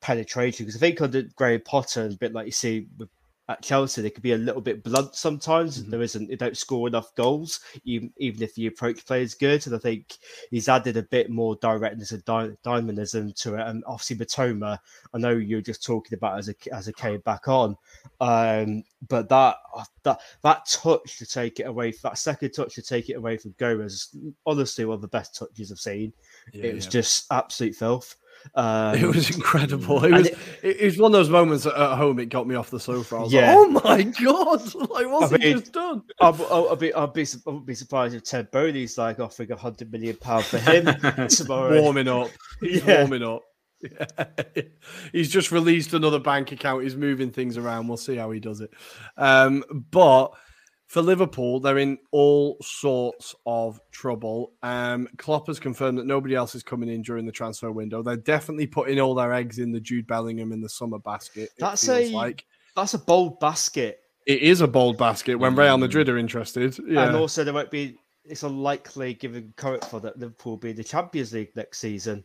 penetration 0.00 0.64
because 0.64 0.80
I 0.80 0.80
think 0.80 1.02
under 1.02 1.22
Graham 1.36 1.60
Potter, 1.66 2.06
a 2.06 2.16
bit 2.16 2.32
like 2.32 2.46
you 2.46 2.52
see 2.52 2.86
with 2.96 3.10
at 3.48 3.62
Chelsea, 3.62 4.02
they 4.02 4.10
could 4.10 4.22
be 4.22 4.32
a 4.32 4.38
little 4.38 4.60
bit 4.60 4.82
blunt 4.82 5.14
sometimes. 5.14 5.84
There 5.84 6.02
isn't, 6.02 6.28
they 6.28 6.36
don't 6.36 6.56
score 6.56 6.88
enough 6.88 7.14
goals, 7.14 7.60
even 7.84 8.12
even 8.16 8.42
if 8.42 8.54
the 8.54 8.66
approach 8.66 9.06
play 9.06 9.22
is 9.22 9.34
good. 9.34 9.64
And 9.66 9.76
I 9.76 9.78
think 9.78 10.18
he's 10.50 10.68
added 10.68 10.96
a 10.96 11.02
bit 11.02 11.30
more 11.30 11.56
directness 11.56 12.10
and 12.10 12.24
dy- 12.24 12.56
dynamism 12.64 13.32
to 13.34 13.54
it. 13.54 13.66
And 13.66 13.84
obviously, 13.86 14.16
Mitoma, 14.16 14.78
I 15.14 15.18
know 15.18 15.30
you're 15.30 15.60
just 15.60 15.84
talking 15.84 16.16
about 16.16 16.38
as 16.38 16.48
a 16.48 16.54
as 16.72 16.88
a 16.88 16.92
came 16.92 17.20
back 17.20 17.46
on, 17.46 17.76
um, 18.20 18.82
but 19.08 19.28
that 19.28 19.56
that 20.02 20.20
that 20.42 20.66
touch 20.66 21.18
to 21.18 21.26
take 21.26 21.60
it 21.60 21.68
away, 21.68 21.92
that 22.02 22.18
second 22.18 22.50
touch 22.50 22.74
to 22.74 22.82
take 22.82 23.10
it 23.10 23.14
away 23.14 23.36
from 23.36 23.54
Gomez, 23.58 24.14
honestly 24.44 24.84
one 24.84 24.96
of 24.96 25.02
the 25.02 25.08
best 25.08 25.36
touches 25.36 25.70
I've 25.70 25.78
seen. 25.78 26.12
Yeah, 26.52 26.64
it 26.64 26.74
was 26.74 26.86
yeah. 26.86 26.90
just 26.90 27.26
absolute 27.30 27.76
filth. 27.76 28.16
Um, 28.54 28.94
It 28.94 29.06
was 29.06 29.30
incredible. 29.34 30.04
It 30.04 30.12
was. 30.12 30.26
it- 30.28 30.38
It, 30.62 30.84
was 30.84 30.98
one 30.98 31.12
of 31.14 31.18
those 31.18 31.28
moments 31.30 31.66
at 31.66 31.74
home. 31.74 32.18
It 32.18 32.26
got 32.26 32.46
me 32.46 32.54
off 32.54 32.70
the 32.70 32.80
sofa. 32.80 33.16
I 33.16 33.20
was 33.20 33.32
Yeah. 33.32 33.54
like, 33.54 33.66
"Oh 33.66 33.68
my 33.68 34.02
god! 34.02 34.74
Like, 34.90 35.06
what's 35.10 35.32
I 35.32 35.38
he 35.38 35.52
just 35.54 35.72
done?" 35.72 36.02
I'll, 36.20 36.34
I'll, 36.50 36.68
I'll 36.70 36.76
be, 36.76 36.92
I'll 36.94 37.06
be, 37.06 37.22
I 37.22 37.26
wouldn't 37.46 37.66
be 37.66 37.74
surprised 37.74 38.14
if 38.14 38.24
Todd 38.24 38.50
Boehly's 38.50 38.96
like 38.98 39.20
offering 39.20 39.52
a 39.52 39.56
hundred 39.56 39.90
million 39.92 40.16
pound 40.16 40.44
for 40.44 40.58
him 40.58 40.86
tomorrow. 41.28 41.80
warming 41.82 42.08
up. 42.08 42.28
He's 42.60 42.84
Yeah. 42.84 43.00
warming 43.00 43.22
up. 43.22 43.42
Yeah. 43.82 44.62
He's 45.12 45.30
just 45.30 45.52
released 45.52 45.92
another 45.92 46.18
bank 46.18 46.50
account. 46.52 46.82
He's 46.82 46.96
moving 46.96 47.30
things 47.30 47.56
around. 47.58 47.88
We'll 47.88 47.96
see 47.98 48.16
how 48.16 48.30
he 48.30 48.40
does 48.40 48.60
it. 48.60 48.70
Um, 49.16 49.62
but 49.90 50.28
for 50.86 51.02
Liverpool, 51.02 51.58
they're 51.60 51.78
in 51.78 51.98
all 52.12 52.56
sorts 52.62 53.34
of 53.44 53.80
trouble. 53.90 54.52
Um, 54.62 55.08
Klopp 55.18 55.48
has 55.48 55.58
confirmed 55.58 55.98
that 55.98 56.06
nobody 56.06 56.34
else 56.34 56.54
is 56.54 56.62
coming 56.62 56.88
in 56.88 57.02
during 57.02 57.26
the 57.26 57.32
transfer 57.32 57.72
window. 57.72 58.02
They're 58.02 58.16
definitely 58.16 58.68
putting 58.68 59.00
all 59.00 59.14
their 59.14 59.32
eggs 59.32 59.58
in 59.58 59.72
the 59.72 59.80
Jude 59.80 60.06
Bellingham 60.06 60.52
in 60.52 60.60
the 60.60 60.68
summer 60.68 60.98
basket. 60.98 61.50
That's 61.58 61.88
a 61.88 62.10
like 62.12 62.44
that's 62.76 62.94
a 62.94 62.98
bold 62.98 63.40
basket, 63.40 64.00
it 64.26 64.42
is 64.42 64.60
a 64.60 64.68
bold 64.68 64.98
basket 64.98 65.36
when 65.36 65.54
Real 65.56 65.76
Mm. 65.76 65.80
Madrid 65.80 66.08
are 66.08 66.18
interested. 66.18 66.76
Yeah. 66.86 67.06
and 67.08 67.16
also 67.16 67.42
there 67.44 67.54
won't 67.54 67.70
be. 67.70 67.96
It's 68.28 68.42
unlikely, 68.42 69.14
given 69.14 69.54
current 69.56 69.84
for 69.84 70.00
that 70.00 70.18
Liverpool 70.18 70.52
will 70.54 70.58
be 70.58 70.70
in 70.70 70.76
the 70.76 70.82
Champions 70.84 71.32
League 71.32 71.54
next 71.54 71.78
season. 71.78 72.24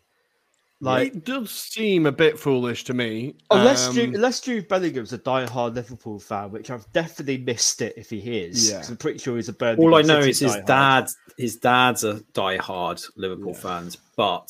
Like 0.83 1.15
it 1.15 1.25
does 1.25 1.51
seem 1.51 2.05
a 2.07 2.11
bit 2.11 2.39
foolish 2.39 2.83
to 2.85 2.93
me. 2.93 3.35
unless 3.51 3.87
Um, 3.87 3.93
Jude, 3.93 4.15
unless 4.15 4.39
Jude 4.41 4.67
Bellingham's 4.67 5.13
a 5.13 5.17
die-hard 5.19 5.75
Liverpool 5.75 6.19
fan, 6.19 6.49
which 6.51 6.71
I've 6.71 6.91
definitely 6.91 7.37
missed 7.37 7.81
it 7.83 7.93
if 7.97 8.09
he 8.09 8.17
is. 8.19 8.69
Yeah. 8.69 8.77
'cause 8.77 8.89
I'm 8.89 8.97
pretty 8.97 9.19
sure 9.19 9.35
he's 9.35 9.47
a 9.49 9.53
Birmingham 9.53 9.83
All 9.85 9.95
I 9.95 10.01
know 10.01 10.19
City 10.21 10.31
is 10.31 10.39
his 10.39 10.55
diehard. 10.55 10.65
dad. 10.65 11.07
His 11.37 11.55
dad's 11.57 12.03
a 12.03 12.15
diehard 12.33 13.07
Liverpool 13.15 13.53
fans, 13.53 13.95
but 14.15 14.47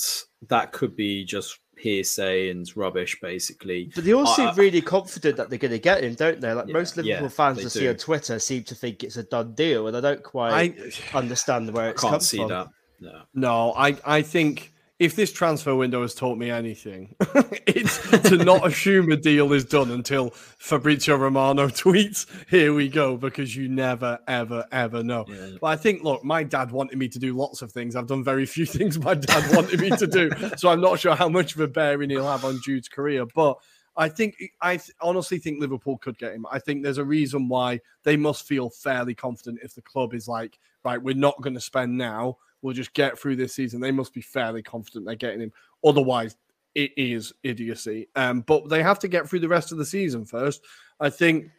that 0.48 0.72
could 0.72 0.96
be 0.96 1.26
just 1.26 1.60
hearsay 1.78 2.50
and 2.50 2.66
rubbish, 2.78 3.18
basically. 3.22 3.92
But 3.96 4.04
they 4.06 4.14
all 4.14 4.26
seem 4.28 4.48
I- 4.50 4.54
really 4.54 4.82
confident 4.82 5.36
that 5.38 5.50
they're 5.50 5.60
going 5.60 5.72
to 5.72 5.80
get 5.80 6.04
him, 6.04 6.14
don't 6.14 6.40
they? 6.40 6.54
Like 6.54 6.68
most 6.68 6.96
yeah, 6.98 7.04
Liverpool 7.16 7.30
fans 7.30 7.58
they 7.58 7.66
I 7.66 7.68
see 7.68 7.90
on 7.90 7.96
Twitter 7.96 8.40
seem 8.40 8.64
to 8.66 8.76
think 8.76 9.04
it's 9.04 9.18
a 9.18 9.24
done 9.24 9.54
deal, 9.54 9.88
and 9.88 9.98
I 9.98 10.00
don't 10.00 10.24
quite 10.24 10.54
I 10.54 11.18
understand 11.18 11.72
where 11.74 11.86
I 11.88 11.90
it's 11.90 12.02
can't 12.02 12.12
come 12.14 12.22
see 12.22 12.38
from. 12.38 12.50
that. 12.50 12.68
No. 13.00 13.22
No, 13.34 13.74
I, 13.74 13.98
I 14.06 14.22
think 14.22 14.72
if 15.02 15.16
this 15.16 15.34
transfer 15.34 15.74
window 15.74 16.04
has 16.04 16.14
taught 16.14 16.38
me 16.38 16.52
anything, 16.52 17.16
it's 17.66 17.98
to 18.30 18.38
not 18.38 18.68
assume 18.68 19.12
a 19.12 19.18
deal 19.18 19.52
is 19.52 19.66
done 19.66 19.90
until 19.90 20.30
Fabrizio 20.30 21.16
Romano 21.16 21.68
tweets, 21.70 22.28
"Here 22.48 22.72
we 22.72 22.88
go," 22.88 23.18
because 23.18 23.56
you 23.56 23.68
never, 23.68 24.20
ever, 24.28 24.64
ever 24.72 25.02
know. 25.02 25.26
Yeah. 25.28 25.58
But 25.60 25.68
I 25.68 25.76
think, 25.76 26.04
look, 26.04 26.24
my 26.24 26.44
dad 26.44 26.70
wanted 26.70 27.00
me 27.00 27.08
to 27.10 27.18
do 27.18 27.36
lots 27.36 27.64
of 27.64 27.72
things. 27.72 27.96
I've 27.96 28.06
done 28.06 28.24
very 28.24 28.46
few 28.46 28.66
things 28.68 29.00
my 29.00 29.16
dad 29.16 29.56
wanted 29.56 29.80
me 29.80 29.90
to 29.90 30.06
do, 30.06 30.30
so 30.56 30.70
I'm 30.70 30.82
not 30.82 31.00
sure 31.00 31.16
how 31.16 31.28
much 31.28 31.56
of 31.56 31.62
a 31.62 31.68
bearing 31.68 32.12
he'll 32.12 32.30
have 32.30 32.46
on 32.46 32.62
Jude's 32.62 32.88
career. 32.88 33.26
But 33.26 33.58
I 33.98 34.08
think 34.08 34.36
I 34.62 34.80
honestly 35.02 35.40
think 35.40 35.60
Liverpool 35.60 35.98
could 35.98 36.20
get 36.20 36.34
him. 36.34 36.46
I 36.52 36.60
think 36.60 36.84
there's 36.84 37.00
a 37.00 37.04
reason 37.04 37.50
why 37.50 37.80
they 38.04 38.18
must 38.18 38.48
feel 38.48 38.70
fairly 38.70 39.16
confident 39.16 39.62
if 39.64 39.74
the 39.74 39.82
club 39.82 40.14
is 40.14 40.28
like, 40.28 40.60
right, 40.86 41.02
we're 41.02 41.16
not 41.16 41.42
going 41.42 41.56
to 41.56 41.60
spend 41.60 41.98
now 41.98 42.38
will 42.62 42.74
just 42.74 42.94
get 42.94 43.18
through 43.18 43.36
this 43.36 43.54
season. 43.54 43.82
They 43.82 43.92
must 43.92 44.14
be 44.14 44.22
fairly 44.22 44.62
confident 44.62 45.06
they're 45.06 45.16
getting 45.16 45.42
him. 45.42 45.54
Otherwise, 45.84 46.36
it 46.76 46.92
is 46.96 47.34
idiocy. 47.44 48.08
Um, 48.16 48.42
but 48.42 48.70
they 48.70 48.84
have 48.84 49.00
to 49.00 49.08
get 49.08 49.28
through 49.28 49.40
the 49.40 49.48
rest 49.48 49.72
of 49.72 49.78
the 49.78 49.86
season 49.86 50.26
first. 50.26 50.62
I 51.00 51.10
think 51.10 51.50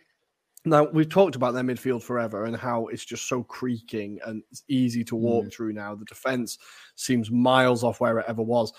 now 0.64 0.84
we've 0.84 1.08
talked 1.08 1.36
about 1.36 1.54
their 1.54 1.64
midfield 1.64 2.02
forever 2.02 2.44
and 2.44 2.56
how 2.56 2.86
it's 2.86 3.04
just 3.04 3.28
so 3.28 3.42
creaking 3.42 4.20
and 4.24 4.42
it's 4.50 4.62
easy 4.68 5.02
to 5.04 5.16
walk 5.16 5.46
mm. 5.46 5.52
through 5.52 5.72
now. 5.72 5.94
The 5.94 6.04
defense 6.04 6.58
seems 6.94 7.30
miles 7.30 7.82
off 7.82 8.00
where 8.00 8.18
it 8.18 8.26
ever 8.28 8.42
was. 8.42 8.72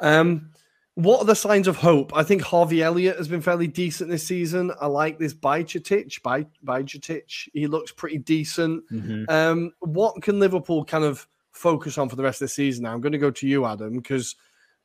Um, 0.00 0.50
what 0.96 1.20
are 1.20 1.24
the 1.24 1.34
signs 1.34 1.66
of 1.66 1.76
hope? 1.76 2.14
I 2.14 2.22
think 2.22 2.42
Harvey 2.42 2.82
Elliott 2.82 3.16
has 3.16 3.26
been 3.26 3.40
fairly 3.40 3.66
decent 3.66 4.10
this 4.10 4.24
season. 4.24 4.70
I 4.80 4.86
like 4.86 5.18
this 5.18 5.34
Bajcetic. 5.34 6.20
Bajcetic, 6.64 7.48
he 7.52 7.66
looks 7.66 7.90
pretty 7.90 8.18
decent. 8.18 8.88
Mm-hmm. 8.92 9.24
Um, 9.28 9.72
what 9.80 10.22
can 10.22 10.38
Liverpool 10.38 10.84
kind 10.84 11.02
of 11.02 11.26
focus 11.54 11.98
on 11.98 12.08
for 12.08 12.16
the 12.16 12.22
rest 12.22 12.42
of 12.42 12.46
the 12.46 12.54
season 12.54 12.84
now. 12.84 12.92
I'm 12.92 13.00
going 13.00 13.12
to 13.12 13.18
go 13.18 13.30
to 13.30 13.48
you, 13.48 13.64
Adam, 13.64 13.96
because 13.96 14.36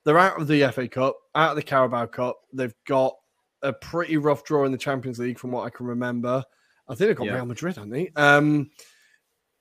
they're 0.06 0.18
out 0.18 0.40
of 0.40 0.48
the 0.48 0.72
FA 0.72 0.88
Cup, 0.88 1.18
out 1.36 1.52
of 1.52 1.56
the 1.56 1.64
Carabao 1.64 2.06
Cup. 2.08 2.40
They've 2.54 2.74
got 2.88 3.16
a 3.62 3.74
pretty 3.74 4.18
rough 4.18 4.44
draw 4.44 4.66
in 4.66 4.72
the 4.72 4.78
Champions 4.78 5.20
League, 5.20 5.40
from 5.40 5.52
what 5.52 5.66
I 5.66 5.70
can 5.70 5.86
remember. 5.86 6.44
I 6.88 6.96
think 6.96 7.10
they've 7.10 7.16
got 7.16 7.28
yeah. 7.28 7.36
Real 7.36 7.46
Madrid, 7.46 7.76
haven't 7.76 7.92
they? 7.92 8.12
Um, 8.16 8.72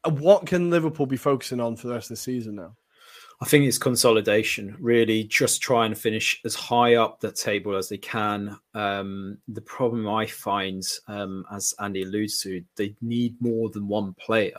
what 0.04 0.46
can 0.46 0.70
Liverpool 0.70 1.06
be 1.06 1.16
focusing 1.16 1.60
on 1.60 1.76
for 1.76 1.88
the 1.88 1.94
rest 1.94 2.10
of 2.10 2.16
the 2.16 2.22
season 2.22 2.54
now? 2.56 2.76
I 3.40 3.44
think 3.44 3.66
it's 3.66 3.78
consolidation, 3.78 4.76
really, 4.80 5.22
just 5.24 5.62
try 5.62 5.86
and 5.86 5.96
finish 5.96 6.40
as 6.44 6.56
high 6.56 6.96
up 6.96 7.20
the 7.20 7.30
table 7.30 7.76
as 7.76 7.88
they 7.88 7.98
can. 7.98 8.58
Um, 8.74 9.38
the 9.46 9.60
problem 9.60 10.08
I 10.08 10.26
find, 10.26 10.82
um, 11.06 11.44
as 11.52 11.72
Andy 11.78 12.02
alludes 12.02 12.40
to, 12.42 12.64
they 12.76 12.96
need 13.00 13.36
more 13.40 13.70
than 13.70 13.86
one 13.86 14.14
player 14.14 14.58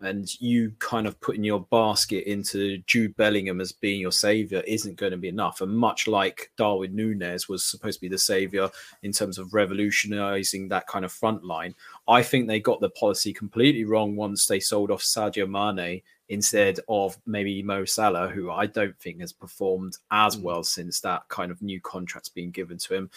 and 0.00 0.40
you 0.40 0.72
kind 0.78 1.06
of 1.06 1.20
putting 1.20 1.42
your 1.42 1.60
basket 1.70 2.30
into 2.30 2.78
Jude 2.86 3.16
Bellingham 3.16 3.60
as 3.60 3.72
being 3.72 4.00
your 4.00 4.12
savior 4.12 4.62
isn't 4.66 4.96
going 4.96 5.10
to 5.12 5.18
be 5.18 5.28
enough. 5.28 5.60
And 5.60 5.76
much 5.76 6.06
like 6.06 6.52
Darwin 6.56 6.94
Nunez 6.94 7.48
was 7.48 7.64
supposed 7.64 7.98
to 7.98 8.02
be 8.02 8.08
the 8.08 8.18
savior 8.18 8.70
in 9.02 9.12
terms 9.12 9.38
of 9.38 9.54
revolutionizing 9.54 10.68
that 10.68 10.86
kind 10.86 11.04
of 11.04 11.12
front 11.12 11.44
line, 11.44 11.74
I 12.06 12.22
think 12.22 12.46
they 12.46 12.60
got 12.60 12.80
the 12.80 12.90
policy 12.90 13.32
completely 13.32 13.84
wrong 13.84 14.14
once 14.14 14.46
they 14.46 14.60
sold 14.60 14.90
off 14.90 15.02
Sadio 15.02 15.48
Mane 15.48 16.02
instead 16.28 16.78
of 16.88 17.16
maybe 17.26 17.62
Mo 17.62 17.84
Salah, 17.84 18.28
who 18.28 18.50
I 18.50 18.66
don't 18.66 18.96
think 18.98 19.20
has 19.20 19.32
performed 19.32 19.96
as 20.10 20.36
mm. 20.36 20.42
well 20.42 20.62
since 20.62 21.00
that 21.00 21.26
kind 21.28 21.50
of 21.50 21.62
new 21.62 21.80
contract's 21.80 22.28
been 22.28 22.50
given 22.50 22.78
to 22.78 22.94
him. 22.94 23.10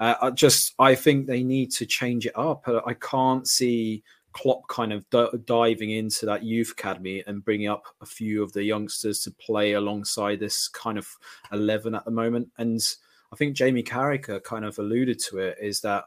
Uh, 0.00 0.14
I 0.20 0.30
just 0.30 0.74
I 0.78 0.94
think 0.94 1.26
they 1.26 1.42
need 1.42 1.70
to 1.72 1.86
change 1.86 2.26
it 2.26 2.36
up. 2.36 2.66
I 2.86 2.94
can't 2.94 3.46
see 3.46 4.02
Klopp 4.34 4.66
kind 4.68 4.92
of 4.92 5.08
d- 5.10 5.38
diving 5.46 5.90
into 5.90 6.26
that 6.26 6.42
youth 6.42 6.72
academy 6.72 7.22
and 7.26 7.44
bringing 7.44 7.68
up 7.68 7.84
a 8.00 8.06
few 8.06 8.42
of 8.42 8.52
the 8.52 8.62
youngsters 8.62 9.20
to 9.20 9.30
play 9.30 9.72
alongside 9.72 10.40
this 10.40 10.68
kind 10.68 10.98
of 10.98 11.08
11 11.52 11.94
at 11.94 12.04
the 12.04 12.10
moment. 12.10 12.48
And 12.58 12.80
I 13.32 13.36
think 13.36 13.56
Jamie 13.56 13.82
Carragher 13.82 14.42
kind 14.42 14.64
of 14.64 14.78
alluded 14.78 15.18
to 15.30 15.38
it 15.38 15.56
is 15.60 15.80
that 15.80 16.04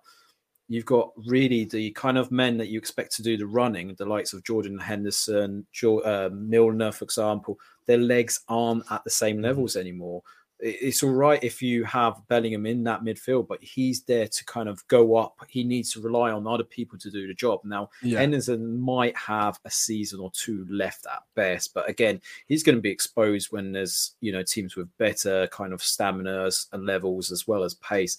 you've 0.67 0.85
got 0.85 1.11
really 1.25 1.65
the 1.65 1.91
kind 1.91 2.17
of 2.17 2.29
men 2.29 2.57
that 2.57 2.67
you 2.67 2.77
expect 2.77 3.15
to 3.15 3.23
do 3.23 3.37
the 3.37 3.47
running, 3.47 3.95
the 3.95 4.05
likes 4.05 4.33
of 4.33 4.43
Jordan 4.43 4.77
Henderson, 4.77 5.65
uh, 5.83 6.29
Milner, 6.31 6.91
for 6.91 7.05
example, 7.05 7.57
their 7.85 7.97
legs 7.97 8.41
aren't 8.49 8.83
at 8.91 9.03
the 9.05 9.09
same 9.09 9.41
levels 9.41 9.77
anymore 9.77 10.21
it's 10.59 11.03
all 11.03 11.11
right 11.11 11.43
if 11.43 11.61
you 11.61 11.83
have 11.83 12.27
Bellingham 12.27 12.65
in 12.65 12.83
that 12.83 13.03
midfield, 13.03 13.47
but 13.47 13.63
he's 13.63 14.01
there 14.03 14.27
to 14.27 14.45
kind 14.45 14.67
of 14.67 14.85
go 14.87 15.15
up. 15.15 15.45
He 15.47 15.63
needs 15.63 15.91
to 15.93 16.01
rely 16.01 16.31
on 16.31 16.47
other 16.47 16.63
people 16.63 16.97
to 16.99 17.11
do 17.11 17.27
the 17.27 17.33
job. 17.33 17.61
Now, 17.63 17.89
yeah. 18.01 18.19
Henderson 18.19 18.79
might 18.79 19.15
have 19.15 19.59
a 19.65 19.69
season 19.69 20.19
or 20.19 20.31
two 20.31 20.65
left 20.69 21.05
at 21.05 21.23
best, 21.35 21.73
but 21.73 21.87
again, 21.89 22.21
he's 22.47 22.63
going 22.63 22.75
to 22.75 22.81
be 22.81 22.89
exposed 22.89 23.51
when 23.51 23.71
there's 23.71 24.15
you 24.21 24.31
know 24.31 24.43
teams 24.43 24.75
with 24.75 24.95
better 24.97 25.47
kind 25.47 25.73
of 25.73 25.83
stamina 25.83 26.49
and 26.73 26.85
levels 26.85 27.31
as 27.31 27.47
well 27.47 27.63
as 27.63 27.75
pace. 27.75 28.17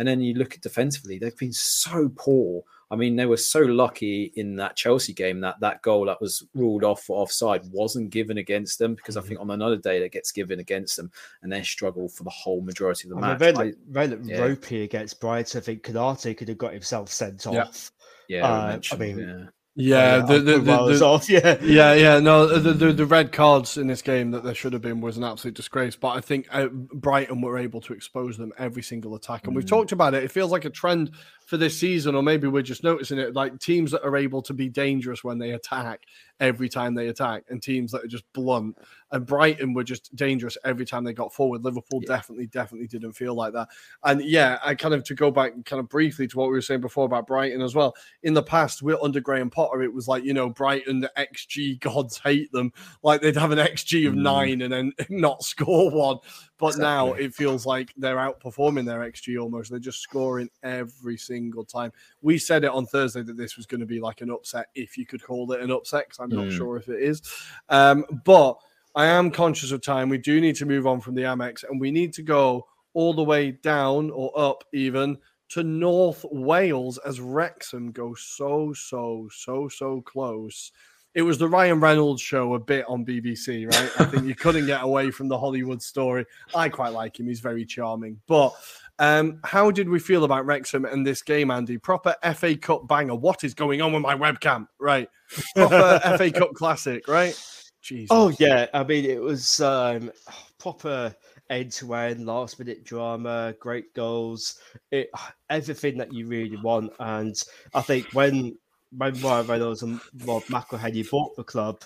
And 0.00 0.08
then 0.08 0.20
you 0.20 0.34
look 0.34 0.54
at 0.54 0.62
defensively, 0.62 1.18
they've 1.18 1.36
been 1.36 1.52
so 1.52 2.10
poor 2.16 2.64
I 2.92 2.96
mean, 2.96 3.14
they 3.14 3.26
were 3.26 3.36
so 3.36 3.60
lucky 3.60 4.32
in 4.34 4.56
that 4.56 4.74
Chelsea 4.74 5.12
game 5.12 5.40
that 5.40 5.60
that 5.60 5.80
goal 5.82 6.06
that 6.06 6.20
was 6.20 6.44
ruled 6.54 6.82
off 6.82 7.04
for 7.04 7.22
offside 7.22 7.62
wasn't 7.70 8.10
given 8.10 8.38
against 8.38 8.80
them 8.80 8.96
because 8.96 9.16
I 9.16 9.20
think 9.20 9.34
mm-hmm. 9.38 9.50
on 9.50 9.54
another 9.54 9.76
day 9.76 10.00
that 10.00 10.10
gets 10.10 10.32
given 10.32 10.58
against 10.58 10.96
them 10.96 11.12
and 11.42 11.52
they 11.52 11.62
struggle 11.62 12.08
for 12.08 12.24
the 12.24 12.30
whole 12.30 12.62
majority 12.62 13.08
of 13.08 13.14
the 13.14 13.24
I 13.24 13.36
match. 13.36 13.40
Mean, 13.40 13.54
very, 13.54 13.74
very 13.88 14.20
yeah. 14.24 14.40
ropey 14.40 14.82
against 14.82 15.20
Brighton. 15.20 15.60
I 15.60 15.62
think 15.62 15.84
Konate 15.84 16.36
could 16.36 16.48
have 16.48 16.58
got 16.58 16.72
himself 16.72 17.10
sent 17.10 17.46
off. 17.46 17.92
Yeah, 18.28 18.38
yeah 18.38 18.48
uh, 18.48 18.80
I 18.90 18.96
mean, 18.96 19.18
yeah. 19.20 19.44
Yeah, 19.76 20.18
the, 20.18 20.40
the, 20.40 20.58
the, 20.58 21.26
yeah, 21.28 21.56
yeah, 21.62 21.94
yeah. 21.94 22.18
No, 22.18 22.46
the, 22.46 22.72
the, 22.72 22.92
the 22.92 23.06
red 23.06 23.30
cards 23.30 23.78
in 23.78 23.86
this 23.86 24.02
game 24.02 24.32
that 24.32 24.42
there 24.42 24.54
should 24.54 24.72
have 24.72 24.82
been 24.82 25.00
was 25.00 25.16
an 25.16 25.22
absolute 25.22 25.54
disgrace. 25.54 25.94
But 25.94 26.08
I 26.08 26.20
think 26.20 26.48
uh, 26.50 26.66
Brighton 26.66 27.40
were 27.40 27.56
able 27.56 27.80
to 27.82 27.92
expose 27.92 28.36
them 28.36 28.52
every 28.58 28.82
single 28.82 29.14
attack, 29.14 29.44
and 29.44 29.52
mm. 29.52 29.56
we've 29.56 29.66
talked 29.66 29.92
about 29.92 30.14
it. 30.14 30.24
It 30.24 30.32
feels 30.32 30.50
like 30.50 30.64
a 30.64 30.70
trend 30.70 31.12
for 31.46 31.56
this 31.56 31.78
season, 31.78 32.16
or 32.16 32.22
maybe 32.22 32.48
we're 32.48 32.62
just 32.62 32.82
noticing 32.82 33.18
it. 33.18 33.34
Like 33.34 33.60
teams 33.60 33.92
that 33.92 34.04
are 34.04 34.16
able 34.16 34.42
to 34.42 34.52
be 34.52 34.68
dangerous 34.68 35.22
when 35.22 35.38
they 35.38 35.52
attack 35.52 36.00
every 36.40 36.68
time 36.68 36.94
they 36.94 37.06
attack, 37.06 37.44
and 37.48 37.62
teams 37.62 37.92
that 37.92 38.04
are 38.04 38.08
just 38.08 38.24
blunt. 38.32 38.76
And 39.12 39.26
Brighton 39.26 39.74
were 39.74 39.84
just 39.84 40.14
dangerous 40.14 40.56
every 40.64 40.86
time 40.86 41.04
they 41.04 41.12
got 41.12 41.34
forward. 41.34 41.64
Liverpool 41.64 42.00
yeah. 42.02 42.16
definitely, 42.16 42.46
definitely 42.46 42.86
didn't 42.86 43.12
feel 43.12 43.34
like 43.34 43.52
that. 43.52 43.68
And 44.04 44.22
yeah, 44.22 44.58
I 44.64 44.74
kind 44.74 44.94
of 44.94 45.04
to 45.04 45.14
go 45.14 45.30
back 45.30 45.52
kind 45.64 45.80
of 45.80 45.88
briefly 45.88 46.26
to 46.28 46.38
what 46.38 46.48
we 46.48 46.54
were 46.54 46.62
saying 46.62 46.80
before 46.80 47.06
about 47.06 47.26
Brighton 47.26 47.60
as 47.60 47.74
well. 47.74 47.94
In 48.22 48.34
the 48.34 48.42
past, 48.42 48.82
we're 48.82 49.00
under 49.02 49.20
Graham 49.20 49.50
Potter, 49.50 49.82
it 49.82 49.92
was 49.92 50.08
like 50.08 50.24
you 50.24 50.34
know 50.34 50.48
Brighton, 50.48 51.00
the 51.00 51.12
XG 51.16 51.80
gods 51.80 52.18
hate 52.18 52.50
them. 52.52 52.72
Like 53.02 53.20
they'd 53.20 53.36
have 53.36 53.52
an 53.52 53.58
XG 53.58 54.08
of 54.08 54.14
mm. 54.14 54.22
nine 54.22 54.62
and 54.62 54.72
then 54.72 54.92
not 55.08 55.42
score 55.42 55.90
one. 55.90 56.18
But 56.58 56.74
exactly. 56.74 56.84
now 56.84 57.12
it 57.14 57.34
feels 57.34 57.64
like 57.64 57.92
they're 57.96 58.16
outperforming 58.16 58.84
their 58.84 59.00
XG 59.00 59.40
almost. 59.40 59.70
They're 59.70 59.78
just 59.78 60.00
scoring 60.00 60.50
every 60.62 61.16
single 61.16 61.64
time. 61.64 61.90
We 62.20 62.36
said 62.36 62.64
it 62.64 62.70
on 62.70 62.84
Thursday 62.84 63.22
that 63.22 63.38
this 63.38 63.56
was 63.56 63.64
going 63.64 63.80
to 63.80 63.86
be 63.86 63.98
like 63.98 64.20
an 64.20 64.30
upset, 64.30 64.66
if 64.74 64.98
you 64.98 65.06
could 65.06 65.22
call 65.22 65.50
it 65.52 65.62
an 65.62 65.70
upset, 65.70 66.06
because 66.06 66.20
I'm 66.20 66.28
not 66.28 66.48
mm. 66.48 66.56
sure 66.56 66.76
if 66.76 66.88
it 66.88 67.02
is. 67.02 67.22
Um, 67.70 68.04
but 68.26 68.58
I 68.94 69.06
am 69.06 69.30
conscious 69.30 69.72
of 69.72 69.82
time. 69.82 70.08
We 70.08 70.18
do 70.18 70.40
need 70.40 70.56
to 70.56 70.66
move 70.66 70.86
on 70.86 71.00
from 71.00 71.14
the 71.14 71.22
Amex 71.22 71.64
and 71.68 71.80
we 71.80 71.90
need 71.90 72.12
to 72.14 72.22
go 72.22 72.66
all 72.92 73.14
the 73.14 73.22
way 73.22 73.52
down 73.52 74.10
or 74.10 74.32
up 74.38 74.64
even 74.72 75.16
to 75.50 75.62
North 75.62 76.24
Wales 76.30 76.98
as 76.98 77.20
Wrexham 77.20 77.92
go 77.92 78.14
so, 78.14 78.72
so, 78.72 79.28
so, 79.32 79.68
so 79.68 80.00
close 80.00 80.72
it 81.14 81.22
was 81.22 81.38
the 81.38 81.48
Ryan 81.48 81.80
Reynolds 81.80 82.22
show 82.22 82.54
a 82.54 82.58
bit 82.58 82.84
on 82.88 83.04
BBC, 83.04 83.66
right? 83.66 83.90
I 83.98 84.04
think 84.04 84.26
you 84.26 84.34
couldn't 84.36 84.66
get 84.66 84.82
away 84.82 85.10
from 85.10 85.28
the 85.28 85.38
Hollywood 85.38 85.82
story. 85.82 86.24
I 86.54 86.68
quite 86.68 86.92
like 86.92 87.18
him; 87.18 87.26
he's 87.26 87.40
very 87.40 87.64
charming. 87.64 88.20
But 88.28 88.54
um, 88.98 89.40
how 89.44 89.70
did 89.70 89.88
we 89.88 89.98
feel 89.98 90.24
about 90.24 90.46
Wrexham 90.46 90.84
and 90.84 91.04
this 91.04 91.22
game, 91.22 91.50
Andy? 91.50 91.78
Proper 91.78 92.14
FA 92.34 92.56
Cup 92.56 92.86
banger. 92.86 93.16
What 93.16 93.42
is 93.42 93.54
going 93.54 93.82
on 93.82 93.92
with 93.92 94.02
my 94.02 94.14
webcam? 94.14 94.68
Right, 94.78 95.08
proper 95.56 96.00
FA 96.16 96.30
Cup 96.30 96.54
classic, 96.54 97.08
right? 97.08 97.34
Jesus. 97.80 98.08
Oh 98.10 98.32
yeah, 98.38 98.66
I 98.72 98.84
mean 98.84 99.04
it 99.04 99.20
was 99.20 99.60
um, 99.60 100.12
proper 100.58 101.14
end 101.48 101.72
to 101.72 101.94
end, 101.94 102.26
last 102.26 102.58
minute 102.58 102.84
drama, 102.84 103.54
great 103.58 103.92
goals, 103.94 104.58
it, 104.90 105.10
everything 105.50 105.98
that 105.98 106.12
you 106.12 106.26
really 106.26 106.56
want. 106.56 106.92
And 106.98 107.34
I 107.74 107.82
think 107.82 108.06
when 108.12 108.56
when 108.96 109.20
Ryan 109.20 109.46
Reynolds 109.46 109.82
and 109.82 110.00
Rob 110.24 110.42
McElhenney 110.44 111.08
bought 111.10 111.36
the 111.36 111.44
club, 111.44 111.82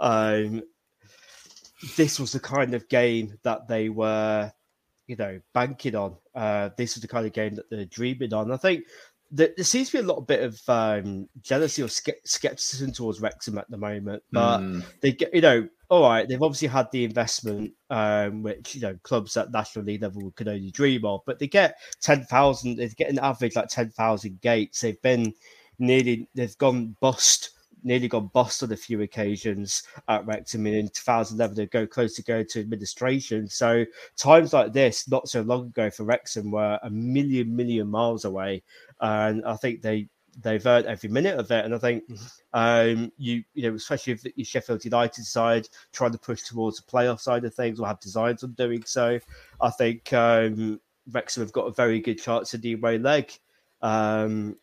um, 0.00 0.62
this 1.96 2.18
was 2.18 2.32
the 2.32 2.40
kind 2.40 2.74
of 2.74 2.88
game 2.88 3.38
that 3.42 3.68
they 3.68 3.88
were, 3.88 4.52
you 5.06 5.16
know, 5.16 5.40
banking 5.52 5.94
on. 5.94 6.16
Uh, 6.34 6.70
this 6.76 6.96
is 6.96 7.02
the 7.02 7.08
kind 7.08 7.26
of 7.26 7.32
game 7.32 7.54
that 7.54 7.70
they're 7.70 7.84
dreaming 7.84 8.34
on. 8.34 8.50
I 8.50 8.56
think 8.56 8.84
that 9.32 9.56
there 9.56 9.64
seems 9.64 9.90
to 9.90 9.98
be 9.98 10.04
a 10.04 10.06
lot 10.06 10.26
bit 10.26 10.42
of 10.42 10.60
um, 10.68 11.28
jealousy 11.42 11.82
or 11.82 11.88
skepticism 11.88 12.92
towards 12.92 13.20
Wrexham 13.20 13.58
at 13.58 13.70
the 13.70 13.76
moment, 13.76 14.22
but 14.32 14.60
mm. 14.60 14.84
they 15.00 15.12
get, 15.12 15.34
you 15.34 15.40
know, 15.40 15.68
all 15.90 16.02
right, 16.02 16.28
they've 16.28 16.42
obviously 16.42 16.68
had 16.68 16.90
the 16.92 17.04
investment, 17.04 17.72
um, 17.90 18.42
which 18.42 18.74
you 18.74 18.80
know 18.80 18.96
clubs 19.02 19.36
at 19.36 19.50
national 19.50 19.84
league 19.84 20.02
level 20.02 20.32
could 20.36 20.48
only 20.48 20.70
dream 20.70 21.04
of. 21.04 21.22
But 21.26 21.38
they 21.38 21.46
get 21.46 21.78
ten 22.00 22.24
thousand, 22.24 22.76
they 22.76 22.88
get 22.88 23.10
an 23.10 23.18
average 23.18 23.56
like 23.56 23.68
ten 23.68 23.90
thousand 23.90 24.40
gates. 24.40 24.80
They've 24.80 25.00
been 25.00 25.32
nearly 25.78 26.28
they've 26.34 26.58
gone 26.58 26.96
bust 27.00 27.50
nearly 27.82 28.08
got 28.08 28.32
bust 28.32 28.62
on 28.62 28.72
a 28.72 28.76
few 28.76 29.02
occasions 29.02 29.82
at 30.08 30.26
Wrexham. 30.26 30.66
In 30.66 30.88
2011, 30.88 31.56
they 31.56 31.66
go 31.66 31.86
close 31.86 32.14
to 32.16 32.22
going 32.22 32.46
to 32.50 32.60
administration. 32.60 33.48
So 33.48 33.84
times 34.16 34.52
like 34.52 34.72
this, 34.72 35.08
not 35.08 35.28
so 35.28 35.42
long 35.42 35.66
ago 35.66 35.90
for 35.90 36.04
Wrexham, 36.04 36.50
were 36.50 36.78
a 36.82 36.90
million 36.90 37.54
million 37.54 37.88
miles 37.88 38.24
away, 38.24 38.62
and 39.00 39.44
I 39.44 39.56
think 39.56 39.82
they 39.82 40.08
they've 40.40 40.64
earned 40.66 40.86
every 40.86 41.08
minute 41.08 41.38
of 41.38 41.50
it. 41.50 41.64
And 41.64 41.74
I 41.74 41.78
think 41.78 42.04
um, 42.52 43.12
you 43.16 43.42
you 43.54 43.68
know, 43.68 43.76
especially 43.76 44.14
if 44.14 44.24
your 44.36 44.44
Sheffield 44.44 44.84
United 44.84 45.24
side 45.24 45.68
trying 45.92 46.12
to 46.12 46.18
push 46.18 46.42
towards 46.42 46.80
the 46.80 46.90
playoff 46.90 47.20
side 47.20 47.44
of 47.44 47.54
things 47.54 47.80
or 47.80 47.86
have 47.86 48.00
designs 48.00 48.44
on 48.44 48.52
doing 48.52 48.84
so, 48.84 49.18
I 49.60 49.70
think 49.70 50.12
um, 50.12 50.80
Wrexham 51.10 51.42
have 51.42 51.52
got 51.52 51.66
a 51.66 51.72
very 51.72 52.00
good 52.00 52.20
chance 52.20 52.54
of 52.54 52.62
the 52.62 52.74
away 52.74 52.98
leg. 52.98 53.32
Um, 53.80 54.56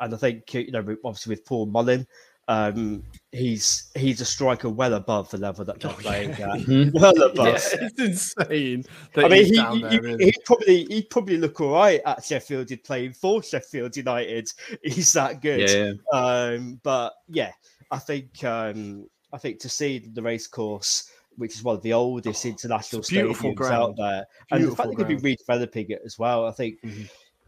and 0.00 0.14
I 0.14 0.16
think 0.16 0.52
you 0.54 0.70
know, 0.70 0.96
obviously 1.04 1.30
with 1.30 1.44
Paul 1.44 1.66
Mullin, 1.66 2.06
um, 2.48 3.02
he's 3.30 3.90
he's 3.94 4.20
a 4.20 4.24
striker 4.24 4.68
well 4.68 4.94
above 4.94 5.30
the 5.30 5.38
level 5.38 5.64
that 5.64 5.80
they're 5.80 5.90
oh, 5.90 5.94
playing 5.94 6.30
yeah. 6.30 6.54
at. 6.54 6.92
well 6.92 7.22
above. 7.22 7.46
Yeah, 7.46 7.88
it's 7.94 8.00
insane. 8.00 8.84
I 9.16 9.28
mean, 9.28 9.44
he, 9.44 9.88
he, 9.88 10.24
he, 10.24 10.34
probably 10.44 10.84
he'd 10.84 11.10
probably 11.10 11.38
look 11.38 11.60
all 11.60 11.72
right 11.72 12.00
at 12.04 12.24
Sheffield 12.24 12.70
United 12.70 12.84
playing 12.84 13.12
for 13.12 13.42
Sheffield 13.42 13.96
United. 13.96 14.50
He's 14.82 15.12
that 15.12 15.40
good. 15.40 15.70
Yeah. 15.70 15.92
Um, 16.12 16.80
but 16.82 17.14
yeah, 17.28 17.52
I 17.90 17.98
think 17.98 18.42
um, 18.44 19.08
I 19.32 19.38
think 19.38 19.60
to 19.60 19.68
see 19.68 19.98
the 19.98 20.22
race 20.22 20.46
course 20.46 21.10
which 21.36 21.54
is 21.54 21.62
one 21.62 21.74
of 21.74 21.80
the 21.80 21.94
oldest 21.94 22.44
oh, 22.44 22.48
international 22.50 23.00
stadiums 23.00 23.54
ground. 23.54 23.74
out 23.74 23.96
there. 23.96 24.26
Beautiful 24.50 24.56
and 24.58 24.64
the 24.64 24.76
fact 24.76 24.88
they 24.90 24.94
could 24.96 25.22
be 25.22 25.34
redeveloping 25.36 25.88
it 25.88 26.02
as 26.04 26.18
well, 26.18 26.44
I 26.46 26.50
think 26.50 26.82
mm-hmm 26.82 27.04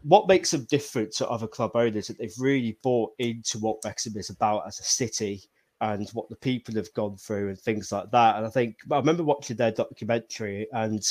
what 0.07 0.27
makes 0.27 0.51
them 0.51 0.65
different 0.65 1.11
to 1.11 1.27
other 1.27 1.47
club 1.47 1.71
owners 1.73 2.07
that 2.07 2.19
they've 2.19 2.39
really 2.39 2.77
bought 2.83 3.11
into 3.17 3.57
what 3.57 3.77
Wrexham 3.83 4.15
is 4.17 4.29
about 4.29 4.67
as 4.67 4.79
a 4.79 4.83
city 4.83 5.41
and 5.81 6.07
what 6.11 6.29
the 6.29 6.35
people 6.35 6.75
have 6.75 6.93
gone 6.93 7.17
through 7.17 7.49
and 7.49 7.59
things 7.59 7.91
like 7.91 8.11
that. 8.11 8.37
And 8.37 8.45
I 8.45 8.49
think 8.49 8.77
I 8.91 8.97
remember 8.97 9.23
watching 9.23 9.57
their 9.57 9.71
documentary, 9.71 10.67
and 10.73 11.03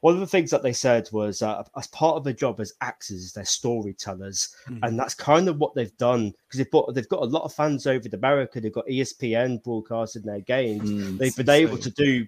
one 0.00 0.14
of 0.14 0.20
the 0.20 0.26
things 0.26 0.50
that 0.50 0.64
they 0.64 0.72
said 0.72 1.08
was 1.12 1.40
uh, 1.40 1.62
as 1.76 1.86
part 1.88 2.16
of 2.16 2.24
their 2.24 2.32
job 2.32 2.58
as 2.60 2.74
actors, 2.80 3.32
they're 3.32 3.44
storytellers, 3.44 4.54
mm-hmm. 4.68 4.82
and 4.82 4.98
that's 4.98 5.14
kind 5.14 5.48
of 5.48 5.58
what 5.58 5.74
they've 5.76 5.96
done 5.96 6.32
because 6.48 6.58
they've 6.58 6.70
got 6.70 6.92
they've 6.94 7.08
got 7.08 7.22
a 7.22 7.26
lot 7.26 7.44
of 7.44 7.54
fans 7.54 7.86
over 7.86 8.06
in 8.06 8.14
America. 8.14 8.60
They've 8.60 8.72
got 8.72 8.88
ESPN 8.88 9.62
broadcasting 9.62 10.22
their 10.22 10.40
games. 10.40 10.90
Mm, 10.90 11.18
they've 11.18 11.36
been 11.36 11.48
insane. 11.48 11.68
able 11.68 11.78
to 11.78 11.90
do 11.90 12.26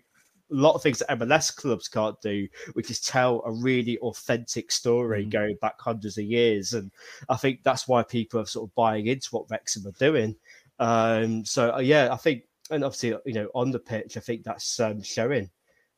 a 0.51 0.55
lot 0.55 0.74
of 0.74 0.82
things 0.82 0.99
that 0.99 1.18
MLS 1.18 1.55
clubs 1.55 1.88
can't 1.88 2.20
do, 2.20 2.47
which 2.74 2.90
is 2.90 3.01
tell 3.01 3.42
a 3.47 3.53
really 3.53 3.99
authentic 3.99 4.70
story 4.70 5.24
mm. 5.24 5.30
going 5.30 5.57
back 5.61 5.80
hundreds 5.80 6.18
of 6.18 6.24
years. 6.24 6.74
And 6.74 6.90
I 7.28 7.36
think 7.36 7.62
that's 7.62 7.88
why 7.88 8.03
people 8.03 8.40
are 8.40 8.47
sort 8.47 8.68
of 8.68 8.74
buying 8.74 9.07
into 9.07 9.28
what 9.30 9.51
Wrexham 9.51 9.86
are 9.86 9.92
doing. 9.92 10.36
Um, 10.78 11.45
so 11.45 11.74
uh, 11.74 11.80
yeah, 11.80 12.12
I 12.12 12.16
think, 12.16 12.45
and 12.70 12.84
obviously, 12.84 13.14
you 13.24 13.34
know, 13.34 13.49
on 13.55 13.70
the 13.70 13.78
pitch, 13.78 14.16
I 14.16 14.20
think 14.20 14.45
that's 14.45 14.80
um, 14.80 15.03
showing. 15.03 15.51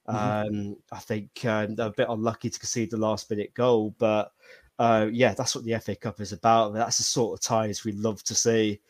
Mm-hmm. 0.08 0.56
Um, 0.70 0.76
I 0.92 0.98
think 0.98 1.44
um, 1.44 1.74
they're 1.74 1.88
a 1.88 1.90
bit 1.90 2.08
unlucky 2.08 2.50
to 2.50 2.58
concede 2.58 2.90
the 2.90 2.96
last 2.96 3.28
minute 3.30 3.52
goal, 3.54 3.94
but 3.98 4.32
uh, 4.78 5.08
yeah, 5.10 5.34
that's 5.34 5.54
what 5.54 5.64
the 5.64 5.78
FA 5.80 5.96
Cup 5.96 6.20
is 6.20 6.32
about. 6.32 6.74
That's 6.74 6.98
the 6.98 7.04
sort 7.04 7.38
of 7.38 7.44
ties 7.44 7.84
we 7.84 7.92
love 7.92 8.22
to 8.24 8.34
see. 8.34 8.80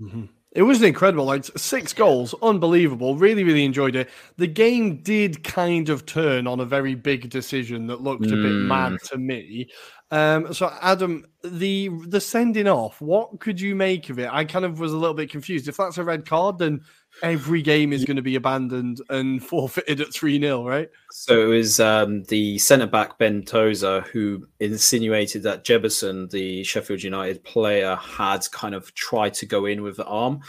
Mm-hmm. 0.00 0.26
It 0.52 0.62
was 0.62 0.82
incredible. 0.82 1.24
Like 1.24 1.44
six 1.56 1.92
goals, 1.92 2.34
unbelievable. 2.42 3.16
Really, 3.16 3.44
really 3.44 3.64
enjoyed 3.64 3.94
it. 3.94 4.10
The 4.36 4.48
game 4.48 4.96
did 5.02 5.44
kind 5.44 5.88
of 5.88 6.06
turn 6.06 6.46
on 6.48 6.58
a 6.58 6.64
very 6.64 6.96
big 6.96 7.30
decision 7.30 7.86
that 7.86 8.00
looked 8.00 8.22
mm. 8.22 8.32
a 8.32 8.42
bit 8.42 8.52
mad 8.66 8.92
mm. 8.92 9.10
to 9.10 9.18
me. 9.18 9.70
Um, 10.10 10.52
so, 10.52 10.72
Adam, 10.82 11.24
the 11.44 11.88
the 12.08 12.20
sending 12.20 12.66
off, 12.66 13.00
what 13.00 13.38
could 13.38 13.60
you 13.60 13.76
make 13.76 14.10
of 14.10 14.18
it? 14.18 14.28
I 14.32 14.44
kind 14.44 14.64
of 14.64 14.80
was 14.80 14.92
a 14.92 14.96
little 14.96 15.14
bit 15.14 15.30
confused. 15.30 15.68
If 15.68 15.76
that's 15.76 15.98
a 15.98 16.04
red 16.04 16.26
card, 16.26 16.58
then 16.58 16.80
every 17.22 17.62
game 17.62 17.92
is 17.92 18.04
going 18.04 18.16
to 18.16 18.22
be 18.22 18.36
abandoned 18.36 19.00
and 19.08 19.42
forfeited 19.46 20.00
at 20.00 20.12
3 20.12 20.40
0, 20.40 20.66
right? 20.66 20.90
So 21.12 21.40
it 21.40 21.46
was 21.46 21.80
um, 21.80 22.24
the 22.24 22.58
centre 22.58 22.86
back 22.86 23.18
Ben 23.18 23.42
Tozer 23.42 24.02
who 24.12 24.46
insinuated 24.58 25.42
that 25.42 25.64
Jebbison, 25.64 26.30
the 26.30 26.64
Sheffield 26.64 27.02
United 27.02 27.42
player, 27.44 27.96
had 27.96 28.50
kind 28.50 28.74
of 28.74 28.94
tried 28.94 29.34
to 29.34 29.46
go 29.46 29.66
in 29.66 29.82
with 29.82 29.96
the 29.96 30.06
arm. 30.06 30.40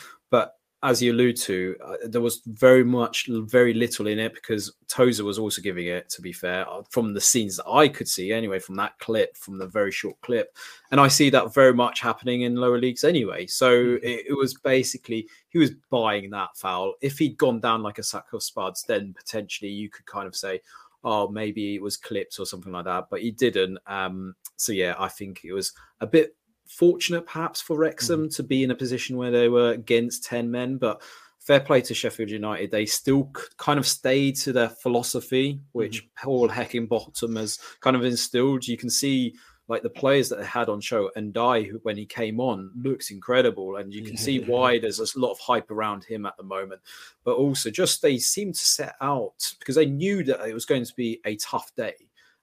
As 0.84 1.00
you 1.00 1.14
allude 1.14 1.38
to, 1.38 1.76
uh, 1.86 1.96
there 2.06 2.22
was 2.22 2.42
very 2.48 2.84
much, 2.84 3.28
very 3.30 3.74
little 3.74 4.08
in 4.08 4.18
it 4.18 4.34
because 4.34 4.74
Tozer 4.88 5.24
was 5.24 5.38
also 5.38 5.62
giving 5.62 5.86
it, 5.86 6.10
to 6.10 6.22
be 6.24 6.34
fair, 6.34 6.68
uh, 6.68 6.82
from 6.90 7.14
the 7.14 7.22
scenes 7.22 7.58
that 7.58 7.70
I 7.70 7.88
could 7.88 8.08
see 8.08 8.32
anyway, 8.32 8.58
from 8.58 8.76
that 8.78 8.98
clip, 8.98 9.38
from 9.38 9.60
the 9.60 9.68
very 9.68 9.92
short 9.92 10.20
clip. 10.22 10.58
And 10.90 11.00
I 11.00 11.08
see 11.08 11.30
that 11.30 11.54
very 11.54 11.74
much 11.74 12.00
happening 12.00 12.42
in 12.42 12.56
lower 12.56 12.80
leagues 12.80 13.04
anyway. 13.04 13.46
So 13.46 13.72
mm-hmm. 13.72 14.06
it, 14.06 14.26
it, 14.30 14.34
was 14.34 14.56
basically, 14.56 15.28
he 15.50 15.60
was 15.60 15.72
buying 15.92 16.32
that 16.32 16.56
foul. 16.56 16.96
If 17.02 17.20
he'd 17.20 17.38
gone 17.38 17.60
down 17.60 17.84
like 17.84 18.00
a 18.00 18.04
sack 18.04 18.34
of 18.34 18.42
spuds, 18.42 18.84
then 18.84 19.14
potentially 19.14 19.72
you 19.72 19.90
could 19.90 20.08
kind 20.08 20.26
of 20.26 20.36
say, 20.36 20.62
oh, 21.04 21.28
maybe 21.28 21.76
it 21.76 21.82
was 21.82 21.98
clipped 21.98 22.40
or 22.40 22.46
something 22.46 22.72
like 22.72 22.86
that. 22.86 23.08
But 23.10 23.22
he 23.22 23.32
didn't. 23.32 23.78
Um, 23.88 24.36
so 24.56 24.72
yeah, 24.72 24.96
I 24.98 25.08
think 25.08 25.42
it 25.44 25.54
was 25.54 25.74
a 26.00 26.08
bit 26.08 26.36
fortunate 26.72 27.26
perhaps 27.26 27.62
for 27.62 27.78
Wrexham 27.78 28.28
mm. 28.28 28.36
to 28.36 28.44
be 28.44 28.64
in 28.64 28.72
a 28.72 28.76
position 28.76 29.18
where 29.18 29.32
they 29.32 29.50
were 29.50 29.72
against 29.72 30.24
10 30.24 30.50
men, 30.50 30.78
but 30.78 31.02
fair 31.40 31.60
play 31.60 31.82
to 31.82 31.94
Sheffield 31.94 32.30
United. 32.30 32.72
They 32.72 32.86
still 32.86 33.32
kind 33.58 33.78
of 33.78 33.86
stayed 33.86 34.38
to 34.38 34.54
their 34.54 34.70
philosophy, 34.70 35.60
which 35.74 36.04
mm. 36.04 36.08
Paul 36.24 36.50
Heckingbottom 36.50 37.38
has 37.38 37.60
kind 37.82 37.96
of 37.96 38.06
instilled. 38.06 38.68
You 38.68 38.78
can 38.78 38.90
see 38.90 39.36
like 39.68 39.84
the 39.84 39.90
players 39.90 40.28
that 40.30 40.38
they 40.38 40.46
had 40.46 40.70
on 40.70 40.82
show 40.82 41.12
and 41.16 41.34
Ndiaye 41.34 41.72
when 41.84 41.96
he 41.96 42.06
came 42.06 42.40
on 42.42 42.72
looks 42.76 43.10
incredible 43.10 43.78
and 43.78 43.94
you 43.94 44.02
can 44.02 44.16
yeah. 44.16 44.22
see 44.22 44.40
why 44.40 44.80
there's 44.80 45.00
a 45.00 45.20
lot 45.20 45.32
of 45.32 45.40
hype 45.40 45.72
around 45.72 46.04
him 46.04 46.26
at 46.26 46.36
the 46.36 46.44
moment 46.44 46.82
but 47.24 47.38
also 47.38 47.70
just 47.70 48.02
they 48.02 48.18
seem 48.18 48.52
to 48.52 48.60
set 48.60 48.96
out 49.00 49.54
because 49.60 49.76
they 49.76 49.86
knew 49.86 50.26
that 50.26 50.46
it 50.46 50.54
was 50.54 50.66
going 50.66 50.84
to 50.84 50.94
be 50.96 51.22
a 51.26 51.38
tough 51.38 51.74
day 51.78 51.96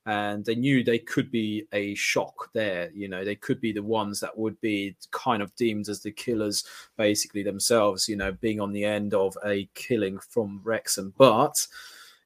and 0.08 0.42
they 0.42 0.54
knew 0.54 0.82
they 0.82 0.98
could 0.98 1.30
be 1.30 1.66
a 1.74 1.94
shock 1.94 2.50
there. 2.54 2.90
You 2.94 3.08
know, 3.08 3.26
they 3.26 3.34
could 3.34 3.60
be 3.60 3.72
the 3.72 3.82
ones 3.82 4.20
that 4.20 4.36
would 4.36 4.58
be 4.62 4.96
kind 5.10 5.42
of 5.42 5.54
deemed 5.54 5.90
as 5.90 6.00
the 6.00 6.10
killers, 6.10 6.64
basically 6.96 7.42
themselves. 7.42 8.08
You 8.08 8.16
know, 8.16 8.32
being 8.32 8.58
on 8.58 8.72
the 8.72 8.86
end 8.86 9.12
of 9.12 9.36
a 9.44 9.68
killing 9.74 10.18
from 10.18 10.62
Wrexham, 10.64 11.12
but 11.18 11.66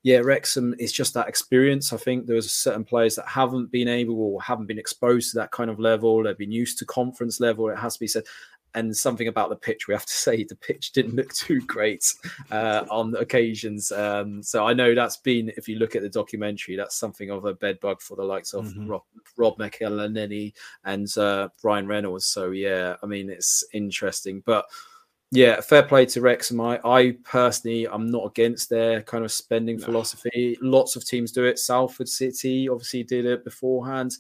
yeah, 0.05 0.18
Wrexham 0.18 0.74
is 0.78 0.93
just 0.93 1.12
that 1.14 1.28
experience. 1.28 1.93
I 1.93 1.97
think 1.97 2.26
there's 2.26 2.53
certain 2.53 2.85
players 2.85 3.16
that 3.16 3.26
haven't 3.26 3.72
been 3.72 3.89
able 3.89 4.20
or 4.20 4.41
haven't 4.41 4.66
been 4.66 4.78
exposed 4.78 5.33
to 5.33 5.39
that 5.39 5.51
kind 5.51 5.70
of 5.70 5.80
level. 5.80 6.22
They've 6.22 6.39
been 6.39 6.53
used 6.53 6.78
to 6.78 6.87
conference 6.87 7.41
level. 7.41 7.68
It 7.68 7.78
has 7.78 7.95
to 7.95 8.01
be 8.01 8.09
said, 8.09 8.24
and 8.75 8.97
something 8.97 9.29
about 9.29 9.51
the 9.51 9.57
pitch 9.57 9.89
we 9.89 9.95
have 9.95 10.07
to 10.07 10.14
say 10.27 10.45
the 10.45 10.57
pitch 10.57 10.93
didn't 10.93 11.16
look 11.16 11.33
too 11.35 11.61
great 11.62 12.12
uh, 12.51 12.85
on 12.91 13.14
occasions 13.16 13.93
um, 13.93 14.43
so 14.43 14.66
i 14.66 14.73
know 14.73 14.95
that's 14.95 15.16
been 15.18 15.53
if 15.57 15.68
you 15.68 15.77
look 15.77 15.97
at 15.97 16.03
the 16.03 16.09
documentary 16.09 16.77
that's 16.77 16.97
something 16.97 17.31
of 17.31 17.45
a 17.45 17.55
bedbug 17.55 18.01
for 18.01 18.16
the 18.16 18.25
likes 18.25 18.55
of 18.55 18.66
mm-hmm. 18.66 18.89
rob, 18.89 19.03
rob 19.37 19.59
mcelhenney 19.59 20.53
and 20.85 21.16
uh, 21.18 21.49
ryan 21.62 21.87
reynolds 21.87 22.27
so 22.27 22.51
yeah 22.51 22.97
i 23.03 23.07
mean 23.07 23.31
it's 23.31 23.64
interesting 23.73 24.43
but 24.47 24.66
yeah 25.33 25.61
fair 25.62 25.83
play 25.83 26.05
to 26.05 26.20
wrexham 26.20 26.61
I, 26.61 26.79
I 26.85 27.16
personally 27.25 27.89
i'm 27.89 28.07
not 28.11 28.27
against 28.27 28.68
their 28.68 29.03
kind 29.03 29.25
of 29.25 29.33
spending 29.33 29.79
no. 29.79 29.87
philosophy 29.87 30.59
lots 30.61 30.95
of 30.95 31.07
teams 31.07 31.33
do 31.33 31.45
it 31.45 31.59
salford 31.59 32.09
city 32.09 32.68
obviously 32.68 33.03
did 33.03 33.25
it 33.25 33.43
beforehand 33.43 34.16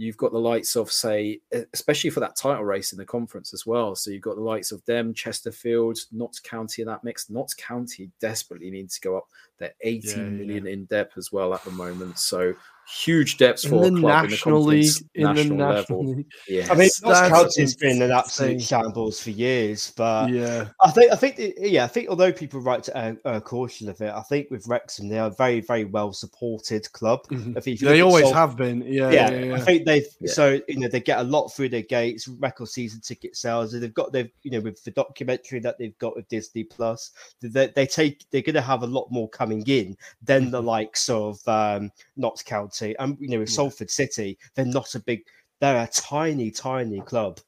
You've 0.00 0.16
got 0.16 0.32
the 0.32 0.38
likes 0.38 0.76
of, 0.76 0.90
say, 0.90 1.40
especially 1.74 2.08
for 2.08 2.20
that 2.20 2.34
title 2.34 2.64
race 2.64 2.92
in 2.92 2.98
the 2.98 3.04
conference 3.04 3.52
as 3.52 3.66
well. 3.66 3.94
So 3.94 4.10
you've 4.10 4.22
got 4.22 4.36
the 4.36 4.40
likes 4.40 4.72
of 4.72 4.82
them, 4.86 5.12
Chesterfield, 5.12 5.98
Notts 6.10 6.40
County 6.40 6.80
in 6.80 6.88
that 6.88 7.04
mix. 7.04 7.28
Notts 7.28 7.52
County 7.52 8.10
desperately 8.18 8.70
need 8.70 8.88
to 8.88 9.00
go 9.02 9.18
up. 9.18 9.28
They're 9.58 9.74
eighteen 9.82 10.24
yeah, 10.24 10.38
million 10.38 10.64
yeah. 10.64 10.72
in 10.72 10.84
depth 10.86 11.18
as 11.18 11.32
well 11.32 11.52
at 11.52 11.62
the 11.64 11.70
moment. 11.72 12.18
So 12.18 12.54
huge 12.90 13.36
depths 13.36 13.64
for 13.64 13.84
in 13.84 13.94
the 13.94 14.00
national 14.00 14.62
league 14.62 14.90
in 15.14 15.22
national 15.22 15.56
the 15.56 15.72
national 15.72 16.04
league. 16.04 16.26
Yeah, 16.48 16.66
I 16.70 16.74
mean, 16.74 16.90
Notts 17.02 17.28
County's 17.28 17.76
been 17.76 18.02
an 18.02 18.10
absolute 18.10 18.60
shambles 18.60 19.20
for 19.20 19.30
years, 19.30 19.92
but 19.96 20.30
yeah, 20.30 20.68
I 20.82 20.90
think 20.90 21.12
I 21.12 21.16
think 21.16 21.36
yeah, 21.58 21.84
I 21.84 21.86
think 21.86 22.08
although 22.08 22.32
people 22.32 22.60
write 22.60 22.84
to 22.84 23.16
a, 23.24 23.36
a, 23.36 23.40
caution 23.40 23.88
of 23.88 24.00
it, 24.00 24.12
I 24.12 24.22
think 24.22 24.50
with 24.50 24.66
Wrexham 24.66 25.08
they 25.08 25.18
are 25.18 25.28
a 25.28 25.34
very 25.34 25.60
very 25.60 25.84
well 25.84 26.12
supported 26.12 26.90
club. 26.92 27.20
Mm-hmm. 27.28 27.84
they 27.84 28.00
always 28.00 28.24
Sol- 28.24 28.34
have 28.34 28.56
been. 28.56 28.82
Yeah, 28.82 29.10
yeah, 29.10 29.30
yeah, 29.30 29.54
I 29.54 29.60
think 29.60 29.84
they've 29.84 30.06
so 30.26 30.60
you 30.68 30.80
know 30.80 30.88
they 30.88 31.00
get 31.00 31.20
a 31.20 31.24
lot 31.24 31.48
through 31.48 31.68
their 31.68 31.82
gates, 31.82 32.26
record 32.26 32.68
season 32.68 33.00
ticket 33.00 33.36
sales. 33.36 33.72
They've 33.72 33.94
got 33.94 34.12
they've 34.12 34.30
you 34.42 34.50
know 34.50 34.60
with 34.60 34.82
the 34.84 34.90
documentary 34.90 35.60
that 35.60 35.78
they've 35.78 35.98
got 35.98 36.16
with 36.16 36.28
Disney 36.28 36.64
Plus, 36.64 37.12
they, 37.40 37.68
they 37.68 37.86
take 37.86 38.24
they're 38.30 38.42
going 38.42 38.54
to 38.54 38.60
have 38.60 38.82
a 38.82 38.86
lot 38.86 39.10
more 39.10 39.28
coming 39.28 39.62
in 39.66 39.96
than 40.22 40.50
the 40.50 40.58
mm-hmm. 40.58 40.66
likes 40.66 41.08
of 41.08 41.46
um, 41.46 41.92
Notts 42.16 42.42
County 42.42 42.79
County 42.80 42.96
and 42.98 43.16
you 43.20 43.28
know 43.28 43.40
with 43.40 43.50
Salford 43.50 43.90
City, 43.90 44.38
they're 44.54 44.64
not 44.64 44.94
a 44.94 45.00
big. 45.00 45.22
They're 45.60 45.82
a 45.82 45.88
tiny, 45.88 46.50
tiny 46.50 47.00
club, 47.02 47.40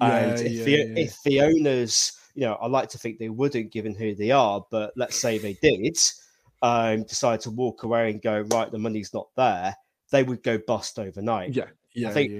and 0.00 0.38
yeah, 0.38 0.46
if 0.46 0.52
yeah, 0.52 0.64
the 0.64 0.70
yeah. 0.70 1.04
if 1.04 1.22
the 1.24 1.40
owners, 1.42 2.12
you 2.34 2.42
know, 2.42 2.54
I 2.54 2.66
like 2.66 2.88
to 2.90 2.98
think 2.98 3.18
they 3.18 3.28
wouldn't, 3.28 3.72
given 3.72 3.94
who 3.94 4.14
they 4.14 4.30
are, 4.32 4.64
but 4.70 4.92
let's 4.96 5.20
say 5.20 5.38
they 5.38 5.56
did, 5.62 5.96
um, 6.60 7.04
decide 7.04 7.40
to 7.42 7.50
walk 7.50 7.84
away 7.84 8.10
and 8.10 8.20
go 8.20 8.40
right, 8.50 8.70
the 8.70 8.78
money's 8.78 9.14
not 9.14 9.28
there, 9.36 9.76
they 10.10 10.24
would 10.24 10.42
go 10.42 10.58
bust 10.58 10.98
overnight. 10.98 11.54
Yeah, 11.54 11.66
yeah. 11.94 12.08
I 12.08 12.12
think 12.12 12.32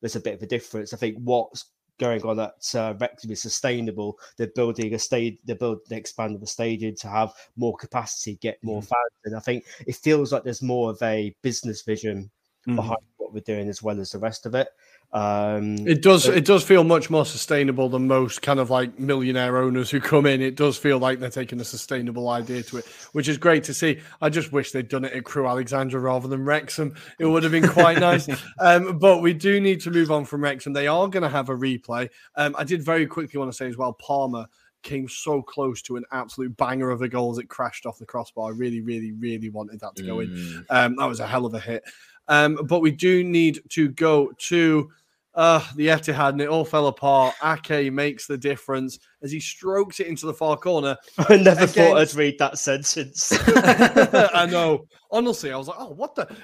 there's 0.00 0.16
a 0.16 0.20
bit 0.20 0.34
of 0.34 0.42
a 0.42 0.46
difference. 0.46 0.92
I 0.92 0.98
think 0.98 1.16
what 1.18 1.62
going 1.98 2.22
on 2.24 2.38
at 2.40 2.74
uh, 2.74 2.94
Wrexham 3.00 3.30
is 3.30 3.42
sustainable. 3.42 4.18
They're 4.36 4.48
building 4.54 4.94
a 4.94 4.98
stage, 4.98 5.38
they're 5.44 5.56
building, 5.56 5.84
they're 5.88 5.98
expanding 5.98 6.40
the 6.40 6.46
stadium 6.46 6.94
to 6.96 7.08
have 7.08 7.32
more 7.56 7.76
capacity, 7.76 8.36
get 8.36 8.62
more 8.62 8.82
Mm. 8.82 8.88
fans, 8.88 9.12
and 9.24 9.36
I 9.36 9.40
think 9.40 9.64
it 9.86 9.96
feels 9.96 10.32
like 10.32 10.44
there's 10.44 10.62
more 10.62 10.90
of 10.90 11.00
a 11.02 11.34
business 11.42 11.82
vision 11.82 12.30
Mhm. 12.66 12.76
behind 12.76 13.00
what 13.16 13.32
we're 13.32 13.40
doing 13.40 13.68
as 13.68 13.82
well 13.82 14.00
as 14.00 14.10
the 14.10 14.18
rest 14.18 14.46
of 14.46 14.54
it. 14.54 14.68
Um, 15.12 15.76
It 15.86 16.02
does. 16.02 16.24
so- 16.24 16.32
It 16.32 16.44
does 16.44 16.62
feel 16.62 16.84
much 16.84 17.08
more 17.08 17.24
sustainable 17.24 17.88
than 17.88 18.06
most 18.06 18.42
kind 18.42 18.60
of 18.60 18.68
like 18.70 18.98
millionaire 18.98 19.56
owners 19.56 19.90
who 19.90 20.00
come 20.00 20.26
in. 20.26 20.42
It 20.42 20.56
does 20.56 20.76
feel 20.76 20.98
like 20.98 21.20
they're 21.20 21.30
taking 21.30 21.60
a 21.60 21.64
sustainable 21.64 22.28
idea 22.28 22.62
to 22.64 22.78
it, 22.78 22.86
which 23.12 23.28
is 23.28 23.38
great 23.38 23.64
to 23.64 23.74
see. 23.74 24.00
I 24.20 24.28
just 24.28 24.52
wish 24.52 24.72
they'd 24.72 24.88
done 24.88 25.04
it 25.04 25.12
at 25.12 25.24
Crewe 25.24 25.46
Alexandra 25.46 26.00
rather 26.00 26.28
than 26.28 26.44
Wrexham. 26.44 26.94
It 27.18 27.26
would 27.26 27.42
have 27.44 27.52
been 27.52 27.68
quite 27.68 27.98
nice. 27.98 28.28
Um, 28.58 28.98
but 28.98 29.22
we 29.22 29.32
do 29.34 29.60
need 29.60 29.80
to 29.82 29.90
move 29.90 30.10
on 30.10 30.24
from 30.24 30.42
Wrexham. 30.42 30.72
They 30.72 30.86
are 30.86 31.08
going 31.08 31.22
to 31.22 31.28
have 31.28 31.48
a 31.48 31.54
replay. 31.54 32.08
Um, 32.36 32.54
I 32.58 32.64
did 32.64 32.82
very 32.82 33.06
quickly 33.06 33.38
want 33.38 33.50
to 33.50 33.56
say 33.56 33.66
as 33.68 33.76
well, 33.76 33.92
Palmer 33.92 34.46
came 34.82 35.08
so 35.08 35.42
close 35.42 35.82
to 35.82 35.96
an 35.96 36.04
absolute 36.12 36.56
banger 36.56 36.90
of 36.90 37.02
a 37.02 37.08
goal 37.08 37.32
as 37.32 37.38
it 37.38 37.48
crashed 37.48 37.86
off 37.86 37.98
the 37.98 38.06
crossbar. 38.06 38.48
I 38.52 38.56
really, 38.56 38.80
really, 38.80 39.12
really 39.12 39.48
wanted 39.50 39.80
that 39.80 39.94
to 39.96 40.02
go 40.04 40.20
in. 40.20 40.64
Um, 40.70 40.96
that 40.96 41.06
was 41.06 41.20
a 41.20 41.26
hell 41.26 41.44
of 41.44 41.54
a 41.54 41.60
hit. 41.60 41.82
Um, 42.28 42.58
but 42.64 42.80
we 42.80 42.90
do 42.90 43.22
need 43.24 43.60
to 43.70 43.88
go 43.88 44.32
to 44.38 44.90
uh, 45.36 45.62
the 45.74 45.88
Etihad, 45.88 46.30
and 46.30 46.40
it 46.40 46.48
all 46.48 46.64
fell 46.64 46.86
apart. 46.86 47.34
Ake 47.44 47.92
makes 47.92 48.26
the 48.26 48.38
difference 48.38 48.98
as 49.22 49.30
he 49.30 49.38
strokes 49.38 50.00
it 50.00 50.06
into 50.06 50.24
the 50.24 50.32
far 50.32 50.56
corner. 50.56 50.96
I 51.18 51.36
never 51.36 51.66
thought 51.66 51.98
I'd 51.98 52.14
read 52.14 52.38
that 52.38 52.58
sentence. 52.58 53.32
I 53.46 54.48
know. 54.50 54.86
Honestly, 55.10 55.52
I 55.52 55.58
was 55.58 55.68
like, 55.68 55.76
"Oh, 55.78 55.90
what 55.90 56.14
the? 56.14 56.34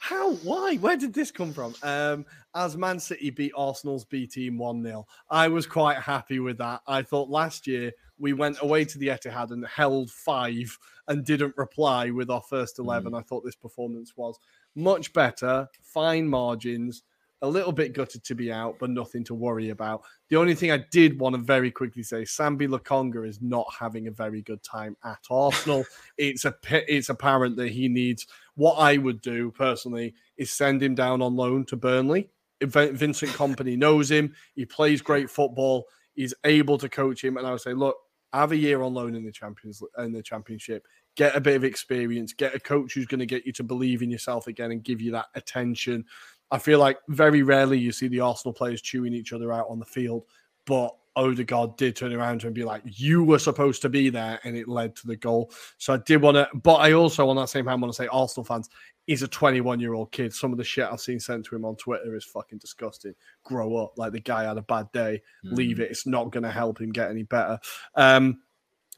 How? 0.00 0.32
Why? 0.36 0.74
Where 0.76 0.96
did 0.96 1.14
this 1.14 1.30
come 1.30 1.52
from?" 1.52 1.74
Um, 1.84 2.26
as 2.56 2.76
Man 2.76 2.98
City 2.98 3.30
beat 3.30 3.52
Arsenal's 3.56 4.04
B 4.04 4.26
team 4.26 4.58
one 4.58 4.82
0 4.82 5.06
I 5.30 5.46
was 5.46 5.66
quite 5.66 5.98
happy 5.98 6.40
with 6.40 6.58
that. 6.58 6.80
I 6.88 7.02
thought 7.02 7.30
last 7.30 7.66
year 7.66 7.92
we 8.18 8.32
went 8.32 8.58
away 8.60 8.84
to 8.86 8.98
the 8.98 9.08
Etihad 9.08 9.52
and 9.52 9.64
held 9.66 10.10
five 10.10 10.76
and 11.06 11.24
didn't 11.24 11.54
reply 11.56 12.10
with 12.10 12.30
our 12.30 12.42
first 12.42 12.80
eleven. 12.80 13.14
I 13.14 13.20
thought 13.20 13.44
this 13.44 13.54
performance 13.54 14.14
was 14.16 14.36
much 14.76 15.12
better, 15.12 15.68
fine 15.82 16.28
margins. 16.28 17.02
A 17.42 17.48
little 17.48 17.72
bit 17.72 17.92
gutted 17.92 18.24
to 18.24 18.34
be 18.34 18.50
out, 18.50 18.76
but 18.80 18.88
nothing 18.88 19.22
to 19.24 19.34
worry 19.34 19.68
about. 19.68 20.02
The 20.30 20.36
only 20.36 20.54
thing 20.54 20.70
I 20.72 20.84
did 20.90 21.20
want 21.20 21.36
to 21.36 21.42
very 21.42 21.70
quickly 21.70 22.02
say, 22.02 22.22
Sambi 22.22 22.66
Lokonga 22.66 23.28
is 23.28 23.42
not 23.42 23.66
having 23.78 24.06
a 24.06 24.10
very 24.10 24.40
good 24.40 24.62
time 24.62 24.96
at 25.04 25.18
Arsenal. 25.30 25.84
it's 26.18 26.46
a 26.46 26.54
it's 26.70 27.10
apparent 27.10 27.56
that 27.56 27.72
he 27.72 27.88
needs. 27.88 28.26
What 28.54 28.76
I 28.76 28.96
would 28.96 29.20
do 29.20 29.50
personally 29.50 30.14
is 30.38 30.50
send 30.50 30.82
him 30.82 30.94
down 30.94 31.20
on 31.20 31.36
loan 31.36 31.66
to 31.66 31.76
Burnley. 31.76 32.30
Vincent 32.62 33.32
Kompany 33.32 33.76
knows 33.76 34.10
him, 34.10 34.34
he 34.54 34.64
plays 34.64 35.02
great 35.02 35.28
football. 35.28 35.86
He's 36.14 36.32
able 36.44 36.78
to 36.78 36.88
coach 36.88 37.22
him, 37.22 37.36
and 37.36 37.46
I 37.46 37.50
would 37.50 37.60
say, 37.60 37.74
look, 37.74 37.96
have 38.32 38.52
a 38.52 38.56
year 38.56 38.82
on 38.82 38.94
loan 38.94 39.14
in 39.14 39.24
the 39.24 39.32
champions 39.32 39.82
in 39.98 40.12
the 40.12 40.22
championship. 40.22 40.86
Get 41.16 41.34
a 41.34 41.40
bit 41.40 41.56
of 41.56 41.64
experience. 41.64 42.32
Get 42.32 42.54
a 42.54 42.60
coach 42.60 42.94
who's 42.94 43.06
going 43.06 43.20
to 43.20 43.26
get 43.26 43.46
you 43.46 43.52
to 43.52 43.64
believe 43.64 44.02
in 44.02 44.10
yourself 44.10 44.46
again 44.46 44.70
and 44.70 44.82
give 44.82 45.00
you 45.00 45.12
that 45.12 45.26
attention. 45.34 46.04
I 46.50 46.58
feel 46.58 46.78
like 46.78 46.98
very 47.08 47.42
rarely 47.42 47.78
you 47.78 47.90
see 47.90 48.08
the 48.08 48.20
Arsenal 48.20 48.52
players 48.52 48.80
chewing 48.80 49.12
each 49.12 49.32
other 49.32 49.52
out 49.52 49.66
on 49.68 49.78
the 49.78 49.84
field, 49.84 50.24
but 50.64 50.94
Odegaard 51.16 51.76
did 51.76 51.96
turn 51.96 52.12
around 52.12 52.40
to 52.40 52.46
him 52.46 52.48
and 52.48 52.54
be 52.54 52.64
like, 52.64 52.82
"You 52.84 53.24
were 53.24 53.38
supposed 53.38 53.82
to 53.82 53.88
be 53.88 54.10
there," 54.10 54.38
and 54.44 54.56
it 54.56 54.68
led 54.68 54.94
to 54.96 55.06
the 55.06 55.16
goal. 55.16 55.50
So 55.78 55.94
I 55.94 55.96
did 55.96 56.20
want 56.20 56.36
to, 56.36 56.48
but 56.54 56.74
I 56.74 56.92
also, 56.92 57.28
on 57.28 57.36
that 57.36 57.48
same 57.48 57.66
hand, 57.66 57.80
want 57.80 57.92
to 57.92 57.96
say 57.96 58.06
Arsenal 58.08 58.44
fans, 58.44 58.68
he's 59.06 59.22
a 59.22 59.28
21 59.28 59.80
year 59.80 59.94
old 59.94 60.12
kid. 60.12 60.34
Some 60.34 60.52
of 60.52 60.58
the 60.58 60.64
shit 60.64 60.84
I've 60.84 61.00
seen 61.00 61.18
sent 61.18 61.46
to 61.46 61.56
him 61.56 61.64
on 61.64 61.76
Twitter 61.76 62.14
is 62.14 62.24
fucking 62.24 62.58
disgusting. 62.58 63.14
Grow 63.44 63.76
up, 63.76 63.94
like 63.96 64.12
the 64.12 64.20
guy 64.20 64.44
had 64.44 64.58
a 64.58 64.62
bad 64.62 64.92
day. 64.92 65.22
Leave 65.42 65.80
it. 65.80 65.90
It's 65.90 66.06
not 66.06 66.30
going 66.30 66.44
to 66.44 66.50
help 66.50 66.80
him 66.80 66.92
get 66.92 67.10
any 67.10 67.22
better. 67.22 67.58
Um, 67.94 68.42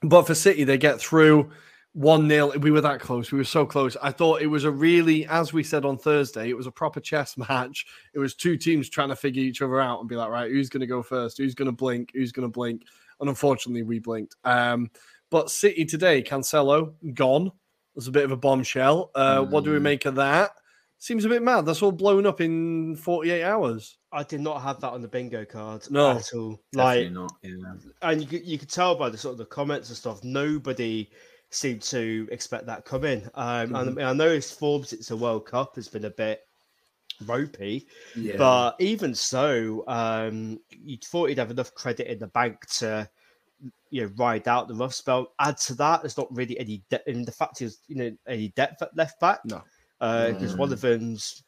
but 0.03 0.27
for 0.27 0.35
City, 0.35 0.65
they 0.65 0.79
get 0.79 1.01
through. 1.01 1.51
1 1.99 2.29
0. 2.29 2.57
We 2.59 2.71
were 2.71 2.81
that 2.81 3.01
close. 3.01 3.33
We 3.33 3.39
were 3.39 3.45
so 3.45 3.67
close. 3.67 3.97
I 4.01 4.13
thought 4.13 4.41
it 4.41 4.47
was 4.47 4.63
a 4.63 4.71
really, 4.71 5.27
as 5.27 5.53
we 5.53 5.65
said 5.65 5.85
on 5.85 5.99
Thursday, 5.99 6.49
it 6.49 6.57
was 6.57 6.69
a 6.69 6.71
proper 6.71 7.01
chess 7.01 7.37
match. 7.49 7.87
It 8.15 8.21
was 8.21 8.35
two 8.35 8.57
teams 8.57 8.89
trying 8.89 9.09
to 9.09 9.17
figure 9.17 9.43
each 9.43 9.63
other 9.63 9.81
out 9.81 9.99
and 9.99 10.09
be 10.09 10.15
like, 10.15 10.31
right, 10.31 10.51
who's 10.51 10.69
going 10.69 10.81
to 10.83 10.87
go 10.87 11.03
first? 11.03 11.39
Who's 11.39 11.57
going 11.57 11.67
to 11.67 11.73
blink? 11.73 12.11
Who's 12.15 12.31
going 12.31 12.47
to 12.47 12.53
blink? 12.53 12.85
And 13.21 13.29
unfortunately, 13.29 13.83
we 13.83 13.99
blinked. 13.99 14.37
Um, 14.45 14.91
but 15.31 15.51
City 15.51 15.85
today, 15.85 16.23
Cancelo 16.23 16.95
gone. 17.15 17.51
There's 17.97 18.07
a 18.07 18.13
bit 18.13 18.25
of 18.25 18.31
a 18.31 18.37
bombshell. 18.37 19.11
Uh, 19.17 19.43
What 19.45 19.65
do 19.65 19.73
we 19.73 19.81
make 19.81 20.07
of 20.07 20.15
that? 20.15 20.53
Seems 20.99 21.25
a 21.25 21.29
bit 21.29 21.43
mad. 21.43 21.67
That's 21.67 21.83
all 21.83 21.91
blown 21.93 22.27
up 22.27 22.41
in 22.41 22.95
48 22.95 23.43
hours. 23.43 23.99
I 24.13 24.23
did 24.23 24.41
not 24.41 24.63
have 24.63 24.81
that 24.81 24.91
on 24.93 25.03
the 25.03 25.09
bingo 25.09 25.45
card 25.45 25.83
No, 25.91 26.13
at 26.13 26.33
all. 26.33 26.61
Like, 26.75 27.11
not. 27.11 27.33
Yeah. 27.43 27.51
and 28.03 28.21
you 28.21 28.27
could, 28.29 28.47
you 28.47 28.57
could 28.59 28.71
tell 28.71 28.95
by 28.95 29.09
the 29.09 29.19
sort 29.19 29.33
of 29.33 29.39
the 29.39 29.47
comments 29.47 29.89
and 29.89 29.97
stuff. 29.99 30.23
Nobody 30.25 31.11
seemed 31.51 31.83
to 31.83 32.29
expect 32.31 32.67
that 32.67 32.85
come 32.85 33.05
in. 33.05 33.25
Um, 33.35 33.71
Mhm. 33.71 33.89
And 33.89 34.01
I 34.03 34.13
know 34.13 34.29
it's 34.29 34.51
Forbes. 34.53 34.93
It's 34.93 35.11
a 35.11 35.17
World 35.17 35.47
Cup. 35.47 35.77
Has 35.77 35.89
been 35.89 36.05
a 36.05 36.11
bit 36.11 36.43
ropey, 37.27 37.87
Yeah. 38.17 38.37
but 38.37 38.77
even 38.79 39.15
so, 39.15 39.85
um, 39.89 40.61
you 40.71 40.97
thought 40.99 41.29
he'd 41.29 41.39
have 41.39 41.51
enough 41.51 41.75
credit 41.75 42.07
in 42.11 42.19
the 42.19 42.29
bank 42.29 42.67
to. 42.79 43.09
You 43.91 44.03
know, 44.03 44.13
ride 44.17 44.47
out 44.47 44.69
the 44.69 44.75
rough 44.75 44.95
spell. 44.95 45.33
Add 45.41 45.57
to 45.67 45.75
that, 45.77 46.03
there's 46.03 46.19
not 46.19 46.29
really 46.37 46.57
any 46.61 46.85
depth. 46.91 47.09
And 47.09 47.27
the 47.27 47.33
fact 47.33 47.63
is, 47.63 47.79
you 47.89 47.97
know, 47.97 48.17
any 48.27 48.49
depth 48.49 48.83
at 48.83 48.95
left 48.95 49.19
back. 49.19 49.41
No, 49.47 49.63
Uh 50.01 50.31
because 50.33 50.55
one 50.55 50.69
Mm. 50.69 50.73
of 50.75 50.81
them's 50.83 51.43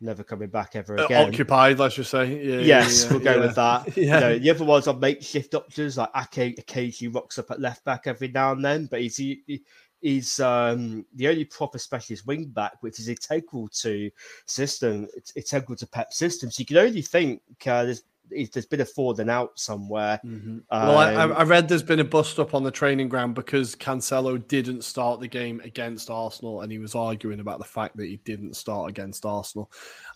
never 0.00 0.22
coming 0.24 0.48
back 0.48 0.76
ever 0.76 0.98
Uh, 0.98 1.04
again. 1.06 1.28
occupied, 1.28 1.78
let's 1.78 1.94
just 1.94 2.10
say. 2.10 2.42
Yeah, 2.42 2.58
yes, 2.58 3.04
yeah, 3.04 3.10
we'll 3.10 3.20
go 3.20 3.34
yeah. 3.34 3.40
with 3.40 3.54
that. 3.56 3.96
Yeah. 3.96 4.04
You 4.14 4.20
know, 4.20 4.38
the 4.38 4.50
other 4.50 4.64
ones 4.64 4.86
are 4.88 4.94
makeshift 4.94 5.54
options. 5.54 5.96
Like 5.98 6.10
Ake 6.38 6.58
occasionally 6.58 7.12
rocks 7.14 7.38
up 7.38 7.50
at 7.50 7.60
left 7.60 7.84
back 7.84 8.06
every 8.06 8.28
now 8.28 8.52
and 8.52 8.64
then, 8.64 8.86
but 8.86 9.00
he's 9.00 9.16
he, 9.16 9.62
he's 10.00 10.38
um, 10.40 11.06
the 11.14 11.28
only 11.28 11.44
proper 11.46 11.78
specialist 11.78 12.26
wing 12.26 12.46
back, 12.46 12.74
which 12.82 12.98
is 13.00 13.08
integral 13.08 13.68
to 13.68 14.10
system. 14.46 15.08
It's 15.16 15.34
integral 15.36 15.76
to 15.76 15.86
Pep 15.86 16.12
system. 16.12 16.50
So 16.50 16.60
you 16.60 16.66
can 16.66 16.76
only 16.76 17.02
think 17.02 17.40
uh, 17.66 17.84
there's 17.84 18.02
there's 18.30 18.66
been 18.66 18.80
a 18.80 18.84
falling 18.84 19.28
out 19.28 19.58
somewhere. 19.58 20.20
Well, 20.24 20.96
I, 20.98 21.12
I 21.12 21.42
Um, 21.42 21.48
read 21.48 21.68
there's 21.68 21.82
been 21.82 22.00
a 22.00 22.04
bust 22.04 22.38
up 22.38 22.54
on 22.54 22.62
the 22.62 22.70
training 22.70 23.08
ground 23.08 23.34
because 23.34 23.76
Cancelo 23.76 24.38
didn't 24.48 24.82
start 24.82 25.20
the 25.20 25.28
game 25.28 25.60
against 25.64 26.10
Arsenal, 26.10 26.62
and 26.62 26.72
he 26.72 26.78
was 26.78 26.94
arguing 26.94 27.40
about 27.40 27.58
the 27.58 27.64
fact 27.64 27.96
that 27.96 28.06
he 28.06 28.16
didn't 28.24 28.54
start 28.56 28.88
against 28.90 29.24
Arsenal. 29.26 29.70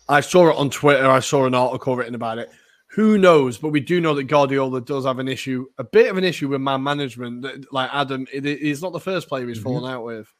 I 0.09 0.21
saw 0.21 0.51
it 0.51 0.57
on 0.57 0.71
Twitter. 0.71 1.07
I 1.09 1.21
saw 1.21 1.47
an 1.47 1.55
article 1.55 1.97
written 1.97 2.15
about 2.15 2.39
it. 2.39 2.51
Who 2.93 3.19
knows? 3.19 3.59
But 3.59 3.69
we 3.69 3.81
do 3.81 4.01
know 4.01 4.15
that 4.15 4.25
Guardiola 4.25 4.81
does 4.81 5.05
have 5.05 5.19
an 5.19 5.29
issue, 5.29 5.67
a 5.77 5.85
bit 5.85 6.11
of 6.11 6.17
an 6.17 6.25
issue 6.25 6.49
with 6.49 6.63
man 6.63 6.83
management. 6.83 7.71
Like 7.71 7.91
Adam, 7.93 8.27
it, 8.33 8.45
he's 8.45 8.81
not 8.83 8.93
the 8.95 9.01
first 9.01 9.29
player 9.29 9.47
he's 9.47 9.59
Mhm. 9.59 9.63
fallen 9.65 9.93
out 9.93 10.05
with. 10.05 10.33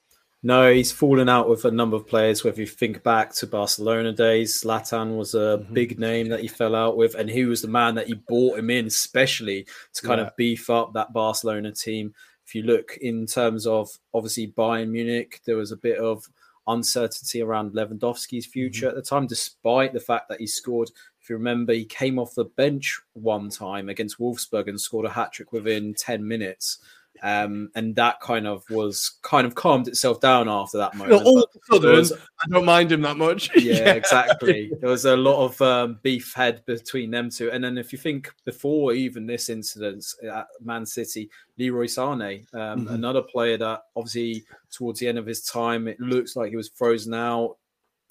No, 0.45 0.73
he's 0.73 0.93
fallen 0.93 1.29
out 1.29 1.49
with 1.49 1.65
a 1.65 1.71
number 1.71 1.97
of 1.97 2.07
players. 2.07 2.45
Whether 2.45 2.61
you 2.61 2.67
think 2.67 3.03
back 3.03 3.35
to 3.35 3.47
Barcelona 3.47 4.13
days, 4.13 4.63
Zlatan 4.63 5.17
was 5.17 5.35
a 5.35 5.59
Mm-hmm. 5.61 5.75
big 5.75 5.99
name 5.99 6.29
that 6.29 6.41
he 6.41 6.47
fell 6.49 6.77
out 6.77 6.97
with, 6.97 7.17
and 7.17 7.29
he 7.29 7.45
was 7.45 7.61
the 7.63 7.69
man 7.69 7.97
that 7.97 8.07
he 8.07 8.15
bought 8.15 8.59
him 8.59 8.71
in, 8.71 8.87
especially 8.87 9.67
to 9.95 10.03
kind 10.07 10.21
Yeah. 10.21 10.29
of 10.29 10.37
beef 10.37 10.71
up 10.71 10.93
that 10.93 11.13
Barcelona 11.13 11.73
team. 11.73 12.15
If 12.47 12.55
you 12.55 12.63
look 12.63 12.97
in 13.01 13.27
terms 13.27 13.67
of 13.67 13.91
obviously 14.15 14.53
Bayern 14.57 14.91
Munich, 14.91 15.41
there 15.45 15.57
was 15.57 15.73
a 15.73 15.77
bit 15.77 15.99
of 15.99 16.25
uncertainty 16.69 17.43
around 17.43 17.73
Lewandowski's 17.73 18.47
future 18.47 18.87
Mm-hmm. 18.87 18.97
at 18.99 19.03
the 19.05 19.09
time, 19.11 19.27
despite 19.27 19.93
the 19.93 20.01
fact 20.01 20.29
that 20.29 20.39
he 20.41 20.47
scored. 20.47 20.91
If 21.21 21.29
you 21.29 21.37
remember, 21.37 21.73
he 21.73 21.85
came 21.85 22.19
off 22.19 22.35
the 22.37 22.45
bench 22.45 23.01
one 23.15 23.51
time 23.51 23.89
against 23.89 24.19
Wolfsburg 24.21 24.69
and 24.69 24.81
scored 24.81 25.05
a 25.05 25.11
hat 25.11 25.33
trick 25.33 25.53
within 25.53 25.95
10 25.95 26.27
minutes. 26.27 26.79
Um, 27.23 27.71
and 27.75 27.95
that 27.97 28.21
kind 28.21 28.47
of 28.47 28.65
was 28.71 29.19
kind 29.23 29.47
of 29.47 29.55
calmed 29.55 29.89
itself 29.89 30.21
down 30.21 30.49
after 30.49 30.79
that 30.79 30.95
moment. 30.95 31.23
All 31.23 31.43
of 31.43 31.49
a 31.55 32.05
sudden, 32.05 32.19
I 32.45 32.49
don't 32.49 32.65
mind 32.65 32.93
him 32.93 33.03
that 33.03 33.17
much. 33.17 33.51
yeah, 33.57 33.93
exactly. 33.93 34.73
There 34.81 34.91
was 34.91 35.05
a 35.05 35.17
lot 35.17 35.45
of 35.45 35.61
um, 35.63 35.99
beef 36.03 36.33
head 36.35 36.63
between 36.67 37.11
them 37.11 37.31
two. 37.31 37.51
And 37.51 37.63
then 37.63 37.79
if 37.79 37.93
you 37.93 37.99
think 37.99 38.33
before 38.45 38.93
even 38.93 39.27
this 39.27 39.49
incident 39.49 40.05
at 40.23 40.47
Man 40.63 40.87
City, 40.87 41.31
Leroy 41.59 41.87
Sane, 41.87 42.47
um, 42.55 42.87
Mhm. 42.87 42.91
another 42.95 43.23
player 43.23 43.57
that 43.59 43.83
obviously 43.97 44.45
towards 44.71 45.01
the 45.01 45.09
end 45.09 45.19
of 45.19 45.27
his 45.27 45.43
time, 45.43 45.89
it 45.89 45.99
looks 46.01 46.37
like 46.37 46.51
he 46.51 46.57
was 46.57 46.69
frozen 46.69 47.15
out. 47.15 47.57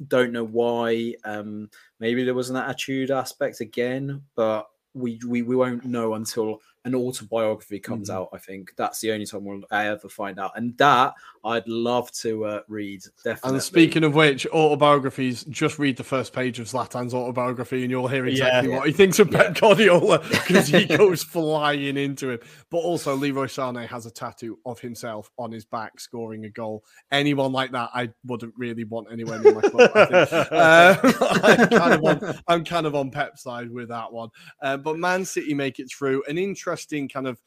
Don't 0.08 0.32
know 0.32 0.44
why. 0.44 1.16
Um, 1.24 1.70
maybe 2.00 2.24
there 2.24 2.34
was 2.34 2.50
an 2.50 2.56
attitude 2.56 3.12
aspect 3.12 3.62
again, 3.62 4.22
but 4.36 4.68
we, 4.94 5.20
we 5.28 5.42
we 5.44 5.56
won't 5.56 5.86
know 5.86 6.16
until 6.16 6.62
an 6.88 6.96
autobiography 6.96 7.80
comes 7.80 8.10
Mm-hmm. 8.10 8.18
out. 8.18 8.30
I 8.34 8.38
think 8.38 8.72
that's 8.78 9.02
the 9.02 9.12
only 9.12 9.26
time 9.26 9.44
we'll 9.44 9.62
ever 9.72 10.08
find 10.10 10.40
out, 10.40 10.52
and 10.56 10.78
that 10.78 11.14
I'd 11.44 11.68
love 11.68 12.12
to 12.14 12.46
uh, 12.46 12.62
read. 12.68 13.04
Definitely. 13.24 13.56
And 13.56 13.64
speaking 13.64 14.04
of 14.04 14.16
which, 14.16 14.46
autobiographies, 14.48 15.44
just 15.46 15.80
read 15.80 15.98
the 15.98 16.04
first 16.04 16.34
page 16.34 16.60
of 16.60 16.68
Zlatan's 16.68 17.14
autobiography 17.14 17.84
and 17.84 17.92
you'll 17.92 18.08
hear 18.08 18.26
exactly 18.26 18.70
Yeah. 18.70 18.78
what 18.78 18.88
he 18.88 18.94
thinks 18.94 19.18
of 19.20 19.32
Pep 19.32 19.56
Guardiola 19.60 20.20
because 20.30 20.68
he 20.68 20.86
goes 20.98 21.24
flying 21.24 21.96
into 21.98 22.32
him. 22.32 22.40
But 22.70 22.80
also, 22.80 23.16
Leroy 23.16 23.46
Sané 23.46 23.88
has 23.88 24.06
a 24.06 24.12
tattoo 24.12 24.60
of 24.66 24.80
himself 24.82 25.32
on 25.38 25.52
his 25.52 25.64
back 25.66 26.00
scoring 26.00 26.44
a 26.46 26.50
goal. 26.50 26.84
Anyone 27.12 27.52
like 27.54 27.72
that, 27.72 27.90
I 27.94 28.10
wouldn't 28.26 28.54
really 28.58 28.84
want 28.84 29.08
anywhere 29.12 29.40
near 29.40 29.56
my 29.56 29.62
club. 29.62 29.92
I 29.96 30.06
think. 30.26 30.48
Uh, 30.52 30.96
I'm, 31.44 31.68
kind 31.70 32.24
of 32.62 32.64
kind 32.66 32.86
of 32.86 32.96
on 32.96 33.10
Pep's 33.10 33.44
side 33.44 33.72
with 33.72 33.90
that 33.90 34.12
one. 34.12 34.30
Uh, 34.62 34.78
but 34.78 34.98
Man 35.00 35.24
City 35.26 35.54
make 35.54 35.80
it 35.80 35.90
through. 35.90 36.24
An 36.28 36.38
interesting 36.38 36.77
kind 36.86 37.28
of 37.28 37.40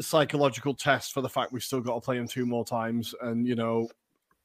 psychological 0.00 0.74
test 0.74 1.12
for 1.12 1.20
the 1.20 1.28
fact 1.28 1.52
we've 1.52 1.62
still 1.62 1.80
got 1.80 1.94
to 1.94 2.00
play 2.00 2.16
them 2.16 2.26
two 2.26 2.46
more 2.46 2.64
times. 2.64 3.14
And, 3.20 3.46
you 3.46 3.54
know, 3.54 3.88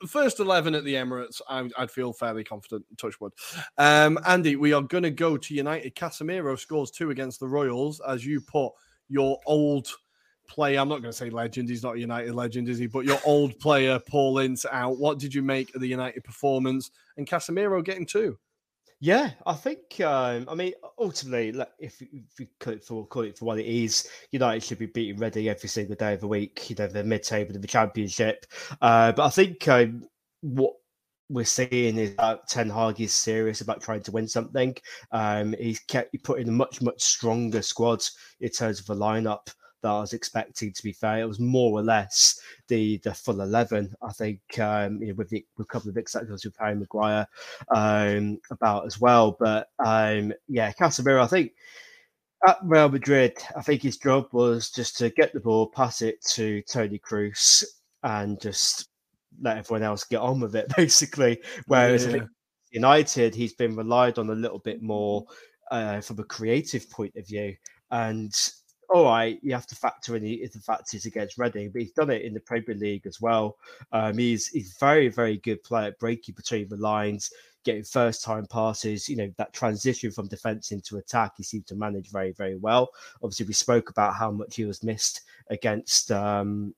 first 0.07 0.39
11 0.39 0.75
at 0.75 0.83
the 0.83 0.93
Emirates, 0.95 1.41
I, 1.49 1.69
I'd 1.77 1.91
feel 1.91 2.13
fairly 2.13 2.43
confident, 2.43 2.85
Touchwood. 2.97 3.33
Um, 3.77 4.19
Andy, 4.25 4.55
we 4.55 4.73
are 4.73 4.81
going 4.81 5.03
to 5.03 5.11
go 5.11 5.37
to 5.37 5.53
United. 5.53 5.95
Casemiro 5.95 6.57
scores 6.59 6.91
two 6.91 7.11
against 7.11 7.39
the 7.39 7.47
Royals 7.47 8.01
as 8.07 8.25
you 8.25 8.41
put 8.41 8.73
your 9.09 9.39
old 9.45 9.89
player, 10.47 10.79
I'm 10.79 10.89
not 10.89 11.01
going 11.01 11.11
to 11.11 11.17
say 11.17 11.29
legend, 11.29 11.69
he's 11.69 11.83
not 11.83 11.95
a 11.95 11.99
United 11.99 12.33
legend, 12.33 12.69
is 12.69 12.77
he? 12.77 12.87
But 12.87 13.05
your 13.05 13.19
old 13.25 13.59
player, 13.59 13.99
Paul 13.99 14.39
Ince, 14.39 14.65
out. 14.71 14.97
What 14.97 15.19
did 15.19 15.33
you 15.33 15.41
make 15.41 15.75
of 15.75 15.81
the 15.81 15.87
United 15.87 16.23
performance 16.23 16.91
and 17.17 17.27
Casemiro 17.27 17.83
getting 17.83 18.05
two? 18.05 18.37
Yeah, 18.99 19.31
I 19.45 19.53
think. 19.53 19.99
Um, 20.01 20.47
I 20.49 20.55
mean, 20.55 20.73
ultimately, 20.97 21.51
like, 21.51 21.71
if, 21.77 22.01
if 22.01 22.39
you 22.39 22.47
call 22.59 22.73
it 22.73 22.83
for 22.83 23.05
call 23.05 23.23
it 23.23 23.37
for 23.37 23.45
what 23.45 23.59
it 23.59 23.67
is, 23.67 24.07
United 24.31 24.63
should 24.63 24.79
be 24.79 24.87
beating 24.87 25.19
Reading 25.19 25.49
every 25.49 25.69
single 25.69 25.95
day 25.95 26.13
of 26.13 26.21
the 26.21 26.27
week. 26.27 26.69
You 26.69 26.75
know, 26.77 26.87
they're 26.87 27.03
mid-table 27.03 27.55
of 27.55 27.61
the 27.61 27.67
Championship. 27.67 28.45
Uh, 28.81 29.11
but 29.11 29.25
I 29.25 29.29
think 29.29 29.67
um, 29.67 30.07
what 30.41 30.73
we're 31.29 31.45
seeing 31.45 31.97
is 31.97 32.15
that 32.15 32.47
Ten 32.47 32.71
Hag 32.71 32.99
is 32.99 33.13
serious 33.13 33.61
about 33.61 33.81
trying 33.81 34.01
to 34.01 34.11
win 34.11 34.27
something. 34.27 34.75
Um, 35.11 35.53
he's 35.59 35.79
kept 35.81 36.09
he 36.11 36.17
put 36.17 36.39
in 36.39 36.49
a 36.49 36.53
much 36.53 36.81
much 36.81 37.01
stronger 37.03 37.61
squad 37.61 38.01
in 38.39 38.49
terms 38.49 38.79
of 38.79 38.87
the 38.87 38.95
lineup 38.95 39.47
that 39.81 39.89
I 39.89 39.99
was 39.99 40.13
expecting. 40.13 40.73
To 40.73 40.83
be 40.83 40.93
fair, 40.93 41.19
it 41.19 41.27
was 41.27 41.39
more 41.39 41.79
or 41.79 41.83
less 41.83 42.39
the 42.67 42.97
the 43.03 43.13
full 43.13 43.41
eleven. 43.41 43.93
I 44.01 44.11
think 44.11 44.41
um, 44.59 45.01
you 45.01 45.09
know, 45.09 45.13
with 45.15 45.29
the, 45.29 45.45
with 45.57 45.65
a 45.65 45.69
couple 45.69 45.89
of 45.89 45.97
exceptions 45.97 46.45
with 46.45 46.55
Harry 46.57 46.75
Maguire 46.75 47.27
um, 47.69 48.39
about 48.51 48.85
as 48.85 48.99
well. 48.99 49.37
But 49.39 49.69
um, 49.83 50.33
yeah, 50.47 50.71
Casemiro, 50.73 51.23
I 51.23 51.27
think 51.27 51.53
at 52.47 52.57
Real 52.63 52.89
Madrid, 52.89 53.37
I 53.55 53.61
think 53.61 53.81
his 53.81 53.97
job 53.97 54.27
was 54.31 54.69
just 54.69 54.97
to 54.97 55.09
get 55.09 55.33
the 55.33 55.39
ball, 55.39 55.67
pass 55.67 56.01
it 56.01 56.23
to 56.31 56.61
Toni 56.63 56.99
Kroos, 56.99 57.63
and 58.03 58.39
just 58.39 58.89
let 59.41 59.57
everyone 59.57 59.83
else 59.83 60.03
get 60.03 60.21
on 60.21 60.39
with 60.39 60.55
it, 60.55 60.71
basically. 60.77 61.41
Whereas 61.65 62.05
think 62.05 62.23
United, 62.71 63.33
he's 63.33 63.53
been 63.53 63.75
relied 63.75 64.17
on 64.19 64.29
a 64.29 64.35
little 64.35 64.59
bit 64.59 64.81
more 64.81 65.25
uh, 65.71 66.01
from 66.01 66.19
a 66.19 66.23
creative 66.23 66.89
point 66.89 67.15
of 67.15 67.27
view. 67.27 67.55
And 67.91 68.33
all 68.89 69.05
right, 69.05 69.39
you 69.41 69.53
have 69.53 69.67
to 69.67 69.75
factor 69.75 70.15
in 70.15 70.23
the, 70.23 70.49
the 70.53 70.59
factors 70.59 71.05
against 71.05 71.37
Reading, 71.37 71.69
but 71.71 71.81
he's 71.81 71.91
done 71.91 72.09
it 72.09 72.21
in 72.21 72.33
the 72.33 72.39
Premier 72.39 72.75
League 72.75 73.05
as 73.05 73.19
well. 73.19 73.57
Um, 73.91 74.17
he's 74.17 74.47
he's 74.47 74.77
very 74.79 75.09
very 75.09 75.37
good 75.37 75.61
player 75.63 75.93
breaking 75.99 76.35
between 76.35 76.69
the 76.69 76.77
lines, 76.77 77.31
getting 77.65 77.83
first 77.83 78.23
time 78.23 78.45
passes. 78.45 79.09
You 79.09 79.17
know 79.17 79.31
that 79.37 79.53
transition 79.53 80.11
from 80.11 80.27
defence 80.27 80.71
into 80.71 80.97
attack, 80.97 81.33
he 81.37 81.43
seemed 81.43 81.67
to 81.67 81.75
manage 81.75 82.11
very 82.11 82.31
very 82.31 82.55
well. 82.55 82.89
Obviously, 83.21 83.47
we 83.47 83.53
spoke 83.53 83.89
about 83.89 84.15
how 84.15 84.31
much 84.31 84.55
he 84.55 84.65
was 84.65 84.83
missed 84.83 85.21
against. 85.49 86.11
Um, 86.11 86.73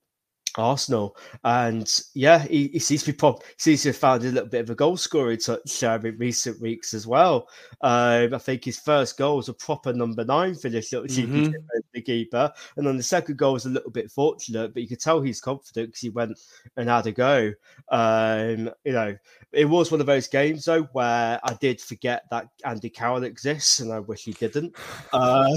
Arsenal, 0.60 1.16
and 1.44 1.90
yeah, 2.14 2.40
he, 2.40 2.68
he 2.68 2.80
seems 2.80 3.04
to 3.04 3.12
be 3.12 3.18
pop, 3.18 3.44
seems 3.58 3.84
to 3.84 3.90
have 3.90 3.98
found 3.98 4.24
a 4.24 4.28
little 4.32 4.50
bit 4.50 4.62
of 4.62 4.70
a 4.70 4.76
goal 4.76 4.98
scoring 4.98 5.40
touch 5.40 5.84
uh, 5.84 6.00
in 6.04 6.18
recent 6.18 6.62
weeks 6.62 6.94
as 6.94 7.08
well. 7.08 7.48
Um, 7.82 8.34
I 8.34 8.38
think 8.38 8.66
his 8.66 8.80
first 8.80 9.18
goal 9.18 9.38
was 9.38 9.50
a 9.50 9.54
proper 9.54 9.94
number 9.94 10.24
nine 10.24 10.56
finish, 10.56 10.92
was 10.92 11.18
Mhm. 11.18 11.54
the 11.94 12.02
keeper, 12.02 12.52
and 12.78 12.86
then 12.86 12.98
the 12.98 13.04
second 13.04 13.38
goal 13.38 13.54
was 13.54 13.66
a 13.66 13.70
little 13.70 13.92
bit 13.92 14.12
fortunate, 14.12 14.74
but 14.74 14.82
you 14.84 14.88
could 14.90 15.00
tell 15.00 15.22
he's 15.22 15.42
confident 15.42 15.90
because 15.90 16.02
he 16.02 16.10
went 16.10 16.38
and 16.78 16.90
had 16.90 17.08
a 17.08 17.12
go. 17.12 17.52
Um, 17.90 18.70
you 18.84 18.92
know, 18.94 19.16
it 19.52 19.66
was 19.66 19.92
one 19.92 20.00
of 20.02 20.06
those 20.08 20.28
games 20.28 20.66
though 20.66 20.84
where 20.92 21.40
I 21.44 21.54
did 21.60 21.82
forget 21.82 22.24
that 22.32 22.48
Andy 22.66 22.90
Carroll 22.90 23.24
exists, 23.24 23.80
and 23.80 23.92
I 23.92 24.00
wish 24.00 24.24
he 24.26 24.34
didn't. 24.34 24.76
Uh, 25.14 25.48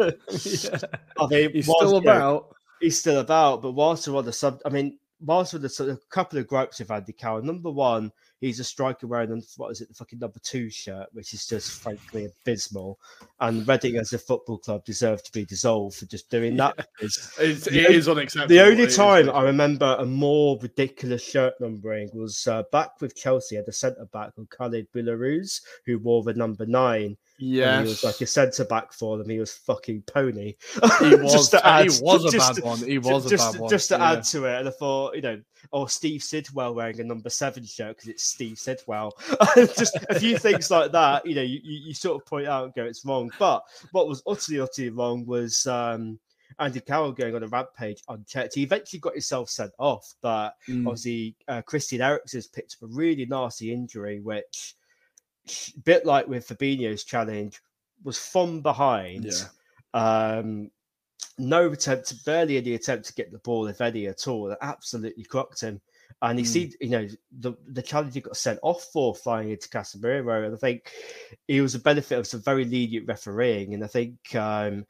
I 0.00 1.26
mean, 1.30 1.50
He's 1.52 1.66
whilst, 1.66 1.86
still 1.86 1.94
you 1.94 2.00
know, 2.00 2.00
about. 2.00 2.55
He's 2.80 2.98
still 2.98 3.20
about. 3.20 3.62
But 3.62 3.72
whilst 3.72 4.06
we're 4.08 4.16
on 4.18 4.24
the 4.24 4.32
sub, 4.32 4.60
I 4.64 4.68
mean, 4.68 4.98
whilst 5.20 5.52
we're 5.54 5.60
the 5.60 5.90
of 5.90 6.08
couple 6.10 6.38
of 6.38 6.46
gripes 6.46 6.78
with 6.78 6.90
Andy 6.90 7.12
Carroll. 7.12 7.42
Number 7.42 7.70
one, 7.70 8.12
he's 8.40 8.60
a 8.60 8.64
striker 8.64 9.06
wearing 9.06 9.42
what 9.56 9.70
is 9.72 9.80
it, 9.80 9.88
the 9.88 9.94
fucking 9.94 10.18
number 10.18 10.38
two 10.42 10.68
shirt, 10.68 11.06
which 11.12 11.32
is 11.32 11.46
just 11.46 11.80
frankly 11.82 12.26
abysmal. 12.26 12.98
And 13.40 13.66
Reading 13.66 13.96
as 13.96 14.12
a 14.12 14.18
football 14.18 14.58
club 14.58 14.84
deserve 14.84 15.22
to 15.24 15.32
be 15.32 15.44
dissolved 15.46 15.96
for 15.96 16.06
just 16.06 16.30
doing 16.30 16.56
that. 16.56 16.76
because 16.76 17.32
It's, 17.40 17.64
the 17.64 17.80
it 17.80 17.86
only- 17.86 17.96
is 17.96 18.08
unacceptable. 18.08 18.48
The 18.54 18.60
only 18.62 18.86
time 18.88 19.30
I 19.30 19.42
remember 19.42 19.96
a 19.98 20.04
more 20.04 20.58
ridiculous 20.60 21.24
shirt 21.24 21.54
numbering 21.60 22.10
was 22.12 22.46
uh, 22.46 22.64
back 22.70 23.00
with 23.00 23.16
Chelsea 23.16 23.56
at 23.56 23.64
the 23.66 23.72
centre 23.72 24.06
back 24.12 24.34
called 24.34 24.50
Khalid 24.50 24.88
Boulahrouz, 24.92 25.62
who 25.86 25.98
wore 25.98 26.22
the 26.22 26.34
number 26.34 26.66
nine. 26.66 27.16
And 27.38 27.48
he 27.48 27.56
Yes. 27.58 27.86
was 27.86 28.04
like 28.04 28.20
a 28.22 28.26
centre 28.26 28.64
back 28.64 28.92
for 28.92 29.18
them. 29.18 29.28
He 29.28 29.38
was 29.38 29.52
fucking 29.52 30.02
pony. 30.02 30.54
He 30.72 30.80
was, 31.16 31.50
to 31.50 31.58
he 31.58 31.62
add- 31.64 31.90
was 32.00 32.34
a 32.34 32.38
bad 32.38 32.54
to- 32.56 32.62
one. 32.62 32.78
He 32.78 32.98
was 32.98 33.26
a 33.26 33.28
just, 33.30 33.52
bad 33.52 33.60
one. 33.60 33.70
Just 33.70 33.88
to 33.88 33.96
yeah. 33.96 34.12
add 34.12 34.24
to 34.24 34.44
it, 34.46 34.58
and 34.60 34.68
I 34.68 34.70
thought, 34.70 35.14
you 35.16 35.22
know, 35.22 35.40
or 35.72 35.88
Steve 35.88 36.22
Sidwell 36.22 36.74
wearing 36.74 37.00
a 37.00 37.04
number 37.04 37.28
seven 37.28 37.64
shirt 37.64 37.96
because 37.96 38.08
it's 38.08 38.22
Steve 38.24 38.58
Sidwell. 38.58 39.12
just 39.56 39.96
a 40.08 40.18
few 40.18 40.38
things 40.38 40.70
like 40.70 40.92
that, 40.92 41.26
you 41.26 41.34
know, 41.34 41.42
you, 41.42 41.60
you, 41.62 41.92
sort 41.92 42.20
of 42.22 42.26
point 42.26 42.46
out 42.46 42.64
and 42.64 42.74
go, 42.74 42.84
it's 42.84 43.04
wrong. 43.04 43.30
But 43.38 43.62
what 43.92 44.08
was 44.08 44.22
utterly, 44.26 44.60
utterly 44.60 44.90
wrong 44.90 45.26
was 45.26 45.66
um, 45.66 46.18
Andy 46.60 46.80
Carroll 46.80 47.12
going 47.12 47.34
on 47.34 47.42
a 47.42 47.48
rampage 47.48 48.02
unchecked. 48.08 48.54
He 48.54 48.62
eventually 48.62 49.00
got 49.00 49.14
himself 49.14 49.50
sent 49.50 49.72
off, 49.78 50.14
but 50.22 50.54
Mm. 50.68 50.86
obviously 50.86 51.34
uh, 51.48 51.62
Christian 51.62 52.00
Eriksen's 52.00 52.46
picked 52.46 52.76
up 52.80 52.88
a 52.88 52.92
really 52.94 53.26
nasty 53.26 53.72
injury, 53.72 54.20
which, 54.20 54.74
a 54.78 54.85
bit 55.84 56.04
like 56.04 56.26
with 56.28 56.48
Fabinho's 56.48 57.04
challenge, 57.04 57.60
was 58.04 58.18
from 58.18 58.60
behind. 58.60 59.24
Yeah. 59.24 60.38
Um, 60.38 60.70
no 61.38 61.70
attempt, 61.70 62.24
barely 62.24 62.56
any 62.56 62.74
attempt 62.74 63.06
to 63.06 63.14
get 63.14 63.30
the 63.30 63.38
ball, 63.38 63.66
if 63.66 63.80
any 63.80 64.06
at 64.06 64.26
all. 64.26 64.48
That 64.48 64.58
absolutely 64.62 65.24
crocked 65.24 65.60
him. 65.60 65.80
And 66.22 66.38
he 66.38 66.44
Mm. 66.44 66.48
seemed, 66.48 66.76
you 66.80 66.88
know, 66.88 67.08
the, 67.40 67.52
the 67.66 67.82
challenge 67.82 68.14
he 68.14 68.20
got 68.20 68.36
sent 68.36 68.58
off 68.62 68.84
for 68.92 69.14
flying 69.14 69.50
into 69.50 69.68
Casemiro. 69.68 70.46
And 70.46 70.54
I 70.54 70.58
think 70.58 70.90
it 71.46 71.60
was 71.60 71.74
a 71.74 71.80
benefit 71.80 72.18
of 72.18 72.26
some 72.26 72.40
very 72.40 72.64
lenient 72.64 73.06
refereeing. 73.06 73.74
And 73.74 73.84
I 73.84 73.86
think, 73.86 74.34
um, 74.34 74.86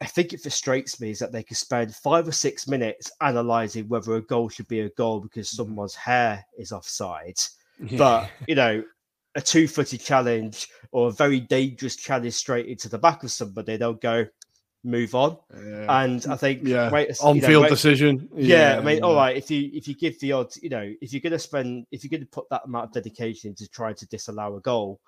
I 0.00 0.06
think 0.06 0.32
it 0.32 0.42
frustrates 0.42 1.00
me 1.00 1.10
is 1.10 1.18
that 1.20 1.32
they 1.32 1.42
could 1.42 1.56
spend 1.56 1.94
five 1.94 2.28
or 2.28 2.32
six 2.32 2.68
minutes 2.68 3.10
analysing 3.20 3.88
whether 3.88 4.14
a 4.14 4.20
goal 4.22 4.48
should 4.48 4.68
be 4.68 4.80
a 4.80 4.90
goal 4.90 5.20
because 5.20 5.50
someone's 5.50 5.94
hair 5.94 6.44
is 6.58 6.70
offside. 6.70 7.38
But, 7.96 8.30
you 8.46 8.54
know, 8.54 8.84
a 9.38 9.40
two 9.40 9.68
footed 9.68 10.00
challenge 10.00 10.68
or 10.90 11.08
a 11.08 11.12
very 11.12 11.38
dangerous 11.38 11.94
challenge 11.94 12.34
straight 12.34 12.66
into 12.66 12.88
the 12.88 12.98
back 12.98 13.22
of 13.22 13.30
somebody, 13.30 13.76
they'll 13.76 13.94
go, 13.94 14.26
move 14.82 15.14
on. 15.14 15.36
Yeah. 15.54 16.02
And 16.02 16.26
I 16.26 16.36
think 16.36 16.62
yeah, 16.64 16.90
wait, 16.90 17.16
on 17.22 17.40
field 17.40 17.68
decision. 17.68 18.28
Yeah, 18.34 18.78
I 18.78 18.82
mean, 18.82 19.02
all 19.04 19.14
right. 19.14 19.36
If 19.36 19.48
you 19.50 19.70
if 19.72 19.86
you 19.86 19.94
give 19.94 20.18
the 20.18 20.32
odds, 20.32 20.58
you 20.60 20.70
know, 20.70 20.92
if 21.00 21.12
you're 21.12 21.20
going 21.20 21.32
to 21.32 21.38
spend, 21.38 21.86
if 21.92 22.02
you're 22.02 22.10
going 22.10 22.22
to 22.22 22.26
put 22.26 22.48
that 22.50 22.62
amount 22.64 22.86
of 22.86 22.92
dedication 22.92 23.54
to 23.54 23.68
try 23.68 23.92
to 23.92 24.06
disallow 24.08 24.56
a 24.56 24.60
goal, 24.60 25.00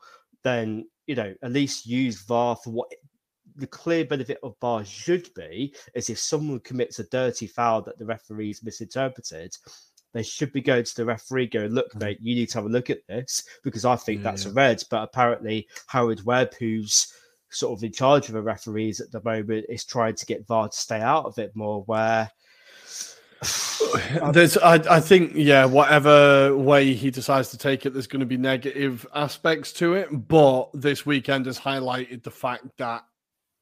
then 0.45 0.87
you 1.07 1.17
know 1.17 1.35
at 1.43 1.53
least 1.53 1.87
use 1.87 2.23
VAR 2.23 2.57
for 2.57 2.71
what 2.71 2.93
the 3.57 3.67
clear 3.67 4.05
benefit 4.05 4.39
of 4.43 4.55
VAR 4.61 4.85
should 4.85 5.29
be 5.35 5.75
is 5.95 6.09
if 6.09 6.19
someone 6.19 6.61
commits 6.61 6.99
a 6.99 7.05
dirty 7.05 7.47
foul 7.49 7.83
that 7.83 7.99
the 7.99 8.07
referee's 8.07 8.63
misinterpreted. 8.63 9.57
They 10.13 10.23
should 10.23 10.53
be 10.53 10.61
going 10.61 10.85
to 10.85 10.97
the 10.97 11.05
referee, 11.05 11.49
going, 11.49 11.71
"Look, 11.71 11.91
mm-hmm. 11.91 11.99
mate, 12.01 12.19
you 12.21 12.35
need 12.35 12.49
to 12.51 12.59
have 12.59 12.67
a 12.67 12.69
look 12.69 12.91
at 12.91 13.07
this 13.09 13.45
because 13.63 13.85
I 13.85 13.97
think 13.97 14.23
that's 14.23 14.47
a 14.47 14.53
red." 14.53 14.83
But 14.91 15.03
apparently, 15.03 15.69
Howard 15.87 16.25
Webb, 16.25 16.55
who's 16.59 17.13
sort 17.51 17.79
of 17.79 17.85
in 17.85 17.93
charge 17.93 18.29
of 18.29 18.35
the 18.35 18.43
referees 18.43 19.01
at 19.01 19.11
the 19.13 19.23
moment, 19.23 19.67
is 19.69 19.85
trying 19.85 20.15
to 20.17 20.27
get 20.27 20.47
VAR 20.47 20.69
to 20.69 20.77
stay 20.77 21.01
out 21.01 21.27
of 21.27 21.39
it 21.39 21.55
more. 21.55 21.83
Where 21.85 22.31
There's, 24.33 24.57
I, 24.59 24.75
I 24.97 25.01
think, 25.01 25.33
yeah, 25.35 25.65
whatever 25.65 26.57
way 26.57 26.93
he 26.93 27.11
decides 27.11 27.51
to 27.51 27.59
take 27.59 27.87
it, 27.87 27.93
there's 27.93 28.07
going 28.07 28.21
to 28.21 28.27
be 28.27 28.37
negative 28.37 29.07
aspects 29.15 29.73
to 29.75 29.95
it. 29.95 30.09
But 30.29 30.71
this 30.75 31.07
weekend 31.07 31.47
has 31.47 31.59
highlighted 31.59 32.23
the 32.23 32.31
fact 32.31 32.67
that 32.79 33.03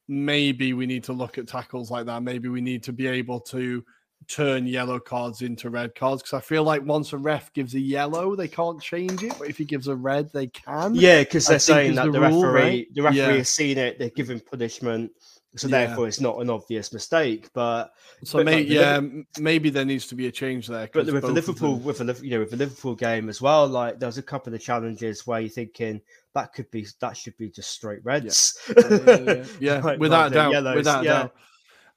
maybe 0.09 0.72
we 0.72 0.86
need 0.86 1.05
to 1.05 1.12
look 1.12 1.38
at 1.38 1.46
tackles 1.46 1.90
like 1.90 2.07
that. 2.07 2.22
Maybe 2.22 2.49
we 2.49 2.61
need 2.61 2.82
to 2.84 2.92
be 2.92 3.07
able 3.07 3.40
to 3.40 3.84
turn 4.26 4.66
yellow 4.66 4.98
cards 4.98 5.42
into 5.42 5.70
red 5.70 5.94
cards 5.94 6.22
because 6.22 6.34
I 6.36 6.40
feel 6.40 6.62
like 6.62 6.84
once 6.84 7.12
a 7.12 7.18
ref 7.18 7.52
gives 7.52 7.74
a 7.74 7.80
yellow, 7.80 8.34
they 8.36 8.48
can't 8.48 8.80
change 8.80 9.22
it. 9.22 9.34
But 9.38 9.48
if 9.48 9.56
he 9.58 9.64
gives 9.64 9.88
a 9.88 9.96
red, 9.96 10.30
they 10.32 10.48
can. 10.48 10.94
Yeah, 10.94 11.20
because 11.22 11.47
they're 11.47 11.59
saying 11.59 11.94
that 11.94 12.12
the, 12.12 12.20
rule, 12.20 12.44
referee, 12.44 12.60
right? 12.60 12.86
the 12.94 13.02
referee 13.02 13.18
Yeah. 13.18 13.32
has 13.32 13.48
seen 13.48 13.78
it, 13.78 13.98
they're 13.98 14.10
giving 14.10 14.40
punishment. 14.40 15.12
So 15.56 15.66
Yeah. 15.66 15.86
therefore, 15.86 16.06
it's 16.09 16.20
not 16.20 16.38
an 16.43 16.51
obvious 16.51 16.93
mistake. 16.93 17.48
But 17.55 17.93
So 18.22 18.40
but, 18.40 18.44
may, 18.47 18.56
like, 18.59 18.68
yeah, 18.68 19.01
maybe 19.40 19.70
there 19.70 19.86
needs 19.86 20.06
to 20.09 20.14
be 20.14 20.26
a 20.26 20.30
change 20.30 20.66
there. 20.66 20.88
But 20.93 21.06
with 21.06 21.22
the 21.22 21.28
Liverpool, 21.32 21.76
them- 21.76 21.84
with 21.84 21.98
the 21.98 22.05
Liv- 22.05 22.22
you 22.22 22.30
know, 22.30 22.40
with 22.40 22.51
the 22.51 22.59
Liverpool 22.59 22.94
game 22.94 23.30
as 23.30 23.40
well, 23.40 23.66
like 23.66 23.98
there 23.98 24.09
was 24.09 24.18
a 24.18 24.22
couple 24.22 24.52
of 24.55 24.60
challenges 24.60 25.26
where 25.26 25.40
you're 25.40 25.48
thinking 25.48 26.02
that 26.34 26.52
could 26.52 26.70
be 26.70 26.86
that 27.01 27.16
should 27.16 27.36
be 27.38 27.48
just 27.48 27.70
straight 27.70 28.05
reds. 28.05 28.59
yeah, 28.76 28.98
yeah, 28.98 29.44
yeah. 29.59 29.78
Like, 29.82 29.98
without 29.98 30.32
a 30.32 30.34
doubt, 30.34 30.52
yellows. 30.52 30.76
without 30.76 31.05
doubt. 31.05 31.34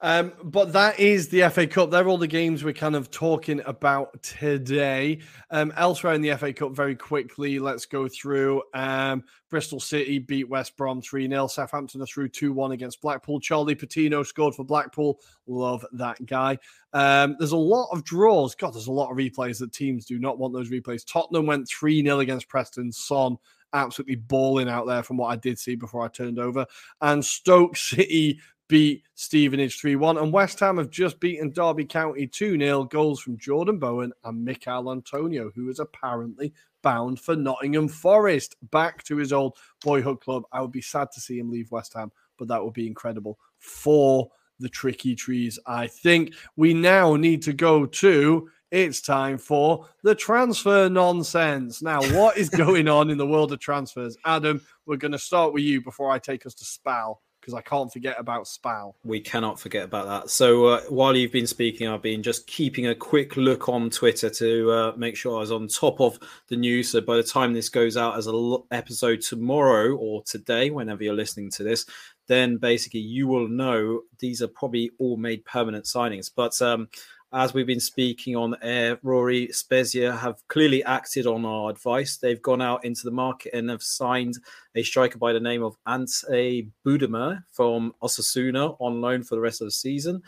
Um, 0.01 0.33
but 0.43 0.73
that 0.73 0.99
is 0.99 1.29
the 1.29 1.47
FA 1.49 1.67
Cup. 1.67 1.91
They're 1.91 2.07
all 2.07 2.17
the 2.17 2.25
games 2.25 2.63
we're 2.63 2.73
kind 2.73 2.95
of 2.95 3.11
talking 3.11 3.61
about 3.65 4.21
today. 4.23 5.19
Um, 5.51 5.71
elsewhere 5.77 6.13
in 6.13 6.21
the 6.21 6.35
FA 6.37 6.51
Cup, 6.51 6.71
very 6.71 6.95
quickly, 6.95 7.59
let's 7.59 7.85
go 7.85 8.07
through. 8.07 8.63
Um, 8.73 9.23
Bristol 9.49 9.79
City 9.79 10.17
beat 10.17 10.49
West 10.49 10.75
Brom 10.75 11.01
3 11.01 11.27
0. 11.27 11.47
Southampton 11.47 12.01
are 12.01 12.07
through 12.07 12.29
2 12.29 12.51
1 12.51 12.71
against 12.71 13.01
Blackpool. 13.01 13.39
Charlie 13.39 13.75
Patino 13.75 14.23
scored 14.23 14.55
for 14.55 14.63
Blackpool. 14.63 15.19
Love 15.45 15.85
that 15.93 16.25
guy. 16.25 16.57
Um, 16.93 17.35
there's 17.37 17.51
a 17.51 17.57
lot 17.57 17.89
of 17.91 18.03
draws. 18.03 18.55
God, 18.55 18.73
there's 18.73 18.87
a 18.87 18.91
lot 18.91 19.11
of 19.11 19.17
replays 19.17 19.59
that 19.59 19.71
teams 19.71 20.05
do 20.05 20.17
not 20.17 20.39
want 20.39 20.53
those 20.53 20.71
replays. 20.71 21.05
Tottenham 21.05 21.45
went 21.45 21.69
3 21.69 22.03
0 22.03 22.19
against 22.19 22.49
Preston. 22.49 22.91
Son 22.91 23.37
absolutely 23.73 24.15
balling 24.15 24.67
out 24.67 24.85
there 24.85 25.03
from 25.03 25.17
what 25.17 25.27
I 25.27 25.35
did 25.37 25.57
see 25.57 25.75
before 25.75 26.03
I 26.03 26.07
turned 26.09 26.39
over. 26.39 26.65
And 27.01 27.23
Stoke 27.23 27.77
City 27.77 28.39
beat 28.71 29.03
Stevenage 29.15 29.81
3 29.81 29.97
1. 29.97 30.17
And 30.17 30.31
West 30.31 30.61
Ham 30.61 30.77
have 30.77 30.89
just 30.89 31.19
beaten 31.19 31.51
Derby 31.51 31.83
County 31.83 32.25
2 32.25 32.57
0. 32.57 32.85
Goals 32.85 33.19
from 33.19 33.37
Jordan 33.37 33.77
Bowen 33.77 34.13
and 34.23 34.45
Michail 34.45 34.93
Antonio, 34.93 35.51
who 35.53 35.69
is 35.69 35.79
apparently 35.79 36.53
bound 36.81 37.19
for 37.19 37.35
Nottingham 37.35 37.89
Forest. 37.89 38.55
Back 38.71 39.03
to 39.03 39.17
his 39.17 39.33
old 39.33 39.57
boyhood 39.83 40.21
club. 40.21 40.43
I 40.53 40.61
would 40.61 40.71
be 40.71 40.81
sad 40.81 41.09
to 41.11 41.19
see 41.19 41.37
him 41.37 41.51
leave 41.51 41.69
West 41.69 41.93
Ham, 41.95 42.13
but 42.37 42.47
that 42.47 42.63
would 42.63 42.73
be 42.73 42.87
incredible 42.87 43.37
for 43.59 44.29
the 44.57 44.69
tricky 44.69 45.15
trees. 45.15 45.59
I 45.65 45.87
think 45.87 46.33
we 46.55 46.73
now 46.73 47.17
need 47.17 47.41
to 47.43 47.53
go 47.53 47.85
to. 47.85 48.49
It's 48.71 49.01
time 49.01 49.37
for 49.37 49.89
the 50.01 50.15
transfer 50.15 50.87
nonsense. 50.87 51.81
Now, 51.81 52.01
what 52.17 52.37
is 52.37 52.47
going 52.49 52.87
on 52.87 53.09
in 53.09 53.17
the 53.17 53.27
world 53.27 53.51
of 53.51 53.59
transfers? 53.59 54.15
Adam, 54.23 54.61
we're 54.85 54.95
going 54.95 55.11
to 55.11 55.19
start 55.19 55.51
with 55.51 55.63
you 55.63 55.81
before 55.81 56.09
I 56.09 56.19
take 56.19 56.45
us 56.45 56.53
to 56.53 56.63
Spal 56.63 57.21
because 57.41 57.53
I 57.55 57.61
can't 57.61 57.91
forget 57.91 58.15
about 58.19 58.45
Spal. 58.45 58.95
We 59.03 59.19
cannot 59.19 59.59
forget 59.59 59.83
about 59.83 60.05
that. 60.05 60.29
So 60.29 60.65
uh, 60.65 60.81
while 60.89 61.15
you've 61.15 61.31
been 61.31 61.47
speaking, 61.47 61.87
I've 61.87 62.01
been 62.01 62.21
just 62.21 62.45
keeping 62.45 62.87
a 62.87 62.95
quick 62.95 63.35
look 63.35 63.67
on 63.67 63.89
Twitter 63.89 64.29
to 64.29 64.71
uh, 64.71 64.93
make 64.95 65.17
sure 65.17 65.37
I 65.37 65.39
was 65.39 65.51
on 65.51 65.67
top 65.67 65.99
of 65.99 66.19
the 66.47 66.55
news. 66.55 66.91
So 66.91 67.01
by 67.01 67.17
the 67.17 67.23
time 67.23 67.53
this 67.53 67.69
goes 67.69 67.97
out 67.97 68.17
as 68.17 68.27
a 68.27 68.31
l- 68.31 68.67
episode 68.71 69.21
tomorrow 69.21 69.95
or 69.95 70.21
today, 70.23 70.69
whenever 70.69 71.03
you're 71.03 71.15
listening 71.15 71.49
to 71.51 71.63
this, 71.63 71.85
then 72.27 72.57
basically 72.57 72.99
you 72.99 73.27
will 73.27 73.47
know 73.47 74.01
these 74.19 74.41
are 74.41 74.47
probably 74.47 74.91
all 74.99 75.17
made 75.17 75.43
permanent 75.43 75.85
signings. 75.85 76.29
But 76.33 76.61
um, 76.61 76.89
as 77.33 77.53
we've 77.53 77.67
been 77.67 77.79
speaking 77.79 78.35
on 78.35 78.55
air, 78.61 78.97
Ruairi 78.97 79.53
Spezia 79.53 80.15
have 80.17 80.45
clearly 80.47 80.83
acted 80.83 81.25
on 81.27 81.45
our 81.45 81.69
advice. 81.69 82.17
They've 82.17 82.41
gone 82.41 82.61
out 82.61 82.83
into 82.83 83.03
the 83.03 83.11
market 83.11 83.53
and 83.53 83.69
have 83.69 83.83
signed 83.83 84.37
a 84.75 84.83
striker 84.83 85.17
by 85.17 85.31
the 85.31 85.39
name 85.39 85.63
of 85.63 85.77
Ante 85.87 86.69
Budimir 86.85 87.43
from 87.51 87.93
Osasuna 88.03 88.75
on 88.79 89.01
loan 89.01 89.23
for 89.23 89.35
the 89.35 89.41
rest 89.41 89.61
of 89.61 89.67
the 89.67 89.71
season. 89.71 90.21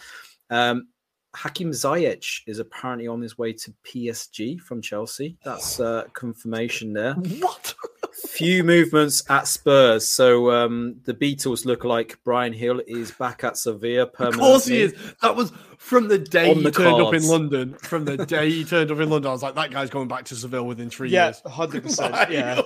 Um, 0.50 0.88
Hakim 1.36 1.72
Ziyech 1.72 2.42
is 2.46 2.60
apparently 2.60 3.08
on 3.08 3.22
his 3.22 3.38
way 3.38 3.54
to 3.54 3.74
PSG 3.84 4.60
from 4.62 4.82
Chelsea. 4.82 5.38
That's 5.44 5.80
uh, 5.80 6.06
confirmation 6.14 6.94
there. 6.94 7.16
What? 7.16 7.76
Few 8.16 8.64
movements 8.64 9.24
at 9.30 9.48
Spurs. 9.48 10.08
So 10.08 10.52
um, 10.52 10.96
the 11.06 11.14
Beatles 11.14 11.66
look 11.66 11.84
like 11.84 12.24
Bryan 12.24 12.54
Gil 12.54 12.82
is 12.88 13.12
back 13.12 13.44
at 13.44 13.58
Sevilla 13.58 14.04
Of 14.04 14.14
permanently. 14.14 14.40
course 14.46 14.66
he 14.66 14.82
is. 14.82 14.94
That 15.22 15.36
was 15.36 15.52
from 15.78 16.08
the 16.08 16.20
day 16.20 16.52
On 16.52 16.58
he 16.58 16.64
the 16.64 16.72
turned 16.72 17.02
up 17.02 17.14
in. 17.14 17.28
London. 17.28 17.74
From 17.76 18.06
the 18.06 18.18
day 18.26 18.50
he 18.50 18.64
turned 18.66 18.92
up 18.92 19.00
in 19.00 19.10
London, 19.10 19.30
I 19.30 19.34
was 19.34 19.44
like, 19.44 19.56
that 19.56 19.72
guy's 19.72 19.90
going 19.90 20.08
back 20.08 20.26
to 20.26 20.36
Seville 20.36 20.66
within 20.66 20.90
three 20.90 21.10
yeah, 21.10 21.26
years. 21.28 21.42
hundred 21.46 21.84
percent. 21.84 22.14
Like, 22.14 22.30
Yeah, 22.30 22.62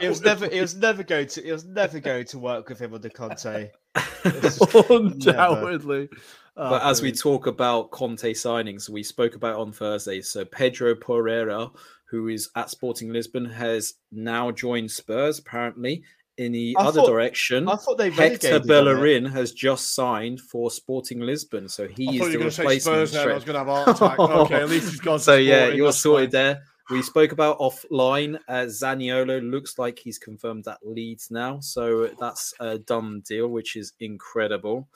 it 0.00 0.08
was 0.08 0.20
never. 0.20 0.44
It 0.46 0.60
was 0.60 0.74
never 0.76 1.02
going 1.02 1.26
to. 1.28 1.44
It 1.46 1.52
was 1.52 1.64
never 1.64 1.98
going 1.98 2.26
to 2.26 2.38
work 2.38 2.68
with 2.68 2.78
him 2.78 2.94
under 2.94 3.08
Conte. 3.08 3.70
It's 4.24 4.60
never. 4.60 4.94
Undoubtedly. 4.94 6.08
Oh, 6.56 6.68
but 6.70 6.82
as 6.84 7.00
we 7.02 7.12
talk 7.12 7.46
about 7.46 7.90
Conte 7.90 8.32
signings, 8.34 8.88
we 8.88 9.02
spoke 9.02 9.34
about 9.34 9.58
on 9.58 9.72
Thursday. 9.72 10.20
So 10.20 10.44
Pedro 10.44 10.94
Pereira, 10.94 11.70
who 12.12 12.28
is 12.28 12.48
at 12.54 12.70
Sporting 12.70 13.12
Lisbon, 13.12 13.44
has 13.46 13.94
now 14.12 14.52
joined 14.52 14.90
Spurs. 14.92 15.40
Apparently, 15.40 16.04
in 16.38 16.52
the 16.52 16.76
I 16.78 16.84
other 16.84 17.00
thought- 17.00 17.08
direction, 17.08 17.68
I 17.68 17.74
thought 17.76 17.98
they 17.98 18.10
Hector 18.10 18.20
relegated 18.48 18.62
on. 18.62 18.66
Bellerin 18.68 19.24
has 19.26 19.50
just 19.52 19.94
signed 19.94 20.40
for 20.40 20.70
Sporting 20.70 21.20
Lisbon. 21.20 21.68
So 21.68 21.84
I 21.84 21.88
he 21.88 22.06
thought 22.18 22.26
is 22.28 22.32
the 22.32 22.38
going 22.38 22.50
to 22.50 22.60
replacement. 22.62 23.08
Spurs 23.08 23.12
there. 23.12 23.30
I 23.32 23.34
was 23.34 23.44
going 23.44 23.54
to 23.54 23.58
have 23.58 23.68
a 23.68 23.84
heart 23.84 23.96
attack. 23.96 24.18
Okay, 24.44 24.54
at 24.54 24.68
least 24.68 24.90
he's 24.90 25.00
got 25.00 25.20
so 25.20 25.34
yeah, 25.36 25.68
you're 25.68 25.92
sorted 25.92 26.30
fine. 26.30 26.44
there. 26.44 26.62
We 26.90 27.00
spoke 27.00 27.32
about 27.32 27.58
offline. 27.58 28.38
Uh, 28.48 28.66
Zaniolo 28.66 29.40
looks 29.50 29.78
like 29.78 29.98
he's 29.98 30.18
confirmed 30.18 30.64
that 30.64 30.78
Leeds 30.82 31.30
now, 31.30 31.60
so 31.60 32.08
that's 32.20 32.52
a 32.60 32.76
done 32.78 33.22
deal, 33.26 33.48
which 33.48 33.76
is 33.76 33.92
incredible. 34.00 34.88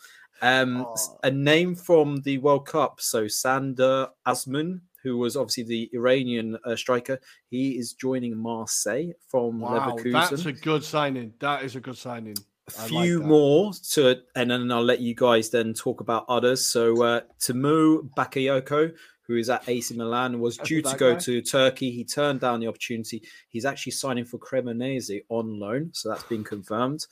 Um, 0.43 0.85
Oh. 0.87 1.19
a 1.23 1.31
name 1.31 1.75
from 1.75 2.21
the 2.23 2.37
World 2.39 2.67
Cup. 2.67 3.01
So 3.01 3.27
Sardar 3.29 4.09
Azmoun, 4.27 4.81
who 5.07 5.17
was 5.17 5.37
obviously 5.37 5.63
the 5.63 5.89
Iranian 5.93 6.59
uh, 6.65 6.75
striker, 6.75 7.21
he 7.49 7.79
is 7.79 7.93
joining 7.93 8.37
Marseille 8.37 9.13
from 9.29 9.61
Wow, 9.61 9.95
Leverkusen 9.97 10.13
that's 10.13 10.47
a 10.47 10.53
good 10.53 10.83
signing. 10.83 11.33
That 11.39 11.63
is 11.63 11.77
a 11.77 11.81
good 11.81 11.97
signing. 11.97 12.37
A 12.67 12.89
few 12.89 13.21
that. 13.21 13.27
more 13.27 13.73
to 13.93 14.17
and 14.35 14.51
then 14.51 14.73
I'll 14.73 14.83
let 14.83 14.99
you 14.99 15.15
guys 15.15 15.51
then 15.51 15.75
talk 15.75 16.01
about 16.01 16.25
others. 16.29 16.67
So 16.67 17.05
uh 17.05 17.21
Tiemoué 17.41 18.11
Bakayoko, 18.17 18.93
who 19.29 19.37
is 19.37 19.49
at 19.49 19.69
AC 19.69 19.97
Milan, 19.97 20.41
was 20.41 20.57
due 20.57 20.83
to 20.83 20.97
go 20.97 21.13
guy. 21.13 21.21
to 21.21 21.41
Turkey. 21.41 21.93
He 21.93 22.03
turned 22.03 22.41
down 22.41 22.59
the 22.59 22.67
opportunity. 22.67 23.23
He's 23.49 23.65
actually 23.65 23.93
signing 23.93 24.25
for 24.25 24.39
Cremonese 24.39 25.21
on 25.29 25.61
loan, 25.61 25.91
so 25.93 26.09
that's 26.09 26.25
been 26.25 26.43
confirmed. 26.43 27.07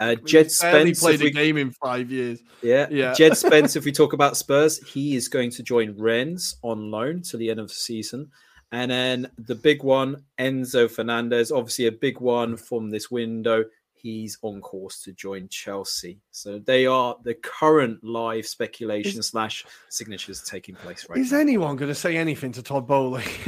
Uh, 0.00 0.14
Jed 0.24 0.50
Spence, 0.50 1.00
played 1.00 1.16
if 1.16 1.20
a 1.20 1.24
we, 1.24 1.30
game 1.30 1.56
in 1.58 1.70
five 1.72 2.10
years. 2.10 2.40
yeah, 2.62 2.88
Yeah. 2.90 3.12
Jed 3.12 3.36
Spence. 3.36 3.76
if 3.76 3.84
we 3.84 3.92
talk 3.92 4.12
about 4.14 4.36
Spurs, 4.36 4.78
he 4.88 5.14
is 5.14 5.28
going 5.28 5.50
to 5.50 5.62
join 5.62 5.94
Rennes 5.96 6.56
on 6.62 6.90
loan 6.90 7.22
to 7.22 7.36
the 7.36 7.50
end 7.50 7.60
of 7.60 7.68
the 7.68 7.74
season. 7.74 8.30
And 8.72 8.90
then 8.90 9.30
the 9.36 9.54
big 9.54 9.82
one, 9.82 10.24
Enzo 10.38 10.90
Fernandez, 10.90 11.52
obviously 11.52 11.86
a 11.86 11.92
big 11.92 12.20
one 12.20 12.56
from 12.56 12.88
this 12.88 13.10
window. 13.10 13.64
He's 13.92 14.38
on 14.40 14.62
course 14.62 15.02
to 15.02 15.12
join 15.12 15.48
Chelsea. 15.48 16.20
So 16.30 16.58
they 16.58 16.86
are 16.86 17.16
the 17.22 17.34
current 17.34 18.02
live 18.02 18.46
speculation 18.46 19.22
slash 19.22 19.66
signatures 19.90 20.40
taking 20.42 20.74
place 20.76 21.06
right 21.08 21.16
now. 21.16 21.22
Is 21.22 21.32
now. 21.32 21.40
anyone 21.40 21.76
going 21.76 21.90
to 21.90 21.94
say 21.94 22.16
anything 22.16 22.52
to 22.52 22.62
Todd 22.62 22.86
Boehly? 22.86 23.24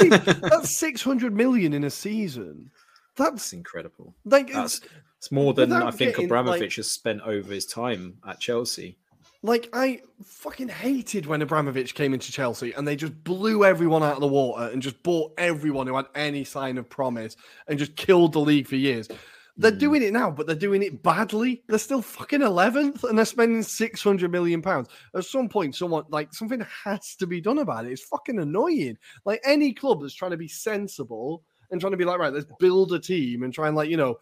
Any- 0.00 0.08
that's 0.50 0.76
six 0.76 1.00
hundred 1.02 1.32
million 1.32 1.72
in 1.72 1.84
a 1.84 1.90
season. 1.90 2.70
That's 3.16 3.30
That's 3.30 3.52
incredible. 3.54 4.14
like 4.24 4.52
That's 4.52 4.80
it's 5.24 5.32
more 5.32 5.54
than 5.54 5.70
without 5.70 5.86
I 5.86 5.90
think 5.90 6.12
getting, 6.12 6.26
Abramovich 6.26 6.60
like- 6.60 6.72
has 6.74 6.90
spent 6.92 7.22
over 7.22 7.52
his 7.52 7.66
time 7.66 8.18
at 8.28 8.40
Chelsea. 8.40 8.98
like 9.42 9.68
I 9.72 10.00
fucking 10.22 10.68
hated 10.68 11.24
when 11.26 11.40
Abramovich 11.42 11.94
came 11.94 12.12
into 12.14 12.30
Chelsea 12.30 12.72
and 12.72 12.86
they 12.86 12.96
just 12.96 13.24
blew 13.24 13.64
everyone 13.64 14.02
out 14.02 14.14
of 14.14 14.20
the 14.20 14.26
water 14.26 14.70
and 14.70 14.82
just 14.82 15.02
bought 15.02 15.32
everyone 15.38 15.86
who 15.86 15.96
had 15.96 16.06
any 16.14 16.44
sign 16.44 16.76
of 16.78 16.88
promise 16.90 17.36
and 17.68 17.78
just 17.78 17.96
killed 17.96 18.32
the 18.34 18.40
league 18.40 18.66
for 18.68 18.76
years. 18.76 19.08
They're 19.56 19.70
Hmm. 19.70 19.78
doing 19.78 20.02
it 20.02 20.12
now, 20.12 20.30
but 20.30 20.46
they're 20.46 20.56
doing 20.56 20.82
it 20.82 21.02
badly. 21.02 21.62
They're 21.68 21.78
still 21.78 22.02
fucking 22.02 22.42
eleventh, 22.42 23.04
and 23.04 23.16
they're 23.16 23.24
spending 23.24 23.62
six 23.62 24.02
hundred 24.02 24.30
million 24.32 24.60
pounds. 24.62 24.88
At 25.14 25.24
some 25.24 25.48
point, 25.48 25.76
someone 25.76 26.04
like 26.10 26.34
something 26.34 26.66
has 26.84 27.14
to 27.16 27.26
be 27.26 27.40
done 27.40 27.58
about 27.58 27.86
it. 27.86 27.92
It's 27.92 28.02
fucking 28.04 28.38
annoying. 28.40 28.98
Like 29.24 29.40
any 29.44 29.72
club 29.72 30.02
that's 30.02 30.12
trying 30.14 30.32
to 30.32 30.36
be 30.36 30.48
sensible 30.48 31.44
and 31.70 31.80
trying 31.80 31.92
to 31.92 31.96
be 31.96 32.04
like, 32.04 32.18
right, 32.18 32.32
let's 32.32 32.46
build 32.58 32.92
a 32.92 32.98
team 32.98 33.42
and 33.44 33.54
try 33.54 33.68
and 33.68 33.76
like 33.76 33.88
you 33.88 33.96
know, 33.96 34.16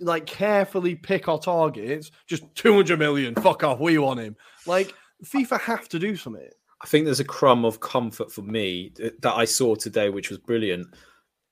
like 0.00 0.26
carefully 0.26 0.94
pick 0.94 1.28
our 1.28 1.38
targets. 1.38 2.10
Just 2.26 2.44
two 2.54 2.74
hundred 2.74 2.98
million. 2.98 3.34
Fuck 3.34 3.64
off. 3.64 3.80
We 3.80 3.98
want 3.98 4.20
him. 4.20 4.36
Like 4.66 4.94
FIFA 5.24 5.60
have 5.60 5.88
to 5.90 5.98
do 5.98 6.16
something. 6.16 6.48
I 6.82 6.86
think 6.86 7.04
there's 7.06 7.20
a 7.20 7.24
crumb 7.24 7.64
of 7.64 7.80
comfort 7.80 8.30
for 8.30 8.42
me 8.42 8.92
that 8.98 9.34
I 9.34 9.46
saw 9.46 9.74
today, 9.74 10.10
which 10.10 10.28
was 10.28 10.38
brilliant. 10.38 10.86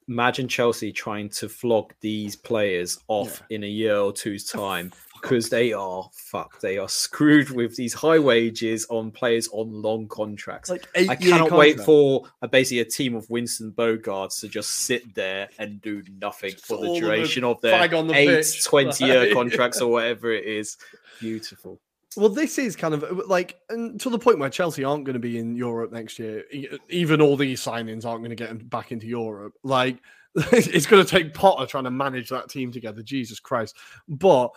Imagine 0.07 0.49
Chelsea 0.49 0.93
trying 0.93 1.31
to 1.31 1.49
flog 1.49 1.95
these 2.03 2.37
players 2.37 2.99
off 3.09 3.43
in 3.49 3.65
a 3.65 3.69
year 3.69 3.97
or 3.97 4.13
two's 4.13 4.45
time 4.45 4.93
because 5.25 5.49
they 5.49 5.73
are 5.73 6.07
fucked. 6.13 6.61
They 6.61 6.77
are 6.77 6.89
screwed 6.89 7.49
with 7.49 7.77
these 7.77 7.95
high 7.95 8.19
wages 8.19 8.87
on 8.91 9.11
players 9.11 9.49
on 9.53 9.71
long 9.73 10.07
contracts. 10.07 10.69
Like 10.69 10.87
I 10.95 11.01
eight-year 11.01 11.17
cannot 11.17 11.51
wait 11.51 11.81
for 11.81 12.27
a, 12.43 12.49
basically 12.49 12.81
a 12.81 12.85
team 12.85 13.15
of 13.15 13.29
Winston 13.31 13.73
Bogardes 13.73 14.39
to 14.41 14.49
just 14.49 14.71
sit 14.71 15.15
there 15.15 15.49
and 15.59 15.81
do 15.81 16.03
nothing 16.21 16.53
for 16.63 16.77
all 16.77 16.83
the 16.83 16.89
of 16.89 16.95
the 16.97 17.01
duration 17.01 17.43
of 17.43 17.59
their 17.63 17.79
flag 17.79 17.95
on 17.95 18.07
the 18.07 18.15
eight, 18.15 18.27
pitch. 18.27 18.65
20 18.65 19.03
year 19.03 19.33
contracts 19.35 19.81
or 19.81 19.91
whatever 19.91 20.31
it 20.31 20.45
is. 20.45 20.77
Beautiful. 21.21 21.81
Well, 22.19 22.29
this 22.29 22.59
is 22.59 22.77
kind 22.77 22.93
of 22.93 23.03
uh, 23.03 23.23
like 23.27 23.59
and 23.71 23.99
to 24.03 24.11
the 24.11 24.19
point 24.19 24.39
where 24.39 24.51
Chelsea 24.51 24.85
aren't 24.85 25.05
going 25.05 25.15
to 25.15 25.21
be 25.21 25.39
in 25.39 25.57
Europe 25.57 25.91
next 25.91 26.19
year. 26.19 26.45
Even 26.91 27.23
all 27.23 27.39
these 27.39 27.65
signings 27.65 28.05
aren't 28.05 28.21
going 28.21 28.29
to 28.29 28.37
get 28.37 28.51
them 28.51 28.59
back 28.59 28.93
into 28.93 29.07
Europe. 29.07 29.55
Like 29.63 30.01
it's 30.53 30.87
going 30.87 31.03
to 31.03 31.09
take 31.09 31.33
Potter 31.33 31.65
trying 31.65 31.85
to 31.85 31.91
manage 31.91 32.29
that 32.29 32.51
team 32.51 32.71
together. 32.71 33.03
Jesus 33.03 33.41
Christ! 33.41 33.77
But 34.07 34.51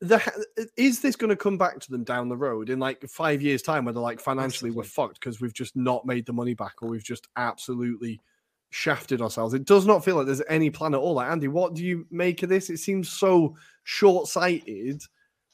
the, 0.00 0.70
is 0.76 1.00
this 1.00 1.16
going 1.16 1.30
to 1.30 1.36
come 1.36 1.58
back 1.58 1.80
to 1.80 1.90
them 1.90 2.04
down 2.04 2.28
the 2.28 2.36
road 2.36 2.70
in 2.70 2.78
like 2.78 3.02
five 3.08 3.42
years' 3.42 3.62
time, 3.62 3.84
where 3.84 3.92
they're 3.92 4.02
like 4.02 4.20
financially 4.20 4.70
we're 4.70 4.84
fucked 4.84 5.20
because 5.20 5.40
we've 5.40 5.54
just 5.54 5.76
not 5.76 6.06
made 6.06 6.26
the 6.26 6.32
money 6.32 6.54
back, 6.54 6.74
or 6.82 6.88
we've 6.88 7.02
just 7.02 7.28
absolutely 7.36 8.20
shafted 8.70 9.20
ourselves? 9.22 9.54
It 9.54 9.64
does 9.64 9.86
not 9.86 10.04
feel 10.04 10.16
like 10.16 10.26
there's 10.26 10.42
any 10.48 10.70
plan 10.70 10.94
at 10.94 11.00
all. 11.00 11.14
Like 11.14 11.30
Andy, 11.30 11.48
what 11.48 11.74
do 11.74 11.84
you 11.84 12.06
make 12.10 12.42
of 12.42 12.48
this? 12.48 12.70
It 12.70 12.78
seems 12.78 13.08
so 13.08 13.56
short-sighted, 13.84 15.02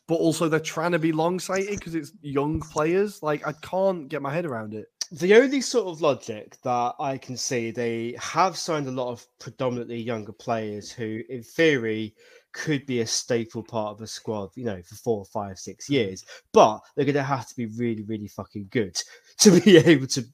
but 0.09 0.17
also 0.17 0.49
they're 0.49 0.61
trying 0.61 0.93
to 0.93 0.99
be 0.99 1.13
long-sighted 1.13 1.79
because 1.79 1.95
it's 1.95 2.13
young 2.21 2.61
players. 2.61 3.23
Like 3.23 3.47
I 3.47 3.53
can't 3.53 4.09
get 4.09 4.21
my 4.21 4.35
head 4.35 4.47
around 4.47 4.75
it. 4.75 4.87
The 5.13 5.37
only 5.37 5.61
sort 5.61 5.87
of 5.87 6.01
logic 6.01 6.57
that 6.65 6.95
I 6.99 7.19
can 7.19 7.37
see, 7.37 7.71
they 7.71 8.17
have 8.19 8.57
signed 8.57 8.89
a 8.89 8.91
lot 8.91 9.13
of 9.13 9.27
predominantly 9.39 10.01
younger 10.01 10.33
players 10.33 10.91
who, 10.91 11.21
in 11.29 11.43
theory, 11.43 12.15
could 12.55 12.87
be 12.87 13.01
a 13.01 13.07
staple 13.07 13.63
part 13.63 13.93
of 13.93 14.01
a 14.01 14.07
squad, 14.07 14.51
you 14.55 14.65
know, 14.65 14.81
for 14.83 14.95
four, 14.95 15.25
five, 15.27 15.59
six 15.59 15.91
years. 15.91 16.25
But 16.53 16.81
they're 16.95 17.05
going 17.05 17.15
to 17.17 17.23
have 17.23 17.47
to 17.49 17.57
be 17.57 17.67
really, 17.67 18.03
really 18.03 18.29
fucking 18.29 18.69
good 18.71 18.99
to 19.39 19.61
be 19.61 19.77
able 19.77 20.07
to 20.07 20.25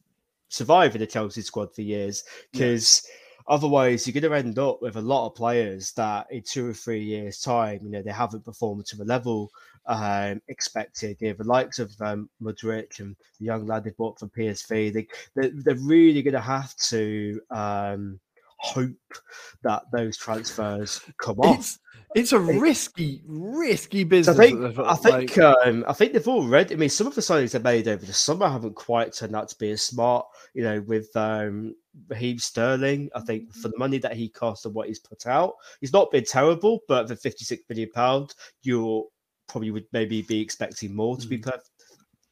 survive 0.48 0.94
in 0.94 1.00
the 1.00 1.06
Chelsea 1.06 1.42
squad 1.42 1.74
for 1.74 1.82
years 1.82 2.22
because. 2.52 3.02
Yeah. 3.04 3.16
Otherwise, 3.48 4.06
you're 4.06 4.20
going 4.20 4.30
to 4.30 4.38
end 4.38 4.60
up 4.60 4.80
with 4.80 4.94
a 4.94 5.00
lot 5.00 5.26
of 5.26 5.34
players 5.34 5.90
that 5.92 6.24
in 6.30 6.40
two 6.40 6.68
or 6.68 6.72
three 6.72 7.02
years' 7.02 7.40
time, 7.40 7.80
you 7.82 7.90
know, 7.90 8.02
they 8.02 8.12
haven't 8.12 8.44
performed 8.44 8.86
to 8.86 8.96
the 8.96 9.04
level 9.04 9.50
um, 9.86 10.40
expected. 10.46 11.16
You 11.20 11.28
know, 11.28 11.34
the 11.34 11.44
likes 11.44 11.80
of 11.80 11.92
um, 12.00 12.28
Mudryk 12.40 13.00
and 13.00 13.16
the 13.40 13.46
young 13.46 13.66
lad 13.66 13.82
they 13.82 13.90
bought 13.90 14.20
from 14.20 14.30
PSV, 14.30 14.92
they, 14.92 15.08
they, 15.34 15.48
they're 15.48 15.74
really 15.76 16.22
going 16.22 16.34
to 16.34 16.40
have 16.40 16.76
to 16.76 17.40
um, 17.50 18.20
hope 18.62 19.14
that 19.62 19.82
those 19.92 20.16
transfers 20.16 21.00
come 21.18 21.38
off. 21.40 21.58
It's, 21.58 21.78
it's 22.14 22.32
a 22.32 22.38
risky, 22.38 23.22
risky 23.26 24.04
business. 24.04 24.38
I 24.38 24.46
think, 24.46 24.78
I 24.78 24.94
think, 24.94 25.38
um, 25.38 25.84
I 25.86 25.92
think 25.92 26.12
they've 26.12 26.26
already. 26.26 26.74
I 26.74 26.76
mean, 26.76 26.88
some 26.88 27.06
of 27.06 27.14
the 27.14 27.20
signings 27.20 27.52
they 27.52 27.58
made 27.58 27.88
over 27.88 28.04
the 28.04 28.12
summer 28.12 28.48
haven't 28.48 28.74
quite 28.74 29.12
turned 29.12 29.36
out 29.36 29.48
to 29.48 29.58
be 29.58 29.70
as 29.70 29.82
smart. 29.82 30.26
You 30.54 30.64
know, 30.64 30.80
with 30.82 31.14
um, 31.16 31.76
Raheem 32.08 32.38
Sterling, 32.38 33.10
I 33.14 33.20
think 33.20 33.52
for 33.54 33.68
the 33.68 33.78
money 33.78 33.98
that 33.98 34.14
he 34.14 34.28
cost 34.28 34.66
and 34.66 34.74
what 34.74 34.88
he's 34.88 34.98
put 34.98 35.26
out, 35.26 35.54
he's 35.80 35.92
not 35.92 36.10
been 36.10 36.24
terrible. 36.24 36.80
But 36.88 37.08
for 37.08 37.16
fifty-six 37.16 37.62
million 37.68 37.90
pounds, 37.90 38.34
you're 38.62 39.06
probably 39.46 39.70
would 39.70 39.86
maybe 39.92 40.22
be 40.22 40.40
expecting 40.40 40.94
more 40.94 41.16
to 41.16 41.26
be 41.26 41.38
mm. 41.38 41.44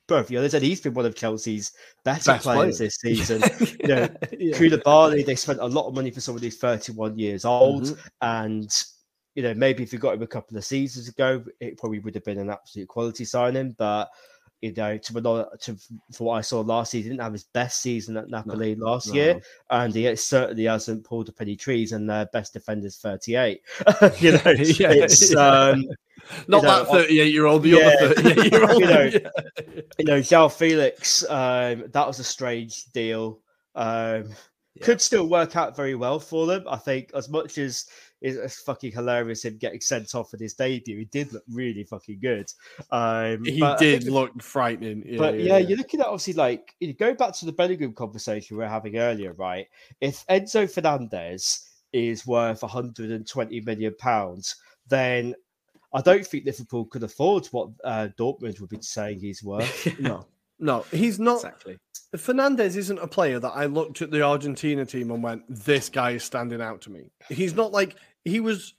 Perfect 0.08 0.28
perfectly 0.28 0.36
honest, 0.38 0.54
and 0.54 0.64
he's 0.64 0.80
been 0.80 0.94
one 0.94 1.06
of 1.06 1.14
Chelsea's 1.14 1.72
better 2.04 2.32
Best 2.32 2.42
players 2.42 2.78
this 2.78 2.96
season. 3.00 3.42
you 3.80 3.88
know, 3.88 4.08
yeah. 4.38 4.56
Koulibaly, 4.56 5.24
they 5.24 5.36
spent 5.36 5.60
a 5.60 5.66
lot 5.66 5.86
of 5.86 5.94
money 5.94 6.10
for 6.10 6.20
somebody 6.20 6.46
who's 6.46 6.56
31 6.56 7.18
years 7.18 7.44
old, 7.44 7.84
mm-hmm. 7.84 8.00
and 8.22 8.74
you 9.34 9.42
know, 9.42 9.54
maybe 9.54 9.84
if 9.84 9.92
you 9.92 10.00
got 10.00 10.14
him 10.14 10.22
a 10.22 10.26
couple 10.26 10.56
of 10.56 10.64
seasons 10.64 11.08
ago, 11.08 11.44
it 11.60 11.78
probably 11.78 12.00
would 12.00 12.14
have 12.14 12.24
been 12.24 12.38
an 12.38 12.50
absolute 12.50 12.88
quality 12.88 13.24
signing. 13.24 13.76
But 13.78 14.08
you 14.60 14.72
know, 14.72 14.98
to, 14.98 15.48
to 15.60 15.76
for 16.12 16.24
what 16.24 16.34
I 16.34 16.40
saw 16.40 16.60
last 16.60 16.90
season, 16.90 17.04
he 17.04 17.08
didn't 17.10 17.22
have 17.22 17.32
his 17.32 17.44
best 17.44 17.80
season 17.80 18.16
at 18.16 18.28
Napoli 18.28 18.74
no, 18.74 18.86
last 18.86 19.08
no. 19.08 19.14
year, 19.14 19.40
and 19.70 19.94
he 19.94 20.14
certainly 20.16 20.64
hasn't 20.64 21.04
pulled 21.04 21.28
up 21.28 21.40
any 21.40 21.54
trees. 21.54 21.92
And 21.92 22.10
their 22.10 22.26
best 22.26 22.54
defender's 22.54 22.96
thirty-eight. 22.96 23.60
you 24.18 24.32
know, 24.32 24.40
yeah, 24.46 24.92
it's 24.92 25.34
um, 25.36 25.84
not 26.48 26.62
you 26.62 26.68
know, 26.68 26.84
that 26.84 26.88
thirty-eight-year-old, 26.88 27.62
the 27.62 27.68
yeah, 27.70 27.94
other 28.00 28.14
thirty-eight-year-old. 28.14 28.80
you 28.80 28.86
know, 28.86 29.10
you 29.98 30.04
know, 30.04 30.18
João 30.18 30.52
Felix. 30.52 31.22
Um, 31.28 31.84
that 31.92 32.06
was 32.06 32.18
a 32.18 32.24
strange 32.24 32.86
deal. 32.92 33.40
Um, 33.76 34.30
yeah. 34.74 34.84
Could 34.84 35.00
still 35.00 35.28
work 35.28 35.54
out 35.54 35.76
very 35.76 35.94
well 35.94 36.18
for 36.18 36.46
them. 36.46 36.64
I 36.68 36.76
think 36.76 37.10
as 37.14 37.28
much 37.28 37.58
as 37.58 37.86
it's 38.20 38.60
fucking 38.62 38.92
hilarious 38.92 39.44
him 39.44 39.56
getting 39.58 39.80
sent 39.80 40.14
off 40.14 40.34
at 40.34 40.40
his 40.40 40.54
debut. 40.54 40.98
He 40.98 41.04
did 41.06 41.32
look 41.32 41.44
really 41.50 41.84
fucking 41.84 42.18
good. 42.20 42.52
Um, 42.90 43.44
he 43.44 43.64
did 43.78 44.04
look 44.04 44.42
frightening. 44.42 45.04
Yeah, 45.06 45.18
but 45.18 45.38
yeah, 45.38 45.44
yeah, 45.44 45.58
you're 45.58 45.78
looking 45.78 46.00
at 46.00 46.06
obviously 46.06 46.34
like 46.34 46.74
you 46.80 46.88
know, 46.88 46.94
going 46.98 47.16
back 47.16 47.34
to 47.34 47.46
the 47.46 47.52
Bellingham 47.52 47.92
conversation 47.92 48.56
we 48.56 48.62
were 48.62 48.68
having 48.68 48.96
earlier, 48.96 49.32
right? 49.34 49.66
If 50.00 50.26
Enzo 50.26 50.70
Fernandez 50.70 51.68
is 51.92 52.26
worth 52.26 52.62
120 52.62 53.60
million 53.60 53.94
pounds, 53.98 54.56
then 54.88 55.34
I 55.92 56.00
don't 56.00 56.26
think 56.26 56.44
Liverpool 56.44 56.84
could 56.86 57.02
afford 57.02 57.46
what 57.46 57.70
uh, 57.84 58.08
Dortmund 58.18 58.60
would 58.60 58.70
be 58.70 58.78
saying 58.80 59.20
he's 59.20 59.42
worth. 59.42 59.98
no, 60.00 60.26
no, 60.58 60.84
he's 60.90 61.18
not. 61.18 61.36
Exactly. 61.36 61.78
Fernandez 62.16 62.76
isn't 62.76 62.98
a 62.98 63.06
player 63.06 63.38
that 63.38 63.50
I 63.50 63.66
looked 63.66 64.00
at 64.02 64.10
the 64.10 64.22
Argentina 64.22 64.84
team 64.84 65.10
and 65.10 65.22
went, 65.22 65.42
"This 65.48 65.88
guy 65.88 66.12
is 66.12 66.24
standing 66.24 66.60
out 66.60 66.80
to 66.82 66.90
me." 66.90 67.10
He's 67.28 67.54
not 67.54 67.72
like 67.72 67.96
he 68.24 68.40
was. 68.40 68.74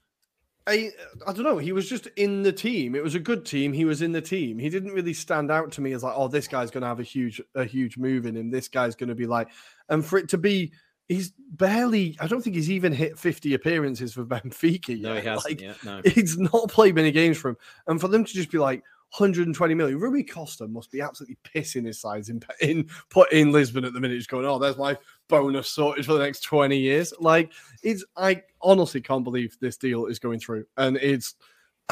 I, 0.68 0.92
I 1.26 1.34
don't 1.34 1.44
know. 1.44 1.58
He 1.58 1.72
was 1.72 1.90
just 1.90 2.08
in 2.16 2.44
the 2.44 2.52
team. 2.52 2.94
It 2.94 3.04
was 3.04 3.16
a 3.16 3.20
good 3.20 3.44
team. 3.44 3.74
He 3.74 3.86
was 3.86 4.04
in 4.04 4.12
the 4.12 4.22
team. 4.22 4.60
He 4.60 4.70
didn't 4.70 4.92
really 4.92 5.14
stand 5.14 5.50
out 5.50 5.72
to 5.74 5.82
me 5.82 5.94
as 5.94 6.04
like, 6.04 6.14
oh, 6.16 6.28
this 6.28 6.48
guy's 6.48 6.70
going 6.70 6.82
to 6.82 6.88
have 6.88 7.00
a 7.00 7.04
huge, 7.04 7.42
a 7.56 7.66
huge 7.66 7.98
move 7.98 8.28
in 8.28 8.36
him. 8.36 8.52
This 8.52 8.68
guy's 8.68 8.96
going 8.96 9.10
to 9.10 9.16
be 9.16 9.26
like, 9.26 9.48
and 9.88 10.06
for 10.06 10.20
it 10.20 10.30
to 10.30 10.38
be, 10.38 10.72
he's 11.08 11.34
barely. 11.54 12.16
I 12.20 12.28
don't 12.28 12.42
think 12.42 12.56
he's 12.56 12.70
even 12.70 12.94
hit 12.94 13.18
fifty 13.18 13.54
appearances 13.54 14.14
for 14.14 14.26
Benfica. 14.26 14.90
Yet. 14.90 15.02
No, 15.02 15.16
he 15.16 15.28
hasn't 15.28 15.46
like, 15.46 15.62
yet. 15.62 15.84
No, 15.84 16.02
he's 16.06 16.38
not 16.38 16.70
played 16.70 16.96
many 16.96 17.12
games 17.12 17.38
for 17.38 17.50
him. 17.50 17.58
And 17.88 18.00
for 18.00 18.08
them 18.08 18.24
to 18.24 18.34
just 18.34 18.52
be 18.52 18.60
like, 18.60 18.84
120 19.18 19.74
million. 19.74 20.00
Rui 20.00 20.24
Costa 20.24 20.68
must 20.68 20.92
be 20.92 21.02
absolutely 21.02 21.38
pissing 21.44 21.86
his 21.86 22.00
sides 22.00 22.30
in, 22.30 22.42
in 22.62 22.88
put 23.10 23.32
in 23.32 23.52
Lisbon 23.52 23.84
at 23.84 23.94
the 23.94 24.00
minute. 24.00 24.16
He's 24.16 24.28
going, 24.28 24.46
oh, 24.46 24.60
there's 24.60 24.78
my 24.78 24.98
bonus 25.28 25.70
sorted 25.70 26.06
for 26.06 26.14
the 26.14 26.20
next 26.20 26.42
20 26.42 26.78
years. 26.78 27.14
Like, 27.20 27.52
it's 27.84 28.06
I 28.16 28.44
honestly 28.62 29.02
can't 29.02 29.24
believe 29.24 29.58
this 29.60 29.78
deal 29.78 30.06
is 30.06 30.20
going 30.20 30.40
through, 30.40 30.66
and 30.78 30.98
it's 30.98 31.36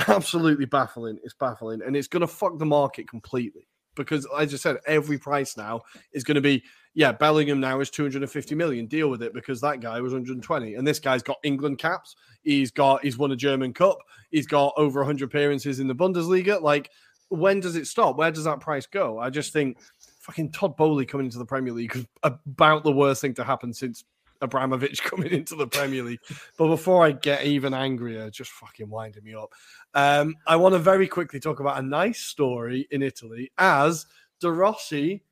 absolutely 0.07 0.65
baffling. 0.65 1.18
It's 1.23 1.34
baffling, 1.34 1.81
and 1.81 1.95
it's 1.95 2.07
going 2.07 2.22
to 2.22 2.27
fuck 2.27 2.60
the 2.60 2.65
market 2.65 3.10
completely 3.10 3.68
because, 3.98 4.27
as 4.39 4.53
I 4.53 4.57
said, 4.57 4.77
every 4.85 5.18
price 5.18 5.57
now 5.57 5.81
is 6.14 6.23
going 6.23 6.35
to 6.35 6.41
be 6.41 6.64
yeah. 6.94 7.11
Bellingham 7.11 7.60
now 7.60 7.80
is 7.80 7.89
250 7.89 8.56
million. 8.56 8.85
Deal 8.85 9.10
with 9.10 9.22
it 9.22 9.34
because 9.34 9.60
that 9.61 9.81
guy 9.81 9.99
was 9.99 10.14
120, 10.14 10.76
and 10.76 10.88
this 10.88 10.99
guy's 10.99 11.23
got 11.23 11.38
England 11.44 11.80
caps. 11.80 12.15
He's 12.44 12.72
got 12.72 13.03
he's 13.03 13.18
won 13.18 13.31
a 13.31 13.35
German 13.35 13.73
Cup. 13.73 13.98
He's 14.31 14.48
got 14.48 14.73
over 14.77 15.02
100 15.02 15.26
appearances 15.26 15.80
in 15.80 15.88
the 15.88 15.95
Bundesliga. 15.95 16.61
Like 16.61 16.91
when 17.30 17.60
does 17.60 17.76
it 17.76 17.88
stop? 17.88 18.18
Where 18.18 18.32
does 18.32 18.45
that 18.45 18.60
price 18.60 18.86
go? 18.86 19.20
I 19.20 19.30
just 19.30 19.54
think 19.54 19.78
fucking 20.22 20.52
Todd 20.52 20.78
Boehly 20.78 21.06
coming 21.06 21.26
into 21.26 21.38
the 21.38 21.45
Premier 21.45 21.74
League 21.74 21.95
is 21.95 22.06
about 22.24 22.84
the 22.84 22.91
worst 22.91 23.22
thing 23.22 23.34
to 23.36 23.44
happen 23.44 23.74
since 23.74 24.04
Abramovich 24.41 25.04
coming 25.04 25.32
into 25.32 25.56
the 25.56 25.68
Premier 25.68 26.04
League. 26.04 26.20
but 26.58 26.68
before 26.68 27.06
I 27.06 27.12
get 27.12 27.45
even 27.45 27.74
angrier, 27.74 28.30
just 28.30 28.52
fucking 28.52 28.90
winding 28.90 29.24
me 29.24 29.34
up. 29.34 29.52
Um, 29.94 30.36
I 30.45 30.56
want 30.56 30.74
to 30.74 30.80
very 30.80 31.08
quickly 31.08 31.40
talk 31.40 31.60
about 31.60 31.80
a 31.80 31.82
nice 31.82 32.20
story 32.20 32.88
in 32.91 33.02
Italy 33.02 33.52
as 33.58 34.06
De 34.40 34.52
Rossi 34.52 35.24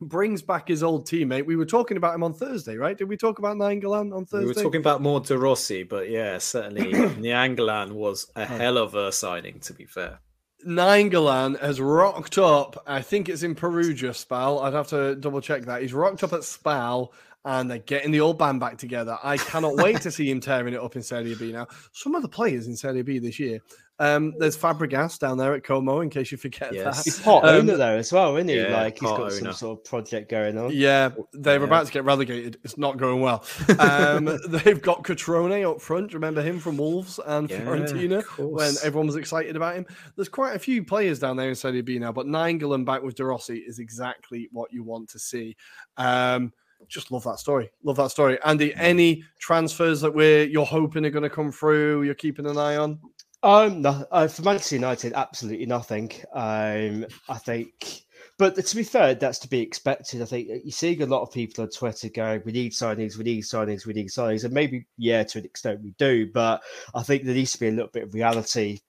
brings 0.00 0.42
back 0.42 0.68
his 0.68 0.82
old 0.82 1.06
teammate. 1.06 1.46
We 1.46 1.56
were 1.56 1.66
talking 1.66 1.96
about 1.96 2.14
him 2.14 2.22
on 2.22 2.34
Thursday, 2.34 2.76
right? 2.76 2.96
Did 2.96 3.08
we 3.08 3.16
talk 3.16 3.38
about 3.38 3.56
Nainggolan 3.56 4.14
on 4.14 4.26
Thursday? 4.26 4.46
We 4.46 4.46
were 4.46 4.54
talking 4.54 4.80
about 4.80 5.00
more 5.00 5.20
De 5.20 5.36
Rossi, 5.36 5.82
but 5.82 6.10
yeah, 6.10 6.38
certainly 6.38 6.92
Nainggolan 6.92 7.92
was 7.92 8.30
a 8.36 8.44
hell 8.44 8.78
of 8.78 8.94
a 8.94 9.12
signing, 9.12 9.60
to 9.60 9.72
be 9.72 9.86
fair. 9.86 10.18
Nainggolan 10.66 11.60
has 11.60 11.80
rocked 11.80 12.38
up. 12.38 12.82
I 12.86 13.02
think 13.02 13.28
it's 13.28 13.42
in 13.42 13.54
Perugia, 13.54 14.10
Spal. 14.10 14.62
I'd 14.62 14.74
have 14.74 14.88
to 14.88 15.16
double 15.16 15.40
check 15.40 15.62
that. 15.66 15.82
He's 15.82 15.92
rocked 15.94 16.22
up 16.22 16.32
at 16.32 16.44
Spal 16.44 17.12
and 17.44 17.70
they're 17.70 17.78
getting 17.78 18.10
the 18.10 18.20
old 18.20 18.38
band 18.38 18.60
back 18.60 18.78
together. 18.78 19.18
I 19.22 19.36
cannot 19.36 19.76
wait 19.76 20.00
to 20.02 20.10
see 20.10 20.30
him 20.30 20.40
tearing 20.40 20.74
it 20.74 20.80
up 20.80 20.96
in 20.96 21.02
Serie 21.02 21.34
B 21.34 21.52
now. 21.52 21.66
Some 21.92 22.14
of 22.14 22.22
the 22.22 22.28
players 22.28 22.66
in 22.66 22.76
Serie 22.76 23.02
B 23.02 23.18
this 23.18 23.38
year. 23.38 23.60
Um, 23.98 24.34
there's 24.38 24.56
Fabregas 24.56 25.18
down 25.18 25.38
there 25.38 25.54
at 25.54 25.62
Como, 25.62 26.00
in 26.00 26.10
case 26.10 26.32
you 26.32 26.38
forget 26.38 26.74
yes. 26.74 26.96
that. 26.96 27.04
He's 27.04 27.22
hot 27.22 27.44
um, 27.44 27.56
owner 27.56 27.76
there 27.76 27.96
as 27.96 28.12
well, 28.12 28.36
isn't 28.36 28.48
he? 28.48 28.56
Yeah, 28.56 28.82
like 28.82 28.98
he's 28.98 29.08
got 29.08 29.20
owner. 29.20 29.30
some 29.30 29.52
sort 29.52 29.78
of 29.78 29.84
project 29.84 30.30
going 30.30 30.58
on. 30.58 30.72
Yeah, 30.72 31.10
they're 31.32 31.58
yeah. 31.58 31.64
about 31.64 31.86
to 31.86 31.92
get 31.92 32.04
relegated. 32.04 32.58
It's 32.64 32.76
not 32.76 32.96
going 32.96 33.20
well. 33.20 33.44
Um, 33.78 34.24
they've 34.48 34.82
got 34.82 35.04
Cutrone 35.04 35.70
up 35.70 35.80
front. 35.80 36.12
Remember 36.12 36.42
him 36.42 36.58
from 36.58 36.76
Wolves 36.76 37.20
and 37.24 37.48
yeah, 37.48 37.60
Fiorentina 37.60 38.24
when 38.38 38.74
everyone 38.82 39.06
was 39.06 39.16
excited 39.16 39.54
about 39.54 39.76
him. 39.76 39.86
There's 40.16 40.28
quite 40.28 40.56
a 40.56 40.58
few 40.58 40.82
players 40.82 41.20
down 41.20 41.36
there 41.36 41.48
in 41.48 41.54
Serie 41.54 41.82
B 41.82 41.98
now, 41.98 42.12
but 42.12 42.26
Nainggolan 42.26 42.84
back 42.84 43.02
with 43.02 43.14
De 43.14 43.24
Rossi 43.24 43.58
is 43.58 43.78
exactly 43.78 44.48
what 44.50 44.72
you 44.72 44.82
want 44.82 45.08
to 45.10 45.18
see. 45.18 45.56
Um, 45.96 46.52
just 46.88 47.10
love 47.10 47.24
that 47.24 47.38
story. 47.38 47.70
Love 47.82 47.96
that 47.96 48.10
story. 48.10 48.38
Andy, 48.44 48.74
any 48.74 49.24
transfers 49.38 50.00
that 50.00 50.12
we're 50.12 50.44
you're 50.44 50.66
hoping 50.66 51.06
are 51.06 51.10
going 51.10 51.22
to 51.22 51.30
come 51.30 51.50
through? 51.50 52.02
You're 52.02 52.14
keeping 52.14 52.46
an 52.46 52.58
eye 52.58 52.76
on? 52.76 52.98
Um, 53.44 53.82
no, 53.82 54.06
uh, 54.10 54.26
for 54.26 54.40
Manchester 54.40 54.76
United, 54.76 55.12
absolutely 55.12 55.66
nothing. 55.66 56.10
Um, 56.32 57.04
I 57.28 57.36
think, 57.36 58.06
but 58.38 58.56
to 58.56 58.76
be 58.76 58.82
fair, 58.82 59.14
that's 59.14 59.38
to 59.40 59.48
be 59.48 59.60
expected. 59.60 60.22
I 60.22 60.24
think 60.24 60.48
you're 60.48 60.72
seeing 60.72 61.02
a 61.02 61.06
lot 61.06 61.20
of 61.20 61.30
people 61.30 61.62
on 61.62 61.68
Twitter 61.68 62.08
going, 62.08 62.40
"We 62.46 62.52
need 62.52 62.72
signings, 62.72 63.18
we 63.18 63.24
need 63.24 63.44
signings, 63.44 63.84
we 63.84 63.92
need 63.92 64.08
signings," 64.08 64.44
and 64.44 64.54
maybe 64.54 64.86
yeah, 64.96 65.24
to 65.24 65.38
an 65.40 65.44
extent 65.44 65.82
we 65.82 65.90
do, 65.98 66.32
but 66.32 66.62
I 66.94 67.02
think 67.02 67.24
there 67.24 67.34
needs 67.34 67.52
to 67.52 67.60
be 67.60 67.68
a 67.68 67.72
little 67.72 67.90
bit 67.92 68.04
of 68.04 68.14
reality 68.14 68.80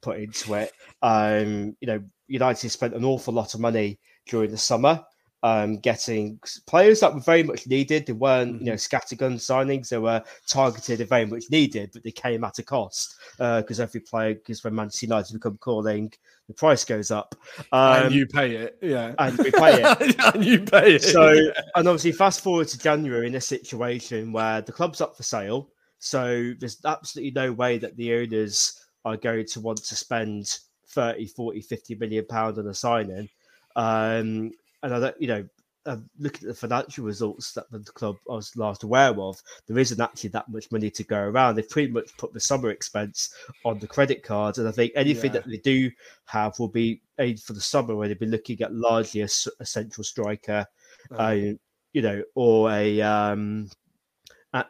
put 0.00 0.18
into 0.18 0.54
it. 0.54 0.72
Um, 1.02 1.76
you 1.82 1.86
know, 1.86 2.02
United 2.26 2.70
spent 2.70 2.94
an 2.94 3.04
awful 3.04 3.34
lot 3.34 3.52
of 3.52 3.60
money 3.60 3.98
during 4.24 4.50
the 4.50 4.56
summer 4.56 5.04
um, 5.42 5.78
getting 5.78 6.38
players 6.66 7.00
that 7.00 7.14
were 7.14 7.20
very 7.20 7.42
much 7.42 7.66
needed. 7.66 8.06
They 8.06 8.12
weren't, 8.12 8.56
mm-hmm. 8.56 8.64
you 8.66 8.70
know, 8.72 8.76
scattergun 8.76 9.34
signings. 9.34 9.88
They 9.88 9.98
were 9.98 10.22
targeted 10.46 11.00
and 11.00 11.08
very 11.08 11.26
much 11.26 11.44
needed, 11.50 11.90
but 11.92 12.02
they 12.02 12.10
came 12.10 12.44
at 12.44 12.58
a 12.58 12.62
cost 12.62 13.16
because 13.38 13.80
uh, 13.80 13.82
every 13.82 14.00
player, 14.00 14.34
because 14.34 14.62
when 14.62 14.74
Manchester 14.74 15.06
United 15.06 15.32
become 15.32 15.58
calling, 15.58 16.12
the 16.48 16.54
price 16.54 16.84
goes 16.84 17.10
up. 17.10 17.34
Um, 17.72 18.04
and 18.04 18.14
you 18.14 18.26
pay 18.26 18.56
it, 18.56 18.78
yeah. 18.82 19.14
And 19.18 19.38
we 19.38 19.50
pay 19.50 19.82
it. 19.82 20.16
and 20.34 20.44
you 20.44 20.60
pay 20.60 20.96
it. 20.96 21.02
So, 21.02 21.30
and 21.74 21.88
obviously, 21.88 22.12
fast 22.12 22.42
forward 22.42 22.68
to 22.68 22.78
January 22.78 23.26
in 23.26 23.36
a 23.36 23.40
situation 23.40 24.32
where 24.32 24.60
the 24.60 24.72
club's 24.72 25.00
up 25.00 25.16
for 25.16 25.22
sale. 25.22 25.70
So 26.00 26.52
there's 26.58 26.78
absolutely 26.84 27.32
no 27.32 27.52
way 27.52 27.78
that 27.78 27.96
the 27.96 28.14
owners 28.14 28.84
are 29.04 29.16
going 29.16 29.46
to 29.46 29.60
want 29.60 29.78
to 29.84 29.96
spend 29.96 30.58
30, 30.88 31.26
40, 31.26 31.60
50 31.60 31.94
million 31.96 32.26
pounds 32.26 32.58
on 32.58 32.66
a 32.66 32.74
signing. 32.74 33.28
Um, 33.76 34.50
and 34.82 34.94
I 34.94 35.00
don't, 35.00 35.20
you 35.20 35.28
know, 35.28 35.44
uh, 35.86 35.96
looking 36.18 36.48
at 36.48 36.54
the 36.54 36.68
financial 36.68 37.04
results 37.04 37.52
that 37.52 37.70
the 37.70 37.80
club 37.80 38.16
was 38.26 38.54
last 38.56 38.82
aware 38.82 39.18
of, 39.18 39.40
there 39.66 39.78
isn't 39.78 40.00
actually 40.00 40.30
that 40.30 40.48
much 40.48 40.70
money 40.70 40.90
to 40.90 41.04
go 41.04 41.18
around. 41.18 41.54
They've 41.54 41.68
pretty 41.68 41.90
much 41.90 42.16
put 42.18 42.32
the 42.34 42.40
summer 42.40 42.70
expense 42.70 43.32
on 43.64 43.78
the 43.78 43.86
credit 43.86 44.22
cards, 44.22 44.58
and 44.58 44.68
I 44.68 44.72
think 44.72 44.92
anything 44.94 45.32
yeah. 45.32 45.40
that 45.40 45.48
they 45.48 45.56
do 45.58 45.90
have 46.26 46.58
will 46.58 46.68
be 46.68 47.00
aimed 47.18 47.40
for 47.40 47.54
the 47.54 47.60
summer, 47.60 47.96
where 47.96 48.08
they'll 48.08 48.18
be 48.18 48.26
looking 48.26 48.60
at 48.60 48.74
largely 48.74 49.22
a, 49.22 49.28
a 49.60 49.66
central 49.66 50.04
striker, 50.04 50.66
uh, 51.18 51.36
you 51.92 52.02
know, 52.02 52.22
or 52.34 52.70
a 52.70 53.00
um, 53.00 53.70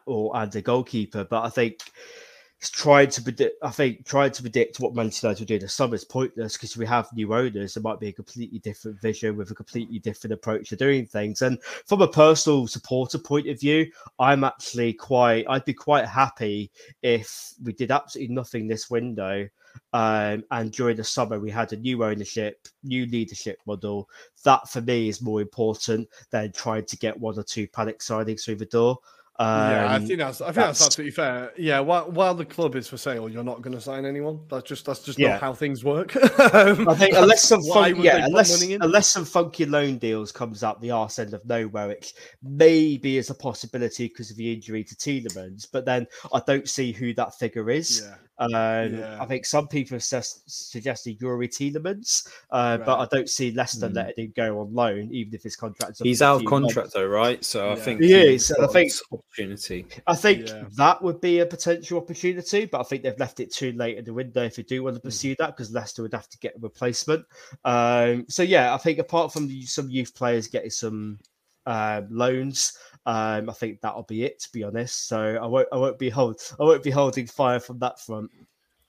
or 0.05 0.35
and 0.35 0.55
a 0.55 0.61
goalkeeper. 0.61 1.25
But 1.25 1.43
I 1.43 1.49
think 1.49 1.79
tried 2.69 3.09
to 3.11 3.23
predict. 3.23 3.55
I 3.63 3.71
think 3.71 4.05
trying 4.05 4.31
to 4.31 4.41
predict 4.41 4.79
what 4.79 4.93
Manchester 4.93 5.27
United 5.27 5.41
will 5.41 5.47
do 5.47 5.59
this 5.59 5.73
summer 5.73 5.95
is 5.95 6.03
pointless 6.03 6.53
because 6.53 6.77
we 6.77 6.85
have 6.85 7.11
new 7.13 7.33
owners. 7.33 7.73
There 7.73 7.81
might 7.81 7.99
be 7.99 8.09
a 8.09 8.13
completely 8.13 8.59
different 8.59 9.01
vision 9.01 9.35
with 9.35 9.49
a 9.49 9.55
completely 9.55 9.97
different 9.97 10.33
approach 10.33 10.69
to 10.69 10.75
doing 10.75 11.07
things. 11.07 11.41
And 11.41 11.61
from 11.87 12.01
a 12.01 12.07
personal 12.07 12.67
supporter 12.67 13.17
point 13.17 13.47
of 13.47 13.59
view, 13.59 13.91
I'm 14.19 14.43
actually 14.43 14.93
quite. 14.93 15.45
I'd 15.49 15.65
be 15.65 15.73
quite 15.73 16.05
happy 16.05 16.69
if 17.01 17.53
we 17.63 17.73
did 17.73 17.89
absolutely 17.89 18.35
nothing 18.35 18.67
this 18.67 18.91
window. 18.91 19.47
Um, 19.93 20.43
and 20.51 20.71
during 20.71 20.97
the 20.97 21.03
summer, 21.03 21.39
we 21.39 21.49
had 21.49 21.73
a 21.73 21.77
new 21.77 22.03
ownership, 22.03 22.67
new 22.83 23.05
leadership 23.07 23.59
model. 23.65 24.09
That 24.43 24.69
for 24.69 24.81
me 24.81 25.09
is 25.09 25.21
more 25.21 25.41
important 25.41 26.09
than 26.29 26.51
trying 26.51 26.85
to 26.85 26.97
get 26.97 27.19
one 27.19 27.39
or 27.39 27.43
two 27.43 27.67
panic 27.67 27.99
signings 27.99 28.43
through 28.43 28.55
the 28.55 28.65
door. 28.65 28.99
Um, 29.41 29.71
yeah, 29.71 29.85
I 29.87 29.95
um, 29.95 30.05
think 30.05 30.19
that's 30.19 30.39
I 30.39 30.45
think 30.45 30.55
that's, 30.55 30.79
that's, 30.79 30.85
absolutely 30.85 31.11
fair. 31.11 31.51
Yeah, 31.57 31.79
while 31.79 32.11
while 32.11 32.35
the 32.35 32.45
club 32.45 32.75
is 32.75 32.87
for 32.87 32.97
sale, 32.97 33.27
you're 33.27 33.43
not 33.43 33.63
going 33.63 33.73
to 33.73 33.81
sign 33.81 34.05
anyone. 34.05 34.39
That's 34.49 34.69
just 34.69 34.85
that's 34.85 35.03
just 35.03 35.17
yeah. 35.17 35.29
not 35.29 35.41
how 35.41 35.53
things 35.53 35.83
work. 35.83 36.15
um, 36.53 36.87
I 36.89 36.93
think 36.93 37.15
unless 37.15 37.43
some 37.43 37.63
fun, 37.63 37.99
yeah, 37.99 38.25
unless 38.25 38.61
unless 38.61 39.09
some 39.09 39.25
funky 39.25 39.65
loan 39.65 39.97
deals 39.97 40.31
comes 40.31 40.61
up 40.61 40.79
the 40.79 40.91
arse 40.91 41.17
end 41.17 41.33
of 41.33 41.43
nowhere, 41.43 41.87
which 41.87 42.13
maybe 42.43 43.17
is 43.17 43.31
a 43.31 43.33
possibility 43.33 44.09
because 44.09 44.29
of 44.29 44.37
the 44.37 44.53
injury 44.53 44.83
to 44.83 44.95
Tielemans, 44.95 45.65
but 45.71 45.85
then 45.85 46.05
I 46.31 46.41
don't 46.45 46.69
see 46.69 46.91
who 46.91 47.11
that 47.15 47.33
figure 47.39 47.71
is. 47.71 48.03
Yeah. 48.05 48.15
Um, 48.41 48.95
yeah. 48.95 49.17
I 49.21 49.25
think 49.25 49.45
some 49.45 49.67
people 49.67 49.95
have 49.95 50.03
suggested 50.03 51.19
Youri 51.19 51.47
Tielemans, 51.47 52.27
uh, 52.49 52.77
right. 52.79 52.85
but 52.85 52.99
I 52.99 53.05
don't 53.11 53.29
see 53.29 53.51
Leicester 53.51 53.87
mm. 53.87 53.95
letting 53.95 54.25
him 54.25 54.33
go 54.35 54.61
on 54.61 54.73
loan, 54.73 55.09
even 55.11 55.35
if 55.35 55.43
his 55.43 55.55
contract's 55.55 55.99
He's 55.99 56.23
out 56.23 56.41
of 56.41 56.47
contract 56.47 56.75
months. 56.75 56.93
though, 56.95 57.05
right? 57.05 57.45
So 57.45 57.67
yeah. 57.67 57.73
I 57.73 57.75
think 57.75 58.01
he 58.01 58.13
is. 58.13 58.51
I 58.51 58.65
think 58.65 58.91
opportunity. 59.11 59.85
I 60.07 60.15
think 60.15 60.47
yeah. 60.47 60.63
that 60.75 61.03
would 61.03 61.21
be 61.21 61.39
a 61.39 61.45
potential 61.45 61.99
opportunity, 61.99 62.65
but 62.65 62.81
I 62.81 62.83
think 62.83 63.03
they've 63.03 63.19
left 63.19 63.39
it 63.39 63.53
too 63.53 63.73
late 63.73 63.99
in 63.99 64.05
the 64.05 64.13
window 64.13 64.43
if 64.43 64.55
they 64.55 64.63
do 64.63 64.81
want 64.83 64.95
to 64.95 65.01
mm. 65.01 65.05
pursue 65.05 65.35
mm. 65.35 65.37
that 65.37 65.55
because 65.55 65.71
Leicester 65.71 66.01
would 66.01 66.13
have 66.15 66.29
to 66.29 66.39
get 66.39 66.55
a 66.55 66.59
replacement. 66.59 67.23
Um, 67.63 68.25
so 68.27 68.41
yeah, 68.41 68.73
I 68.73 68.77
think 68.77 68.97
apart 68.97 69.31
from 69.31 69.47
the, 69.47 69.61
some 69.67 69.87
youth 69.91 70.15
players 70.15 70.47
getting 70.47 70.71
some 70.71 71.19
uh, 71.65 72.01
loans. 72.09 72.77
Um, 73.05 73.49
I 73.49 73.53
think 73.53 73.81
that'll 73.81 74.03
be 74.03 74.23
it, 74.23 74.39
to 74.41 74.49
be 74.51 74.63
honest. 74.63 75.07
So 75.07 75.19
I 75.19 75.45
won't, 75.45 75.67
I 75.71 75.77
won't 75.77 75.97
be 75.97 76.09
hold, 76.09 76.39
I 76.59 76.63
won't 76.63 76.83
be 76.83 76.91
holding 76.91 77.27
fire 77.27 77.59
from 77.59 77.79
that 77.79 77.99
front. 77.99 78.31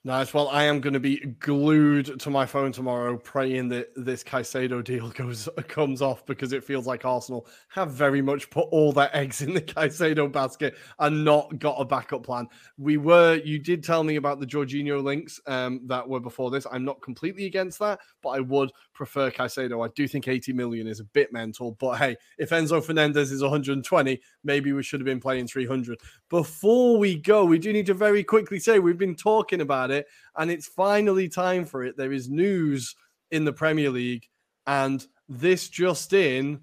Nice. 0.05 0.33
Well, 0.33 0.49
I 0.49 0.63
am 0.63 0.81
going 0.81 0.95
to 0.95 0.99
be 0.99 1.19
glued 1.39 2.19
to 2.19 2.29
my 2.29 2.45
phone 2.45 2.73
tomorrow, 2.73 3.17
praying 3.17 3.69
that 3.69 3.87
this 3.95 4.21
Caicedo 4.21 4.83
deal 4.83 5.09
goes 5.11 5.47
comes 5.69 6.01
off 6.01 6.25
because 6.25 6.51
it 6.51 6.61
feels 6.61 6.85
like 6.85 7.05
Arsenal 7.05 7.47
have 7.69 7.91
very 7.91 8.21
much 8.21 8.49
put 8.49 8.67
all 8.71 8.91
their 8.91 9.09
eggs 9.15 9.41
in 9.41 9.53
the 9.53 9.61
Caicedo 9.61 10.29
basket 10.29 10.77
and 10.99 11.23
not 11.23 11.57
got 11.57 11.77
a 11.77 11.85
backup 11.85 12.23
plan. 12.23 12.49
We 12.77 12.97
were, 12.97 13.35
you 13.45 13.59
did 13.59 13.81
tell 13.81 14.03
me 14.03 14.17
about 14.17 14.41
the 14.41 14.45
Jorginho 14.45 15.01
links 15.01 15.39
um, 15.47 15.79
that 15.85 16.05
were 16.05 16.19
before 16.19 16.51
this. 16.51 16.67
I'm 16.69 16.83
not 16.83 17.01
completely 17.01 17.45
against 17.45 17.79
that, 17.79 18.01
but 18.21 18.31
I 18.31 18.41
would 18.41 18.73
prefer 18.93 19.31
Caicedo. 19.31 19.87
I 19.87 19.91
do 19.95 20.05
think 20.05 20.27
80 20.27 20.51
million 20.51 20.85
is 20.85 20.99
a 20.99 21.05
bit 21.05 21.31
mental, 21.31 21.77
but 21.79 21.93
hey, 21.93 22.17
if 22.37 22.49
Enzo 22.49 22.83
Fernandez 22.83 23.31
is 23.31 23.41
120, 23.41 24.19
maybe 24.43 24.73
we 24.73 24.83
should 24.83 24.99
have 24.99 25.05
been 25.05 25.21
playing 25.21 25.47
300. 25.47 26.01
Before 26.29 26.97
we 26.97 27.15
go, 27.15 27.45
we 27.45 27.57
do 27.57 27.71
need 27.71 27.85
to 27.85 27.93
very 27.93 28.25
quickly 28.25 28.59
say 28.59 28.79
we've 28.79 28.97
been 28.97 29.15
talking 29.15 29.61
about 29.61 29.91
it, 29.91 29.92
and 30.37 30.51
it's 30.51 30.67
finally 30.67 31.29
time 31.29 31.65
for 31.65 31.83
it. 31.83 31.97
There 31.97 32.13
is 32.13 32.29
news 32.29 32.95
in 33.31 33.45
the 33.45 33.53
Premier 33.53 33.89
League, 33.89 34.27
and 34.65 35.05
this 35.29 35.69
just 35.69 36.13
in. 36.13 36.61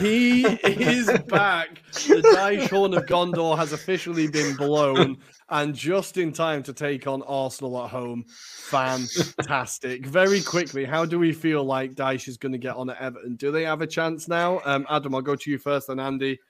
He 0.00 0.42
is 0.42 1.06
back. 1.28 1.82
The 1.92 2.20
Dyche 2.36 2.68
Horn 2.68 2.94
of 2.94 3.06
Gondor 3.06 3.56
has 3.56 3.72
officially 3.72 4.26
been 4.26 4.54
blown, 4.56 5.16
and 5.54 5.72
just 5.72 6.16
in 6.16 6.32
time 6.32 6.64
to 6.64 6.72
take 6.72 7.06
on 7.06 7.22
Arsenal 7.22 7.84
at 7.84 7.90
home. 7.90 8.24
Fantastic. 8.28 10.04
Very 10.04 10.42
quickly, 10.42 10.84
how 10.84 11.04
do 11.04 11.16
we 11.16 11.32
feel 11.32 11.62
like 11.62 11.94
Dyche 11.94 12.26
is 12.26 12.36
going 12.36 12.50
to 12.50 12.58
get 12.58 12.74
on 12.74 12.90
at 12.90 13.00
Everton? 13.00 13.36
Do 13.36 13.52
they 13.52 13.62
have 13.62 13.80
a 13.80 13.86
chance 13.86 14.26
now? 14.26 14.60
Um, 14.64 14.84
Adam, 14.90 15.14
I'll 15.14 15.22
go 15.22 15.36
to 15.36 15.50
you 15.50 15.58
first, 15.58 15.86
then 15.86 16.00
Andy. 16.00 16.40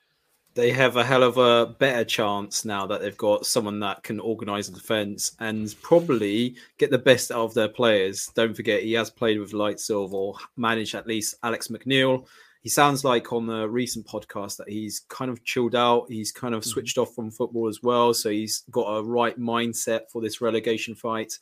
They 0.54 0.70
have 0.70 0.96
a 0.96 1.04
hell 1.04 1.22
of 1.22 1.36
a 1.36 1.74
better 1.78 2.04
chance 2.04 2.64
now 2.64 2.86
that 2.86 3.02
they've 3.02 3.16
got 3.18 3.44
someone 3.44 3.78
that 3.80 4.02
can 4.04 4.20
organise 4.20 4.68
the 4.68 4.78
defence 4.78 5.36
and 5.38 5.74
probably 5.82 6.56
get 6.78 6.90
the 6.90 6.96
best 6.96 7.30
out 7.30 7.44
of 7.44 7.52
their 7.52 7.68
players. 7.68 8.30
Don't 8.34 8.56
forget, 8.56 8.84
he 8.84 8.94
has 8.94 9.10
played 9.10 9.38
with 9.38 9.52
Lights 9.52 9.90
or 9.90 10.34
managed 10.56 10.94
at 10.94 11.06
least 11.06 11.34
Alex 11.42 11.68
McNeil 11.68 12.26
he 12.64 12.70
sounds 12.70 13.04
like 13.04 13.30
on 13.30 13.46
the 13.46 13.68
recent 13.68 14.06
podcast 14.06 14.56
that 14.56 14.70
he's 14.70 15.00
kind 15.10 15.30
of 15.30 15.44
chilled 15.44 15.74
out. 15.74 16.06
He's 16.08 16.32
kind 16.32 16.54
of 16.54 16.62
mm-hmm. 16.62 16.70
switched 16.70 16.96
off 16.96 17.14
from 17.14 17.30
football 17.30 17.68
as 17.68 17.82
well. 17.82 18.14
So 18.14 18.30
he's 18.30 18.64
got 18.70 18.86
a 18.86 19.02
right 19.04 19.38
mindset 19.38 20.10
for 20.10 20.22
this 20.22 20.40
relegation 20.40 20.94
fight. 20.94 21.38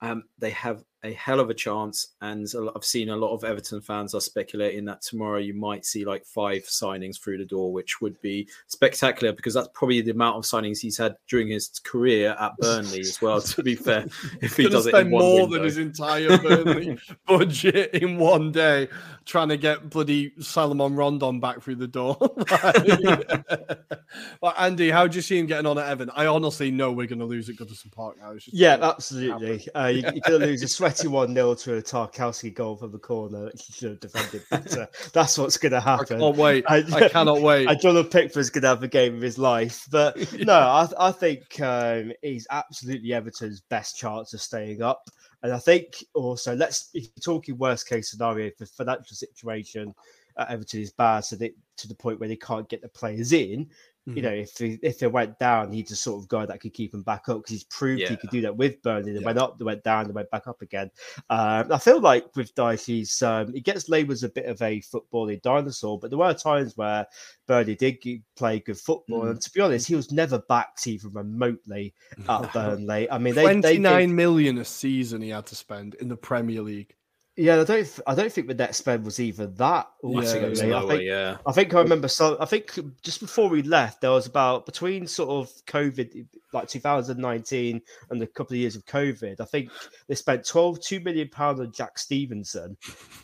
Um, 0.00 0.22
they 0.38 0.50
have 0.50 0.84
a 1.04 1.12
hell 1.12 1.38
of 1.38 1.50
a 1.50 1.54
chance, 1.54 2.14
and 2.22 2.50
I've 2.74 2.84
seen 2.84 3.10
a 3.10 3.16
lot 3.16 3.34
of 3.34 3.44
Everton 3.44 3.82
fans 3.82 4.14
are 4.14 4.20
speculating 4.20 4.86
that 4.86 5.02
tomorrow 5.02 5.38
you 5.38 5.52
might 5.52 5.84
see 5.84 6.04
like 6.04 6.24
five 6.24 6.62
signings 6.62 7.20
through 7.20 7.38
the 7.38 7.44
door, 7.44 7.72
which 7.72 8.00
would 8.00 8.20
be 8.22 8.48
spectacular 8.68 9.32
because 9.32 9.52
that's 9.52 9.68
probably 9.74 10.00
the 10.00 10.12
amount 10.12 10.38
of 10.38 10.44
signings 10.44 10.80
he's 10.80 10.96
had 10.96 11.14
during 11.28 11.48
his 11.48 11.68
career 11.84 12.34
at 12.40 12.56
Burnley 12.58 13.00
as 13.00 13.20
well. 13.20 13.40
To 13.40 13.62
be 13.62 13.74
fair, 13.74 14.06
if 14.40 14.56
he 14.56 14.68
does 14.68 14.86
it 14.86 14.94
in 14.94 15.10
more 15.10 15.42
window. 15.42 15.56
than 15.56 15.64
his 15.64 15.78
entire 15.78 16.38
Burnley 16.38 16.98
budget 17.26 17.92
in 17.92 18.16
one 18.16 18.50
day, 18.50 18.88
trying 19.26 19.50
to 19.50 19.58
get 19.58 19.90
bloody 19.90 20.32
Salomon 20.40 20.96
Rondon 20.96 21.38
back 21.38 21.62
through 21.62 21.76
the 21.76 21.86
door. 21.86 22.16
well, 24.40 24.54
Andy, 24.58 24.90
how 24.90 25.06
do 25.06 25.16
you 25.16 25.22
see 25.22 25.38
him 25.38 25.46
getting 25.46 25.66
on 25.66 25.78
at 25.78 25.86
Everton? 25.86 26.14
I 26.16 26.26
honestly 26.26 26.70
know 26.70 26.92
we're 26.92 27.06
going 27.06 27.18
to 27.18 27.24
lose 27.26 27.50
at 27.50 27.56
Goodison 27.56 27.92
Park 27.92 28.16
now. 28.18 28.32
yeah, 28.46 28.78
absolutely. 28.80 29.66
Uh, 29.74 29.86
you, 29.86 30.06
are 30.06 30.12
going 30.12 30.40
to 30.40 30.46
lose 30.46 30.62
a 30.62 30.68
sweaty 30.68 30.93
1 31.02 31.34
0 31.34 31.54
to 31.54 31.76
a 31.76 31.82
Tarkowski 31.82 32.54
goal 32.54 32.76
from 32.76 32.92
the 32.92 32.98
corner 32.98 33.46
that 33.46 33.60
should 33.60 33.90
have 33.90 34.00
defended 34.00 34.42
better. 34.50 34.88
That's 35.12 35.36
what's 35.36 35.56
going 35.56 35.72
to 35.72 35.80
happen. 35.80 36.16
I 36.16 36.20
can't 36.20 36.36
wait. 36.36 36.64
I, 36.68 36.84
I 36.92 37.08
cannot 37.08 37.40
wait. 37.42 37.68
I 37.68 37.74
Jonathan 37.74 38.10
Pickford's 38.10 38.50
going 38.50 38.62
to 38.62 38.68
have 38.68 38.82
a 38.82 38.88
game 38.88 39.16
of 39.16 39.22
his 39.22 39.38
life. 39.38 39.86
But 39.90 40.32
no, 40.40 40.54
I, 40.54 40.88
I 40.98 41.12
think 41.12 41.60
um, 41.60 42.12
he's 42.22 42.46
absolutely 42.50 43.12
Everton's 43.12 43.60
best 43.60 43.96
chance 43.96 44.34
of 44.34 44.40
staying 44.40 44.82
up. 44.82 45.08
And 45.42 45.52
I 45.52 45.58
think 45.58 46.04
also, 46.14 46.54
let's, 46.54 46.90
if 46.94 47.04
you're 47.04 47.22
talking 47.22 47.58
worst 47.58 47.88
case 47.88 48.10
scenario, 48.10 48.50
the 48.58 48.66
financial 48.66 49.16
situation 49.16 49.94
at 50.38 50.50
Everton 50.50 50.80
is 50.80 50.92
bad, 50.92 51.24
so 51.24 51.36
they, 51.36 51.52
to 51.76 51.88
the 51.88 51.94
point 51.94 52.18
where 52.18 52.28
they 52.28 52.36
can't 52.36 52.68
get 52.68 52.82
the 52.82 52.88
players 52.88 53.32
in, 53.32 53.68
Mm-hmm. 54.06 54.16
You 54.18 54.22
know, 54.22 54.32
if 54.32 54.58
he, 54.58 54.78
if 54.82 54.98
they 54.98 55.06
went 55.06 55.38
down, 55.38 55.72
he's 55.72 55.88
the 55.88 55.96
sort 55.96 56.22
of 56.22 56.28
guy 56.28 56.44
that 56.44 56.60
could 56.60 56.74
keep 56.74 56.92
them 56.92 57.02
back 57.02 57.28
up 57.30 57.38
because 57.38 57.52
he's 57.52 57.64
proved 57.64 58.02
yeah. 58.02 58.10
he 58.10 58.16
could 58.16 58.28
do 58.28 58.42
that 58.42 58.54
with 58.54 58.82
Burnley. 58.82 59.12
They 59.12 59.20
yeah. 59.20 59.24
went 59.24 59.38
up, 59.38 59.58
they 59.58 59.64
went 59.64 59.82
down, 59.82 60.06
they 60.06 60.12
went 60.12 60.30
back 60.30 60.46
up 60.46 60.60
again. 60.60 60.90
Um, 61.30 61.72
I 61.72 61.78
feel 61.78 62.00
like 62.00 62.26
with 62.36 62.54
Dyche, 62.54 62.84
he's 62.84 63.22
um, 63.22 63.54
he 63.54 63.60
gets 63.60 63.88
labelled 63.88 64.12
as 64.12 64.22
a 64.22 64.28
bit 64.28 64.44
of 64.44 64.60
a 64.60 64.82
footballing 64.82 65.40
dinosaur, 65.40 65.98
but 65.98 66.10
there 66.10 66.18
were 66.18 66.34
times 66.34 66.76
where 66.76 67.06
Burnley 67.46 67.76
did 67.76 67.98
play 68.36 68.60
good 68.60 68.78
football, 68.78 69.22
mm. 69.22 69.30
and 69.30 69.40
to 69.40 69.50
be 69.50 69.60
honest, 69.62 69.88
he 69.88 69.94
was 69.94 70.12
never 70.12 70.38
backed 70.50 70.86
even 70.86 71.10
remotely 71.14 71.94
at 72.28 72.52
Burnley. 72.52 73.10
I 73.10 73.16
mean, 73.16 73.34
they, 73.34 73.42
twenty 73.42 73.78
nine 73.78 74.14
million 74.14 74.58
a 74.58 74.66
season 74.66 75.22
he 75.22 75.30
had 75.30 75.46
to 75.46 75.56
spend 75.56 75.94
in 75.94 76.08
the 76.08 76.16
Premier 76.16 76.60
League. 76.60 76.94
Yeah, 77.36 77.60
I 77.60 77.64
don't. 77.64 78.00
I 78.06 78.14
don't 78.14 78.32
think 78.32 78.46
the 78.46 78.54
net 78.54 78.76
spend 78.76 79.04
was 79.04 79.18
even 79.18 79.54
that. 79.56 79.88
Yeah, 80.04 80.10
it 80.10 80.14
was 80.14 80.34
ultimately. 80.62 80.72
I 80.72 80.86
think. 80.86 81.02
yeah. 81.02 81.36
I 81.44 81.52
think 81.52 81.74
I 81.74 81.80
remember. 81.80 82.06
So 82.06 82.36
I 82.38 82.44
think 82.44 82.78
just 83.02 83.18
before 83.20 83.48
we 83.48 83.62
left, 83.62 84.00
there 84.00 84.12
was 84.12 84.26
about 84.26 84.66
between 84.66 85.08
sort 85.08 85.30
of 85.30 85.52
COVID, 85.66 86.26
like 86.52 86.68
2019, 86.68 87.82
and 88.10 88.22
a 88.22 88.26
couple 88.28 88.54
of 88.54 88.58
years 88.60 88.76
of 88.76 88.86
COVID. 88.86 89.40
I 89.40 89.44
think 89.46 89.70
they 90.06 90.14
spent 90.14 90.46
12, 90.46 90.80
2 90.80 91.00
million 91.00 91.28
pounds 91.28 91.58
on 91.58 91.72
Jack 91.72 91.98
Stevenson, 91.98 92.76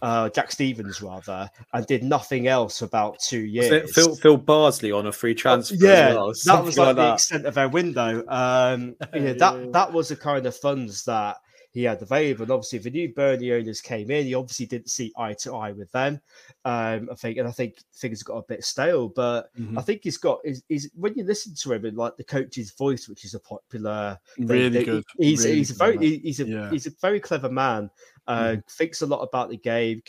uh, 0.03 0.29
Jack 0.31 0.51
Stevens 0.51 1.01
rather, 1.01 1.49
and 1.73 1.87
did 1.87 2.03
nothing 2.03 2.49
else 2.49 2.81
for 2.81 2.87
about 2.87 3.21
two 3.21 3.43
Was 3.43 3.51
years. 3.53 3.71
it 3.71 3.91
Phil, 3.91 4.17
Phil 4.17 4.37
Bardsley 4.37 4.91
on 4.91 5.07
a 5.07 5.13
free 5.13 5.37
transfer? 5.37 5.75
as 5.77 5.83
Yeah, 5.83 6.15
well? 6.15 6.33
that 6.47 6.65
was 6.65 6.77
like, 6.77 6.97
the 6.97 7.03
that. 7.03 7.15
extent 7.15 7.47
of 7.47 7.55
their 7.55 7.69
window. 7.69 8.25
Um, 8.27 8.97
know, 9.15 9.35
that 9.35 9.73
that 9.73 9.93
was 9.93 10.09
the 10.09 10.17
kind 10.17 10.47
of 10.47 10.57
funds 10.57 11.05
that 11.05 11.37
he 11.73 11.85
had 11.85 12.03
available. 12.03 12.43
And 12.43 12.51
obviously, 12.53 12.79
the 12.81 12.91
new 12.91 13.13
Burnley 13.15 13.53
owners 13.53 13.81
came 13.81 14.11
in. 14.11 14.27
He 14.27 14.35
obviously 14.35 14.67
didn't 14.67 14.91
see 14.91 15.13
eye 15.17 15.35
to 15.41 15.55
eye 15.55 15.73
with 15.73 15.91
them. 15.93 16.21
Um, 16.65 17.09
I 17.11 17.15
think, 17.15 17.39
and 17.39 17.47
I 17.49 17.53
think 17.53 17.79
things 17.95 18.23
got 18.23 18.37
a 18.39 18.43
bit 18.43 18.65
stale. 18.65 19.09
But 19.09 19.55
Mhm. 19.57 19.79
I 19.79 19.83
think 19.83 20.01
he's 20.05 20.17
got 20.19 20.41
is 20.45 20.63
is 20.69 20.91
when 20.95 21.15
you 21.15 21.25
listen 21.25 21.55
to 21.55 21.73
him 21.73 21.85
and 21.85 21.97
like 21.97 22.17
the 22.17 22.25
coach's 22.25 22.73
voice, 22.73 23.09
which 23.09 23.25
is 23.25 23.35
a 23.35 23.41
popular, 23.41 24.19
Really 24.39 24.69
that 24.71 24.85
good, 24.85 25.05
He's 25.19 25.45
really 25.45 25.57
he's 25.59 25.71
a 25.71 25.75
very 25.75 25.97
man. 25.97 26.03
he's 26.23 26.41
a 26.41 26.47
Yeah. 26.47 26.71
he's 26.71 26.87
a 26.87 26.91
very 27.01 27.21
clever 27.21 27.51
man. 27.51 27.91
Uh, 28.27 28.57
Thinks 28.69 29.03
a 29.03 29.07
lot 29.07 29.21
about 29.21 29.51
the 29.51 29.57
game. 29.57 30.03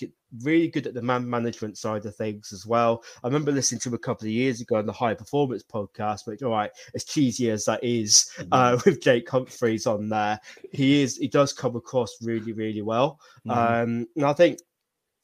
Really 0.44 0.68
good 0.68 0.88
at 0.88 0.94
the 0.94 1.02
man 1.02 1.30
management 1.30 1.78
side 1.78 2.06
of 2.06 2.16
things 2.16 2.54
as 2.54 2.66
well. 2.66 3.04
I 3.24 3.28
remember 3.28 3.52
listening 3.52 3.80
to 3.82 3.90
him 3.90 3.96
a 3.96 4.00
couple 4.00 4.26
of 4.28 4.32
years 4.32 4.62
ago 4.62 4.78
on 4.78 4.86
the 4.86 4.94
High 4.94 5.14
Performance 5.14 5.64
podcast, 5.64 6.26
which, 6.26 6.42
all 6.42 6.52
right, 6.52 6.72
as 6.96 7.04
cheesy 7.04 7.50
as 7.50 7.66
that 7.66 7.84
is, 7.84 8.32
uh, 8.52 8.80
with 8.86 9.02
Jake 9.02 9.30
Humphreys 9.30 9.88
on 9.88 10.08
there, 10.08 10.40
he 10.72 11.02
is 11.02 11.18
he 11.18 11.28
does 11.28 11.54
come 11.54 11.76
across 11.76 12.16
really, 12.22 12.54
really 12.54 12.82
well. 12.82 13.20
Mhm. 13.46 13.56
Um, 13.56 14.08
and 14.16 14.26
I 14.26 14.34
think 14.34 14.60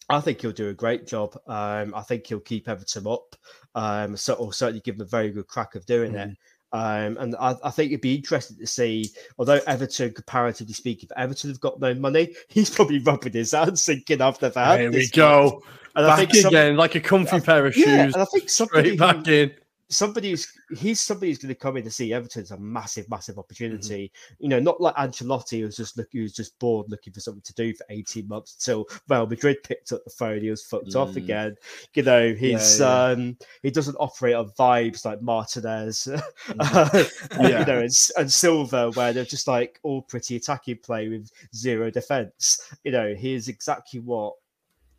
I 0.10 0.22
think 0.22 0.42
he'll 0.42 0.52
do 0.52 0.70
a 0.70 0.74
great 0.74 1.06
job. 1.06 1.38
Um, 1.48 1.94
I 1.94 2.02
think 2.02 2.28
he'll 2.28 2.40
keep 2.40 2.70
Everton 2.70 3.08
up. 3.08 3.36
Um, 3.76 4.16
so 4.16 4.34
or 4.36 4.54
certainly 4.54 4.82
give 4.82 4.98
them 4.98 5.06
a 5.06 5.10
very 5.10 5.30
good 5.32 5.48
crack 5.48 5.76
of 5.76 5.86
doing 5.86 6.16
it. 6.16 6.30
Um, 6.74 7.18
and 7.18 7.36
I, 7.40 7.56
I 7.64 7.72
think 7.72 7.92
it'd 7.92 8.02
be 8.02 8.16
interesting 8.16 8.58
to 8.58 8.68
see, 8.68 9.10
although 9.40 9.60
Everton, 9.68 10.14
comparatively 10.14 10.74
speaking, 10.74 11.08
if 11.12 11.18
Everton 11.18 11.50
have 11.50 11.60
got 11.62 11.80
no 11.80 11.94
money, 11.94 12.36
he's 12.50 12.70
probably 12.70 13.00
rubbing 13.00 13.34
his 13.34 13.52
hands 13.54 13.86
thinking 13.86 14.22
after 14.22 14.50
that. 14.50 14.80
Here 14.80 14.92
we 14.92 15.08
go. 15.10 15.62
much." 15.66 15.74
And 15.96 16.06
I 16.06 16.10
Back 16.10 16.18
think 16.20 16.36
some- 16.36 16.50
again, 16.50 16.76
like 16.78 16.94
a 16.96 17.00
comfy 17.00 17.40
pair 17.40 17.66
of 17.66 17.76
yeah, 17.76 18.06
shoes. 18.06 18.14
and 18.14 18.22
I 18.22 18.26
think 18.26 18.50
somebody 18.50 18.96
back 18.98 19.26
who- 19.26 19.32
in. 19.34 19.52
Somebody 19.90 20.32
who's 20.32 20.52
he's 20.78 21.00
somebody 21.00 21.30
who's 21.32 21.38
going 21.38 21.54
to 21.54 21.56
come 21.60 21.78
in 21.78 21.84
to 21.84 21.90
see 21.90 22.12
Everton's 22.12 22.52
a 22.52 22.58
massive, 22.58 23.10
massive 23.10 23.36
Mm-hmm. 23.36 23.40
opportunity. 23.40 24.12
You 24.40 24.50
know, 24.50 24.60
not 24.60 24.82
like 24.82 24.96
Ancelotti 24.96 25.62
who's 25.62 25.78
just 25.78 25.96
looking 25.98 26.22
who's 26.22 26.34
just 26.34 26.60
bored 26.60 26.88
looking 26.90 27.14
for 27.14 27.20
something 27.22 27.42
to 27.44 27.54
do 27.54 27.74
for 27.74 27.86
18 27.90 28.28
months 28.28 28.54
until 28.56 28.86
Real 29.08 29.26
Madrid 29.28 29.58
picked 29.64 29.92
up 29.94 30.04
the 30.04 30.10
phone, 30.10 30.42
he 30.42 30.50
was 30.50 30.64
fucked 30.66 30.96
off 30.96 31.12
Mm. 31.12 31.18
again. 31.18 31.56
You 31.94 32.04
know, 32.04 32.34
he's 32.34 32.80
yeah. 32.80 33.04
um 33.06 33.38
he 33.64 33.72
doesn't 33.72 33.96
operate 34.00 34.36
on 34.36 34.50
vibes 34.60 35.06
like 35.06 35.22
Martinez, 35.22 36.08
Mm-hmm. 36.48 36.60
uh, 37.40 37.48
Yeah. 37.50 37.60
you 37.60 37.66
know, 37.66 37.80
and, 37.80 37.92
and 38.18 38.32
Silva, 38.32 38.92
where 38.92 39.14
they're 39.14 39.24
just 39.26 39.48
like 39.48 39.80
all 39.84 40.02
pretty 40.02 40.36
attacking 40.36 40.80
play 40.80 41.08
with 41.08 41.30
zero 41.56 41.90
defense. 41.90 42.72
You 42.84 42.92
know, 42.92 43.14
he 43.16 43.34
is 43.36 43.48
exactly 43.48 44.00
what 44.02 44.34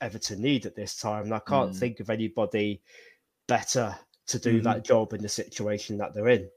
Everton 0.00 0.40
need 0.40 0.64
at 0.64 0.74
this 0.76 0.96
time. 0.96 1.24
And 1.24 1.34
I 1.34 1.40
can't 1.40 1.72
Mm. 1.72 1.76
think 1.78 2.00
of 2.00 2.08
anybody 2.08 2.80
better 3.48 3.96
to 4.28 4.38
do 4.38 4.60
Mhm. 4.60 4.64
that 4.64 4.84
job 4.84 5.12
in 5.12 5.22
the 5.22 5.28
situation 5.28 5.98
that 5.98 6.14
they're 6.14 6.28
in. 6.28 6.48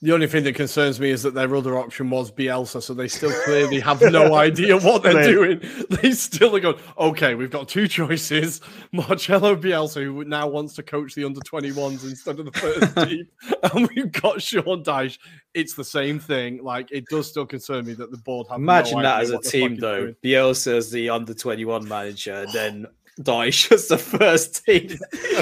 The 0.00 0.12
only 0.12 0.26
thing 0.26 0.42
that 0.44 0.56
concerns 0.56 0.98
me 0.98 1.10
is 1.10 1.22
that 1.22 1.32
their 1.32 1.54
other 1.54 1.78
option 1.78 2.10
was 2.10 2.32
Bielsa, 2.32 2.82
so 2.82 2.92
they 2.92 3.06
still 3.06 3.30
clearly 3.44 3.78
have 3.78 4.00
no 4.02 4.34
idea 4.34 4.76
what 4.76 5.04
they're 5.04 5.12
Clear. 5.12 5.32
doing. 5.32 5.60
They 6.02 6.10
still 6.12 6.56
are 6.56 6.60
going, 6.60 6.78
okay, 6.98 7.36
we've 7.36 7.50
got 7.50 7.68
two 7.68 7.86
choices 7.86 8.60
Marcelo 8.92 9.54
Bielsa, 9.54 10.02
who 10.02 10.24
now 10.24 10.48
wants 10.48 10.74
to 10.74 10.82
coach 10.82 11.14
the 11.14 11.22
under 11.24 11.38
21s 11.40 12.02
instead 12.02 12.40
of 12.40 12.46
the 12.46 12.58
first 12.58 12.96
team, 13.08 13.28
and 13.74 13.88
we've 13.94 14.10
got 14.10 14.42
Sean 14.42 14.82
Dyche. 14.82 15.18
It's 15.54 15.74
the 15.74 15.84
same 15.84 16.18
thing. 16.18 16.64
Like, 16.64 16.90
it 16.90 17.04
does 17.08 17.28
still 17.28 17.46
concern 17.46 17.86
me 17.86 17.92
that 17.94 18.10
the 18.10 18.18
board 18.18 18.48
have 18.50 18.58
Imagine 18.58 18.98
no 18.98 19.02
that 19.04 19.20
as 19.22 19.30
a 19.30 19.34
what 19.34 19.44
the 19.44 19.50
team, 19.50 19.76
though. 19.76 20.00
doing. 20.06 20.16
Bielsa 20.24 20.76
as 20.78 20.90
the 20.90 21.10
under 21.10 21.32
21 21.34 21.86
manager, 21.86 22.34
and 22.34 22.52
then 22.52 22.86
Dyche 23.20 23.70
as 23.72 23.88
the 23.88 23.98
first 23.98 24.64
team. 24.64 24.98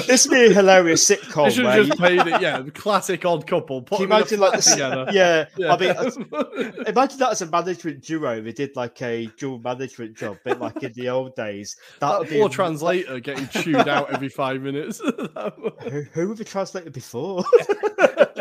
This 0.07 0.27
would 0.27 0.35
be 0.35 0.45
a 0.47 0.53
hilarious 0.53 1.07
sitcom. 1.09 1.45
They 1.45 1.55
should 1.55 1.65
have 1.65 1.85
just 1.87 1.99
you- 1.99 2.03
made 2.17 2.27
it, 2.27 2.41
yeah, 2.41 2.59
the 2.61 2.71
classic 2.71 3.23
odd 3.25 3.47
couple. 3.47 3.81
Can 3.83 4.01
you 4.01 4.07
them 4.07 4.11
in 4.11 4.11
a 4.11 4.15
imagine 4.17 4.39
like 4.39 4.51
flat 4.51 4.55
this? 4.55 4.71
together. 4.71 5.05
Yeah, 5.11 5.45
I 5.69 5.77
mean, 5.77 6.83
imagine 6.87 7.19
that 7.19 7.29
as 7.31 7.41
a 7.41 7.45
management 7.45 8.01
duo. 8.03 8.41
They 8.41 8.51
did 8.51 8.75
like 8.75 9.01
a 9.01 9.27
dual 9.37 9.59
management 9.59 10.17
job, 10.17 10.37
bit 10.43 10.59
like 10.59 10.83
in 10.83 10.91
the 10.93 11.09
old 11.09 11.35
days. 11.35 11.75
That 11.99 12.11
That 12.11 12.19
would 12.19 12.29
be 12.29 12.39
poor 12.39 12.49
translator 12.49 13.19
getting 13.19 13.47
chewed 13.47 13.87
out 13.87 14.13
every 14.13 14.29
five 14.29 14.61
minutes. 14.61 14.99
Who, 15.89 16.01
who 16.13 16.27
were 16.27 16.35
the 16.35 16.43
translator 16.43 16.89
before? 16.91 17.43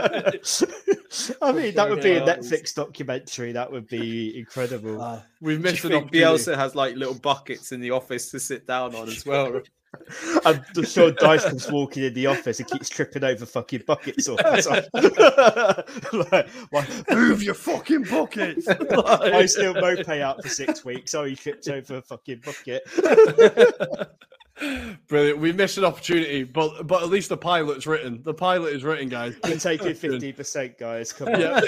I 1.42 1.52
mean, 1.52 1.74
that 1.74 1.90
would 1.90 2.02
be 2.02 2.12
a 2.12 2.20
Netflix 2.22 2.74
documentary. 2.74 3.52
That 3.52 3.70
would 3.70 3.88
be 3.88 4.38
incredible. 4.38 5.22
We've 5.40 5.62
Do 5.62 5.68
you 5.68 5.72
missed 5.72 5.84
an. 5.84 6.08
Bielsa 6.08 6.56
has 6.56 6.74
like 6.74 6.96
little 6.96 7.18
buckets 7.18 7.72
in 7.72 7.80
the 7.80 7.90
office 7.90 8.30
to 8.30 8.40
sit 8.40 8.66
down 8.66 8.94
on 8.94 9.08
as 9.08 9.26
well? 9.26 9.62
and 10.44 10.64
the 10.74 10.86
Sean 10.86 11.12
Dyche 11.14 11.48
comes 11.48 11.70
walking 11.70 12.04
in 12.04 12.14
the 12.14 12.26
office 12.26 12.60
and 12.60 12.68
keeps 12.68 12.88
tripping 12.88 13.24
over 13.24 13.44
fucking 13.44 13.82
buckets 13.86 14.28
all 14.28 14.36
the 14.36 14.84
time. 14.92 15.02
like, 16.30 16.48
like, 16.72 17.10
Move 17.10 17.42
your 17.42 17.54
fucking 17.54 18.04
buckets. 18.04 18.68
I 18.68 19.46
still 19.46 19.74
moped 19.74 20.08
out 20.08 20.42
for 20.42 20.48
six 20.48 20.84
weeks. 20.84 21.14
Oh, 21.14 21.24
he 21.24 21.34
tripped 21.34 21.68
over 21.68 21.96
a 21.96 22.02
fucking 22.02 22.42
bucket. 22.44 22.82
Brilliant. 25.08 25.38
We 25.38 25.52
missed 25.52 25.78
an 25.78 25.84
opportunity, 25.84 26.44
but 26.44 26.86
but 26.86 27.02
at 27.02 27.08
least 27.08 27.30
the 27.30 27.36
pilot's 27.36 27.86
written. 27.86 28.22
The 28.22 28.34
pilot 28.34 28.74
is 28.74 28.84
written, 28.84 29.08
guys. 29.08 29.34
We're 29.44 29.58
taking 29.58 29.94
fifty 29.94 30.32
percent, 30.32 30.78
guys. 30.78 31.12
Come 31.12 31.28
on. 31.28 31.40
Yeah, 31.40 31.60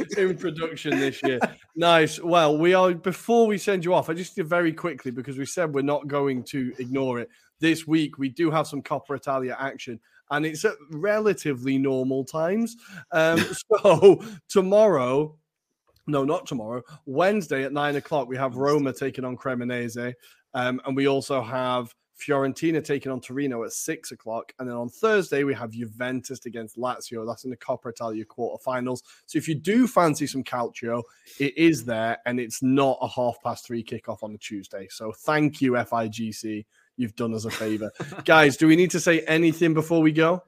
in 0.18 0.36
production 0.36 0.98
this 0.98 1.22
year. 1.22 1.38
Nice. 1.76 2.20
Well, 2.20 2.58
we 2.58 2.74
are 2.74 2.92
before 2.92 3.46
we 3.46 3.58
send 3.58 3.84
you 3.84 3.94
off. 3.94 4.10
I 4.10 4.14
just 4.14 4.34
did 4.34 4.48
very 4.48 4.72
quickly 4.72 5.10
because 5.10 5.38
we 5.38 5.46
said 5.46 5.72
we're 5.72 5.82
not 5.82 6.08
going 6.08 6.42
to 6.44 6.72
ignore 6.78 7.20
it. 7.20 7.28
This 7.60 7.86
week 7.86 8.18
we 8.18 8.28
do 8.28 8.50
have 8.50 8.66
some 8.66 8.82
Coppa 8.82 9.16
Italia 9.16 9.56
action, 9.58 10.00
and 10.30 10.44
it's 10.44 10.64
at 10.64 10.74
relatively 10.90 11.78
normal 11.78 12.24
times. 12.24 12.76
Um, 13.12 13.38
so 13.82 14.22
tomorrow. 14.48 15.36
No, 16.06 16.22
not 16.22 16.46
tomorrow. 16.46 16.82
Wednesday 17.06 17.64
at 17.64 17.72
nine 17.72 17.96
o'clock, 17.96 18.28
we 18.28 18.36
have 18.36 18.56
Roma 18.56 18.92
taking 18.92 19.24
on 19.24 19.38
Cremonese. 19.38 20.12
Um, 20.52 20.80
and 20.84 20.94
we 20.94 21.08
also 21.08 21.42
have 21.42 21.94
Fiorentina 22.18 22.82
taking 22.82 23.10
on 23.10 23.20
Torino 23.20 23.64
at 23.64 23.72
six 23.72 24.12
o'clock. 24.12 24.52
And 24.58 24.68
then 24.68 24.76
on 24.76 24.88
Thursday, 24.88 25.44
we 25.44 25.54
have 25.54 25.72
Juventus 25.72 26.44
against 26.46 26.78
Lazio. 26.78 27.26
That's 27.26 27.44
in 27.44 27.50
the 27.50 27.56
Coppa 27.56 27.90
Italia 27.90 28.24
quarterfinals. 28.24 29.02
So 29.26 29.38
if 29.38 29.48
you 29.48 29.54
do 29.54 29.86
fancy 29.86 30.26
some 30.26 30.44
Calcio, 30.44 31.02
it 31.38 31.56
is 31.56 31.84
there 31.84 32.18
and 32.26 32.38
it's 32.38 32.62
not 32.62 32.98
a 33.00 33.08
half 33.08 33.36
past 33.42 33.66
three 33.66 33.82
kickoff 33.82 34.22
on 34.22 34.34
a 34.34 34.38
Tuesday. 34.38 34.86
So 34.90 35.12
thank 35.12 35.60
you, 35.60 35.72
FIGC. 35.72 36.64
You've 36.96 37.16
done 37.16 37.34
us 37.34 37.44
a 37.44 37.50
favor. 37.50 37.90
Guys, 38.24 38.56
do 38.56 38.68
we 38.68 38.76
need 38.76 38.92
to 38.92 39.00
say 39.00 39.20
anything 39.22 39.74
before 39.74 40.00
we 40.00 40.12
go? 40.12 40.42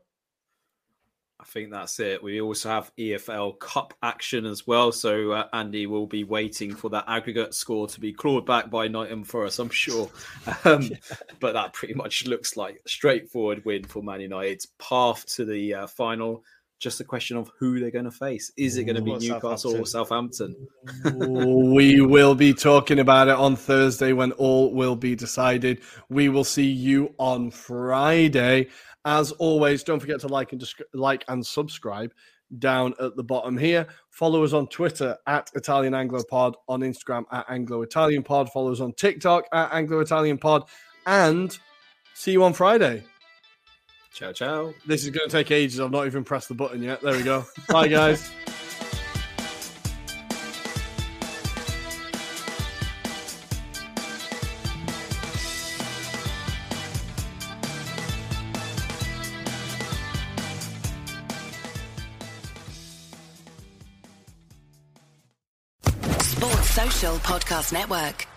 I 1.39 1.45
think 1.45 1.71
that's 1.71 2.01
it. 2.01 2.23
We 2.23 2.41
also 2.41 2.71
have 2.71 2.91
EFL 2.99 3.59
Cup 3.59 3.93
action 4.03 4.47
as 4.47 4.67
well. 4.67 4.91
So 4.91 5.33
uh, 5.33 5.49
Andy 5.53 5.87
will 5.87 6.07
be 6.07 6.25
waiting 6.25 6.75
for 6.75 6.89
that 6.91 7.05
aggregate 7.07 7.53
score 7.53 7.87
to 7.89 8.01
be 8.01 8.13
clawed 8.13 8.47
back 8.47 8.71
by 8.71 8.89
Nottingham 8.89 9.25
Forest, 9.25 9.59
I'm 9.59 9.71
sure. 9.71 10.11
Um, 10.65 10.91
but 11.41 11.53
that 11.53 11.73
pretty 11.73 11.95
much 11.95 12.27
looks 12.27 12.57
like 12.57 12.81
a 12.85 12.89
straightforward 12.89 13.65
win 13.65 13.85
for 13.85 14.03
Man 14.03 14.21
United's 14.21 14.67
path 14.79 15.27
to 15.35 15.45
the 15.45 15.75
uh, 15.75 15.87
final. 15.87 16.43
Just 16.79 17.01
a 17.01 17.05
question 17.05 17.37
of 17.37 17.51
who 17.59 17.81
they're 17.81 17.91
going 17.91 18.05
to 18.05 18.11
face. 18.11 18.53
Is 18.57 18.77
it 18.77 18.85
going 18.85 18.97
to 18.97 19.03
be 19.03 19.17
Newcastle 19.17 19.77
or 19.77 19.87
Southampton? 19.87 20.55
we 21.17 22.01
will 22.01 22.35
be 22.35 22.53
talking 22.53 22.99
about 22.99 23.29
it 23.29 23.35
on 23.35 23.57
Thursday 23.57 24.13
when 24.13 24.33
all 24.33 24.73
will 24.75 24.97
be 24.97 25.15
decided. 25.15 25.81
We 26.09 26.29
will 26.29 26.45
see 26.45 26.67
you 26.67 27.15
on 27.19 27.51
Friday. 27.51 28.69
As 29.07 29.31
always, 29.33 29.85
don't 29.85 30.01
forget 30.01 30.21
to 30.21 30.29
like 30.29 30.53
and 30.53 30.63
like 30.93 31.25
and 31.29 31.47
subscribe 31.47 32.13
down 32.59 32.93
at 33.01 33.17
the 33.17 33.23
bottom 33.23 33.57
here. 33.57 33.87
Follow 34.11 34.45
us 34.45 34.53
on 34.53 34.67
Twitter 34.67 35.17
at 35.27 35.49
Italian 35.55 35.95
Anglo 35.95 36.23
Pod, 36.29 36.57
on 36.69 36.81
Instagram 36.81 37.25
at 37.31 37.47
Anglo 37.49 37.83
Italian 37.83 38.25
Pod. 38.25 38.51
Follow 38.51 38.73
us 38.73 38.81
on 38.81 38.93
TikTok 38.95 39.45
at 39.53 39.73
Anglo 39.73 40.01
Italian 40.01 40.39
Pod, 40.39 40.65
and 41.07 41.57
see 42.15 42.33
you 42.33 42.43
on 42.43 42.53
Friday. 42.53 43.05
Ciao, 44.13 44.33
ciao. 44.33 44.75
This 44.87 45.05
is 45.05 45.11
going 45.11 45.29
to 45.29 45.33
take 45.33 45.51
ages. 45.51 45.79
I've 45.79 45.91
not 45.91 46.07
even 46.07 46.25
pressed 46.25 46.49
the 46.49 46.55
button 46.55 46.83
yet. 46.83 47.01
There 47.01 47.17
we 47.17 47.23
go. 47.23 47.45
Bye, 47.69 47.89
guys. 47.89 48.31
Podcast 67.19 67.75
Network. 67.75 68.36